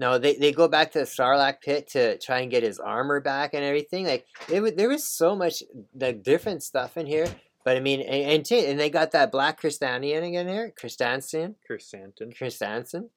no, 0.01 0.17
they, 0.17 0.37
they 0.37 0.53
go 0.53 0.69
back 0.69 0.93
to 0.93 1.01
the 1.01 1.05
Sarlacc 1.07 1.61
pit 1.61 1.89
to 1.89 2.19
try 2.19 2.39
and 2.41 2.51
get 2.53 2.63
his 2.63 2.79
armor 2.79 3.21
back 3.21 3.53
and 3.53 3.65
everything. 3.65 4.07
Like 4.07 4.27
it, 4.49 4.77
there 4.77 4.89
was 4.89 5.03
so 5.03 5.35
much 5.35 5.63
like 5.95 6.23
different 6.23 6.63
stuff 6.63 6.97
in 6.97 7.07
here. 7.07 7.27
But 7.65 7.77
I 7.77 7.81
mean, 7.81 8.01
and 8.03 8.31
and, 8.33 8.45
t- 8.47 8.65
and 8.67 8.79
they 8.79 8.91
got 8.91 9.11
that 9.11 9.33
black 9.33 9.59
Christanian 9.59 10.23
again 10.25 10.47
here, 10.49 10.73
Christansen, 10.81 11.57
Chrysanthemum. 11.67 12.33
Christansen, 12.33 13.11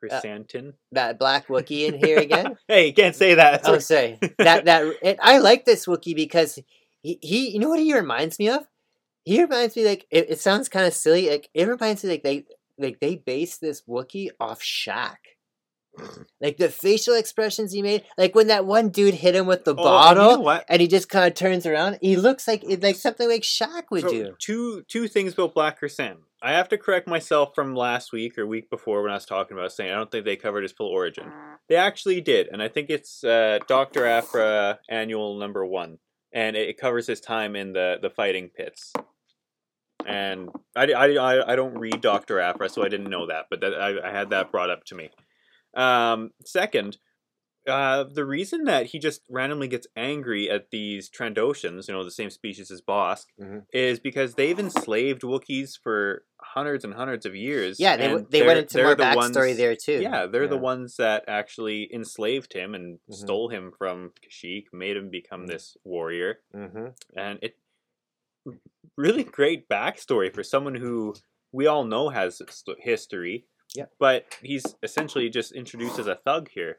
Chrysantin. 0.00 0.74
that 0.92 1.18
black 1.18 1.48
Wookiee 1.48 1.88
in 1.88 1.98
here 1.98 2.18
again. 2.18 2.56
hey, 2.68 2.88
you 2.88 2.92
can't 2.92 3.16
say 3.16 3.34
that. 3.34 3.62
oh, 3.64 3.78
sorry. 3.78 4.18
That 4.38 4.66
that 4.66 4.84
it, 5.02 5.18
I 5.22 5.38
like 5.38 5.64
this 5.64 5.86
Wookiee 5.86 6.14
because 6.14 6.58
he, 7.06 7.18
he 7.22 7.50
you 7.50 7.58
know 7.60 7.68
what 7.68 7.78
he 7.80 7.94
reminds 7.94 8.38
me 8.38 8.48
of? 8.48 8.66
He 9.24 9.40
reminds 9.40 9.76
me 9.76 9.84
like 9.84 10.06
it, 10.10 10.30
it 10.30 10.40
sounds 10.40 10.68
kind 10.68 10.86
of 10.86 10.92
silly. 10.94 11.28
Like 11.30 11.48
it 11.54 11.68
reminds 11.68 12.02
me 12.04 12.10
like 12.10 12.22
they 12.22 12.44
like 12.78 13.00
they 13.00 13.16
based 13.16 13.60
this 13.60 13.82
Wookiee 13.88 14.30
off 14.40 14.60
Shaq. 14.60 15.16
Like 16.42 16.58
the 16.58 16.68
facial 16.68 17.14
expressions 17.14 17.72
he 17.72 17.80
made, 17.80 18.04
like 18.18 18.34
when 18.34 18.48
that 18.48 18.66
one 18.66 18.90
dude 18.90 19.14
hit 19.14 19.34
him 19.34 19.46
with 19.46 19.64
the 19.64 19.72
Oh, 19.72 19.76
bottle, 19.82 20.24
You 20.30 20.36
know 20.36 20.40
what? 20.42 20.66
and 20.68 20.82
he 20.82 20.88
just 20.88 21.08
kind 21.08 21.26
of 21.26 21.32
turns 21.34 21.64
around. 21.64 21.98
He 22.02 22.16
looks 22.16 22.46
like 22.46 22.62
like 22.82 22.96
something 22.96 23.26
like 23.26 23.40
Shaq 23.42 23.84
would 23.90 24.02
So, 24.02 24.10
do. 24.10 24.34
Two 24.38 24.82
two 24.88 25.08
things 25.08 25.32
about 25.32 25.54
Black 25.54 25.78
Chrysanthemum. 25.78 26.24
I 26.42 26.52
have 26.52 26.68
to 26.68 26.76
correct 26.76 27.08
myself 27.08 27.54
from 27.54 27.74
last 27.74 28.12
week 28.12 28.36
or 28.36 28.46
week 28.46 28.68
before 28.68 29.00
when 29.02 29.10
I 29.10 29.14
was 29.14 29.24
talking 29.24 29.56
about 29.56 29.72
saying 29.72 29.90
I 29.90 29.94
don't 29.94 30.10
think 30.10 30.26
they 30.26 30.36
covered 30.36 30.64
his 30.64 30.72
full 30.72 30.88
origin. 30.88 31.32
They 31.70 31.76
actually 31.76 32.20
did, 32.20 32.48
and 32.52 32.62
I 32.62 32.68
think 32.68 32.90
it's 32.90 33.24
uh, 33.24 33.58
Doctor 33.66 34.04
Aphra 34.06 34.78
Annual 34.90 35.38
Number 35.38 35.64
One, 35.64 35.98
and 36.36 36.54
it, 36.54 36.76
covers 36.76 37.06
his 37.06 37.20
time 37.20 37.56
in 37.56 37.72
the 37.72 37.96
the 38.00 38.10
fighting 38.10 38.50
pits. 38.54 38.92
And 40.04 40.50
I, 40.76 40.92
I, 40.92 41.06
I, 41.14 41.52
I 41.52 41.56
don't 41.56 41.78
read 41.78 42.00
Doctor 42.00 42.38
Aphra, 42.38 42.68
so 42.68 42.84
I 42.84 42.88
didn't 42.88 43.10
know 43.10 43.26
that, 43.26 43.46
but 43.50 43.60
that, 43.62 43.74
I, 43.74 44.08
I 44.08 44.12
had 44.12 44.30
that 44.30 44.52
brought 44.52 44.70
up 44.70 44.84
to 44.84 44.94
me. 44.94 45.10
Um, 45.74 46.30
second, 46.44 46.98
uh, 47.66 48.04
the 48.04 48.24
reason 48.24 48.64
that 48.64 48.86
he 48.86 48.98
just 48.98 49.22
randomly 49.28 49.68
gets 49.68 49.86
angry 49.96 50.48
at 50.50 50.70
these 50.70 51.10
Trandoshans, 51.10 51.88
you 51.88 51.94
know, 51.94 52.04
the 52.04 52.10
same 52.10 52.30
species 52.30 52.70
as 52.70 52.80
Bossk, 52.80 53.26
Mhm. 53.40 53.64
is 53.72 53.98
because 54.00 54.34
they've 54.34 54.58
enslaved 54.58 55.22
Wookiees 55.22 55.78
for 55.80 56.24
hundreds 56.40 56.84
and 56.84 56.94
hundreds 56.94 57.26
of 57.26 57.34
years. 57.34 57.80
Yeah, 57.80 57.96
they, 57.96 58.06
they 58.30 58.46
went 58.46 58.60
into 58.60 58.82
more 58.82 58.94
the 58.94 59.02
backstory 59.04 59.16
ones- 59.48 59.56
there 59.56 59.74
too. 59.76 60.00
Yeah, 60.00 60.26
they're 60.26 60.46
the 60.48 60.56
ones 60.56 60.96
that 60.96 61.24
actually 61.26 61.92
enslaved 61.92 62.52
him 62.52 62.74
and 62.74 62.98
Mhm. 63.10 63.14
stole 63.14 63.48
him 63.48 63.72
from 63.76 64.12
Kashyyyk, 64.22 64.66
made 64.72 64.96
him 64.96 65.10
become 65.10 65.44
Mhm. 65.44 65.48
this 65.48 65.76
warrior, 65.84 66.40
hmm 66.52 66.88
and 67.16 67.38
it 67.42 67.56
really 68.96 69.24
great 69.24 69.68
backstory 69.68 70.32
for 70.32 70.42
someone 70.44 70.74
who 70.76 71.14
we 71.52 71.66
all 71.66 71.84
know 71.84 72.08
has 72.10 72.40
history. 72.78 73.46
Yep. 73.74 73.92
But 73.98 74.26
he's 74.40 74.64
essentially 74.82 75.28
just 75.28 75.52
introduced 75.52 75.98
as 75.98 76.06
a 76.06 76.14
thug 76.14 76.48
here. 76.50 76.78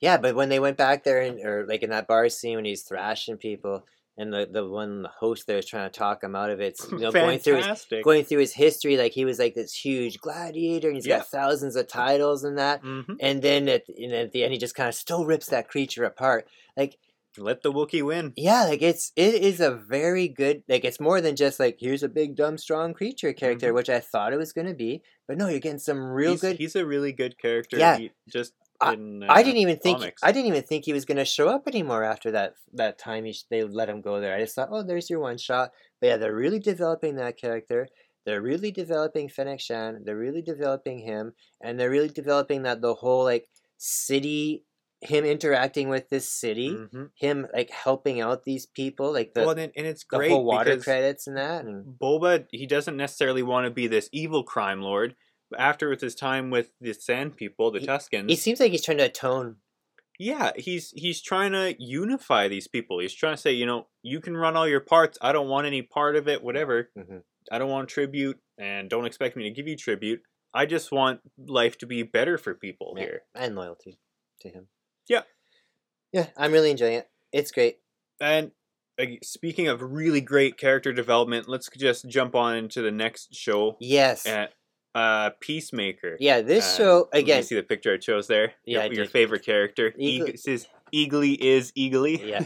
Yeah, 0.00 0.16
but 0.18 0.34
when 0.34 0.48
they 0.48 0.60
went 0.60 0.76
back 0.76 1.04
there 1.04 1.20
and 1.20 1.38
or 1.44 1.66
like 1.68 1.82
in 1.82 1.90
that 1.90 2.06
bar 2.08 2.28
scene 2.28 2.56
when 2.56 2.64
he's 2.64 2.82
thrashing 2.82 3.36
people, 3.36 3.84
and 4.16 4.32
the 4.32 4.46
the 4.50 4.66
one 4.68 5.02
the 5.02 5.08
host 5.08 5.46
there 5.46 5.58
is 5.58 5.66
trying 5.66 5.90
to 5.90 5.98
talk 5.98 6.22
him 6.22 6.34
out 6.36 6.50
of 6.50 6.60
it, 6.60 6.78
you 6.90 6.98
know, 6.98 7.12
going 7.12 7.38
through 7.38 7.62
his 7.62 7.86
going 8.04 8.24
through 8.24 8.40
his 8.40 8.52
history, 8.54 8.96
like 8.96 9.12
he 9.12 9.24
was 9.24 9.38
like 9.38 9.54
this 9.54 9.72
huge 9.74 10.18
gladiator, 10.20 10.88
and 10.88 10.96
he's 10.96 11.06
Yeah. 11.06 11.18
got 11.18 11.28
thousands 11.28 11.76
of 11.76 11.88
titles 11.88 12.44
and 12.44 12.58
that. 12.58 12.82
Mhm. 12.82 13.16
And 13.20 13.40
then 13.42 13.68
at 13.68 13.84
and 13.88 14.12
at 14.12 14.32
the 14.32 14.42
end, 14.44 14.52
he 14.52 14.58
just 14.58 14.74
kind 14.74 14.88
of 14.88 14.94
still 14.94 15.24
rips 15.24 15.46
that 15.46 15.68
creature 15.68 16.04
apart. 16.04 16.46
Like 16.76 16.98
Let 17.38 17.62
the 17.62 17.72
Wookiee 17.72 18.04
win. 18.04 18.32
yeah, 18.36 18.64
like 18.64 18.82
it's 18.82 19.12
it 19.16 19.34
is 19.36 19.60
a 19.60 19.70
very 19.70 20.26
good 20.28 20.64
like 20.68 20.84
it's 20.84 21.00
more 21.00 21.20
than 21.20 21.36
just 21.36 21.60
like 21.60 21.76
here's 21.80 22.02
a 22.02 22.08
big 22.08 22.34
dumb 22.36 22.58
strong 22.58 22.92
creature 22.92 23.32
character, 23.32 23.70
Mhm. 23.70 23.74
which 23.76 23.88
I 23.88 24.00
thought 24.00 24.32
it 24.32 24.36
was 24.38 24.52
gonna 24.52 24.74
be. 24.74 25.02
But 25.28 25.38
no, 25.38 25.48
you're 25.48 25.60
getting 25.60 25.78
some 25.78 26.00
real 26.10 26.32
he's, 26.32 26.40
good. 26.40 26.56
He's 26.58 26.74
a 26.76 26.84
really 26.84 27.12
good 27.12 27.38
character. 27.38 27.78
Yeah. 27.78 27.96
he- 27.96 28.10
just 28.28 28.52
in, 28.82 29.22
uh, 29.22 29.32
I 29.32 29.42
didn't 29.42 29.58
even 29.58 29.78
think 29.78 29.98
comics. 29.98 30.22
I 30.22 30.32
didn't 30.32 30.48
even 30.48 30.62
think 30.62 30.84
he 30.84 30.92
was 30.92 31.04
gonna 31.04 31.24
show 31.24 31.48
up 31.48 31.66
anymore 31.68 32.02
after 32.04 32.30
that 32.32 32.54
that 32.74 32.98
time 32.98 33.24
he 33.24 33.32
sh- 33.32 33.44
they 33.50 33.62
let 33.64 33.88
him 33.88 34.00
go 34.00 34.20
there. 34.20 34.34
I 34.34 34.40
just 34.40 34.54
thought, 34.54 34.68
oh, 34.70 34.82
there's 34.82 35.10
your 35.10 35.20
one 35.20 35.38
shot. 35.38 35.72
But 36.00 36.06
yeah, 36.08 36.16
they're 36.16 36.34
really 36.34 36.58
developing 36.58 37.16
that 37.16 37.36
character. 37.38 37.88
They're 38.26 38.42
really 38.42 38.70
developing 38.70 39.28
Fennec 39.28 39.60
Shand. 39.60 40.04
They're 40.04 40.16
really 40.16 40.42
developing 40.42 40.98
him, 41.00 41.32
and 41.62 41.78
they're 41.78 41.90
really 41.90 42.08
developing 42.08 42.62
that 42.62 42.80
the 42.80 42.94
whole 42.94 43.24
like 43.24 43.48
city 43.78 44.64
him 45.02 45.24
interacting 45.24 45.88
with 45.88 46.08
this 46.10 46.28
city, 46.28 46.68
hmm 46.92 47.06
him 47.14 47.46
like 47.52 47.70
helping 47.70 48.20
out 48.20 48.44
these 48.44 48.66
people, 48.66 49.12
like 49.12 49.34
the 49.34 49.42
well, 49.42 49.50
and, 49.50 49.72
and 49.76 49.86
it's 49.86 50.04
the 50.10 50.16
great 50.16 50.30
whole 50.30 50.44
water 50.44 50.76
credits 50.76 51.26
and 51.26 51.36
that, 51.36 51.64
and 51.64 51.98
Boba 51.98 52.46
he 52.50 52.66
doesn't 52.66 52.96
necessarily 52.96 53.42
want 53.42 53.66
to 53.66 53.70
be 53.70 53.86
this 53.86 54.08
evil 54.12 54.42
crime 54.42 54.80
lord. 54.80 55.16
After 55.58 55.88
with 55.88 56.00
his 56.00 56.14
time 56.14 56.50
with 56.50 56.72
the 56.80 56.92
Sand 56.94 57.36
People, 57.36 57.70
the 57.70 57.80
He- 57.80 57.86
Tuskens, 57.86 58.28
he 58.30 58.36
seems 58.36 58.60
like 58.60 58.70
he's 58.72 58.84
trying 58.84 58.98
to 58.98 59.04
atone. 59.04 59.56
yeah, 60.18 60.52
he's 60.56 60.90
he's 60.92 61.20
trying 61.22 61.52
to 61.52 61.74
unify 61.78 62.46
these 62.48 62.68
people. 62.68 62.98
He's 63.00 63.14
trying 63.14 63.34
to 63.34 63.40
say, 63.40 63.52
you 63.52 63.66
know, 63.66 63.88
you 64.02 64.20
can 64.20 64.36
run 64.36 64.56
all 64.56 64.68
your 64.68 64.80
parts. 64.80 65.18
I 65.20 65.32
don't 65.32 65.48
want 65.48 65.66
any 65.66 65.82
part 65.82 66.16
of 66.16 66.28
it. 66.28 66.42
Whatever. 66.42 66.90
Mhm. 66.96 67.22
I 67.50 67.58
don't 67.58 67.70
want 67.70 67.88
tribute, 67.88 68.38
and 68.58 68.88
don't 68.90 69.06
expect 69.06 69.34
me 69.36 69.44
to 69.44 69.50
give 69.50 69.66
you 69.66 69.76
tribute. 69.76 70.22
I 70.52 70.66
just 70.66 70.92
want 70.92 71.20
life 71.38 71.78
to 71.78 71.86
be 71.86 72.02
better 72.02 72.36
for 72.38 72.54
people 72.54 72.94
Yeah. 72.96 73.02
here. 73.04 73.22
and 73.34 73.54
loyalty 73.54 73.98
to 74.40 74.48
him. 74.50 74.68
Yeah. 75.08 75.22
yeah, 76.12 76.30
I'm 76.36 76.52
really 76.52 76.70
enjoying 76.70 76.94
it. 76.98 77.08
It's 77.32 77.50
great. 77.50 77.78
And 78.20 78.52
speaking 79.22 79.68
of 79.68 79.80
really 79.80 80.20
great 80.20 80.58
character 80.58 80.92
development, 80.92 81.48
let's 81.48 81.68
just 81.76 82.06
jump 82.08 82.34
on 82.34 82.56
into 82.56 82.82
the 82.82 82.90
next 82.90 83.34
show. 83.34 83.76
Yes, 83.80 84.26
At 84.26 84.52
uh, 84.94 85.30
Peacemaker. 85.40 86.16
yeah. 86.20 86.40
This 86.40 86.64
Uh, 86.74 86.76
show 86.76 87.08
you 87.14 87.20
again. 87.20 87.42
see 87.42 87.54
the 87.54 87.62
picture 87.62 87.94
I 87.94 87.98
chose 87.98 88.26
there. 88.26 88.52
Yeah, 88.64 88.84
your, 88.84 88.94
your 88.94 89.06
favorite 89.06 89.44
character. 89.44 89.92
Eagle- 89.96 90.26
Eag- 90.28 90.34
it 90.34 90.40
says 90.40 90.66
Eagly 90.92 91.36
is 91.38 91.72
Eagly. 91.76 92.18
Yeah, 92.26 92.44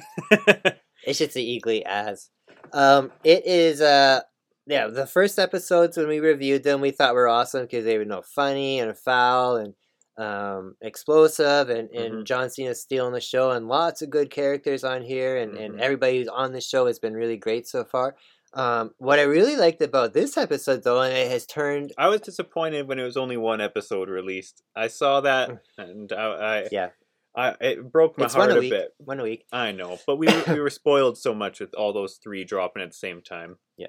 it 1.07 1.15
should 1.17 1.33
say 1.33 1.43
Eagly 1.45 1.83
as. 1.87 2.31
Um, 2.73 3.13
it 3.23 3.47
is 3.47 3.81
uh 3.81 4.21
yeah, 4.67 4.87
the 4.89 5.07
first 5.07 5.39
episodes 5.39 5.97
when 5.99 6.09
we 6.09 6.21
reviewed 6.21 6.63
them, 6.65 6.81
we 6.81 6.91
thought 6.91 7.15
were 7.15 7.29
awesome 7.29 7.63
because 7.63 7.85
they 7.85 7.99
were 7.99 8.05
no 8.07 8.23
funny 8.23 8.81
and 8.81 8.97
foul 8.97 9.57
and 9.57 9.75
um 10.17 10.77
explosive 10.81 11.69
and 11.71 11.91
and 11.91 12.15
Mhm. 12.15 12.25
John 12.25 12.49
Cena 12.51 12.75
stealing 12.75 13.13
the 13.15 13.21
show 13.21 13.51
and 13.51 13.67
lots 13.69 14.01
of 14.01 14.11
good 14.11 14.31
characters 14.31 14.85
on 14.85 15.03
here 15.03 15.37
and 15.37 15.57
and 15.59 15.75
Mhm. 15.75 15.81
everybody 15.81 16.19
who's 16.19 16.29
on 16.29 16.53
the 16.53 16.61
show 16.61 16.87
has 16.87 16.99
been 16.99 17.15
really 17.15 17.37
great 17.37 17.67
so 17.67 17.85
far. 17.85 18.17
Um, 18.55 18.93
what 18.99 19.19
I 19.19 19.23
really 19.23 19.57
liked 19.57 19.83
about 19.83 20.13
this 20.15 20.37
episode 20.37 20.85
though, 20.85 21.03
and 21.03 21.13
it 21.13 21.31
has 21.31 21.45
turned 21.47 21.93
I 21.99 22.09
was 22.09 22.21
disappointed 22.21 22.87
when 22.89 22.99
it 22.99 23.05
was 23.05 23.17
only 23.17 23.37
one 23.37 23.61
episode 23.61 24.09
released. 24.09 24.63
I 24.77 24.87
saw 24.89 25.21
that 25.23 25.61
and 25.77 26.13
I, 26.13 26.25
I 26.25 26.63
Mm. 26.63 26.69
yeah 26.73 26.89
I 27.37 27.57
it 27.61 27.91
broke 27.91 28.17
my 28.17 28.27
It's 28.27 28.35
heart 28.35 28.53
a 28.53 28.57
a, 28.57 28.61
week. 28.61 28.71
bit. 28.71 28.95
one 28.99 29.19
a 29.19 29.25
week. 29.25 29.45
I 29.53 29.73
know, 29.73 29.99
but 30.07 30.17
we 30.17 30.27
were, 30.29 30.45
we 30.55 30.61
were 30.67 30.71
spoiled 30.71 31.19
so 31.19 31.35
much 31.35 31.59
with 31.59 31.75
all 31.75 31.93
those 31.93 32.15
three 32.23 32.45
dropping 32.45 32.83
at 32.83 32.91
the 32.91 32.97
same 32.97 33.23
time. 33.23 33.57
Yeah, 33.77 33.89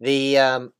the 0.00 0.38
um, 0.38 0.72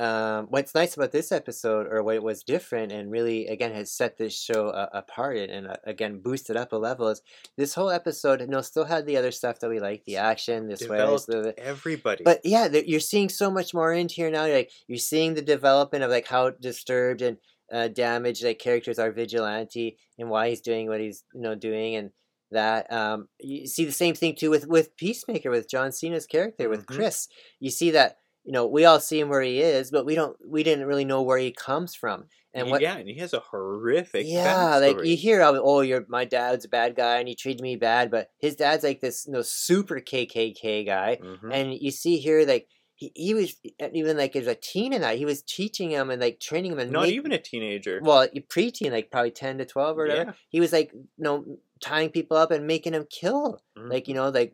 um, 0.00 0.46
what's 0.48 0.74
nice 0.74 0.96
about 0.96 1.12
this 1.12 1.30
episode, 1.30 1.86
or 1.90 2.02
what 2.02 2.22
was 2.22 2.42
different, 2.42 2.90
and 2.90 3.10
really 3.10 3.46
again 3.46 3.72
has 3.72 3.92
set 3.92 4.16
this 4.16 4.34
show 4.36 4.68
uh, 4.70 4.88
apart 4.92 5.36
and, 5.36 5.66
uh, 5.68 5.76
again 5.84 6.20
boosted 6.20 6.56
up 6.56 6.72
a 6.72 6.76
level 6.76 7.08
is 7.08 7.20
this 7.56 7.74
whole 7.74 7.90
episode. 7.90 8.40
You 8.40 8.46
know, 8.46 8.62
still 8.62 8.84
had 8.86 9.04
the 9.06 9.16
other 9.18 9.30
stuff 9.30 9.60
that 9.60 9.68
we 9.68 9.78
like, 9.78 10.04
the 10.06 10.16
action, 10.16 10.68
the 10.68 10.76
swears, 10.76 11.26
Developed 11.26 11.26
the 11.58 11.58
everybody. 11.64 12.24
but 12.24 12.40
yeah, 12.44 12.66
you're 12.68 13.00
seeing 13.00 13.28
so 13.28 13.50
much 13.50 13.74
more 13.74 13.92
into 13.92 14.14
here 14.14 14.30
now. 14.30 14.46
Like 14.48 14.70
you're 14.88 14.98
seeing 14.98 15.34
the 15.34 15.42
development 15.42 16.02
of 16.04 16.10
like 16.10 16.26
how 16.26 16.50
disturbed 16.50 17.20
and 17.22 17.36
uh, 17.72 17.88
damaged 17.88 18.42
like 18.42 18.58
characters 18.58 18.98
are 18.98 19.12
vigilante 19.12 19.96
and 20.18 20.28
why 20.30 20.48
he's 20.48 20.60
doing 20.60 20.88
what 20.88 21.00
he's 21.00 21.22
you 21.34 21.40
know 21.42 21.54
doing 21.54 21.94
and 21.94 22.10
that 22.52 22.92
um 22.92 23.28
you 23.38 23.64
see 23.68 23.84
the 23.84 23.92
same 23.92 24.14
thing 24.14 24.34
too 24.34 24.50
with 24.50 24.66
with 24.66 24.96
Peacemaker 24.96 25.50
with 25.50 25.68
John 25.70 25.92
Cena's 25.92 26.26
character 26.26 26.68
with 26.68 26.84
Mhm. 26.86 26.96
Chris. 26.96 27.28
You 27.60 27.70
see 27.70 27.92
that 27.92 28.16
you 28.44 28.52
know 28.52 28.66
we 28.66 28.84
all 28.84 29.00
see 29.00 29.20
him 29.20 29.28
where 29.28 29.42
he 29.42 29.60
is, 29.60 29.90
but 29.90 30.04
we 30.06 30.14
don't 30.14 30.36
we 30.46 30.62
didn't 30.62 30.86
really 30.86 31.04
know 31.04 31.22
where 31.22 31.38
he 31.38 31.52
comes 31.52 31.94
from 31.94 32.24
and 32.54 32.68
what 32.70 32.80
yeah, 32.82 32.96
and 32.96 33.08
he 33.08 33.18
has 33.18 33.32
a 33.32 33.40
horrific 33.40 34.26
yeah, 34.26 34.76
like 34.78 35.04
you 35.04 35.16
hear, 35.16 35.40
oh, 35.42 35.80
you're 35.82 36.04
my 36.08 36.24
dad's 36.24 36.64
a 36.64 36.68
bad 36.68 36.96
guy 36.96 37.18
and 37.18 37.28
he 37.28 37.34
treated 37.36 37.62
me 37.62 37.76
bad, 37.76 38.10
but 38.10 38.30
his 38.40 38.56
dad's 38.56 38.82
like 38.82 39.00
this, 39.00 39.24
you 39.26 39.32
know, 39.32 39.42
super 39.42 40.00
KKK 40.00 40.84
guy, 40.86 41.18
Mhm. 41.22 41.52
and 41.52 41.74
you 41.74 41.90
see 41.92 42.18
here 42.18 42.44
like 42.46 42.66
he, 42.96 43.12
he 43.14 43.32
was 43.34 43.56
even 43.94 44.16
like 44.18 44.34
as 44.36 44.46
a 44.46 44.54
teen 44.54 44.92
and 44.92 45.02
that 45.04 45.16
he 45.16 45.24
was 45.24 45.42
teaching 45.42 45.90
him 45.90 46.10
and 46.10 46.20
like 46.20 46.38
training 46.40 46.72
him 46.72 46.78
and 46.80 46.90
not 46.90 47.04
make- 47.04 47.14
even 47.14 47.32
a 47.32 47.38
teenager. 47.38 48.00
well 48.02 48.26
you 48.32 48.42
preteen 48.42 48.90
like 48.92 49.10
probably 49.10 49.30
ten 49.30 49.56
to 49.58 49.64
twelve 49.64 49.96
or 49.98 50.02
whatever. 50.06 50.30
Yeah. 50.30 50.32
He 50.50 50.60
was 50.60 50.72
like 50.72 50.92
you 50.92 51.04
know 51.18 51.44
tying 51.80 52.10
people 52.10 52.36
up 52.36 52.50
and 52.50 52.66
making 52.66 52.92
them 52.92 53.06
kill 53.08 53.62
Mhm. 53.78 53.90
like 53.90 54.06
you 54.08 54.14
know 54.14 54.28
like 54.28 54.52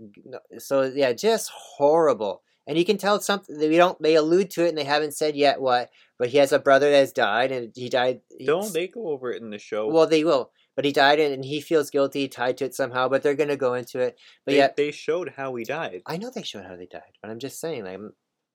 so 0.58 0.82
yeah 0.82 1.12
just 1.12 1.50
horrible 1.50 2.42
and 2.66 2.76
you 2.76 2.84
can 2.84 2.98
tell 2.98 3.20
something 3.20 3.58
they 3.58 3.76
don't 3.76 4.00
they 4.02 4.14
allude 4.14 4.50
to 4.50 4.64
it 4.64 4.70
and 4.70 4.78
they 4.78 4.84
haven't 4.84 5.14
said 5.14 5.36
yet 5.36 5.60
what 5.60 5.90
but 6.18 6.28
he 6.28 6.38
has 6.38 6.52
a 6.52 6.58
brother 6.58 6.90
that 6.90 6.96
has 6.98 7.12
died 7.12 7.52
and 7.52 7.72
he 7.74 7.88
died 7.88 8.20
don't 8.44 8.72
they 8.72 8.88
go 8.88 9.08
over 9.08 9.30
it 9.30 9.42
in 9.42 9.50
the 9.50 9.58
show? 9.58 9.88
well 9.88 10.06
they 10.06 10.24
will 10.24 10.50
but 10.74 10.84
he 10.84 10.92
died 10.92 11.18
and 11.18 11.44
he 11.44 11.60
feels 11.60 11.90
guilty 11.90 12.28
tied 12.28 12.56
to 12.56 12.64
it 12.64 12.74
somehow 12.74 13.08
but 13.08 13.22
they're 13.22 13.34
gonna 13.34 13.56
go 13.56 13.74
into 13.74 14.00
it 14.00 14.18
but 14.44 14.52
they, 14.52 14.58
yeah 14.58 14.68
they 14.76 14.90
showed 14.90 15.34
how 15.36 15.54
he 15.54 15.64
died. 15.64 16.02
i 16.06 16.16
know 16.16 16.30
they 16.34 16.42
showed 16.42 16.64
how 16.64 16.76
they 16.76 16.86
died 16.86 17.02
but 17.22 17.30
i'm 17.30 17.38
just 17.38 17.60
saying 17.60 17.84
like 17.84 17.98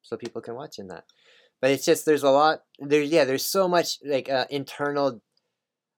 so 0.01 0.17
people 0.17 0.41
can 0.41 0.55
watch 0.55 0.79
in 0.79 0.87
that 0.87 1.05
but 1.61 1.71
it's 1.71 1.85
just 1.85 2.05
there's 2.05 2.23
a 2.23 2.29
lot 2.29 2.61
there's 2.79 3.09
yeah 3.09 3.25
there's 3.25 3.45
so 3.45 3.67
much 3.67 3.97
like 4.05 4.29
uh, 4.29 4.45
internal 4.49 5.21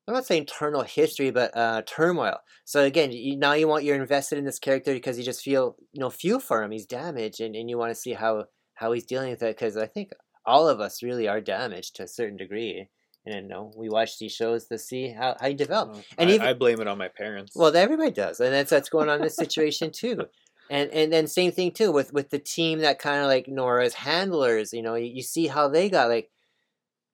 I'm 0.08 0.14
not 0.14 0.26
saying 0.26 0.42
internal 0.42 0.82
history, 0.82 1.32
but 1.32 1.56
uh, 1.56 1.82
turmoil. 1.86 2.38
So 2.66 2.84
again, 2.84 3.12
you, 3.12 3.38
now 3.38 3.54
you 3.54 3.68
want 3.68 3.84
you're 3.86 3.96
invested 3.96 4.38
in 4.38 4.46
this 4.46 4.60
character 4.60 4.94
because 4.94 5.18
you 5.18 5.24
just 5.24 5.42
feel 5.44 5.76
you 5.94 6.02
know 6.02 6.10
feel 6.10 6.40
for 6.40 6.62
him. 6.62 6.72
He's 6.72 6.86
damaged, 6.86 7.40
and, 7.40 7.56
and 7.56 7.70
you 7.70 7.78
want 7.78 7.92
to 7.92 8.00
see 8.00 8.14
how 8.14 8.46
how 8.74 8.92
he's 8.92 9.06
dealing 9.06 9.30
with 9.30 9.42
it. 9.44 9.56
Because 9.56 9.78
I 9.78 9.88
think 9.88 10.12
all 10.46 10.68
of 10.68 10.80
us 10.82 11.02
really 11.04 11.28
are 11.28 11.40
damaged 11.40 11.96
to 11.96 12.04
a 12.04 12.08
certain 12.08 12.36
degree, 12.38 12.90
and 13.26 13.44
you 13.44 13.48
know 13.48 13.72
we 13.78 13.88
watch 13.90 14.20
these 14.20 14.34
shows 14.34 14.66
to 14.68 14.78
see 14.78 15.10
how 15.10 15.38
how 15.40 15.48
you 15.48 15.56
develop. 15.56 15.96
And 16.18 16.30
I, 16.30 16.34
even- 16.34 16.48
I 16.48 16.54
blame 16.54 16.82
it 16.82 16.88
on 16.88 16.98
my 16.98 17.08
parents. 17.08 17.54
Well, 17.56 17.74
everybody 17.76 18.12
does, 18.12 18.42
and 18.42 18.54
that's 18.54 18.72
what's 18.72 18.90
going 18.90 19.08
on 19.10 19.18
in 19.18 19.22
this 19.24 19.36
situation 19.36 19.92
too. 19.92 20.26
And 20.70 20.90
and 20.92 21.12
then 21.12 21.28
same 21.28 21.52
thing 21.52 21.72
too 21.72 21.92
with 21.92 22.14
with 22.14 22.30
the 22.30 22.40
team 22.40 22.80
that 22.80 22.98
kind 22.98 23.20
of 23.22 23.28
like 23.28 23.50
Nora's 23.50 23.94
handlers. 23.94 24.72
You 24.72 24.82
know, 24.82 24.96
you, 24.96 25.08
you 25.08 25.22
see 25.22 25.48
how 25.48 25.68
they 25.68 25.90
got 25.90 26.08
like, 26.08 26.32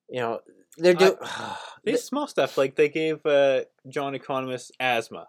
you 0.07 0.19
know, 0.19 0.39
they're 0.79 0.93
doing. 0.93 1.15
These 1.83 2.03
small 2.03 2.27
stuff 2.27 2.57
like 2.57 2.75
they 2.75 2.89
gave 2.89 3.25
uh, 3.25 3.61
John 3.87 4.13
Economos 4.13 4.69
asthma, 4.79 5.27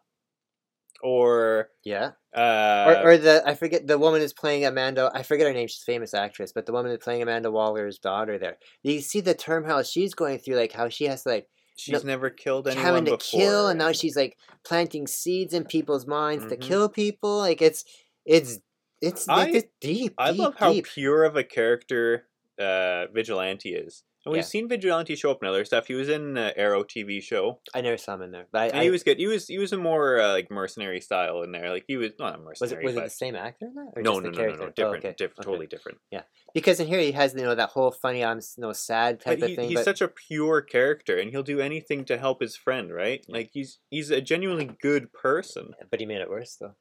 or 1.02 1.68
yeah, 1.84 2.10
uh, 2.36 3.02
or, 3.04 3.10
or 3.12 3.18
the 3.18 3.42
I 3.46 3.54
forget 3.54 3.86
the 3.86 3.98
woman 3.98 4.20
is 4.20 4.32
playing 4.32 4.64
Amanda. 4.66 5.10
I 5.14 5.22
forget 5.22 5.46
her 5.46 5.52
name. 5.52 5.68
She's 5.68 5.82
a 5.82 5.84
famous 5.84 6.12
actress, 6.12 6.52
but 6.52 6.66
the 6.66 6.72
woman 6.72 6.90
is 6.90 6.98
playing 6.98 7.22
Amanda 7.22 7.50
Waller's 7.50 7.98
daughter. 7.98 8.36
There, 8.38 8.58
you 8.82 9.00
see 9.00 9.20
the 9.20 9.34
turmoil 9.34 9.82
she's 9.82 10.12
going 10.14 10.38
through, 10.38 10.56
like 10.56 10.72
how 10.72 10.88
she 10.88 11.04
has 11.04 11.22
to 11.22 11.30
like 11.30 11.48
she's 11.76 12.04
never 12.04 12.28
killed 12.30 12.66
anyone 12.68 12.84
having 12.84 13.04
to 13.06 13.12
before. 13.12 13.40
kill, 13.40 13.68
and 13.68 13.78
now 13.78 13.92
she's 13.92 14.16
like 14.16 14.36
planting 14.64 15.06
seeds 15.06 15.54
in 15.54 15.64
people's 15.64 16.06
minds 16.06 16.46
to 16.46 16.56
Mhm. 16.56 16.60
kill 16.60 16.88
people. 16.88 17.38
Like 17.38 17.62
it's 17.62 17.84
it's 18.26 18.58
it's, 19.00 19.28
I- 19.28 19.48
it's 19.48 19.68
deep. 19.80 20.14
I 20.18 20.32
deep, 20.32 20.40
love 20.40 20.54
how 20.58 20.72
deep. 20.72 20.86
pure 20.86 21.24
of 21.24 21.36
a 21.36 21.44
character 21.44 22.26
uh, 22.58 23.06
Vigilante 23.14 23.70
is. 23.74 24.02
And 24.26 24.32
we've 24.32 24.40
Yeah. 24.40 24.46
seen 24.46 24.68
Vigilante 24.68 25.16
show 25.16 25.30
up 25.30 25.38
in 25.42 25.48
other 25.48 25.64
stuff. 25.64 25.86
He 25.86 25.94
was 25.94 26.10
in 26.10 26.34
the 26.34 26.52
Arrow 26.58 26.84
TV 26.84 27.22
show, 27.22 27.60
I 27.74 27.80
never 27.80 27.96
saw 27.96 28.14
him 28.16 28.22
in 28.22 28.32
there, 28.32 28.48
but 28.52 28.58
I, 28.60 28.66
and 28.66 28.78
I- 28.80 28.84
he 28.84 28.90
was 28.90 29.02
good. 29.02 29.18
He 29.18 29.26
was 29.26 29.46
he 29.48 29.58
was 29.58 29.72
a 29.72 29.78
more 29.78 30.20
uh, 30.20 30.32
like 30.32 30.50
mercenary 30.50 31.00
style 31.00 31.40
in 31.42 31.52
there. 31.52 31.70
Like 31.70 31.84
he 31.88 31.96
was 31.96 32.12
not 32.18 32.34
a 32.34 32.38
was 32.42 32.60
mercenary. 32.60 32.84
it 32.84 32.86
was 32.86 32.96
it 32.96 33.04
the 33.04 33.10
same 33.10 33.34
actor 33.34 33.66
in 33.66 33.74
that? 33.76 33.92
Or 33.96 34.02
no, 34.02 34.20
just 34.20 34.22
no, 34.24 34.28
no, 34.28 34.30
no, 34.30 34.36
character? 34.36 34.58
no, 34.60 34.66
Oh, 34.66 34.70
different, 34.76 35.04
okay, 35.06 35.14
different, 35.16 35.38
okay. 35.38 35.44
totally 35.46 35.66
different. 35.66 35.98
Yeah, 36.10 36.22
because 36.52 36.80
in 36.80 36.86
here 36.88 37.00
he 37.00 37.12
has 37.12 37.32
you 37.34 37.42
know 37.42 37.54
that 37.54 37.70
whole 37.70 37.90
funny 37.92 38.22
I'm 38.22 38.38
s- 38.38 38.56
no 38.58 38.72
sad 38.74 39.20
type 39.20 39.38
he, 39.38 39.44
of 39.44 39.56
thing. 39.56 39.68
he's 39.70 39.78
but 39.78 39.84
such 39.86 40.02
a 40.02 40.08
pure 40.08 40.60
character, 40.60 41.16
and 41.18 41.30
he'll 41.30 41.42
do 41.42 41.60
anything 41.60 42.04
to 42.04 42.18
help 42.18 42.42
his 42.42 42.56
friend. 42.56 42.92
Right? 42.92 43.24
Like 43.26 43.50
he's 43.54 43.78
he's 43.88 44.10
a 44.10 44.20
genuinely 44.20 44.70
good 44.82 45.14
person. 45.14 45.72
but 45.90 45.98
he 45.98 46.04
made 46.04 46.20
it 46.20 46.28
worse 46.28 46.56
though. 46.60 46.74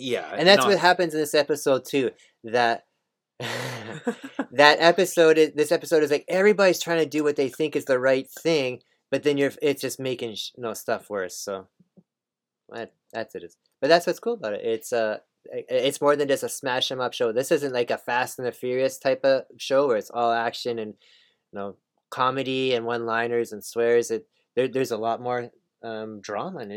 Yeah, 0.00 0.32
And 0.36 0.46
that's 0.46 0.58
not- 0.58 0.68
what 0.68 0.78
happens 0.78 1.14
in 1.14 1.20
this 1.20 1.34
episode 1.34 1.84
too. 1.84 2.10
That 2.44 2.84
that 4.52 4.78
episode 4.80 5.38
is 5.38 5.52
this 5.54 5.70
episode 5.72 6.02
is 6.02 6.10
like 6.10 6.24
everybody's 6.28 6.80
trying 6.80 6.98
to 6.98 7.06
do 7.06 7.22
what 7.22 7.36
they 7.36 7.48
think 7.48 7.76
is 7.76 7.84
the 7.84 7.98
right 7.98 8.28
thing, 8.28 8.80
but 9.10 9.22
then 9.22 9.38
you're 9.38 9.52
it's 9.62 9.80
just 9.82 10.00
making 10.00 10.34
sh- 10.34 10.50
no 10.56 10.74
stuff 10.74 11.08
worse. 11.08 11.36
So 11.36 11.68
that, 12.70 12.92
that's 13.12 13.34
it. 13.34 13.44
Is 13.44 13.56
but 13.80 13.88
that's 13.88 14.06
what's 14.06 14.20
cool 14.20 14.34
about 14.34 14.54
it. 14.54 14.64
It's 14.64 14.92
uh 14.92 15.18
it's 15.50 16.00
more 16.00 16.16
than 16.16 16.28
just 16.28 16.42
a 16.42 16.48
smash 16.48 16.88
smash 16.88 16.92
'em 16.92 17.00
up 17.00 17.14
show. 17.14 17.32
This 17.32 17.52
isn't 17.52 17.72
like 17.72 17.90
a 17.90 17.98
Fast 17.98 18.38
and 18.38 18.46
the 18.46 18.52
Furious 18.52 18.98
type 18.98 19.24
of 19.24 19.44
show 19.56 19.86
where 19.86 19.96
it's 19.96 20.10
all 20.10 20.32
action 20.32 20.78
and 20.78 20.94
you 21.52 21.58
know 21.58 21.76
comedy 22.10 22.74
and 22.74 22.84
one 22.84 23.06
liners 23.06 23.52
and 23.52 23.64
swears. 23.64 24.10
It 24.10 24.26
there, 24.56 24.68
there's 24.68 24.90
a 24.90 24.98
lot 24.98 25.20
more 25.22 25.50
um, 25.82 26.20
drama 26.20 26.60
and 26.60 26.72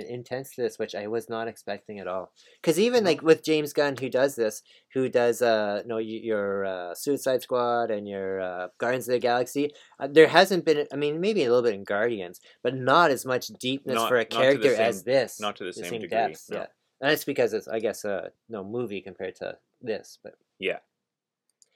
this, 0.57 0.77
which 0.77 0.95
I 0.95 1.07
was 1.07 1.29
not 1.29 1.47
expecting 1.47 1.99
at 1.99 2.07
all. 2.07 2.31
Because 2.61 2.79
even 2.79 3.03
like 3.03 3.21
with 3.21 3.43
James 3.43 3.73
Gunn, 3.73 3.97
who 3.97 4.09
does 4.09 4.35
this, 4.35 4.61
who 4.93 5.09
does 5.09 5.41
uh, 5.41 5.81
you 5.83 5.87
know 5.89 5.97
your 5.97 6.65
uh, 6.65 6.95
Suicide 6.95 7.41
Squad 7.41 7.91
and 7.91 8.07
your 8.07 8.41
uh, 8.41 8.67
Guardians 8.77 9.07
of 9.07 9.13
the 9.13 9.19
Galaxy, 9.19 9.71
uh, 9.99 10.07
there 10.11 10.27
hasn't 10.27 10.65
been. 10.65 10.87
I 10.93 10.95
mean, 10.95 11.19
maybe 11.19 11.43
a 11.43 11.49
little 11.49 11.63
bit 11.63 11.73
in 11.75 11.83
Guardians, 11.83 12.39
but 12.63 12.75
not 12.75 13.11
as 13.11 13.25
much 13.25 13.47
deepness 13.47 13.95
Not- 13.95 14.09
for 14.09 14.17
a 14.17 14.19
the 14.19 14.25
character 14.25 14.75
same- 14.75 14.81
as 14.81 15.03
this. 15.03 15.39
not 15.39 15.55
to 15.57 15.63
the 15.63 15.73
same 15.73 15.99
degree, 16.01 16.07
no. 16.17 16.57
Yeah, 16.57 16.65
and 17.01 17.11
it's 17.11 17.25
because 17.25 17.53
it's 17.53 17.67
I 17.67 17.79
guess 17.79 18.05
a 18.05 18.31
no 18.49 18.63
movie 18.63 19.01
compared 19.01 19.35
to 19.37 19.57
this, 19.81 20.19
but 20.23 20.33
Yeah. 20.59 20.79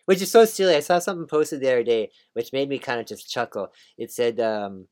which 0.05 0.21
is 0.21 0.30
so 0.32 0.45
silly. 0.45 0.76
I 0.76 0.82
saw 0.82 0.99
something 0.99 1.28
posted 1.28 1.59
the 1.61 1.71
other 1.71 1.84
day, 1.84 2.11
which 2.34 2.53
made 2.53 2.69
me 2.69 2.78
kind 2.78 2.99
of 2.99 3.07
just 3.07 3.28
chuckle. 3.32 3.71
It 3.97 4.11
said, 4.11 4.39
um, 4.39 4.88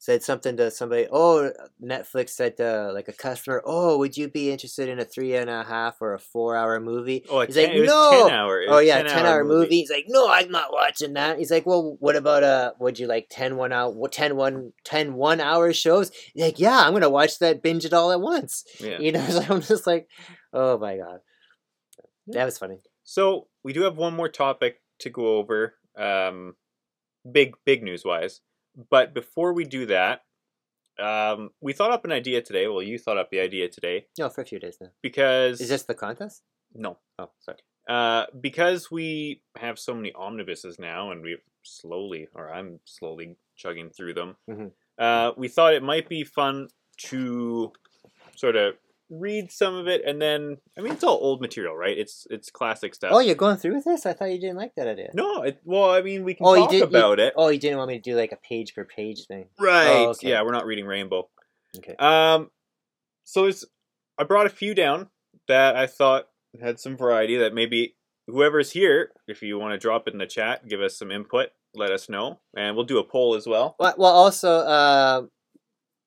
said 0.00 0.22
something 0.22 0.56
to 0.56 0.70
somebody. 0.70 1.06
Oh, 1.12 1.52
Netflix 1.80 2.30
said 2.30 2.56
to 2.56 2.90
like 2.92 3.08
a 3.08 3.12
customer, 3.12 3.62
"Oh, 3.66 3.98
would 3.98 4.16
you 4.16 4.28
be 4.28 4.50
interested 4.50 4.88
in 4.88 4.98
a 4.98 5.04
three 5.04 5.36
and 5.36 5.50
a 5.50 5.62
half 5.62 6.00
or 6.00 6.14
a 6.14 6.18
four 6.18 6.56
hour 6.56 6.80
movie?" 6.80 7.22
Oh, 7.28 7.40
a 7.42 7.46
He's 7.46 7.54
ten, 7.54 7.68
like, 7.68 7.86
"No." 7.86 8.10
ten 8.10 8.32
hour. 8.32 8.64
Oh 8.66 8.78
yeah, 8.78 9.02
ten, 9.02 9.26
hour, 9.26 9.44
movie. 9.44 9.64
movie. 9.64 9.76
He's 9.76 9.90
like, 9.90 10.06
no, 10.08 10.26
I'm 10.28 10.50
not 10.50 10.72
watching 10.72 11.12
that. 11.12 11.38
He's 11.38 11.50
like, 11.50 11.66
well, 11.66 11.98
what 12.00 12.16
about 12.16 12.42
uh, 12.42 12.72
would 12.80 12.98
you 12.98 13.06
like 13.06 13.26
10 13.30 13.56
one 13.56 13.72
hour, 13.72 14.08
10 14.08 14.36
one, 14.36 14.72
10 14.84 15.12
one 15.14 15.38
hour 15.38 15.70
shows? 15.74 16.10
He's 16.32 16.42
like, 16.42 16.58
yeah, 16.58 16.80
I'm 16.80 16.94
gonna 16.94 17.10
watch 17.10 17.38
that, 17.40 17.62
binge 17.62 17.84
it 17.84 17.92
all 17.92 18.10
at 18.10 18.20
once. 18.20 18.64
Yeah. 18.80 18.98
You 18.98 19.12
know, 19.12 19.26
so 19.28 19.42
I'm 19.50 19.60
just 19.60 19.86
like, 19.86 20.08
oh 20.54 20.78
my 20.78 20.96
god, 20.96 21.20
that 22.28 22.46
was 22.46 22.56
funny. 22.56 22.78
So 23.04 23.48
we 23.62 23.74
do 23.74 23.82
have 23.82 23.98
one 23.98 24.16
more 24.16 24.30
topic 24.30 24.80
to 25.00 25.10
go 25.10 25.36
over, 25.36 25.74
um, 25.98 26.54
big 27.30 27.54
big 27.66 27.82
news 27.82 28.02
wise. 28.02 28.40
But 28.90 29.14
before 29.14 29.52
we 29.52 29.64
do 29.64 29.86
that, 29.86 30.22
um, 30.98 31.50
we 31.60 31.72
thought 31.72 31.90
up 31.90 32.04
an 32.04 32.12
idea 32.12 32.42
today. 32.42 32.66
Well, 32.68 32.82
you 32.82 32.98
thought 32.98 33.16
up 33.18 33.30
the 33.30 33.40
idea 33.40 33.68
today 33.68 34.06
No, 34.18 34.28
for 34.28 34.42
a 34.42 34.44
few 34.44 34.58
days 34.58 34.78
now. 34.80 34.90
because 35.02 35.60
Is 35.60 35.68
this 35.68 35.82
the 35.84 35.94
contest? 35.94 36.42
no, 36.74 36.98
Oh, 37.18 37.30
sorry. 37.40 37.58
uh, 37.88 38.26
because 38.40 38.90
we 38.90 39.42
have 39.56 39.78
so 39.78 39.94
many 39.94 40.12
omnibuses 40.12 40.78
now, 40.78 41.10
and 41.10 41.22
we've 41.22 41.42
slowly, 41.62 42.28
or 42.34 42.52
I'm 42.52 42.80
slowly 42.84 43.36
chugging 43.56 43.90
through 43.90 44.14
them. 44.14 44.36
Mhm. 44.48 44.72
Uh, 44.98 45.32
we 45.36 45.48
thought 45.48 45.74
it 45.74 45.82
might 45.82 46.08
be 46.08 46.22
fun 46.24 46.68
to 47.08 47.72
sort 48.36 48.56
of 48.56 48.76
read 49.10 49.50
some 49.50 49.74
of 49.74 49.88
it, 49.88 50.02
and 50.06 50.22
then 50.22 50.58
I 50.78 50.80
mean, 50.80 50.92
it's 50.92 51.04
all 51.04 51.18
old 51.20 51.40
material, 51.40 51.76
right? 51.76 51.96
It's 51.98 52.26
it's 52.30 52.50
classic 52.50 52.94
stuff. 52.94 53.10
Oh, 53.12 53.18
you're 53.20 53.34
going 53.34 53.56
through 53.56 53.74
with 53.74 53.84
this? 53.84 54.06
I 54.06 54.12
thought 54.12 54.30
you 54.30 54.40
didn't 54.40 54.56
like 54.56 54.72
that 54.76 54.86
idea. 54.86 55.10
No, 55.14 55.42
it, 55.42 55.60
well, 55.64 55.90
I 55.90 56.00
mean, 56.02 56.24
we 56.24 56.34
can 56.34 56.46
Oh, 56.46 56.54
you 56.54 56.60
talk 56.62 56.70
did- 56.70 56.78
you- 56.78 56.84
about 56.84 57.18
it. 57.20 57.34
Oh, 57.36 57.48
you 57.48 57.58
didn't 57.58 57.78
want 57.78 57.88
me 57.88 57.96
to 57.98 58.02
do 58.02 58.16
like 58.16 58.32
a 58.32 58.36
page 58.36 58.74
per 58.74 58.84
page 58.84 59.26
thing. 59.26 59.48
Right. 59.58 60.06
okay. 60.06 60.30
Yeah, 60.30 60.42
we're 60.42 60.52
not 60.52 60.66
reading 60.66 60.86
Rainbow. 60.86 61.28
Okay. 61.76 61.94
Um, 61.98 62.50
so 63.24 63.42
there's, 63.42 63.64
I 64.18 64.24
brought 64.24 64.46
a 64.46 64.50
few 64.50 64.74
down 64.74 65.08
that 65.48 65.76
I 65.76 65.86
thought 65.86 66.28
had 66.60 66.80
some 66.80 66.96
variety 66.96 67.36
that 67.36 67.54
maybe 67.54 67.96
whoever's 68.26 68.72
here, 68.72 69.10
if 69.28 69.42
you 69.42 69.58
want 69.58 69.72
to 69.72 69.78
drop 69.78 70.08
it 70.08 70.12
in 70.12 70.18
the 70.18 70.26
chat, 70.26 70.66
give 70.68 70.80
us 70.80 70.96
some 70.96 71.10
input, 71.10 71.48
let 71.74 71.90
us 71.92 72.08
know, 72.08 72.40
and 72.56 72.74
we'll 72.76 72.84
do 72.84 72.98
a 72.98 73.04
poll 73.04 73.34
as 73.34 73.46
well. 73.46 73.76
Well, 73.78 73.94
well 73.98 74.12
also, 74.12 74.58
uh, 74.58 75.22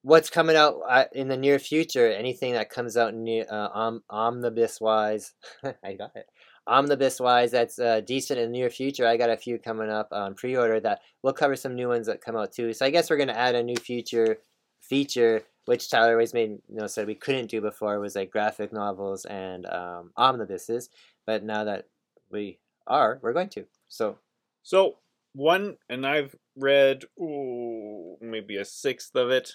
what's 0.03 0.29
coming 0.29 0.55
out 0.55 0.81
uh, 0.87 1.05
in 1.13 1.27
the 1.27 1.37
near 1.37 1.57
future? 1.57 2.11
Anything 2.11 2.53
that 2.53 2.69
comes 2.69 2.95
out 2.95 3.13
near 3.13 3.45
uh, 3.49 3.69
om- 3.73 4.03
omnibus 4.09 4.79
wise, 4.79 5.33
I 5.83 5.93
got 5.93 6.11
it. 6.15 6.27
Omnibus 6.65 7.19
wise, 7.19 7.51
that's 7.51 7.77
uh, 7.79 8.01
decent 8.01 8.39
in 8.39 8.51
the 8.51 8.57
near 8.57 8.69
future. 8.69 9.05
I 9.05 9.17
got 9.17 9.29
a 9.29 9.35
few 9.35 9.57
coming 9.57 9.89
up 9.89 10.09
on 10.11 10.35
pre 10.35 10.55
order 10.55 10.79
that 10.79 11.01
we'll 11.21 11.33
cover 11.33 11.55
some 11.55 11.75
new 11.75 11.89
ones 11.89 12.07
that 12.07 12.21
come 12.21 12.37
out 12.37 12.53
too. 12.53 12.73
So 12.73 12.85
I 12.85 12.89
guess 12.89 13.09
we're 13.09 13.17
gonna 13.17 13.33
add 13.33 13.55
a 13.55 13.63
new 13.63 13.75
feature 13.75 14.37
feature, 14.81 15.43
which 15.65 15.89
Tyler 15.89 16.11
always 16.11 16.33
made 16.33 16.51
you 16.69 16.77
know 16.77 16.87
said 16.87 17.07
we 17.07 17.15
couldn't 17.15 17.49
do 17.49 17.59
before 17.59 17.99
was 17.99 18.15
like 18.15 18.31
graphic 18.31 18.71
novels 18.71 19.25
and 19.25 19.65
um, 19.65 20.11
omnibuses. 20.15 20.89
But 21.25 21.43
now 21.43 21.65
that 21.65 21.87
we 22.29 22.59
are, 22.87 23.19
we're 23.21 23.33
going 23.33 23.49
to. 23.49 23.65
So 23.87 24.17
So 24.63 24.97
one, 25.33 25.77
and 25.89 26.05
I've 26.05 26.35
read 26.55 27.05
ooh, 27.19 28.17
maybe 28.21 28.57
a 28.57 28.65
sixth 28.65 29.15
of 29.15 29.31
it, 29.31 29.53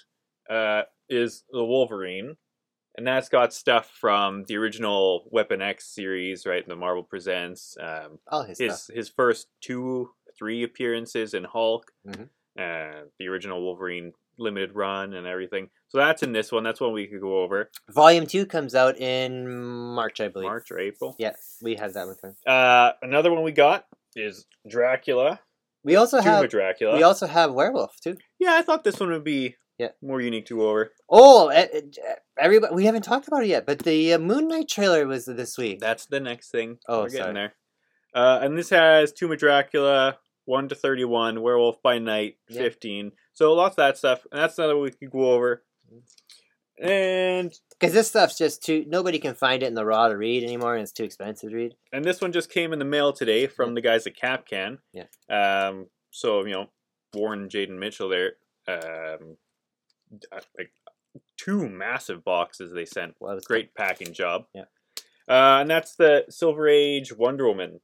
uh, 0.49 0.83
is 1.09 1.43
the 1.51 1.63
Wolverine, 1.63 2.35
and 2.97 3.05
that's 3.07 3.29
got 3.29 3.53
stuff 3.53 3.89
from 3.99 4.43
the 4.47 4.57
original 4.57 5.27
Weapon 5.31 5.61
X 5.61 5.93
series, 5.93 6.45
right? 6.45 6.67
The 6.67 6.75
Marvel 6.75 7.03
Presents, 7.03 7.75
um, 7.81 8.19
all 8.27 8.43
his, 8.43 8.59
his 8.59 8.81
stuff. 8.83 8.95
his 8.95 9.09
first 9.09 9.47
two, 9.61 10.11
three 10.37 10.63
appearances 10.63 11.33
in 11.33 11.43
Hulk, 11.45 11.85
Mhm. 12.07 12.29
uh, 12.59 13.05
the 13.19 13.27
original 13.27 13.61
Wolverine 13.61 14.13
limited 14.37 14.73
run, 14.73 15.13
and 15.13 15.27
everything. 15.27 15.69
So 15.89 15.97
that's 15.97 16.23
in 16.23 16.31
this 16.31 16.49
one. 16.51 16.63
That's 16.63 16.79
one 16.79 16.93
we 16.93 17.07
could 17.07 17.19
go 17.19 17.41
over. 17.43 17.69
Volume 17.91 18.25
two 18.25 18.45
comes 18.45 18.73
out 18.73 18.97
in 18.97 19.47
March, 19.93 20.21
I 20.21 20.29
believe. 20.29 20.47
March 20.47 20.71
or 20.71 20.79
April. 20.79 21.15
Yeah, 21.19 21.33
we 21.61 21.75
have 21.75 21.93
that 21.93 22.07
one. 22.07 22.35
Uh, 22.47 22.93
another 23.01 23.31
one 23.33 23.43
we 23.43 23.51
got 23.51 23.85
is 24.15 24.45
Dracula, 24.67 25.41
We 25.83 25.95
also 25.97 26.17
Tomb 26.17 26.25
have 26.25 26.43
of 26.45 26.49
Dracula. 26.49 26.95
we 26.95 27.03
also 27.03 27.27
have 27.27 27.53
werewolf 27.53 27.99
too. 27.99 28.17
yeah, 28.39 28.53
I 28.55 28.61
thought 28.61 28.83
this 28.83 28.99
one 28.99 29.09
would 29.11 29.23
be 29.25 29.55
Yeah. 29.79 29.89
more 30.01 30.19
unique 30.21 30.45
to 30.47 30.61
over. 30.61 30.91
Oh, 31.09 31.47
eh, 31.47 31.67
eh, 31.73 31.81
everybody, 32.37 32.75
we 32.75 32.85
haven't 32.85 33.03
talked 33.03 33.27
about 33.27 33.43
it 33.43 33.47
yet, 33.47 33.65
but 33.65 33.79
the 33.79 34.13
uh, 34.13 34.19
Moon 34.19 34.47
Knight 34.47 34.67
trailer 34.69 35.07
was 35.07 35.25
this 35.25 35.57
week. 35.57 35.79
That's 35.79 36.05
the 36.05 36.19
next 36.19 36.51
thing. 36.51 36.77
Oh, 36.87 37.03
We're 37.03 37.09
getting 37.09 37.33
there. 37.35 37.53
Uh, 38.13 38.39
and 38.41 38.57
this 38.57 38.69
has 38.71 39.13
Tomb 39.13 39.31
of 39.31 39.39
Dracula, 39.39 40.17
1 40.45 40.67
to 40.69 40.75
31, 40.75 41.41
Werewolf 41.41 41.81
by 41.81 41.97
Night, 41.97 42.35
Yeah. 42.49 42.61
15. 42.63 43.13
So 43.33 43.53
lots 43.53 43.73
of 43.73 43.77
that 43.77 43.97
stuff. 43.97 44.25
And 44.31 44.41
that's 44.41 44.57
another 44.57 44.77
we 44.77 44.91
could 44.91 45.11
go 45.11 45.31
over. 45.31 45.63
And 46.81 47.53
Because 47.77 47.93
this 47.93 48.07
stuff's 48.07 48.37
just 48.37 48.63
too 48.63 48.85
nobody 48.87 49.19
can 49.19 49.35
find 49.35 49.63
it 49.63 49.67
in 49.67 49.73
the 49.73 49.85
raw 49.85 50.07
to 50.07 50.17
read 50.17 50.43
anymore, 50.43 50.75
and 50.75 50.83
it's 50.83 50.91
too 50.93 51.03
expensive 51.03 51.49
to 51.49 51.55
read. 51.55 51.75
and 51.91 52.05
this 52.05 52.21
one 52.21 52.31
just 52.31 52.49
came 52.51 52.71
in 52.73 52.79
the 52.79 52.85
mail 52.85 53.11
today 53.11 53.47
from 53.47 53.73
the 53.73 53.81
guys 53.81 54.07
at 54.07 54.15
Capcan. 54.15 54.77
Yeah. 54.93 55.05
Um, 55.29 55.87
so, 56.11 56.45
you 56.45 56.53
know, 56.53 56.67
Warren 57.13 57.49
Jaden 57.49 57.77
Mitchell 57.79 58.07
there, 58.09 58.33
um, 58.67 59.37
uh, 60.31 60.39
like 60.57 60.71
two 61.37 61.67
massive 61.69 62.23
boxes 62.23 62.71
they 62.73 62.85
sent. 62.85 63.15
Well, 63.19 63.39
Great 63.45 63.73
packing 63.75 64.13
job. 64.13 64.45
Yeah. 64.53 64.63
Uh, 65.27 65.61
and 65.61 65.69
that's 65.69 65.95
the 65.95 66.25
Silver 66.29 66.67
Age 66.67 67.13
Wonder 67.15 67.47
Woman. 67.47 67.81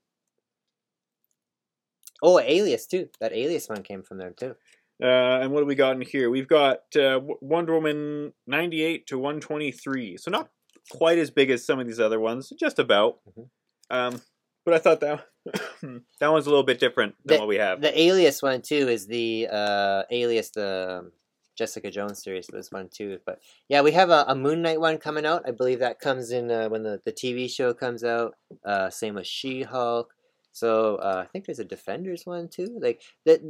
Oh, 2.24 2.40
Alias 2.40 2.88
too. 2.88 3.10
That 3.20 3.34
Alias 3.34 3.70
one 3.70 3.84
came 3.84 4.02
from 4.04 4.18
there 4.18 4.32
too. 4.32 4.56
Uh, 5.04 5.06
and 5.42 5.52
what 5.52 5.60
do 5.60 5.66
we 5.66 5.76
got 5.76 5.96
in 5.96 6.02
here? 6.02 6.30
We've 6.30 6.48
got 6.48 6.80
uh, 6.96 7.20
Wonder 7.42 7.74
Woman 7.74 8.34
98 8.48 9.08
to 9.08 9.18
123. 9.20 10.18
So 10.18 10.32
not 10.32 10.50
quite 10.90 11.18
as 11.18 11.30
big 11.30 11.50
as 11.50 11.66
some 11.66 11.80
of 11.80 11.86
these 11.88 12.00
other 12.00 12.20
ones, 12.20 12.52
just 12.58 12.80
about. 12.80 13.20
Mhm. 13.38 13.50
Um, 13.90 14.22
but 14.64 14.74
I 14.74 14.78
thought 14.80 15.02
that 15.02 15.28
that 16.20 16.32
one's 16.32 16.48
a 16.48 16.50
little 16.50 16.64
bit 16.64 16.80
different 16.80 17.16
than 17.26 17.36
The- 17.36 17.40
what 17.42 17.48
we 17.50 17.58
have. 17.58 17.82
The 17.82 18.00
Alias 18.00 18.42
one 18.42 18.62
too 18.62 18.88
is 18.88 19.06
the 19.06 19.48
uh, 19.52 20.04
Alias 20.10 20.50
the 20.52 21.02
um, 21.02 21.12
Jessica 21.56 21.90
Jones 21.90 22.24
series 22.24 22.50
was 22.52 22.72
one 22.72 22.90
too. 22.90 23.20
But 23.26 23.40
yeah, 23.70 23.82
we 23.82 23.92
have 23.94 24.10
a, 24.10 24.26
a 24.28 24.36
Moon 24.36 24.62
Knight 24.62 24.80
one 24.80 24.98
coming 24.98 25.26
out. 25.26 25.44
I 25.48 25.52
believe 25.52 25.80
that 25.80 26.00
comes 26.00 26.32
in 26.32 26.52
uh, 26.52 26.70
when 26.70 26.84
the, 26.84 27.02
the 27.06 27.12
TV 27.12 27.50
show 27.50 27.74
comes 27.74 28.04
out. 28.04 28.36
Uh, 28.66 28.90
same 28.90 29.16
with 29.16 29.28
She 29.28 29.64
Hulk. 29.64 30.14
So 30.52 30.96
uh, 30.98 31.24
I 31.26 31.28
think 31.28 31.46
there's 31.46 31.60
a 31.60 31.66
Defenders 31.66 32.26
one 32.26 32.48
too. 32.48 32.78
Like 32.82 33.02
that, 33.26 33.42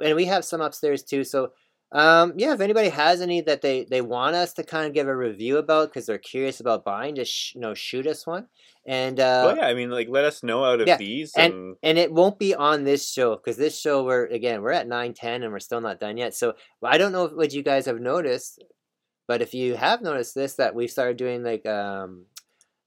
and 0.00 0.16
we 0.16 0.24
have 0.26 0.44
some 0.44 0.60
upstairs 0.60 1.02
too. 1.02 1.24
So 1.24 1.52
um, 1.92 2.32
yeah, 2.36 2.54
if 2.54 2.60
anybody 2.60 2.88
has 2.88 3.20
any 3.20 3.40
that 3.42 3.60
they 3.62 3.84
they 3.84 4.00
want 4.00 4.34
us 4.34 4.52
to 4.54 4.62
kind 4.64 4.86
of 4.86 4.94
give 4.94 5.08
a 5.08 5.16
review 5.16 5.58
about 5.58 5.88
because 5.90 6.06
they're 6.06 6.18
curious 6.18 6.60
about 6.60 6.84
buying, 6.84 7.14
just 7.14 7.32
sh- 7.32 7.54
you 7.54 7.60
know 7.60 7.74
shoot 7.74 8.06
us 8.06 8.26
one. 8.26 8.46
And 8.86 9.20
uh, 9.20 9.42
well, 9.46 9.56
yeah, 9.58 9.66
I 9.66 9.74
mean, 9.74 9.90
like, 9.90 10.08
let 10.08 10.24
us 10.24 10.42
know 10.42 10.64
out 10.64 10.80
of 10.80 10.88
yeah, 10.88 10.96
these. 10.96 11.32
and- 11.36 11.52
And, 11.52 11.76
and 11.82 11.98
it 11.98 12.12
won't 12.12 12.38
be 12.38 12.54
on 12.54 12.82
this 12.84 13.08
show 13.10 13.36
because 13.36 13.56
this 13.56 13.78
show 13.78 14.04
we're 14.04 14.26
again 14.26 14.62
we're 14.62 14.72
at 14.72 14.88
9 14.88 15.12
10 15.14 15.42
and 15.42 15.52
we're 15.52 15.60
still 15.60 15.80
not 15.80 16.00
done 16.00 16.16
yet 16.16 16.34
so 16.34 16.54
i 16.82 16.98
don't 16.98 17.12
know 17.12 17.28
what 17.28 17.52
you 17.52 17.62
guys 17.62 17.86
have 17.86 18.00
noticed 18.00 18.62
but 19.28 19.40
if 19.42 19.54
you 19.54 19.76
have 19.76 20.02
noticed 20.02 20.34
this 20.34 20.54
that 20.54 20.74
we've 20.74 20.90
started 20.90 21.16
doing 21.16 21.42
like 21.44 21.64
um 21.66 22.24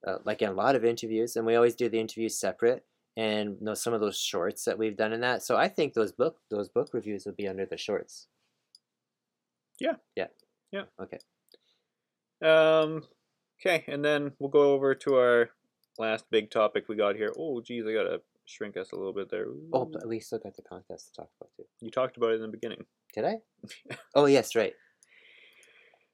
uh, 0.06 0.18
like 0.26 0.42
in 0.42 0.50
a 0.50 0.54
lot 0.54 0.76
of 0.76 0.84
interviews 0.84 1.36
and 1.36 1.46
we 1.46 1.56
always 1.56 1.76
do 1.76 1.88
the 1.90 2.00
interviews 2.00 2.38
separate 2.40 2.84
and 3.18 3.56
you 3.60 3.66
know 3.66 3.74
some 3.74 3.94
of 3.94 4.02
those 4.02 4.18
shorts 4.20 4.66
that 4.66 4.78
we've 4.78 4.98
done 4.98 5.14
in 5.14 5.22
that 5.22 5.42
so 5.44 5.56
i 5.56 5.68
think 5.68 5.94
those 5.94 6.12
book 6.12 6.38
those 6.52 6.68
book 6.70 6.90
reviews 6.94 7.26
will 7.26 7.34
be 7.34 7.48
under 7.48 7.66
the 7.66 7.78
shorts 7.78 8.28
um, 12.42 13.04
okay, 13.60 13.84
and 13.88 14.04
then 14.04 14.34
we'll 14.40 14.50
go 14.50 14.74
over 14.74 14.94
to 14.96 15.16
our 15.16 15.50
last 15.98 16.26
big 16.30 16.52
topic 16.52 16.86
we 16.90 16.96
got 16.96 17.16
here. 17.16 17.32
Oh, 17.38 17.62
geez, 17.62 17.86
I 17.88 17.94
gotta 17.94 18.22
shrink 18.46 18.78
us 18.78 18.92
a 18.92 18.96
little 18.96 19.14
bit 19.14 19.30
there. 19.32 19.48
oh 19.74 19.84
Ooh. 19.84 19.90
but 19.92 20.08
we 20.08 20.20
still 20.20 20.40
got 20.40 20.56
the 20.56 20.62
contest 20.62 21.08
to 21.16 21.22
talk 21.22 21.30
about 21.40 21.50
too 21.58 21.64
You 21.82 21.90
talked 21.90 22.18
about 22.18 22.32
it 22.32 22.36
in 22.36 22.42
the 22.42 22.48
beginning. 22.48 22.86
did 23.14 23.26
i 23.26 23.38
oh 24.16 24.26
yes 24.28 24.56
right 24.56 24.74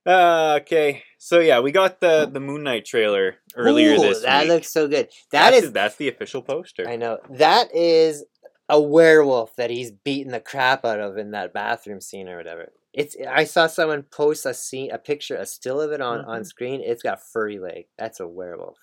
Uh, 0.06 0.58
okay, 0.62 1.04
so 1.20 1.40
yeah, 1.40 1.60
we 1.60 1.72
got 1.72 2.00
the 2.00 2.26
the 2.32 2.40
Moon 2.40 2.64
Knight 2.64 2.86
trailer 2.86 3.36
earlier 3.56 3.94
Ooh, 3.96 4.00
this 4.00 4.22
that 4.24 4.44
week. 4.44 4.50
looks 4.50 4.72
so 4.72 4.88
good 4.88 5.10
That 5.32 5.52
that's, 5.52 5.66
is 5.66 5.72
that's 5.74 5.96
the 5.98 6.08
official 6.08 6.42
poster. 6.42 6.88
I 6.90 6.96
know. 6.96 7.20
That 7.30 7.76
is 7.76 8.24
a 8.70 8.80
werewolf 8.82 9.56
that 9.58 9.70
he's 9.70 9.92
beating 9.92 10.32
the 10.32 10.40
crap 10.40 10.86
out 10.86 11.00
of 11.00 11.18
in 11.18 11.32
that 11.32 11.54
bathroom 11.54 12.00
scene 12.02 12.30
or 12.30 12.38
whatever. 12.38 12.72
It's 12.94 13.16
I 13.28 13.46
saw 13.46 13.68
someone 13.68 14.04
post 14.04 14.46
a 14.46 14.54
scene 14.54 14.92
a 14.92 14.98
picture, 14.98 15.36
a 15.38 15.46
still 15.46 15.80
of 15.82 15.92
it 15.92 16.02
on, 16.02 16.22
on 16.26 16.42
Mhm. 16.42 16.46
screen. 16.46 16.82
It's 16.82 17.04
got 17.04 17.24
furry 17.24 17.58
leg. 17.60 17.86
That's 17.98 18.20
a 18.20 18.28
werewolf. 18.28 18.78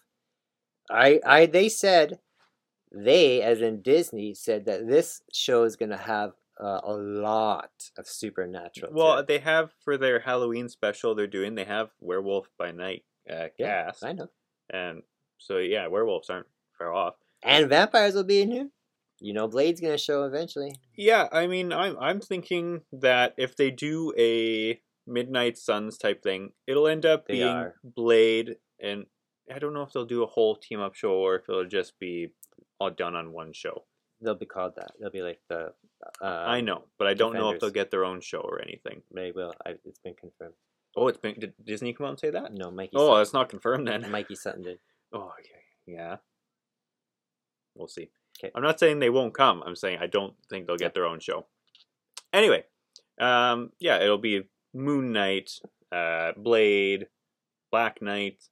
I 0.90 1.20
I 1.24 1.46
they 1.46 1.68
said 1.68 2.20
they 2.90 3.42
as 3.42 3.60
in 3.60 3.82
Disney 3.82 4.34
said 4.34 4.64
that 4.66 4.86
this 4.86 5.22
show 5.32 5.64
is 5.64 5.76
gonna 5.76 5.96
have 5.98 6.32
uh, 6.60 6.80
a 6.82 6.92
lot 6.94 7.70
of 7.96 8.08
supernatural. 8.08 8.92
Well, 8.92 9.22
they 9.24 9.38
have 9.38 9.72
for 9.84 9.96
their 9.96 10.18
Halloween 10.20 10.68
special 10.68 11.14
they're 11.14 11.26
doing. 11.28 11.54
They 11.54 11.64
have 11.64 11.90
Werewolf 12.00 12.48
by 12.58 12.72
Night 12.72 13.04
uh, 13.30 13.48
Yeah, 13.58 13.84
cast, 13.86 14.04
I 14.04 14.12
know. 14.12 14.28
and 14.70 15.02
so 15.36 15.58
yeah, 15.58 15.86
werewolves 15.86 16.30
aren't 16.30 16.48
far 16.76 16.92
off. 16.92 17.14
And 17.44 17.68
vampires 17.68 18.14
will 18.14 18.24
be 18.24 18.40
in 18.40 18.50
here. 18.50 18.70
You 19.20 19.32
know, 19.32 19.48
Blade's 19.48 19.80
gonna 19.80 19.98
show 19.98 20.24
eventually. 20.24 20.72
Yeah, 20.96 21.28
I 21.32 21.46
mean, 21.46 21.72
I'm 21.72 21.96
I'm 21.98 22.20
thinking 22.20 22.82
that 22.92 23.34
if 23.36 23.56
they 23.56 23.70
do 23.70 24.12
a 24.16 24.80
Midnight 25.06 25.58
Suns 25.58 25.98
type 25.98 26.22
thing, 26.22 26.52
it'll 26.66 26.86
end 26.86 27.04
up 27.04 27.26
They 27.26 27.34
being 27.34 27.48
are. 27.48 27.74
Blade, 27.82 28.56
and 28.80 29.06
I 29.52 29.58
don't 29.58 29.74
know 29.74 29.82
if 29.82 29.92
they'll 29.92 30.04
do 30.04 30.22
a 30.22 30.26
whole 30.26 30.54
team 30.56 30.80
up 30.80 30.94
show 30.94 31.12
or 31.14 31.36
if 31.36 31.48
it'll 31.48 31.64
just 31.66 31.98
be 31.98 32.28
all 32.78 32.90
done 32.90 33.16
on 33.16 33.32
one 33.32 33.52
show. 33.52 33.84
They'll 34.20 34.34
be 34.34 34.46
called 34.46 34.74
that. 34.76 34.92
They'll 35.00 35.10
be 35.10 35.22
like 35.22 35.40
the. 35.48 35.72
Uh, 36.22 36.24
I 36.24 36.60
know, 36.60 36.84
but 36.98 37.08
I 37.08 37.14
don't 37.14 37.34
know 37.34 37.50
if 37.50 37.60
they'll 37.60 37.70
get 37.70 37.90
their 37.90 38.04
own 38.04 38.20
show 38.20 38.40
or 38.40 38.60
anything. 38.62 39.02
They 39.12 39.32
will. 39.32 39.52
I, 39.66 39.74
it's 39.84 39.98
been 39.98 40.14
confirmed. 40.14 40.54
Oh, 40.96 41.08
it's 41.08 41.18
been 41.18 41.34
did 41.38 41.54
Disney 41.64 41.92
come 41.92 42.06
out 42.06 42.10
and 42.10 42.20
say 42.20 42.30
that? 42.30 42.52
No, 42.52 42.70
Mikey. 42.70 42.92
Oh, 42.94 43.08
Sutton- 43.08 43.22
it's 43.22 43.32
not 43.32 43.48
confirmed 43.48 43.88
then. 43.88 44.10
Mikey 44.10 44.34
Sutton 44.36 44.62
did. 44.62 44.78
Oh, 45.10 45.32
okay, 45.40 45.62
yeah. 45.86 46.16
We'll 47.74 47.88
see. 47.88 48.10
'Kay. 48.38 48.50
I'm 48.54 48.62
not 48.62 48.78
saying 48.78 48.98
they 48.98 49.10
won't 49.10 49.34
come. 49.34 49.62
I'm 49.64 49.76
saying 49.76 49.98
I 50.00 50.06
don't 50.06 50.34
think 50.48 50.66
they'll 50.66 50.76
get 50.76 50.94
their 50.94 51.06
own 51.06 51.20
show. 51.20 51.46
Anyway, 52.32 52.64
um, 53.20 53.72
yeah, 53.78 53.98
it'll 54.00 54.18
be 54.18 54.48
Moon 54.74 55.12
Knight, 55.12 55.50
uh, 55.92 56.32
Blade, 56.36 57.08
Black 57.70 58.00
Knight, 58.02 58.44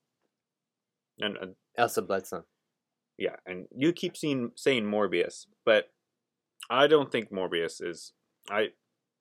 and 1.20 1.36
uh, 1.38 1.46
Elsa 1.76 2.02
Bloodstone. 2.02 2.44
yeah, 3.18 3.36
and 3.46 3.66
you 3.76 3.92
keep 3.92 4.16
seeing 4.16 4.52
saying 4.56 4.84
Morbius, 4.84 5.46
but 5.64 5.90
I 6.70 6.86
don't 6.86 7.10
think 7.12 7.30
Morbius 7.30 7.82
is. 7.82 8.12
I 8.50 8.68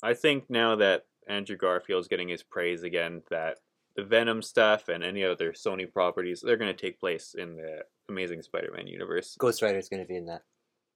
I 0.04 0.14
think 0.14 0.50
now 0.50 0.76
that 0.78 1.06
Andrew 1.28 1.58
Garfield's 1.58 2.08
getting 2.08 2.30
his 2.30 2.44
praise 2.44 2.84
again, 2.84 3.24
that 3.30 3.60
the 3.96 4.04
Venom 4.04 4.42
stuff 4.42 4.90
and 4.90 5.04
any 5.04 5.24
other 5.24 5.54
Sony 5.54 5.92
properties, 5.92 6.42
they're 6.42 6.58
going 6.58 6.76
to 6.76 6.82
take 6.82 7.00
place 7.00 7.34
in 7.38 7.56
the 7.56 7.80
Amazing 8.10 8.42
Spider-Man 8.42 8.88
universe. 8.88 9.36
Ghost 9.40 9.62
Rider's 9.62 9.90
gonna 9.90 10.06
be 10.06 10.18
in 10.18 10.26
that. 10.26 10.44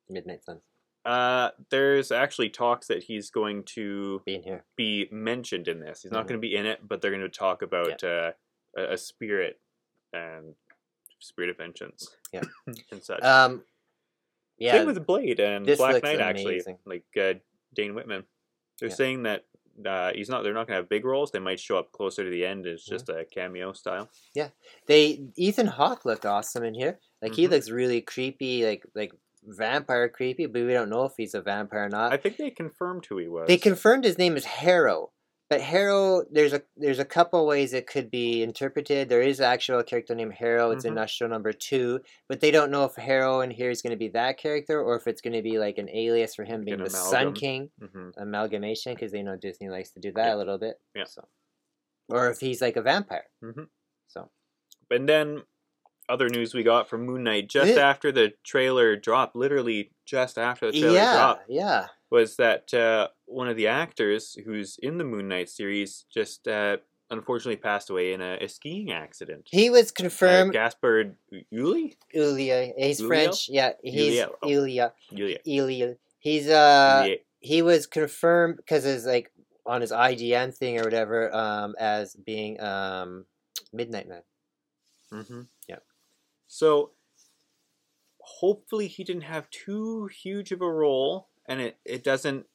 Midnight 0.09 0.43
Suns. 0.43 0.61
Uh, 1.05 1.51
there's 1.71 2.11
actually 2.11 2.49
talks 2.49 2.87
that 2.87 3.03
he's 3.03 3.29
going 3.29 3.63
to 3.63 4.21
Being 4.25 4.43
here. 4.43 4.65
be 4.75 5.07
mentioned 5.11 5.67
in 5.67 5.79
this. 5.79 6.03
He's 6.03 6.11
not 6.11 6.25
Mhm. 6.25 6.29
going 6.29 6.37
to 6.41 6.47
be 6.47 6.55
in 6.55 6.65
it, 6.65 6.87
but 6.87 7.01
they're 7.01 7.11
going 7.11 7.21
to 7.21 7.29
talk 7.29 7.61
about 7.61 8.03
uh, 8.03 8.33
a, 8.77 8.93
a 8.93 8.97
spirit 8.97 9.59
and 10.13 10.55
spirit 11.19 11.49
of 11.49 11.57
vengeance. 11.57 12.15
Yeah. 12.33 12.41
and 12.91 13.01
such. 13.03 13.23
Um. 13.23 13.63
Yeah. 14.57 14.73
Same 14.73 14.87
with 14.87 15.05
Blade 15.05 15.39
and 15.39 15.65
this 15.65 15.77
Black 15.77 16.03
Knight, 16.03 16.19
actually. 16.19 16.61
Like 16.85 17.05
uh, 17.19 17.35
Dane 17.73 17.95
Whitman. 17.95 18.25
They're 18.79 18.89
Yeah. 18.89 18.95
saying 18.95 19.23
that 19.23 19.45
uh, 19.85 20.11
he's 20.13 20.27
not. 20.29 20.43
They're 20.43 20.53
not 20.53 20.67
going 20.67 20.75
to 20.75 20.81
have 20.81 20.89
big 20.89 21.05
roles. 21.05 21.31
They 21.31 21.39
might 21.39 21.61
show 21.61 21.77
up 21.77 21.93
closer 21.93 22.25
to 22.25 22.29
the 22.29 22.45
end 22.45 22.67
as 22.67 22.83
Mhm. 22.83 22.89
just 22.89 23.07
a 23.07 23.23
cameo 23.23 23.71
style. 23.71 24.09
Yeah, 24.35 24.49
they 24.87 25.29
Ethan 25.37 25.67
Hawke 25.67 26.03
looked 26.03 26.25
awesome 26.25 26.65
in 26.65 26.73
here. 26.73 26.99
Like 27.21 27.33
he 27.35 27.47
Mhm. 27.47 27.51
looks 27.51 27.69
really 27.69 28.01
creepy, 28.01 28.65
like 28.65 28.85
like 28.93 29.13
vampire 29.43 30.09
creepy, 30.09 30.45
but 30.45 30.63
we 30.65 30.73
don't 30.73 30.89
know 30.89 31.05
if 31.05 31.13
he's 31.17 31.33
a 31.33 31.41
vampire 31.41 31.85
or 31.85 31.89
not. 31.89 32.13
I 32.13 32.17
think 32.17 32.37
they 32.37 32.49
confirmed 32.51 33.05
who 33.05 33.17
he 33.17 33.27
was. 33.27 33.47
They 33.47 33.57
confirmed 33.57 34.03
his 34.03 34.17
name 34.17 34.35
is 34.37 34.45
Harrow, 34.45 35.11
but 35.49 35.61
Harrow 35.61 36.23
there's 36.31 36.53
a 36.53 36.61
there's 36.77 36.99
a 36.99 37.05
couple 37.05 37.45
ways 37.47 37.73
it 37.73 37.87
could 37.87 38.11
be 38.11 38.43
interpreted. 38.43 39.09
There 39.09 39.21
is 39.21 39.39
an 39.39 39.45
actual 39.45 39.81
character 39.83 40.13
named 40.13 40.33
Harrow. 40.33 40.71
It's 40.71 40.85
in 40.85 40.93
Mhm. 40.95 41.01
Astro 41.01 41.27
number 41.27 41.53
two, 41.53 42.01
but 42.27 42.39
they 42.41 42.51
don't 42.51 42.69
know 42.71 42.83
if 42.85 42.95
Harrow 42.95 43.41
in 43.41 43.49
here 43.51 43.69
is 43.69 43.81
going 43.81 43.91
to 43.91 43.97
be 43.97 44.09
that 44.09 44.37
character 44.37 44.81
or 44.81 44.95
if 44.95 45.07
it's 45.07 45.21
going 45.21 45.33
to 45.33 45.41
be 45.41 45.57
like 45.57 45.77
an 45.77 45.89
alias 45.89 46.35
for 46.35 46.43
him 46.43 46.59
Like 46.61 46.65
being 46.65 46.83
the 46.83 46.89
Sun 46.89 47.21
amalgam. 47.27 47.33
King 47.33 47.69
hmm 47.79 48.09
amalgamation 48.17 48.93
because 48.93 49.11
they 49.11 49.23
know 49.23 49.35
Disney 49.37 49.69
likes 49.69 49.91
to 49.91 49.99
do 49.99 50.11
that 50.13 50.27
Yeah. 50.27 50.35
a 50.35 50.37
little 50.37 50.57
bit. 50.59 50.79
Yeah. 50.95 51.05
So, 51.05 51.27
or 52.09 52.29
if 52.29 52.39
he's 52.39 52.61
like 52.61 52.75
a 52.75 52.81
vampire. 52.81 53.25
Mhm. 53.43 53.69
So 54.07 54.29
And 54.91 55.07
then 55.07 55.43
other 56.09 56.27
news 56.29 56.53
we 56.53 56.63
got 56.63 56.89
from 56.89 57.05
Moon 57.05 57.23
Knight 57.23 57.47
just 57.47 57.75
Yeah. 57.75 57.87
after 57.89 58.11
the 58.11 58.33
trailer 58.43 58.95
dropped, 58.95 59.35
literally 59.35 59.91
just 60.05 60.37
after 60.37 60.71
the 60.71 60.79
trailer 60.79 60.95
yeah, 60.95 61.13
dropped, 61.13 61.43
yeah. 61.49 61.87
was 62.09 62.35
that 62.37 62.73
uh, 62.73 63.09
one 63.25 63.47
of 63.47 63.55
the 63.55 63.67
actors 63.67 64.37
who's 64.45 64.77
in 64.81 64.97
the 64.97 65.03
Moon 65.03 65.27
Knight 65.27 65.49
series 65.49 66.05
just 66.13 66.47
uh, 66.47 66.77
unfortunately 67.11 67.57
passed 67.57 67.89
away 67.89 68.13
in 68.13 68.21
a, 68.21 68.37
a 68.41 68.47
skiing 68.49 68.91
accident. 68.91 69.47
He 69.51 69.69
was 69.69 69.89
Uh, 69.91 69.93
confirmed. 69.95 70.53
Gaspard 70.53 71.15
Uli? 71.51 71.95
Ilya. 72.13 72.73
He's? 72.77 72.99
French. 73.01 73.47
Yeah, 73.49 73.73
he's 73.83 74.15
Uriel. 74.15 74.35
Oh. 74.41 74.47
Yulia. 74.49 74.93
Ilya. 75.45 75.95
He's 76.19 76.49
uh. 76.49 77.07
He 77.41 77.61
was 77.61 77.87
confirmed 77.87 78.57
because 78.57 78.85
it's 78.85 79.05
like 79.05 79.31
on 79.65 79.79
his 79.81 79.91
IGN 79.91 80.53
thing 80.53 80.77
or 80.79 80.83
whatever 80.83 81.33
um, 81.33 81.73
as 81.79 82.13
being 82.15 82.59
um, 82.59 83.25
Midnight 83.71 84.07
Man. 84.09 84.21
Mm-hmm. 85.13 85.41
Yeah. 85.69 85.77
So 86.49 86.91
hopefully 88.21 88.87
he 88.87 89.03
didn't 89.03 89.23
have 89.23 89.49
too 89.49 90.07
huge 90.07 90.51
of 90.51 90.61
a 90.61 90.69
role 90.71 91.29
and 91.47 91.61
it, 91.61 91.77
it 91.85 92.03
doesn't, 92.03 92.45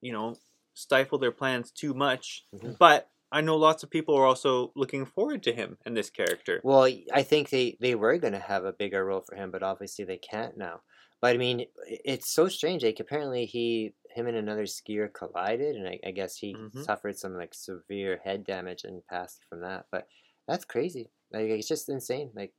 you 0.00 0.12
know, 0.12 0.36
stifle 0.74 1.18
their 1.18 1.32
plans 1.32 1.70
too 1.70 1.94
much. 1.94 2.44
Mhm. 2.54 2.76
But 2.78 3.08
I 3.32 3.40
know 3.40 3.56
lots 3.56 3.82
of 3.82 3.90
people 3.90 4.14
are 4.14 4.26
also 4.26 4.72
looking 4.76 5.04
forward 5.04 5.42
to 5.44 5.52
him 5.52 5.78
and 5.84 5.96
this 5.96 6.10
character. 6.10 6.60
Well, 6.62 6.88
I 7.12 7.22
think 7.22 7.50
they, 7.50 7.76
they 7.80 7.94
were 7.94 8.18
going 8.18 8.34
to 8.34 8.38
have 8.38 8.64
a 8.64 8.72
bigger 8.72 9.04
role 9.04 9.22
for 9.22 9.34
him, 9.36 9.50
but 9.50 9.62
obviously 9.62 10.04
they 10.04 10.18
can't 10.18 10.56
now. 10.56 10.82
But 11.20 11.34
I 11.34 11.38
mean, 11.38 11.64
it's 11.86 12.32
so 12.32 12.46
strange. 12.48 12.84
Like 12.84 13.00
apparently 13.00 13.46
he, 13.46 13.94
him 14.10 14.26
and 14.26 14.36
another 14.36 14.64
skier 14.64 15.12
collided, 15.12 15.74
and 15.76 15.88
I, 15.88 15.98
I 16.06 16.10
guess 16.10 16.36
he 16.36 16.54
Mhm. 16.54 16.84
suffered 16.84 17.18
some 17.18 17.34
like 17.36 17.54
severe 17.54 18.20
head 18.22 18.44
damage 18.44 18.84
and 18.84 19.04
passed 19.06 19.40
from 19.48 19.60
that. 19.62 19.86
But 19.90 20.06
that's 20.46 20.64
crazy. 20.66 21.10
Like 21.32 21.46
it's 21.48 21.68
just 21.68 21.88
insane. 21.88 22.30
Like 22.34 22.52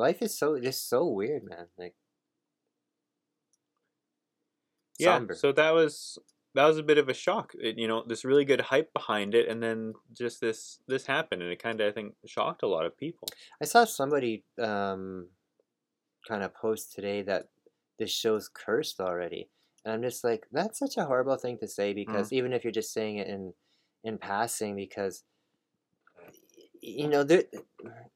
life 0.00 0.22
is 0.22 0.36
so 0.38 0.58
just 0.58 0.88
so 0.88 1.06
weird, 1.06 1.44
man. 1.44 1.68
Like 1.78 1.94
Yeah. 4.98 5.14
somber. 5.14 5.34
So 5.34 5.52
that 5.52 5.70
was 5.72 6.18
that 6.54 6.66
was 6.66 6.78
a 6.78 6.82
bit 6.82 6.98
of 6.98 7.08
a 7.08 7.14
shock. 7.14 7.52
It, 7.58 7.78
you 7.78 7.88
know, 7.88 8.04
this 8.06 8.24
really 8.24 8.44
good 8.44 8.60
hype 8.60 8.92
behind 8.92 9.34
it, 9.34 9.48
and 9.48 9.62
then 9.62 9.94
just 10.12 10.40
this 10.40 10.80
this 10.86 11.06
happened, 11.06 11.42
and 11.42 11.50
it 11.50 11.62
kind 11.62 11.80
of 11.80 11.88
I 11.88 11.92
think 11.92 12.14
shocked 12.26 12.62
a 12.62 12.68
lot 12.68 12.84
of 12.86 12.96
people. 12.96 13.28
I 13.62 13.64
saw 13.64 13.84
somebody 13.84 14.44
um, 14.58 15.28
kind 16.28 16.42
of 16.42 16.54
post 16.54 16.92
today 16.92 17.22
that 17.22 17.48
this 17.98 18.10
show's 18.10 18.48
cursed 18.48 19.00
already, 19.00 19.48
and 19.84 19.94
I'm 19.94 20.02
just 20.02 20.24
like, 20.24 20.46
that's 20.52 20.78
such 20.78 20.96
a 20.96 21.04
horrible 21.04 21.36
thing 21.36 21.58
to 21.58 21.68
say 21.68 21.94
because 21.94 22.32
even 22.32 22.52
if 22.52 22.64
you're 22.64 22.72
just 22.72 22.92
saying 22.92 23.16
it 23.16 23.28
in 23.28 23.54
in 24.04 24.18
passing, 24.18 24.76
because 24.76 25.24
you 26.82 27.08
know, 27.08 27.22
there, 27.24 27.44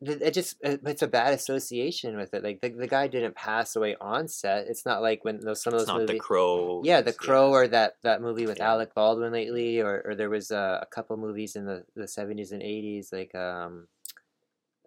it 0.00 0.32
just 0.32 0.56
it's 0.62 1.02
a 1.02 1.06
bad 1.06 1.32
association 1.34 2.16
with 2.16 2.32
it. 2.34 2.42
Like 2.42 2.60
the, 2.60 2.70
the 2.70 2.86
guy 2.86 3.08
didn't 3.08 3.34
pass 3.36 3.76
away 3.76 3.96
on 4.00 4.28
set. 4.28 4.66
It's 4.68 4.86
not 4.86 5.02
like 5.02 5.24
when 5.24 5.40
those 5.40 5.62
some 5.62 5.74
of 5.74 5.80
It's 5.80 5.90
those 5.90 5.98
not 6.00 6.06
the 6.08 6.18
crow. 6.18 6.80
Yeah, 6.84 7.00
The 7.02 7.12
Crow 7.12 7.50
or 7.50 7.68
that, 7.68 7.96
that 8.02 8.22
movie 8.22 8.46
with 8.46 8.58
Yeah. 8.58 8.70
Alec 8.70 8.94
Baldwin 8.94 9.32
lately, 9.32 9.80
or, 9.80 10.02
or 10.06 10.14
there 10.14 10.30
was 10.30 10.50
uh, 10.50 10.78
a 10.82 10.86
couple 10.86 11.16
movies 11.16 11.56
in 11.56 11.66
the, 11.66 11.84
the 11.94 12.04
70s 12.04 12.52
and 12.52 12.62
80s, 12.62 13.12
like, 13.12 13.34
um, 13.34 13.88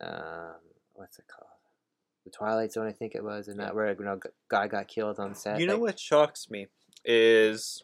um, 0.01 0.55
what's 0.93 1.19
it 1.19 1.25
called? 1.27 1.47
The 2.25 2.31
Twilight 2.31 2.71
Zone, 2.73 2.87
I 2.87 2.91
think 2.91 3.15
it 3.15 3.23
was, 3.23 3.47
and 3.47 3.59
that 3.59 3.73
where 3.73 3.89
you 3.97 4.03
know, 4.03 4.13
a 4.23 4.29
guy 4.49 4.67
got 4.67 4.87
killed 4.87 5.17
on 5.19 5.33
set. 5.33 5.59
You 5.59 5.67
know 5.67 5.73
like- 5.73 5.81
what 5.81 5.99
shocks 5.99 6.49
me 6.49 6.67
is 7.05 7.83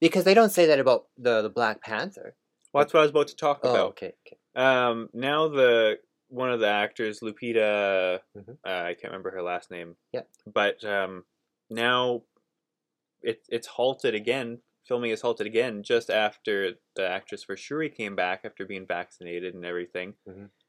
Because 0.00 0.24
they 0.24 0.34
don't 0.34 0.50
say 0.52 0.66
that 0.66 0.78
about 0.78 1.06
the, 1.18 1.42
the 1.42 1.48
Black 1.50 1.82
Panther. 1.82 2.34
well, 2.72 2.84
that's 2.84 2.92
what 2.94 3.00
I 3.00 3.02
was 3.02 3.10
about 3.10 3.28
to 3.28 3.36
talk 3.36 3.60
Oh, 3.64 3.70
about. 3.70 3.86
okay, 3.90 4.12
okay. 4.26 4.36
Um, 4.54 5.08
now 5.12 5.48
the 5.48 5.98
one 6.28 6.50
of 6.50 6.60
the 6.60 6.68
actors, 6.68 7.20
Lupita, 7.20 8.20
Mhm. 8.36 8.56
uh, 8.64 8.68
I 8.68 8.94
can't 8.94 9.12
remember 9.12 9.30
her 9.32 9.42
last 9.42 9.70
name. 9.70 9.96
Yep. 10.12 10.28
But 10.46 10.84
um, 10.84 11.24
now 11.70 12.22
it 13.22 13.44
it's 13.48 13.66
halted 13.66 14.14
again. 14.14 14.60
Filming 14.84 15.10
is 15.12 15.20
halted 15.20 15.46
again 15.46 15.82
just 15.82 16.10
after 16.10 16.72
the 16.96 17.06
actress 17.08 17.44
for 17.44 17.56
Shuri 17.56 17.88
came 17.88 18.16
back 18.16 18.40
after 18.44 18.64
being 18.66 18.86
vaccinated 18.86 19.54
and 19.54 19.64
everything. 19.64 20.14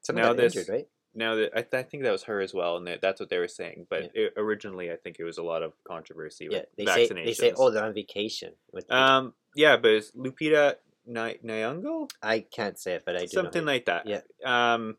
Someone 0.01 0.23
Now 0.26 0.34
this- 0.34 0.55
injured, 0.55 0.72
right? 0.73 0.88
Now 1.15 1.35
that 1.35 1.51
I, 1.55 1.61
th- 1.61 1.73
I 1.76 1.84
think 1.84 2.01
that 2.03 2.11
was 2.11 2.23
her 2.23 2.41
as 2.41 2.55
well, 2.55 2.76
and 2.76 2.88
that, 2.88 2.99
that's 2.99 3.19
what 3.19 3.30
they 3.30 3.38
were 3.38 3.47
saying. 3.47 3.85
But 3.88 4.10
it, 4.15 4.34
originally, 4.35 4.91
I 4.91 4.95
think 4.95 5.18
it 5.19 5.23
was 5.23 5.38
a 5.38 5.43
lot 5.43 5.61
of 5.61 5.73
controversy 5.84 6.47
Yeah, 6.49 6.61
with 6.61 6.69
they 6.76 6.85
say, 6.85 7.07
they 7.07 7.34
say, 7.34 7.53
oh, 7.55 7.69
they're 7.69 7.84
on 7.84 7.93
vacation. 7.93 8.53
With 8.72 8.91
um, 8.91 9.35
yeah, 9.55 9.77
but 9.77 9.91
it's 9.91 10.10
Lupita 10.14 10.77
Ny- 11.05 11.39
Nyong'o. 11.43 12.09
I 12.21 12.39
can't 12.41 12.80
say 12.80 12.93
it, 12.93 13.03
but 13.05 13.15
I 13.15 13.21
do 13.21 13.27
something 13.27 13.65
like 13.65 13.85
that. 13.85 14.05
Yeah. 14.07 14.21
Um, 14.45 14.97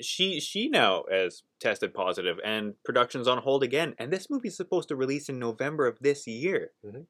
she 0.00 0.40
she 0.40 0.68
now 0.68 1.04
has 1.10 1.42
tested 1.60 1.92
positive, 1.94 2.38
and 2.44 2.74
production's 2.84 3.28
on 3.28 3.38
hold 3.38 3.62
again. 3.62 3.94
And 3.98 4.10
this 4.12 4.30
movie's 4.30 4.56
supposed 4.56 4.88
to 4.88 4.96
release 4.96 5.28
in 5.28 5.38
November 5.38 5.86
of 5.86 5.98
this 6.00 6.26
year. 6.26 6.72
Mhm. 6.84 7.06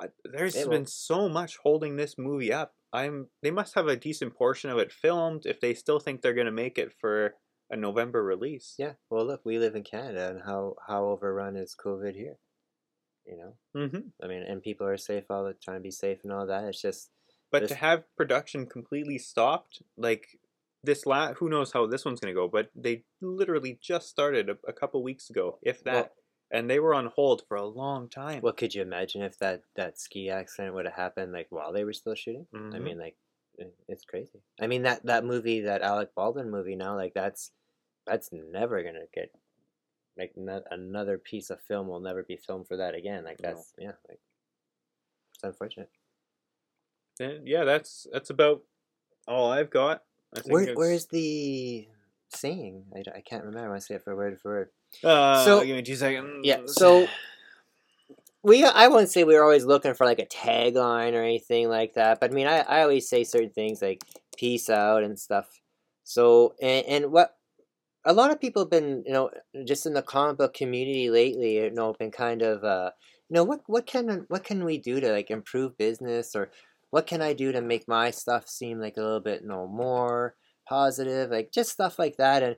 Uh, 0.00 0.08
there's 0.24 0.54
It 0.54 0.70
been 0.70 0.82
will. 0.82 0.86
so 0.86 1.28
much 1.28 1.56
holding 1.56 1.96
this 1.96 2.16
movie 2.16 2.52
up. 2.52 2.74
I'm. 2.92 3.30
They 3.42 3.50
must 3.50 3.74
have 3.74 3.88
a 3.88 3.96
decent 3.96 4.34
portion 4.36 4.70
of 4.70 4.78
it 4.78 4.92
filmed 4.92 5.44
if 5.44 5.60
they 5.60 5.74
still 5.74 5.98
think 5.98 6.22
they're 6.22 6.34
gonna 6.34 6.52
make 6.52 6.78
it 6.78 6.92
for 6.92 7.34
a 7.70 7.76
November 7.76 8.22
release. 8.22 8.74
Yeah, 8.78 8.92
well, 9.10 9.26
look, 9.26 9.44
we 9.44 9.58
live 9.58 9.74
in 9.74 9.82
Canada, 9.82 10.30
and 10.30 10.42
how, 10.42 10.76
how 10.86 11.04
overrun 11.06 11.54
is 11.56 11.74
COVID 11.78 12.14
here? 12.14 12.38
You 13.26 13.36
know? 13.36 13.58
hmm 13.88 14.08
I 14.22 14.26
mean, 14.26 14.42
and 14.42 14.62
people 14.62 14.86
are 14.86 14.96
safe 14.96 15.24
all 15.28 15.44
the 15.44 15.52
time, 15.52 15.74
to 15.74 15.80
be 15.82 15.90
safe 15.90 16.20
and 16.24 16.32
all 16.32 16.46
that. 16.46 16.64
It's 16.64 16.80
just 16.80 17.10
But 17.50 17.60
This- 17.62 17.70
to 17.70 17.74
have 17.76 18.04
production 18.16 18.66
completely 18.66 19.18
stopped, 19.18 19.82
like 19.96 20.38
this 20.84 21.06
la 21.06 21.34
who 21.34 21.48
knows 21.48 21.72
how 21.72 21.86
this 21.86 22.04
one's 22.04 22.20
gonna 22.20 22.34
go? 22.34 22.48
But 22.48 22.70
they 22.74 23.04
literally 23.20 23.78
just 23.80 24.08
started 24.08 24.48
a, 24.50 24.58
a 24.66 24.72
couple 24.72 25.02
weeks 25.02 25.30
ago, 25.30 25.58
if 25.62 25.82
that. 25.84 25.92
Well, 25.94 26.14
and 26.50 26.70
they 26.70 26.80
were 26.80 26.94
on 26.94 27.06
hold 27.06 27.46
for 27.46 27.56
a 27.58 27.66
long 27.66 28.08
time. 28.08 28.40
Well, 28.42 28.54
could 28.54 28.74
you 28.74 28.80
imagine 28.82 29.22
if 29.22 29.38
that 29.38 29.62
that 29.74 29.98
ski 29.98 30.30
accident 30.30 30.74
would 30.74 30.86
have 30.86 30.94
happened 30.94 31.32
like 31.32 31.48
while 31.50 31.72
they 31.72 31.84
were 31.84 31.92
still 31.92 32.14
shooting? 32.14 32.46
I 32.54 32.56
Mhm. 32.56 32.82
mean, 32.82 32.98
like, 32.98 33.16
it's 33.88 34.04
crazy. 34.04 34.40
I 34.60 34.66
mean 34.66 34.82
that 34.82 35.04
that 35.06 35.24
movie, 35.24 35.60
that 35.62 35.82
Alec 35.82 36.14
Baldwin 36.14 36.50
movie, 36.50 36.76
now 36.76 36.94
like 36.96 37.12
that's 37.14 37.52
that's 38.06 38.32
never 38.32 38.82
gonna 38.82 39.06
get 39.12 39.34
like 40.16 40.36
no, 40.36 40.62
another 40.70 41.18
piece 41.18 41.50
of 41.50 41.60
film 41.62 41.88
will 41.88 42.00
never 42.00 42.22
be 42.22 42.36
filmed 42.36 42.66
for 42.68 42.76
that 42.78 42.94
again. 42.94 43.24
Like 43.24 43.40
No. 43.42 43.48
that's 43.50 43.74
yeah, 43.78 43.92
like 44.08 44.20
it's 45.34 45.44
unfortunate. 45.44 45.90
And 47.20 47.46
yeah, 47.46 47.64
that's 47.64 48.06
that's 48.12 48.30
about 48.30 48.62
all 49.26 49.50
I've 49.50 49.70
got. 49.70 50.02
I 50.34 50.40
think 50.40 50.52
Where 50.52 50.74
where's 50.74 51.06
the 51.06 51.88
saying? 52.30 52.84
I, 52.94 53.18
I 53.18 53.20
can't 53.20 53.44
remember. 53.44 53.66
I 53.66 53.70
want 53.70 53.80
to 53.80 53.86
say 53.86 53.94
it 53.94 54.04
for 54.04 54.14
word 54.16 54.38
for 54.40 54.50
word. 54.50 54.68
Uh, 55.04 55.44
so- 55.44 55.64
give 55.64 55.76
me 55.76 55.82
two 55.82 55.96
seconds. 55.96 56.40
Yeah, 56.44 56.60
so 56.66 57.08
we 58.42 58.64
I 58.64 58.88
wouldn't 58.88 59.10
say 59.10 59.24
we 59.24 59.34
were 59.34 59.42
always 59.42 59.64
looking 59.64 59.94
for 59.94 60.06
like 60.06 60.18
a 60.18 60.26
tagline 60.26 61.14
or 61.14 61.22
anything 61.22 61.68
like 61.68 61.94
that, 61.94 62.20
but 62.20 62.30
I 62.30 62.34
mean 62.34 62.46
I, 62.46 62.60
I 62.60 62.82
always 62.82 63.08
say 63.08 63.24
certain 63.24 63.50
things 63.50 63.82
like 63.82 64.02
peace 64.36 64.70
out 64.70 65.02
and 65.02 65.18
stuff. 65.18 65.60
So 66.04 66.54
and, 66.60 66.86
and 66.86 67.12
what 67.12 67.36
a 68.04 68.12
lot 68.12 68.30
of 68.30 68.40
people 68.40 68.62
have 68.62 68.70
been, 68.70 69.02
you 69.06 69.12
know, 69.12 69.30
just 69.64 69.84
in 69.84 69.92
the 69.92 70.02
comic 70.02 70.38
book 70.38 70.54
community 70.54 71.10
lately, 71.10 71.56
you 71.56 71.70
know, 71.70 71.92
been 71.92 72.10
kind 72.10 72.42
of 72.42 72.64
uh 72.64 72.90
you 73.28 73.34
know, 73.34 73.44
what 73.44 73.60
what 73.66 73.86
can 73.86 74.24
what 74.28 74.44
can 74.44 74.64
we 74.64 74.78
do 74.78 75.00
to 75.00 75.12
like 75.12 75.30
improve 75.30 75.76
business 75.76 76.34
or 76.34 76.50
what 76.90 77.06
can 77.06 77.20
I 77.22 77.32
do 77.32 77.52
to 77.52 77.60
make 77.60 77.86
my 77.88 78.10
stuff 78.10 78.48
seem 78.48 78.80
like 78.80 78.96
a 78.96 79.02
little 79.02 79.20
bit 79.20 79.44
know 79.44 79.66
more 79.66 80.34
positive, 80.68 81.30
like 81.30 81.50
just 81.52 81.70
stuff 81.70 81.98
like 81.98 82.16
that 82.18 82.42
and 82.42 82.56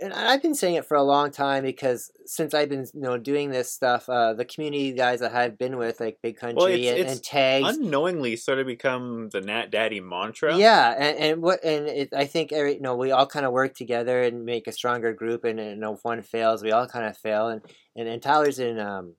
and 0.00 0.12
I've 0.12 0.42
been 0.42 0.56
saying 0.56 0.74
it 0.74 0.86
for 0.86 0.96
a 0.96 1.02
long 1.04 1.30
time 1.30 1.62
because 1.62 2.10
since 2.26 2.52
I've 2.52 2.68
been 2.68 2.84
you 2.94 3.00
know 3.00 3.16
doing 3.16 3.50
this 3.50 3.72
stuff, 3.72 4.08
uh, 4.08 4.34
the 4.34 4.44
community 4.44 4.92
guys 4.92 5.20
that 5.20 5.34
I've 5.34 5.56
been 5.56 5.76
with, 5.76 6.00
like 6.00 6.18
Big 6.22 6.36
Country 6.36 6.86
it's- 6.86 6.90
and, 6.90 7.00
it's 7.00 7.12
and 7.12 7.22
Tags, 7.22 7.76
unknowingly 7.76 8.34
sort 8.36 8.58
of 8.58 8.66
become 8.66 9.28
the 9.32 9.40
Nat 9.40 9.70
Daddy 9.70 10.00
mantra. 10.00 10.56
yeah, 10.56 10.94
and, 10.98 11.18
and 11.18 11.42
what 11.42 11.62
and 11.64 11.86
it, 11.86 12.08
I 12.12 12.26
think 12.26 12.52
every 12.52 12.74
you 12.74 12.80
know 12.80 12.96
we 12.96 13.12
all 13.12 13.26
kind 13.26 13.46
of 13.46 13.52
work 13.52 13.74
together 13.74 14.22
and 14.22 14.44
make 14.44 14.66
a 14.66 14.72
stronger 14.72 15.12
group, 15.12 15.44
and, 15.44 15.60
and 15.60 15.70
you 15.70 15.76
know 15.76 15.94
if 15.94 16.00
one 16.02 16.22
fails, 16.22 16.62
we 16.64 16.72
all 16.72 16.88
kind 16.88 17.06
of 17.06 17.16
fail, 17.16 17.48
and 17.48 17.62
and, 17.94 18.08
and 18.08 18.20
Tyler's 18.20 18.58
in 18.58 18.80
um, 18.80 19.14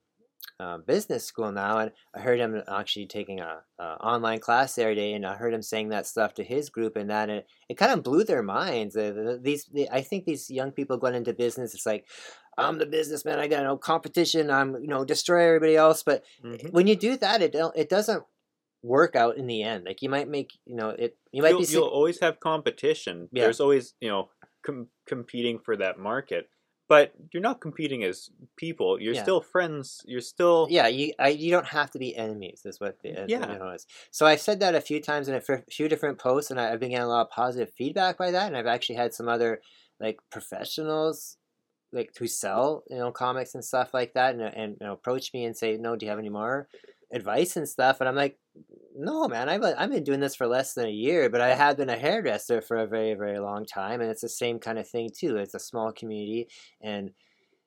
uh, 0.60 0.78
business 0.78 1.26
school 1.26 1.52
now, 1.52 1.80
and 1.80 1.92
I 2.16 2.22
heard 2.22 2.40
him 2.40 2.62
actually 2.68 3.08
taking 3.08 3.40
a, 3.42 3.58
a 3.80 3.84
online 3.84 4.40
class 4.40 4.78
every 4.78 4.96
day, 4.96 5.14
and 5.14 5.26
I 5.26 5.36
heard 5.36 5.54
him 5.54 5.62
saying 5.62 5.90
that 5.90 6.06
stuff 6.08 6.34
to 6.36 6.44
his 6.44 6.70
group, 6.70 6.96
and 6.96 7.10
that 7.10 7.30
and 7.30 7.40
it, 7.40 7.48
it 7.70 7.78
kind 7.78 7.92
of 7.92 8.04
blew 8.04 8.24
their 8.24 8.44
minds. 8.44 8.96
Uh, 8.96 9.38
these 9.42 9.66
the, 9.74 9.90
I 9.92 10.02
think 10.02 10.26
these 10.26 10.50
young 10.50 10.72
people 10.72 10.98
going 10.98 11.16
into 11.16 11.34
business, 11.34 11.74
it's 11.74 11.86
like. 11.86 12.06
I'm 12.58 12.78
the 12.80 12.86
businessman. 12.86 13.38
I 13.38 13.50
got 13.50 13.64
no 13.64 13.76
competition. 13.76 14.50
I'm, 14.50 14.78
you 14.82 14.88
know, 14.88 15.04
destroy 15.04 15.46
everybody 15.46 15.76
else. 15.76 16.04
But 16.04 16.24
Mhm. 16.42 16.72
when 16.72 16.88
you 16.88 16.96
do 16.96 17.18
that, 17.18 17.42
it 17.42 17.52
don't, 17.52 17.76
it 17.76 17.90
doesn't 17.90 18.24
work 18.82 19.14
out 19.14 19.36
in 19.36 19.46
the 19.46 19.62
end. 19.62 19.84
Like 19.86 20.02
you 20.02 20.08
might 20.08 20.30
make, 20.30 20.52
you 20.66 20.78
know, 20.78 20.92
it. 20.92 21.18
You 21.34 21.42
might 21.42 21.50
You'll, 21.50 21.60
be. 21.60 21.66
you'll 21.66 21.84
always 21.84 22.22
have 22.22 22.40
competition. 22.40 23.28
Yeah. 23.34 23.44
There's 23.44 23.60
always 23.60 23.96
you 24.00 24.08
know 24.08 24.30
com- 24.66 24.88
competing 25.06 25.60
for 25.60 25.76
that 25.76 26.00
market, 26.00 26.48
but 26.88 27.14
you're 27.34 27.42
not 27.42 27.62
competing 27.62 28.04
as 28.04 28.30
people. 28.58 29.02
You're 29.02 29.14
Yeah. 29.14 29.24
still 29.24 29.42
friends. 29.42 30.02
You're 30.06 30.22
still 30.22 30.68
yeah, 30.70 30.88
you 30.88 31.14
I, 31.20 31.30
you 31.30 31.52
don't 31.52 31.68
have 31.68 31.92
to 31.92 32.00
be 32.00 32.16
enemies. 32.16 32.62
Is 32.66 32.80
what 32.80 33.00
the 33.02 33.24
uh, 33.24 33.28
Yeah. 33.28 33.40
know 33.58 33.72
is. 33.72 33.86
So 34.12 34.26
I've 34.26 34.42
said 34.42 34.60
that 34.60 34.76
a 34.76 34.82
few 34.82 35.02
times 35.02 35.28
in 35.28 35.36
a 35.36 35.44
f- 35.48 35.64
few 35.72 35.88
different 35.90 36.20
posts, 36.20 36.52
and 36.52 36.60
I- 36.60 36.72
I've 36.72 36.80
been 36.80 36.92
getting 36.92 37.06
a 37.06 37.10
lot 37.10 37.26
of 37.28 37.30
positive 37.32 37.74
feedback 37.74 38.18
by 38.18 38.32
that. 38.32 38.48
And 38.48 38.58
I've 38.58 38.68
actually 38.68 38.96
had 38.96 39.14
some 39.14 39.28
other 39.30 39.62
like 40.00 40.20
professionals 40.32 41.38
like 41.92 42.12
who 42.18 42.28
sell 42.28 42.84
you 42.90 42.98
know 42.98 43.12
comics 43.12 43.56
and 43.56 43.64
stuff 43.64 43.94
like 43.94 44.14
that, 44.14 44.36
and 44.36 44.42
and 44.44 44.78
you 44.82 44.88
know, 44.88 44.94
approach 44.94 45.34
me 45.34 45.46
and 45.46 45.56
say, 45.56 45.78
"No, 45.78 45.96
do 45.96 46.06
you 46.06 46.10
have 46.10 46.20
any 46.20 46.30
more 46.30 46.68
advice 47.12 47.58
and 47.58 47.68
stuff?" 47.68 48.00
And 48.00 48.10
I'm 48.10 48.16
like, 48.16 48.38
"No, 48.96 49.28
man, 49.28 49.50
I've 49.50 49.64
I've 49.64 49.92
been 49.92 50.04
doing 50.04 50.20
this 50.20 50.36
for 50.36 50.48
less 50.48 50.74
than 50.74 50.88
a 50.88 50.92
year, 50.92 51.30
but 51.30 51.42
I 51.42 51.56
have 51.56 51.78
been 51.78 51.90
a 51.90 51.98
hairdresser 51.98 52.62
for 52.62 52.78
a 52.78 52.88
very 52.88 53.14
very 53.14 53.40
long 53.40 53.66
time, 53.66 54.02
and 54.02 54.10
it's 54.10 54.22
the 54.22 54.30
same 54.30 54.60
kind 54.60 54.80
of 54.80 54.88
thing 54.90 55.10
too. 55.16 55.38
It's 55.38 55.56
a 55.56 55.60
small 55.60 55.92
community, 55.92 56.48
and 56.82 57.12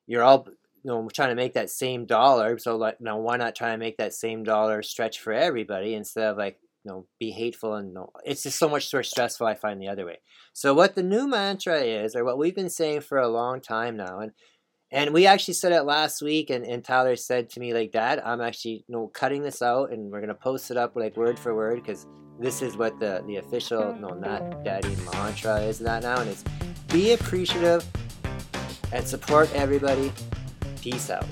you're 0.07 0.23
all 0.23 0.47
you 0.83 0.91
know 0.91 1.07
trying 1.13 1.29
to 1.29 1.35
make 1.35 1.53
that 1.53 1.69
same 1.69 2.05
dollar. 2.05 2.57
So 2.57 2.77
like, 2.77 3.01
now 3.01 3.17
why 3.19 3.37
not 3.37 3.55
try 3.55 3.71
to 3.71 3.77
make 3.77 3.97
that 3.97 4.13
same 4.13 4.43
dollar 4.43 4.81
stretch 4.83 5.19
for 5.19 5.33
everybody 5.33 5.93
instead 5.93 6.25
of 6.27 6.37
like 6.37 6.59
you 6.83 6.91
know 6.91 7.05
be 7.19 7.31
hateful 7.31 7.75
and 7.75 7.97
it's 8.25 8.43
just 8.43 8.59
so 8.59 8.69
much 8.69 8.91
more 8.93 9.03
stressful. 9.03 9.47
I 9.47 9.55
find 9.55 9.81
the 9.81 9.89
other 9.89 10.05
way. 10.05 10.19
So 10.53 10.73
what 10.73 10.95
the 10.95 11.03
new 11.03 11.27
mantra 11.27 11.79
is, 11.81 12.15
or 12.15 12.23
what 12.23 12.37
we've 12.37 12.55
been 12.55 12.69
saying 12.69 13.01
for 13.01 13.17
a 13.17 13.27
long 13.27 13.61
time 13.61 13.97
now, 13.97 14.19
and 14.19 14.31
and 14.91 15.13
we 15.13 15.27
actually 15.27 15.53
said 15.53 15.71
it 15.71 15.83
last 15.83 16.21
week, 16.21 16.49
and, 16.49 16.65
and 16.65 16.83
Tyler 16.83 17.15
said 17.15 17.49
to 17.51 17.59
me 17.59 17.73
like, 17.73 17.91
"Dad, 17.91 18.21
I'm 18.23 18.41
actually 18.41 18.85
you 18.87 18.93
know 18.93 19.07
cutting 19.07 19.43
this 19.43 19.61
out, 19.61 19.91
and 19.91 20.11
we're 20.11 20.21
gonna 20.21 20.33
post 20.33 20.71
it 20.71 20.77
up 20.77 20.95
like 20.95 21.15
word 21.15 21.37
for 21.37 21.55
word 21.55 21.75
because 21.83 22.07
this 22.39 22.61
is 22.61 22.77
what 22.77 22.99
the 22.99 23.23
the 23.27 23.37
official 23.37 23.93
no 23.93 24.09
Nat 24.09 24.63
Daddy 24.63 24.95
mantra 25.13 25.59
is 25.61 25.79
that 25.79 26.03
now, 26.03 26.19
and 26.19 26.29
it's 26.29 26.43
be 26.87 27.13
appreciative 27.13 27.85
and 28.91 29.07
support 29.07 29.53
everybody. 29.53 30.11
Peace 30.81 31.09
out." 31.09 31.25